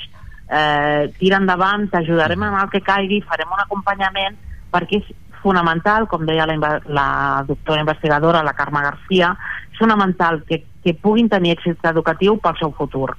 eh, 0.49 1.11
tira 1.19 1.41
endavant, 1.43 1.89
t'ajudarem 1.91 2.47
en 2.47 2.59
el 2.61 2.71
que 2.71 2.83
caigui, 2.85 3.23
farem 3.27 3.51
un 3.53 3.63
acompanyament, 3.65 4.39
perquè 4.73 5.01
és 5.03 5.13
fonamental, 5.43 6.07
com 6.07 6.27
deia 6.27 6.47
la, 6.47 6.57
la 6.87 7.09
doctora 7.47 7.83
investigadora, 7.83 8.45
la 8.47 8.55
Carme 8.55 8.83
Garcia, 8.85 9.33
és 9.73 9.81
fonamental 9.81 10.43
que, 10.47 10.63
que 10.85 10.95
puguin 10.95 11.31
tenir 11.33 11.57
èxit 11.57 11.83
educatiu 11.91 12.39
pel 12.43 12.59
seu 12.61 12.75
futur. 12.79 13.11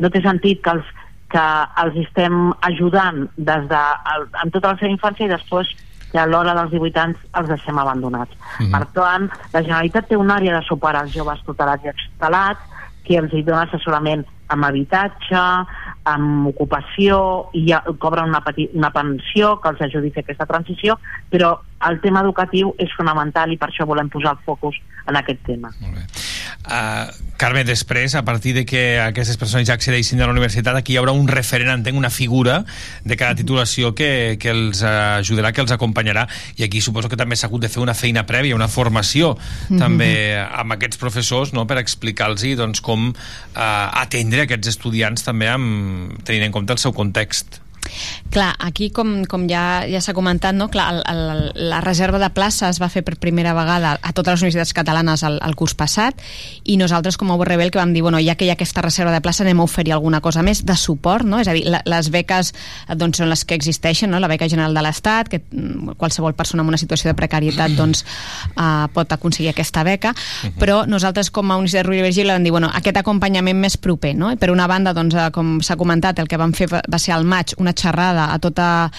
No 0.00 0.10
té 0.12 0.22
sentit 0.24 0.62
que 0.64 0.72
els, 0.72 0.88
que 1.32 1.44
els 1.82 1.98
estem 2.06 2.54
ajudant 2.64 3.26
des 3.36 3.68
de, 3.68 3.82
el, 4.14 4.28
en 4.44 4.54
tota 4.54 4.72
la 4.72 4.80
seva 4.80 4.94
infància 4.94 5.28
i 5.28 5.34
després 5.34 5.72
que 6.16 6.22
a 6.22 6.30
l'hora 6.30 6.54
dels 6.56 6.72
18 6.72 7.02
anys 7.02 7.24
els 7.36 7.50
deixem 7.52 7.78
abandonats. 7.78 8.32
Mhm. 8.58 8.70
Per 8.72 8.86
tant, 8.96 9.28
la 9.52 9.62
Generalitat 9.66 10.08
té 10.08 10.16
una 10.16 10.38
àrea 10.40 10.54
de 10.56 10.64
suport 10.64 10.96
als 10.96 11.12
joves 11.12 11.42
tutelats 11.44 11.84
i 11.84 11.92
extutelats 11.92 12.72
que 13.04 13.18
els 13.20 13.32
hi 13.32 13.42
dona 13.44 13.66
assessorament 13.66 14.24
amb 14.48 14.64
habitatge, 14.64 15.42
amb 16.06 16.48
ocupació, 16.48 17.18
i 17.52 17.66
ja 17.68 17.82
cobren 17.98 18.30
una, 18.30 18.40
peti, 18.40 18.68
una 18.78 18.90
pensió 18.94 19.56
que 19.60 19.74
els 19.74 19.82
ajudi 19.88 20.08
a 20.08 20.16
fer 20.16 20.24
aquesta 20.24 20.46
transició, 20.46 20.96
però 21.30 21.52
el 21.90 22.00
tema 22.00 22.22
educatiu 22.24 22.72
és 22.78 22.94
fonamental 22.96 23.52
i 23.52 23.58
per 23.58 23.68
això 23.68 23.86
volem 23.86 24.08
posar 24.08 24.36
el 24.36 24.44
focus 24.46 24.78
en 25.06 25.18
aquest 25.20 25.42
tema. 25.44 25.72
Uh, 26.66 27.10
Carme, 27.36 27.64
després, 27.64 28.14
a 28.14 28.24
partir 28.24 28.54
de 28.56 28.64
que 28.64 28.98
aquestes 29.00 29.36
persones 29.36 29.66
ja 29.68 29.74
accedeixin 29.76 30.22
a 30.22 30.26
la 30.26 30.32
universitat, 30.32 30.76
aquí 30.76 30.94
hi 30.94 31.00
haurà 31.00 31.12
un 31.12 31.28
referent, 31.28 31.68
entenc, 31.68 31.98
una 31.98 32.10
figura 32.10 32.62
de 33.04 33.16
cada 33.16 33.36
titulació 33.36 33.92
que, 33.94 34.38
que 34.40 34.50
els 34.54 34.80
ajudarà, 34.82 35.52
que 35.52 35.60
els 35.60 35.74
acompanyarà, 35.74 36.26
i 36.56 36.64
aquí 36.64 36.80
suposo 36.80 37.10
que 37.12 37.18
també 37.20 37.36
s'ha 37.36 37.50
hagut 37.50 37.66
de 37.66 37.68
fer 37.72 37.82
una 37.84 37.94
feina 37.94 38.24
prèvia, 38.26 38.56
una 38.56 38.68
formació 38.68 39.36
Mhm. 39.68 39.78
també 39.78 40.10
amb 40.38 40.72
aquests 40.72 40.96
professors 40.96 41.52
no?, 41.52 41.66
per 41.66 41.78
explicar-los 41.78 42.42
doncs, 42.56 42.80
com 42.80 43.10
uh, 43.10 44.00
atendre 44.02 44.42
aquests 44.42 44.68
estudiants 44.68 45.24
també 45.24 45.48
amb, 45.48 46.16
tenint 46.24 46.44
en 46.44 46.52
compte 46.52 46.72
el 46.72 46.78
seu 46.78 46.92
context. 46.92 47.65
Clar, 48.32 48.54
aquí 48.58 48.90
com, 48.90 49.24
com 49.28 49.46
ja, 49.50 49.84
ja 49.88 50.00
s'ha 50.02 50.14
comentat, 50.16 50.56
no? 50.56 50.68
Clar, 50.72 50.88
el, 50.94 51.02
el, 51.08 51.70
la 51.70 51.80
reserva 51.84 52.18
de 52.22 52.30
places 52.34 52.76
es 52.76 52.82
va 52.82 52.90
fer 52.92 53.04
per 53.06 53.16
primera 53.22 53.54
vegada 53.56 53.96
a 54.00 54.12
totes 54.12 54.36
les 54.36 54.46
universitats 54.46 54.74
catalanes 54.76 55.22
el, 55.26 55.38
el 55.44 55.56
curs 55.56 55.76
passat 55.78 56.20
i 56.64 56.76
nosaltres 56.80 57.16
com 57.20 57.30
a 57.30 57.38
URB 57.38 57.66
el 57.66 57.72
que 57.74 57.80
vam 57.80 57.94
dir, 57.94 58.02
bueno, 58.04 58.20
ja 58.22 58.36
que 58.36 58.46
hi 58.46 58.50
ha 58.50 58.56
aquesta 58.58 58.84
reserva 58.84 59.14
de 59.14 59.22
plaça 59.24 59.44
anem 59.44 59.60
a 59.60 59.66
oferir 59.66 59.94
alguna 59.94 60.20
cosa 60.24 60.42
més 60.46 60.64
de 60.66 60.76
suport, 60.76 61.26
no? 61.26 61.40
És 61.40 61.48
a 61.48 61.54
dir, 61.56 61.64
la, 61.70 61.82
les 61.86 62.10
beques 62.12 62.52
eh, 62.52 62.96
doncs, 62.98 63.22
són 63.22 63.30
les 63.32 63.44
que 63.46 63.56
existeixen, 63.56 64.10
no? 64.10 64.20
La 64.20 64.30
beca 64.30 64.48
general 64.48 64.74
de 64.76 64.84
l'Estat, 64.84 65.30
que 65.32 65.40
mm, 65.40 65.96
qualsevol 66.00 66.36
persona 66.36 66.64
en 66.64 66.72
una 66.74 66.80
situació 66.80 67.10
de 67.10 67.16
precarietat 67.18 67.76
doncs, 67.80 68.04
uh, 68.54 68.86
pot 68.94 69.12
aconseguir 69.12 69.52
aquesta 69.52 69.84
beca, 69.86 70.12
però 70.60 70.82
nosaltres 70.88 71.30
com 71.30 71.50
a 71.50 71.58
Universitat 71.60 71.86
Rovira 71.86 72.08
Virgili 72.08 72.32
vam 72.32 72.44
dir, 72.44 72.52
bueno, 72.54 72.70
aquest 72.74 73.00
acompanyament 73.00 73.58
més 73.60 73.78
proper, 73.80 74.14
no? 74.18 74.30
I 74.32 74.40
per 74.40 74.50
una 74.52 74.66
banda, 74.70 74.94
doncs, 74.96 75.16
eh, 75.16 75.28
com 75.34 75.58
s'ha 75.64 75.76
comentat, 75.78 76.18
el 76.22 76.28
que 76.28 76.40
vam 76.40 76.52
fer 76.56 76.68
va 76.72 77.00
ser 77.00 77.14
al 77.14 77.26
maig 77.28 77.54
una 77.62 77.74
xerrada 77.76 78.32
a 78.32 78.38
tota... 78.38 78.90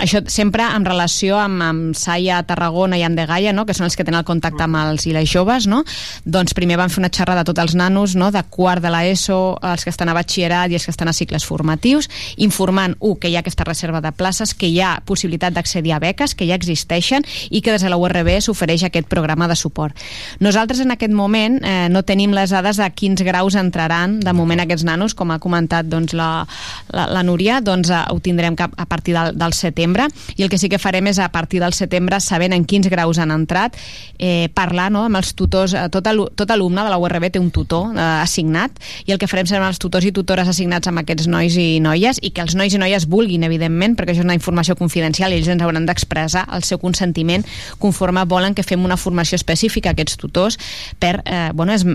Això 0.00 0.22
sempre 0.32 0.64
en 0.64 0.86
relació 0.88 1.36
amb, 1.36 1.60
amb 1.60 1.96
Saia, 1.98 2.38
Tarragona 2.48 2.96
i 2.96 3.02
Andegaia, 3.04 3.52
no? 3.52 3.66
que 3.68 3.74
són 3.76 3.84
els 3.84 3.96
que 3.98 4.04
tenen 4.06 4.22
el 4.22 4.26
contacte 4.28 4.64
amb 4.64 4.78
els 4.80 5.04
i 5.04 5.12
les 5.12 5.28
joves, 5.28 5.66
no? 5.68 5.82
doncs 6.24 6.54
primer 6.56 6.78
van 6.80 6.88
fer 6.88 7.02
una 7.02 7.10
xerrada 7.12 7.44
a 7.44 7.48
tots 7.48 7.60
els 7.60 7.74
nanos 7.76 8.14
no? 8.16 8.30
de 8.32 8.40
quart 8.48 8.80
de 8.80 8.88
l'ESO, 8.92 9.58
els 9.60 9.84
que 9.84 9.92
estan 9.92 10.08
a 10.08 10.14
batxillerat 10.16 10.72
i 10.72 10.78
els 10.78 10.86
que 10.88 10.94
estan 10.94 11.10
a 11.12 11.14
cicles 11.16 11.44
formatius, 11.44 12.08
informant, 12.40 12.96
un, 13.00 13.18
que 13.20 13.28
hi 13.28 13.36
ha 13.36 13.42
aquesta 13.44 13.66
reserva 13.68 14.00
de 14.00 14.12
places, 14.16 14.54
que 14.56 14.70
hi 14.72 14.80
ha 14.80 14.94
possibilitat 15.04 15.52
d'accedir 15.52 15.92
a 15.92 16.00
beques, 16.00 16.34
que 16.34 16.48
ja 16.48 16.56
existeixen 16.56 17.26
i 17.50 17.60
que 17.60 17.76
des 17.76 17.84
de 17.84 17.92
la 17.92 18.00
URB 18.00 18.32
s'ofereix 18.40 18.86
aquest 18.88 19.10
programa 19.12 19.50
de 19.52 19.58
suport. 19.58 19.92
Nosaltres 20.40 20.80
en 20.80 20.96
aquest 20.96 21.12
moment 21.12 21.60
eh, 21.60 21.90
no 21.92 22.06
tenim 22.08 22.32
les 22.32 22.56
dades 22.56 22.80
de 22.80 22.88
quins 22.96 23.20
graus 23.26 23.58
entraran 23.60 24.16
de 24.24 24.32
moment 24.32 24.64
aquests 24.64 24.88
nanos, 24.88 25.12
com 25.12 25.28
ha 25.34 25.40
comentat 25.44 25.92
doncs, 25.92 26.16
la, 26.16 26.46
la, 26.88 27.04
la 27.12 27.26
Núria, 27.26 27.60
doncs 27.60 27.92
eh, 27.92 28.00
ho 28.08 28.20
tindrem 28.24 28.56
cap 28.56 28.72
a 28.80 28.88
partir 28.88 29.18
del, 29.18 29.36
del 29.36 29.52
setembre 29.52 29.89
i 30.36 30.44
el 30.44 30.50
que 30.52 30.58
sí 30.58 30.68
que 30.70 30.78
farem 30.78 31.10
és 31.10 31.18
a 31.18 31.30
partir 31.32 31.60
del 31.62 31.74
setembre 31.76 32.20
sabent 32.20 32.54
en 32.56 32.64
quins 32.64 32.88
graus 32.92 33.18
han 33.18 33.32
entrat 33.34 33.76
eh, 34.18 34.48
parlar 34.54 34.90
no, 34.92 35.04
amb 35.08 35.20
els 35.20 35.34
tutors 35.34 35.74
eh, 35.74 35.86
tot, 35.92 36.06
alu 36.06 36.28
tot 36.36 36.50
alumne 36.50 36.84
de 36.86 36.92
la 36.92 36.98
URB 37.00 37.30
té 37.34 37.42
un 37.42 37.50
tutor 37.54 37.94
eh, 37.94 38.00
assignat 38.22 38.78
i 39.06 39.14
el 39.14 39.20
que 39.20 39.28
farem 39.30 39.48
serà 39.50 39.68
els 39.68 39.80
tutors 39.82 40.06
i 40.06 40.14
tutores 40.16 40.48
assignats 40.50 40.90
amb 40.90 41.02
aquests 41.02 41.28
nois 41.30 41.56
i 41.60 41.80
noies 41.82 42.20
i 42.22 42.32
que 42.34 42.44
els 42.44 42.56
nois 42.58 42.74
i 42.74 42.80
noies 42.80 43.08
vulguin 43.10 43.46
evidentment 43.48 43.96
perquè 43.98 44.14
això 44.14 44.24
és 44.24 44.28
una 44.28 44.38
informació 44.38 44.76
confidencial 44.78 45.32
i 45.32 45.40
ells 45.40 45.50
ens 45.52 45.64
hauran 45.64 45.86
d'expressar 45.88 46.46
el 46.54 46.66
seu 46.66 46.80
consentiment 46.82 47.46
conforme 47.78 48.24
volen 48.28 48.54
que 48.54 48.66
fem 48.66 48.84
una 48.84 48.98
formació 49.00 49.40
específica 49.40 49.90
a 49.90 49.96
aquests 49.96 50.20
tutors 50.20 50.58
per 51.00 51.20
eh, 51.24 51.50
bueno, 51.54 51.74
és, 51.74 51.86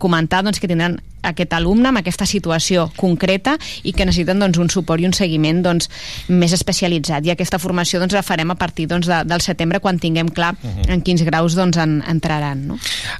comentar 0.00 0.42
doncs, 0.46 0.60
que 0.60 0.68
tindran 0.70 0.98
aquest 1.26 1.52
alumne 1.52 1.90
amb 1.90 2.00
aquesta 2.00 2.26
situació 2.28 2.86
concreta 2.96 3.56
i 3.84 3.92
que 3.92 4.06
necessiten 4.08 4.40
doncs, 4.40 4.58
un 4.62 4.70
suport 4.72 5.02
i 5.02 5.08
un 5.08 5.16
seguiment 5.16 5.62
doncs, 5.64 5.90
més 6.32 6.54
especialitzat 6.56 7.26
i 7.28 7.34
aquesta 7.34 7.60
formació 7.60 8.00
doncs, 8.00 8.16
la 8.16 8.24
farem 8.26 8.50
a 8.52 8.58
partir 8.60 8.88
doncs, 8.90 9.08
de, 9.10 9.22
del 9.28 9.44
setembre 9.44 9.82
quan 9.84 10.00
tinguem 10.00 10.32
clar 10.32 10.54
uh 10.54 10.68
-huh. 10.68 10.88
en 10.88 11.02
quins 11.02 11.22
graus 11.22 11.54
doncs, 11.54 11.76
en, 11.76 12.02
entraran 12.08 12.66
no? 12.66 12.74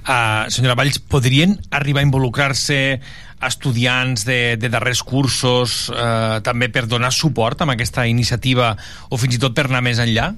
Uh, 0.08 0.48
senyora 0.48 0.74
Valls, 0.74 0.98
podrien 0.98 1.58
arribar 1.70 2.00
a 2.00 2.08
involucrar-se 2.08 3.00
estudiants 3.40 4.24
de, 4.24 4.56
de 4.60 4.68
darrers 4.68 5.02
cursos 5.02 5.90
eh, 5.94 6.40
també 6.44 6.68
per 6.68 6.86
donar 6.86 7.12
suport 7.12 7.62
amb 7.62 7.72
aquesta 7.72 8.06
iniciativa 8.06 8.76
o 9.08 9.16
fins 9.16 9.38
i 9.38 9.38
tot 9.38 9.56
per 9.56 9.66
anar 9.66 9.80
més 9.82 9.98
enllà? 10.02 10.34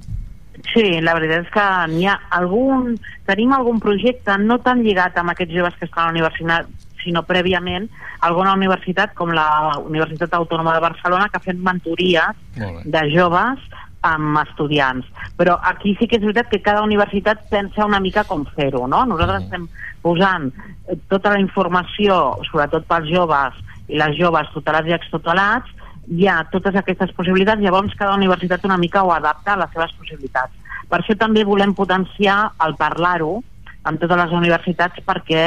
Sí, 0.72 0.84
la 1.00 1.14
veritat 1.16 1.46
és 1.46 1.52
que 1.52 1.66
n'hi 1.94 2.06
ha 2.10 2.18
algun... 2.38 2.96
Tenim 3.28 3.52
algun 3.56 3.78
projecte 3.80 4.36
no 4.42 4.58
tan 4.64 4.82
lligat 4.84 5.16
amb 5.18 5.32
aquests 5.32 5.54
joves 5.54 5.76
que 5.78 5.86
estan 5.88 6.04
a 6.04 6.10
la 6.10 6.16
universitat, 6.16 6.68
sinó 7.02 7.22
prèviament 7.26 7.88
alguna 8.22 8.52
universitat 8.54 9.14
com 9.18 9.32
la 9.34 9.78
Universitat 9.82 10.34
Autònoma 10.38 10.76
de 10.76 10.82
Barcelona 10.84 11.28
que 11.30 11.40
ha 11.40 11.46
fet 11.46 11.58
mentories 11.58 12.38
de 12.84 13.02
joves 13.10 13.64
amb 14.06 14.38
estudiants. 14.42 15.06
Però 15.38 15.56
aquí 15.62 15.96
sí 15.98 16.08
que 16.10 16.18
és 16.18 16.24
veritat 16.24 16.50
que 16.50 16.62
cada 16.62 16.82
universitat 16.82 17.46
pensa 17.50 17.86
una 17.86 18.00
mica 18.02 18.26
com 18.28 18.44
fer-ho, 18.56 18.86
no? 18.90 19.04
Nosaltres 19.08 19.46
estem 19.46 19.68
posant 20.02 20.50
eh, 20.50 20.98
tota 21.10 21.34
la 21.34 21.40
informació, 21.42 22.18
sobretot 22.50 22.86
pels 22.90 23.10
joves 23.10 23.58
i 23.88 23.98
les 23.98 24.18
joves 24.18 24.50
tutelats 24.54 24.90
i 24.90 24.96
extutelats, 24.96 25.70
hi 26.08 26.26
ha 26.26 26.42
totes 26.50 26.76
aquestes 26.76 27.12
possibilitats, 27.16 27.62
llavors 27.62 27.94
cada 27.98 28.16
universitat 28.16 28.64
una 28.64 28.78
mica 28.78 29.04
ho 29.04 29.12
adapta 29.14 29.54
a 29.54 29.62
les 29.62 29.72
seves 29.74 29.94
possibilitats. 29.98 30.52
Per 30.90 31.00
això 31.00 31.16
també 31.16 31.44
volem 31.44 31.74
potenciar 31.74 32.52
el 32.66 32.76
parlar-ho 32.76 33.40
amb 33.88 33.98
totes 33.98 34.18
les 34.18 34.34
universitats 34.38 35.02
perquè 35.06 35.44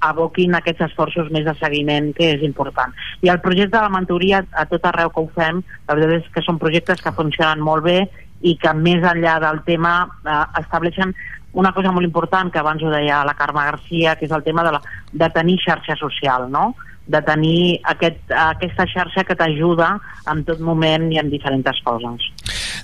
aboquin 0.00 0.54
aquests 0.56 0.86
esforços 0.88 1.28
més 1.34 1.44
de 1.44 1.54
seguiment 1.60 2.12
que 2.16 2.30
és 2.36 2.44
important. 2.46 2.94
I 3.20 3.28
el 3.32 3.42
projecte 3.44 3.76
de 3.76 3.82
la 3.82 3.92
mentoria, 3.92 4.42
a 4.52 4.64
tot 4.70 4.86
arreu 4.88 5.12
que 5.12 5.20
ho 5.20 5.28
fem, 5.34 5.60
la 5.88 5.96
veritat 5.98 6.22
és 6.22 6.32
que 6.32 6.44
són 6.46 6.60
projectes 6.62 7.04
que 7.04 7.12
funcionen 7.16 7.60
molt 7.60 7.84
bé 7.84 7.98
i 8.40 8.56
que 8.58 8.72
més 8.74 9.04
enllà 9.04 9.36
del 9.42 9.60
tema 9.66 9.94
eh, 10.24 10.38
estableixen 10.62 11.12
una 11.52 11.74
cosa 11.76 11.92
molt 11.92 12.06
important 12.08 12.50
que 12.50 12.60
abans 12.62 12.82
ho 12.82 12.90
deia 12.90 13.20
la 13.28 13.36
Carme 13.36 13.64
Garcia, 13.68 14.16
que 14.16 14.24
és 14.24 14.32
el 14.32 14.42
tema 14.42 14.64
de, 14.64 14.72
la, 14.72 14.80
de 15.12 15.28
tenir 15.34 15.58
xarxa 15.60 15.98
social, 16.00 16.48
no? 16.50 16.72
De 17.06 17.20
tenir 17.26 17.80
aquest, 17.90 18.20
aquesta 18.30 18.86
xarxa 18.86 19.24
que 19.26 19.36
t'ajuda 19.38 19.96
en 20.30 20.44
tot 20.46 20.60
moment 20.62 21.08
i 21.12 21.18
en 21.18 21.30
diferents 21.32 21.82
coses. 21.84 22.28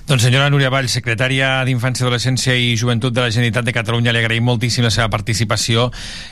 Doncs 0.09 0.25
senyora 0.25 0.49
Núria 0.49 0.71
Vall, 0.73 0.89
secretària 0.89 1.59
d'Infància, 1.67 2.05
Adolescència 2.05 2.55
i 2.57 2.75
Joventut 2.79 3.13
de 3.13 3.21
la 3.21 3.29
Generalitat 3.29 3.67
de 3.67 3.75
Catalunya, 3.75 4.13
li 4.15 4.23
agraïm 4.23 4.47
moltíssim 4.49 4.83
la 4.85 4.93
seva 4.93 5.09
participació 5.13 5.89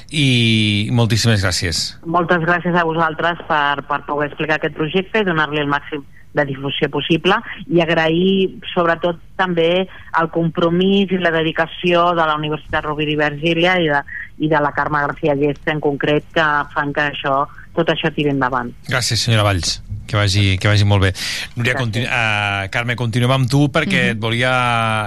i 0.10 0.90
moltíssimes 0.98 1.44
gràcies. 1.46 1.82
Moltes 2.06 2.42
gràcies 2.42 2.76
a 2.76 2.86
vosaltres 2.88 3.44
per, 3.48 3.84
per 3.88 4.04
poder 4.10 4.32
explicar 4.32 4.58
aquest 4.58 4.78
projecte 4.80 5.22
i 5.22 5.28
donar-li 5.28 5.62
el 5.62 5.70
màxim 5.70 6.06
de 6.38 6.46
difusió 6.46 6.90
possible 6.94 7.38
i 7.70 7.82
agrair 7.82 8.58
sobretot 8.74 9.20
també 9.40 9.88
el 10.22 10.30
compromís 10.34 11.14
i 11.14 11.22
la 11.22 11.34
dedicació 11.34 12.12
de 12.18 12.26
la 12.28 12.36
Universitat 12.38 12.86
Rovira 12.86 13.14
i 13.14 13.20
Virgília 13.22 13.78
i 13.82 13.88
de, 13.92 14.02
i 14.46 14.50
de 14.52 14.62
la 14.62 14.74
Carme 14.76 15.02
García 15.06 15.38
Llesta 15.38 15.74
en 15.74 15.82
concret 15.82 16.28
que 16.34 16.48
fan 16.74 16.94
que 16.94 17.10
això 17.12 17.46
tot 17.78 17.94
això 17.94 18.10
tiri 18.14 18.34
endavant. 18.34 18.74
Gràcies, 18.90 19.22
senyora 19.28 19.45
Valls. 19.48 19.78
Que 20.08 20.16
vagi, 20.16 20.56
que 20.56 20.70
vagi 20.72 20.86
molt 20.88 21.04
bé. 21.04 21.12
Núria, 21.58 21.76
continu 21.76 22.08
uh, 22.08 22.64
Carme, 22.72 22.95
continuem 22.95 23.34
amb 23.36 23.49
tu 23.52 23.66
perquè 23.68 23.99
uh 23.99 24.06
-huh. 24.06 24.12
et, 24.16 24.20
volia, 24.20 24.54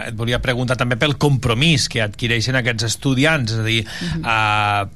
et 0.09 0.15
volia 0.15 0.39
preguntar 0.45 0.77
també 0.77 0.97
pel 0.97 1.17
compromís 1.17 1.89
que 1.89 2.03
adquireixen 2.03 2.57
aquests 2.57 2.85
estudiants, 2.85 3.53
és 3.53 3.59
a 3.59 3.63
dir, 3.65 3.81
uh 3.81 4.21
-huh. 4.21 4.85
uh, 4.85 4.89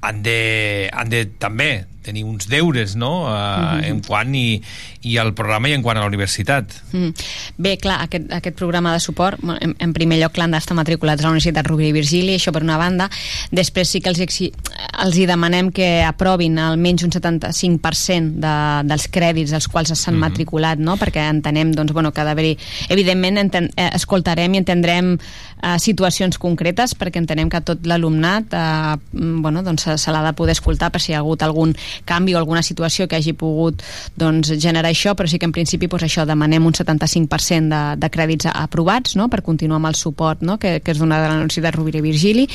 han 0.00 0.22
de, 0.22 0.90
han 0.92 1.08
de 1.08 1.24
també 1.38 1.86
tenir 2.04 2.24
uns 2.28 2.48
deures 2.50 2.94
no? 2.96 3.24
Uh, 3.24 3.30
mm 3.30 3.32
-hmm. 3.34 3.84
en 3.90 4.00
quant 4.04 4.34
i, 4.34 4.62
i 5.02 5.18
al 5.18 5.34
programa 5.34 5.68
i 5.68 5.72
en 5.72 5.82
quant 5.82 5.96
a 5.96 6.00
la 6.00 6.06
universitat. 6.06 6.72
Mm. 6.92 7.10
Bé, 7.56 7.76
clar, 7.78 8.00
aquest, 8.02 8.30
aquest 8.32 8.56
programa 8.56 8.92
de 8.92 9.00
suport, 9.00 9.38
en, 9.60 9.74
en 9.78 9.92
primer 9.92 10.18
lloc 10.20 10.36
l'han 10.36 10.56
d'estar 10.56 10.76
matriculats 10.76 11.20
a 11.20 11.26
la 11.26 11.34
Universitat 11.34 11.66
Rovira 11.66 11.88
i 11.88 11.92
Virgili, 11.92 12.34
això 12.34 12.52
per 12.52 12.62
una 12.62 12.78
banda. 12.80 13.10
Després 13.50 13.88
sí 13.88 14.00
que 14.00 14.08
els, 14.12 14.20
els 14.20 15.16
hi 15.16 15.26
demanem 15.26 15.70
que 15.72 16.02
aprovin 16.04 16.58
almenys 16.58 17.04
un 17.04 17.12
75% 17.12 18.40
de, 18.40 18.54
dels 18.88 19.08
crèdits 19.12 19.52
als 19.52 19.68
quals 19.68 19.92
s'han 19.92 20.14
mm 20.14 20.16
-hmm. 20.16 20.20
matriculat, 20.20 20.78
no? 20.78 20.96
perquè 20.96 21.28
entenem 21.28 21.72
doncs, 21.72 21.92
bueno, 21.92 22.12
que 22.12 22.20
ha 22.20 22.24
d'haver-hi... 22.24 22.56
Evidentment, 22.88 23.38
enten, 23.38 23.70
eh, 23.76 23.90
escoltarem 23.92 24.54
i 24.54 24.58
entendrem 24.58 25.18
eh, 25.62 25.78
situacions 25.78 26.38
concretes 26.38 26.94
perquè 26.98 27.18
entenem 27.18 27.48
que 27.48 27.60
tot 27.60 27.86
l'alumnat 27.86 28.52
eh, 28.52 28.96
bueno, 29.12 29.62
doncs 29.62 29.82
se, 29.82 29.98
se 29.98 30.12
l'ha 30.12 30.22
de 30.24 30.32
poder 30.32 30.52
escoltar 30.52 30.90
per 30.92 31.00
si 31.00 31.12
hi 31.12 31.14
ha 31.14 31.22
hagut 31.22 31.42
algun 31.42 31.74
canvi 32.04 32.34
o 32.34 32.38
alguna 32.38 32.62
situació 32.62 33.08
que 33.08 33.16
hagi 33.16 33.34
pogut 33.38 33.82
doncs, 34.16 34.52
generar 34.60 34.90
això, 34.90 35.14
però 35.14 35.28
sí 35.30 35.38
que 35.38 35.48
en 35.48 35.54
principi 35.54 35.88
doncs, 35.88 36.04
això 36.04 36.26
demanem 36.26 36.66
un 36.66 36.74
75% 36.74 37.70
de, 37.70 37.82
de 38.00 38.10
crèdits 38.10 38.48
aprovats 38.52 39.16
no? 39.16 39.28
per 39.28 39.42
continuar 39.42 39.80
amb 39.80 39.90
el 39.90 39.98
suport 39.98 40.42
no? 40.42 40.58
que, 40.58 40.80
que 40.84 40.92
es 40.92 40.98
dona 40.98 41.20
de 41.22 41.28
la 41.28 41.38
Universitat 41.38 41.74
Rovira 41.74 42.00
i 42.00 42.04
Virgili 42.04 42.46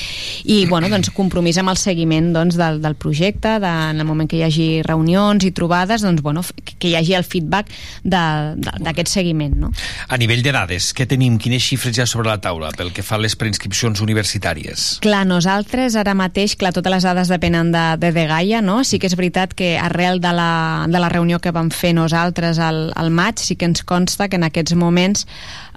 i 0.46 0.66
bueno, 0.70 0.90
doncs, 0.90 1.12
compromís 1.16 1.58
amb 1.58 1.74
el 1.74 1.80
seguiment 1.80 2.32
doncs, 2.34 2.58
del, 2.60 2.82
del 2.84 2.96
projecte, 2.96 3.58
de, 3.60 3.74
en 3.94 4.00
el 4.00 4.08
moment 4.08 4.30
que 4.30 4.40
hi 4.40 4.44
hagi 4.48 4.68
reunions 4.86 5.46
i 5.46 5.52
trobades, 5.56 6.04
doncs, 6.06 6.22
bueno, 6.26 6.44
que 6.78 6.92
hi 6.92 6.96
hagi 7.00 7.16
el 7.18 7.26
feedback 7.28 7.72
d'aquest 8.04 9.12
seguiment. 9.12 9.56
No? 9.60 9.72
A 10.08 10.20
nivell 10.22 10.44
de 10.46 10.54
dades, 10.56 10.92
què 10.96 11.08
tenim? 11.10 11.40
Quines 11.42 11.64
xifres 11.64 11.98
hi 11.98 12.04
ha 12.04 12.08
sobre 12.10 12.30
la 12.30 12.40
taula 12.42 12.72
pel 12.76 12.92
que 12.96 13.06
fa 13.06 13.18
a 13.18 13.24
les 13.24 13.36
preinscripcions 13.40 14.02
universitàries? 14.04 15.00
Clar, 15.04 15.26
nosaltres 15.30 15.98
ara 16.00 16.16
mateix, 16.18 16.56
clar, 16.60 16.74
totes 16.76 16.94
les 16.94 17.08
dades 17.08 17.32
depenen 17.32 17.72
de, 17.74 17.86
de, 18.02 18.14
de 18.16 18.26
Gaia, 18.30 18.62
no? 18.66 18.82
Sí 18.84 19.00
que 19.00 19.10
és 19.10 19.16
veritat 19.16 19.29
que 19.56 19.78
arrel 19.78 20.20
de 20.22 20.32
la, 20.34 20.86
de 20.88 21.00
la 21.00 21.10
reunió 21.10 21.40
que 21.40 21.52
vam 21.52 21.70
fer 21.70 21.94
nosaltres 21.94 22.60
al, 22.60 22.92
al 22.96 23.12
maig, 23.12 23.40
sí 23.40 23.56
que 23.56 23.66
ens 23.70 23.84
consta 23.84 24.30
que 24.30 24.38
en 24.40 24.48
aquests 24.48 24.76
moments 24.76 25.26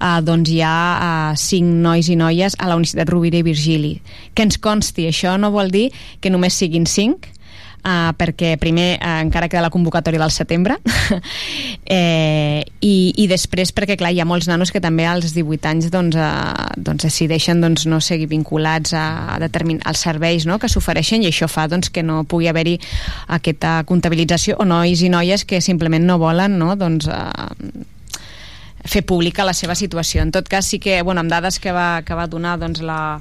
eh, 0.01 0.20
doncs 0.23 0.51
hi 0.51 0.61
ha 0.62 0.79
eh, 1.33 1.37
cinc 1.37 1.79
nois 1.85 2.09
i 2.09 2.16
noies 2.16 2.57
a 2.59 2.69
la 2.69 2.77
Universitat 2.79 3.12
Rovira 3.12 3.39
i 3.41 3.47
Virgili. 3.47 3.95
Que 4.35 4.47
ens 4.47 4.59
consti, 4.59 5.07
això 5.09 5.37
no 5.39 5.53
vol 5.53 5.70
dir 5.70 5.91
que 6.20 6.31
només 6.31 6.57
siguin 6.59 6.87
cinc, 6.87 7.29
uh, 7.84 8.10
perquè 8.18 8.54
primer 8.60 8.96
uh, 8.98 9.20
encara 9.22 9.48
queda 9.50 9.64
la 9.66 9.72
convocatòria 9.74 10.20
del 10.22 10.32
setembre 10.34 10.78
eh, 11.98 12.62
i, 12.80 12.94
i 13.22 13.26
després 13.30 13.74
perquè 13.74 13.96
clar, 14.00 14.12
hi 14.14 14.22
ha 14.22 14.28
molts 14.28 14.48
nanos 14.50 14.72
que 14.72 14.82
també 14.82 15.06
als 15.09 15.34
18 15.36 15.70
anys 15.70 15.90
doncs, 15.92 16.18
uh, 16.18 16.72
doncs 16.76 17.06
decideixen 17.09 17.62
doncs, 17.62 17.86
no 17.90 18.00
seguir 18.00 18.28
vinculats 18.32 18.94
a, 18.96 19.06
a 19.36 19.40
determin 19.42 19.82
als 19.88 20.04
serveis 20.06 20.46
no? 20.48 20.59
que 20.62 20.70
s'ofereixen 20.70 21.24
i 21.24 21.30
això 21.30 21.50
fa 21.50 21.68
doncs, 21.70 21.90
que 21.92 22.04
no 22.06 22.22
pugui 22.24 22.50
haver-hi 22.50 22.78
aquesta 23.32 23.80
comptabilització 23.88 24.59
o 24.60 24.68
nois 24.68 25.02
i 25.02 25.10
noies 25.12 25.46
que 25.48 25.60
simplement 25.60 26.06
no 26.06 26.20
volen 26.22 26.59
no? 26.60 26.76
doncs, 26.78 27.09
uh, 27.10 27.50
fer 28.82 29.04
pública 29.06 29.44
la 29.46 29.54
seva 29.54 29.76
situació. 29.78 30.24
En 30.24 30.32
tot 30.34 30.48
cas, 30.50 30.66
sí 30.66 30.80
que, 30.82 31.00
bueno, 31.06 31.22
amb 31.22 31.30
dades 31.30 31.60
que 31.62 31.70
va, 31.70 32.02
que 32.02 32.16
va 32.18 32.26
donar 32.26 32.56
doncs, 32.59 32.82
la, 32.82 33.20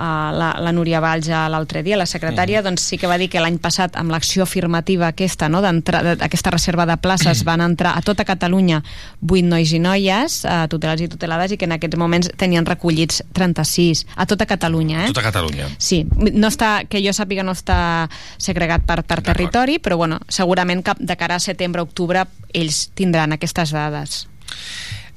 la, 0.00 0.50
la 0.60 0.72
Núria 0.72 1.00
Valls 1.02 1.28
l'altre 1.28 1.82
dia, 1.86 1.98
la 2.00 2.06
secretària, 2.08 2.60
mm. 2.60 2.66
doncs 2.66 2.86
sí 2.90 2.98
que 3.00 3.08
va 3.10 3.18
dir 3.20 3.28
que 3.32 3.42
l'any 3.42 3.58
passat 3.62 3.96
amb 4.00 4.12
l'acció 4.14 4.44
afirmativa 4.46 5.10
aquesta, 5.10 5.48
no, 5.52 5.60
d'aquesta 5.62 6.52
reserva 6.54 6.86
de 6.88 6.96
places, 7.02 7.44
van 7.44 7.62
entrar 7.64 7.94
a 7.96 8.04
tota 8.06 8.24
Catalunya 8.28 8.80
8 9.26 9.44
nois 9.48 9.72
i 9.76 9.80
noies, 9.82 10.40
uh, 10.48 10.64
tutelats 10.70 11.04
i 11.04 11.10
tutelades, 11.12 11.54
i 11.54 11.60
que 11.60 11.68
en 11.68 11.76
aquests 11.76 12.00
moments 12.00 12.30
tenien 12.40 12.66
recollits 12.66 13.22
36, 13.36 14.06
a 14.16 14.26
tota 14.30 14.48
Catalunya, 14.50 15.06
eh? 15.06 15.10
Tota 15.12 15.26
Catalunya. 15.26 15.68
Sí, 15.78 16.02
no 16.16 16.50
està, 16.50 16.72
que 16.88 17.02
jo 17.04 17.14
sàpiga 17.16 17.44
no 17.46 17.56
està 17.56 18.08
segregat 18.38 18.86
per, 18.88 19.02
per 19.04 19.20
territori, 19.26 19.78
però 19.82 20.00
bueno, 20.00 20.20
segurament 20.28 20.84
que 20.86 20.96
de 20.98 21.16
cara 21.20 21.36
a 21.36 21.44
setembre-octubre 21.44 22.26
ells 22.56 22.88
tindran 22.98 23.36
aquestes 23.36 23.74
dades 23.76 24.24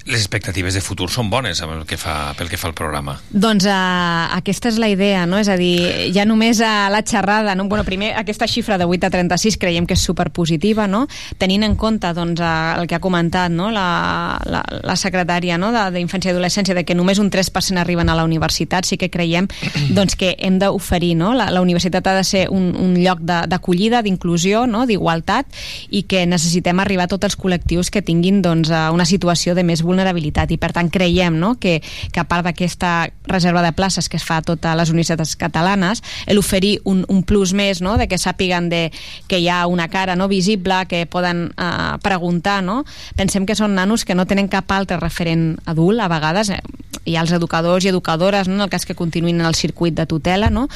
les 0.06 0.20
expectatives 0.20 0.76
de 0.76 0.82
futur 0.84 1.08
són 1.12 1.30
bones 1.32 1.62
amb 1.64 1.78
el 1.78 1.84
que 1.88 1.96
fa, 1.96 2.34
pel 2.36 2.50
que 2.52 2.58
fa 2.60 2.68
al 2.68 2.76
programa. 2.76 3.16
Doncs 3.32 3.64
uh, 3.70 4.34
aquesta 4.36 4.68
és 4.74 4.80
la 4.82 4.90
idea, 4.92 5.24
no? 5.30 5.38
És 5.40 5.48
a 5.48 5.56
dir, 5.60 6.12
ja 6.16 6.26
només 6.28 6.60
a 6.60 6.90
la 6.92 7.04
xerrada, 7.08 7.56
no? 7.56 7.70
bueno, 7.72 7.86
primer 7.88 8.12
aquesta 8.20 8.48
xifra 8.48 8.78
de 8.78 8.84
8 8.90 9.08
a 9.08 9.12
36 9.14 9.58
creiem 9.62 9.88
que 9.88 9.96
és 9.96 10.04
superpositiva, 10.04 10.90
no? 10.92 11.06
Tenint 11.40 11.64
en 11.64 11.78
compte 11.80 12.12
doncs, 12.16 12.44
el 12.44 12.88
que 12.92 12.98
ha 12.98 13.04
comentat 13.04 13.54
no? 13.54 13.70
la, 13.72 13.86
la, 14.44 14.64
la 14.84 14.98
secretària 15.00 15.58
no? 15.58 15.72
d'Infància 15.72 16.32
i 16.32 16.36
Adolescència, 16.36 16.76
de 16.76 16.84
que 16.84 16.98
només 17.00 17.22
un 17.24 17.32
3% 17.32 17.80
arriben 17.80 18.12
a 18.12 18.18
la 18.20 18.28
universitat, 18.28 18.90
sí 18.90 19.00
que 19.00 19.12
creiem 19.14 19.48
doncs, 19.98 20.18
que 20.20 20.34
hem 20.36 20.60
d'oferir, 20.60 21.14
no? 21.20 21.32
La, 21.38 21.48
la 21.54 21.64
universitat 21.64 22.12
ha 22.12 22.18
de 22.20 22.28
ser 22.28 22.44
un, 22.52 22.74
un 22.76 23.00
lloc 23.00 23.24
d'acollida, 23.24 24.04
d'inclusió, 24.04 24.66
no? 24.68 24.84
d'igualtat, 24.90 25.48
i 25.96 26.04
que 26.12 26.26
necessitem 26.28 26.84
arribar 26.84 27.08
a 27.08 27.14
tots 27.16 27.32
els 27.32 27.40
col·lectius 27.40 27.88
que 27.94 28.04
tinguin 28.04 28.44
doncs, 28.44 28.68
una 28.92 29.08
situació 29.08 29.56
de 29.56 29.64
més 29.64 29.80
vulnerabilitat 29.80 29.93
vulnerabilitat 29.94 30.52
i 30.52 30.60
per 30.60 30.74
tant 30.76 30.90
creiem 30.94 31.38
no, 31.40 31.56
que, 31.62 31.80
que 32.12 32.22
a 32.22 32.28
part 32.28 32.48
d'aquesta 32.50 33.12
reserva 33.30 33.64
de 33.64 33.74
places 33.78 34.10
que 34.10 34.18
es 34.20 34.26
fa 34.26 34.42
a 34.42 34.46
totes 34.46 34.78
les 34.78 34.92
universitats 34.94 35.38
catalanes 35.40 36.04
l'oferir 36.34 36.80
un, 36.90 37.06
un 37.10 37.24
plus 37.24 37.54
més 37.54 37.82
no, 37.86 37.96
de 38.02 38.10
que 38.10 38.20
sàpiguen 38.20 38.70
de, 38.74 38.88
que 39.28 39.40
hi 39.40 39.50
ha 39.50 39.64
una 39.70 39.88
cara 39.94 40.18
no, 40.20 40.28
visible 40.32 40.84
que 40.90 41.06
poden 41.06 41.46
uh, 41.54 41.98
preguntar 42.04 42.62
no? 42.66 42.82
pensem 43.18 43.46
que 43.46 43.56
són 43.56 43.78
nanos 43.78 44.06
que 44.06 44.18
no 44.18 44.28
tenen 44.30 44.50
cap 44.52 44.72
altre 44.74 45.00
referent 45.00 45.54
adult 45.70 46.02
a 46.02 46.10
vegades 46.12 46.50
eh, 46.54 46.62
hi 47.06 47.18
ha 47.18 47.24
els 47.24 47.34
educadors 47.36 47.86
i 47.86 47.92
educadores 47.92 48.48
no, 48.48 48.56
en 48.56 48.66
el 48.66 48.72
cas 48.72 48.86
que 48.88 48.96
continuïn 48.96 49.42
en 49.42 49.48
el 49.48 49.58
circuit 49.60 49.96
de 49.96 50.06
tutela 50.10 50.50
no? 50.54 50.68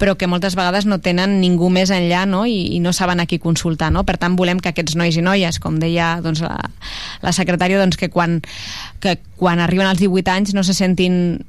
però 0.00 0.16
que 0.18 0.28
moltes 0.30 0.56
vegades 0.56 0.88
no 0.88 1.00
tenen 1.04 1.38
ningú 1.42 1.70
més 1.72 1.92
enllà 1.94 2.24
no? 2.28 2.44
I, 2.48 2.76
i 2.76 2.80
no 2.80 2.94
saben 2.96 3.20
a 3.20 3.28
qui 3.30 3.38
consultar 3.42 3.92
no? 3.92 4.04
per 4.08 4.16
tant 4.20 4.36
volem 4.38 4.60
que 4.60 4.72
aquests 4.72 4.96
nois 4.96 5.16
i 5.16 5.24
noies 5.24 5.60
com 5.60 5.78
deia 5.80 6.14
doncs, 6.24 6.42
la, 6.44 6.56
la 7.22 7.34
secretària 7.36 7.80
doncs, 7.80 7.98
que 8.00 8.10
quan 8.12 8.40
que 9.00 9.18
quan 9.36 9.60
arriben 9.60 9.86
als 9.86 10.00
18 10.00 10.30
anys 10.32 10.54
no 10.54 10.64
se 10.64 10.74
sentin 10.74 11.44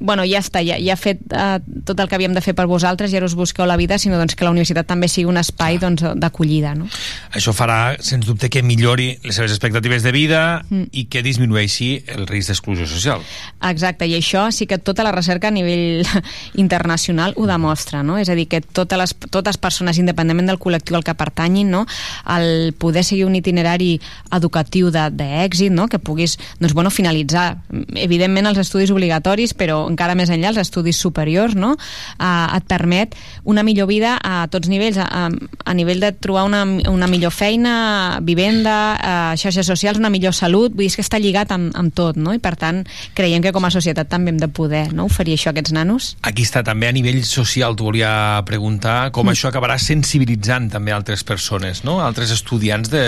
bueno, 0.00 0.24
ja 0.28 0.40
està, 0.42 0.62
ja, 0.66 0.78
ja 0.80 0.94
ha 0.94 1.00
fet 1.00 1.22
uh, 1.32 1.58
tot 1.86 2.00
el 2.00 2.10
que 2.10 2.18
havíem 2.18 2.34
de 2.36 2.42
fer 2.44 2.54
per 2.58 2.66
vosaltres 2.70 3.12
i 3.12 3.18
ara 3.20 3.28
us 3.28 3.36
busqueu 3.38 3.68
la 3.68 3.78
vida, 3.80 3.98
sinó 3.98 4.18
doncs, 4.20 4.36
que 4.36 4.46
la 4.46 4.52
universitat 4.54 4.88
també 4.88 5.08
sigui 5.08 5.28
un 5.30 5.40
espai 5.40 5.80
doncs, 5.82 6.04
d'acollida. 6.20 6.74
Doncs, 6.74 6.98
no? 6.98 7.36
Això 7.38 7.54
farà, 7.56 7.96
sens 8.04 8.26
dubte, 8.28 8.50
que 8.50 8.62
millori 8.66 9.12
les 9.24 9.36
seves 9.36 9.54
expectatives 9.54 10.04
de 10.06 10.12
vida 10.14 10.42
mm. 10.68 10.90
i 10.92 11.06
que 11.12 11.24
disminueixi 11.26 11.90
el 12.16 12.26
risc 12.30 12.52
d'exclusió 12.52 12.88
social. 12.90 13.24
Exacte, 13.70 14.08
i 14.08 14.16
això 14.18 14.48
sí 14.54 14.66
que 14.70 14.80
tota 14.80 15.06
la 15.06 15.14
recerca 15.14 15.48
a 15.48 15.54
nivell 15.54 16.06
internacional 16.64 17.34
ho 17.36 17.46
demostra, 17.48 18.02
no? 18.06 18.18
És 18.20 18.30
a 18.32 18.38
dir, 18.38 18.48
que 18.50 18.60
totes 18.60 18.98
les 18.98 19.14
totes 19.30 19.58
persones, 19.60 19.98
independentment 20.00 20.50
del 20.50 20.58
col·lectiu 20.60 20.98
al 20.98 21.04
que 21.06 21.14
pertanyin, 21.14 21.70
no? 21.70 21.84
el 22.30 22.74
poder 22.78 23.04
seguir 23.06 23.26
un 23.26 23.36
itinerari 23.38 23.94
educatiu 24.34 24.90
d'èxit, 24.90 25.72
no? 25.72 25.86
que 25.88 26.00
puguis 26.02 26.36
doncs, 26.58 26.74
bueno, 26.74 26.90
finalitzar, 26.90 27.60
evidentment, 27.94 28.50
els 28.50 28.60
estudis 28.64 28.92
obligatoris, 28.94 29.54
però 29.54 29.69
però 29.70 29.86
encara 29.86 30.16
més 30.18 30.30
enllà, 30.32 30.50
els 30.50 30.60
estudis 30.64 30.98
superiors, 30.98 31.54
no? 31.54 31.76
Uh, 32.18 32.56
et 32.56 32.66
permet 32.68 33.14
una 33.48 33.62
millor 33.66 33.86
vida 33.90 34.16
a 34.18 34.46
tots 34.50 34.68
nivells, 34.70 34.98
a, 34.98 35.28
a 35.30 35.74
nivell 35.76 36.02
de 36.02 36.10
trobar 36.12 36.44
una, 36.48 36.64
una 36.90 37.06
millor 37.10 37.30
feina, 37.30 38.18
vivenda, 38.26 38.76
uh, 38.98 39.38
xarxes 39.38 39.68
socials, 39.70 40.00
una 40.02 40.10
millor 40.10 40.34
salut, 40.34 40.74
vull 40.74 40.88
dir 40.88 40.96
que 40.98 41.04
està 41.04 41.20
lligat 41.22 41.54
amb, 41.54 41.70
amb 41.78 41.94
tot, 41.94 42.18
no? 42.18 42.34
I 42.34 42.42
per 42.42 42.56
tant, 42.58 42.82
creiem 43.14 43.44
que 43.44 43.54
com 43.54 43.66
a 43.66 43.70
societat 43.70 44.10
també 44.10 44.34
hem 44.34 44.40
de 44.42 44.50
poder 44.50 44.88
no? 44.96 45.06
oferir 45.06 45.36
això 45.38 45.50
a 45.50 45.54
aquests 45.54 45.74
nanos. 45.76 46.14
Aquí 46.26 46.44
està 46.46 46.64
també 46.66 46.90
a 46.90 46.94
nivell 46.96 47.22
social, 47.28 47.78
t'ho 47.78 47.86
volia 47.86 48.10
preguntar, 48.48 49.12
com 49.14 49.28
mm. 49.28 49.36
això 49.36 49.50
acabarà 49.52 49.78
sensibilitzant 49.78 50.70
també 50.74 50.94
altres 50.96 51.22
persones, 51.26 51.84
no? 51.86 52.00
altres 52.02 52.34
estudiants 52.34 52.90
de, 52.90 53.04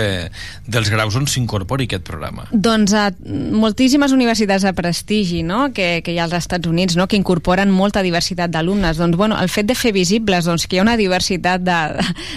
dels 0.70 0.92
graus 0.92 1.18
on 1.18 1.26
s'incorpori 1.26 1.88
aquest 1.90 2.06
programa. 2.06 2.46
Doncs 2.52 2.94
a 2.94 3.08
moltíssimes 3.22 4.14
universitats 4.14 4.66
de 4.68 4.74
prestigi 4.76 5.42
no? 5.46 5.64
que, 5.74 6.02
que 6.04 6.14
ha 6.18 6.28
als 6.28 6.36
Estats 6.52 6.68
Units 6.68 6.96
no? 6.96 7.06
que 7.08 7.16
incorporen 7.16 7.70
molta 7.72 8.02
diversitat 8.04 8.50
d'alumnes. 8.52 8.98
Doncs, 9.00 9.16
bueno, 9.16 9.38
el 9.40 9.48
fet 9.48 9.66
de 9.70 9.76
fer 9.78 9.92
visibles 9.96 10.44
doncs, 10.44 10.66
que 10.68 10.76
hi 10.76 10.80
ha 10.80 10.84
una 10.84 10.98
diversitat 11.00 11.62
de, 11.64 11.78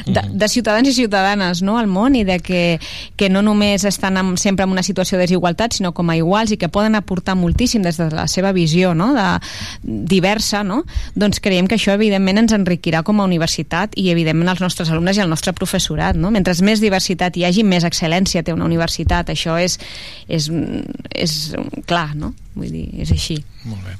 de, 0.05 0.21
mm. 0.21 0.37
de 0.39 0.47
ciutadans 0.49 0.87
i 0.87 0.93
ciutadanes 0.95 1.61
no? 1.65 1.77
al 1.77 1.89
món 1.91 2.15
i 2.15 2.23
de 2.27 2.39
que, 2.39 2.79
que 3.19 3.29
no 3.29 3.43
només 3.43 3.83
estan 3.83 4.17
en, 4.21 4.35
sempre 4.39 4.63
en 4.63 4.71
una 4.71 4.83
situació 4.83 5.19
de 5.19 5.25
desigualtat, 5.25 5.75
sinó 5.75 5.91
com 5.93 6.09
a 6.09 6.15
iguals 6.15 6.55
i 6.55 6.59
que 6.61 6.71
poden 6.71 6.95
aportar 6.95 7.35
moltíssim 7.35 7.83
des 7.83 7.99
de 7.99 8.07
la 8.13 8.27
seva 8.31 8.53
visió 8.55 8.93
no? 8.95 9.11
de, 9.17 9.27
diversa, 9.83 10.63
no? 10.63 10.83
doncs 11.15 11.43
creiem 11.43 11.67
que 11.67 11.75
això 11.75 11.95
evidentment 11.95 12.45
ens 12.45 12.55
enriquirà 12.55 13.03
com 13.03 13.19
a 13.19 13.27
universitat 13.27 13.97
i 13.99 14.09
evidentment 14.13 14.53
els 14.55 14.63
nostres 14.63 14.93
alumnes 14.93 15.19
i 15.19 15.25
el 15.25 15.31
nostre 15.31 15.53
professorat. 15.53 16.15
No? 16.15 16.31
Mentre 16.31 16.55
més 16.63 16.79
diversitat 16.79 17.35
hi 17.35 17.43
hagi, 17.47 17.67
més 17.67 17.83
excel·lència 17.83 18.45
té 18.45 18.55
una 18.55 18.67
universitat. 18.67 19.33
Això 19.33 19.59
és, 19.59 19.79
és, 20.31 20.47
és 21.11 21.37
clar, 21.89 22.13
no? 22.15 22.31
Vull 22.55 22.71
dir, 22.71 22.87
és 23.03 23.11
així. 23.15 23.41
Molt 23.67 23.83
bé. 23.83 23.99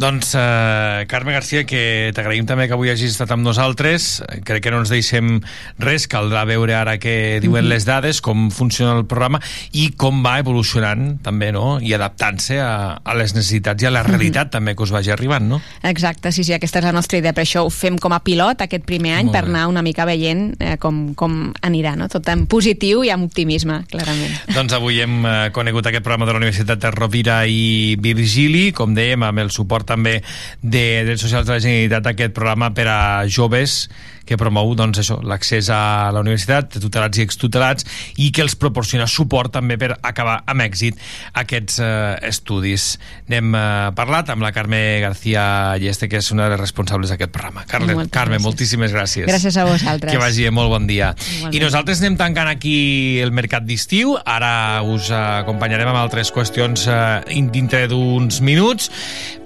Doncs, 0.00 0.34
eh, 0.34 1.04
Carme 1.08 1.34
Garcia, 1.34 1.66
que 1.68 2.08
t'agraïm 2.16 2.46
també 2.48 2.64
que 2.70 2.72
avui 2.72 2.88
hagis 2.88 3.12
estat 3.12 3.34
amb 3.34 3.44
nosaltres. 3.44 4.22
Crec 4.48 4.62
que 4.64 4.70
no 4.72 4.78
ens 4.80 4.88
deixem 4.88 5.42
res, 5.76 6.06
caldrà 6.08 6.46
veure 6.48 6.72
ara 6.72 6.94
què 6.96 7.36
diuen 7.36 7.60
mm 7.60 7.66
-hmm. 7.66 7.68
les 7.68 7.84
dades, 7.84 8.20
com 8.24 8.50
funciona 8.50 8.96
el 8.96 9.04
programa 9.04 9.40
i 9.72 9.90
com 9.92 10.22
va 10.24 10.38
evolucionant 10.38 11.20
també, 11.20 11.52
no?, 11.52 11.78
i 11.80 11.92
adaptant-se 11.92 12.58
a, 12.58 12.96
a 13.04 13.14
les 13.14 13.34
necessitats 13.34 13.82
i 13.82 13.86
a 13.86 13.90
la 13.90 14.02
realitat 14.02 14.46
mm 14.46 14.48
-hmm. 14.48 14.52
també 14.52 14.74
que 14.74 14.82
us 14.82 14.90
vagi 14.90 15.10
arribant, 15.10 15.46
no? 15.46 15.60
Exacte, 15.82 16.32
sí, 16.32 16.44
sí, 16.44 16.54
aquesta 16.54 16.78
és 16.78 16.84
la 16.86 16.92
nostra 16.92 17.18
idea. 17.18 17.34
Per 17.34 17.44
això 17.44 17.60
ho 17.66 17.70
fem 17.70 17.98
com 17.98 18.12
a 18.12 18.20
pilot 18.20 18.62
aquest 18.62 18.84
primer 18.84 19.12
any, 19.18 19.26
Molt 19.26 19.36
per 19.36 19.44
anar 19.44 19.66
una 19.66 19.82
mica 19.82 20.06
veient 20.06 20.56
eh, 20.58 20.78
com, 20.78 21.14
com 21.14 21.52
anirà, 21.60 21.94
no? 21.96 22.08
Tot 22.08 22.26
en 22.28 22.46
positiu 22.46 23.04
i 23.04 23.10
amb 23.10 23.24
optimisme, 23.24 23.84
clarament. 23.90 24.32
Doncs 24.54 24.72
avui 24.72 25.00
hem 25.00 25.26
eh, 25.26 25.50
conegut 25.52 25.86
aquest 25.86 26.02
programa 26.02 26.24
de 26.24 26.32
la 26.32 26.38
Universitat 26.38 26.78
de 26.78 26.90
Rovira 26.90 27.46
i 27.46 27.96
Virgili, 28.00 28.72
com 28.72 28.94
dèiem, 28.94 29.22
amb 29.22 29.38
el 29.38 29.50
suport 29.50 29.89
també 29.90 30.20
de 30.62 30.84
drets 31.08 31.26
socials 31.26 31.48
de 31.48 31.56
la 31.56 31.64
Generalitat 31.64 32.12
aquest 32.12 32.36
programa 32.36 32.70
per 32.76 32.86
a 32.88 33.00
joves 33.28 33.82
que 34.30 34.38
promou 34.38 34.76
doncs, 34.78 35.00
això 35.02 35.18
l'accés 35.26 35.68
a 35.74 36.10
la 36.14 36.22
universitat 36.22 36.76
de 36.76 36.82
tutelats 36.84 37.18
i 37.18 37.24
extutelats 37.26 37.86
i 38.22 38.30
que 38.34 38.44
els 38.44 38.54
proporciona 38.54 39.08
suport 39.10 39.50
també 39.56 39.74
per 39.80 39.96
acabar 40.06 40.40
amb 40.46 40.62
èxit 40.62 40.98
aquests 41.40 41.80
eh, 41.82 42.28
estudis. 42.30 42.92
N'hem 43.30 43.54
eh, 43.58 43.64
parlat 43.98 44.30
amb 44.30 44.44
la 44.46 44.52
Carme 44.54 45.00
García 45.02 45.76
Lleste, 45.82 46.06
que 46.10 46.20
és 46.20 46.30
una 46.30 46.46
de 46.46 46.54
les 46.54 46.60
responsables 46.62 47.10
d'aquest 47.10 47.32
programa. 47.34 47.64
Carme, 47.70 47.96
Moltes 47.96 48.14
Carme 48.14 48.36
gràcies. 48.36 48.46
moltíssimes 48.46 48.94
gràcies. 48.94 49.26
Gràcies 49.30 49.58
a 49.58 49.66
vosaltres. 49.66 50.12
Que 50.12 50.22
vagi 50.22 50.46
molt 50.54 50.70
bon 50.70 50.86
dia. 50.86 51.10
Igualment. 51.18 51.56
I 51.56 51.64
nosaltres 51.64 52.04
anem 52.04 52.18
tancant 52.20 52.50
aquí 52.52 53.18
el 53.24 53.32
mercat 53.34 53.66
d'estiu. 53.66 54.14
Ara 54.22 54.82
us 54.86 55.10
acompanyarem 55.14 55.90
amb 55.90 56.02
altres 56.04 56.30
qüestions 56.34 56.86
eh, 56.86 57.40
dintre 57.50 57.86
d'uns 57.90 58.40
minuts. 58.46 58.90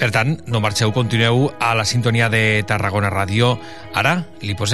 Per 0.01 0.11
tant, 0.13 0.37
no 0.51 0.61
marxeu, 0.61 0.93
continueu 0.93 1.49
a 1.61 1.73
la 1.79 1.87
sintonia 1.89 2.29
de 2.29 2.65
Tarragona 2.69 3.13
Ràdio. 3.13 3.55
Ara 3.95 4.19
li 4.43 4.57
posem 4.59 4.74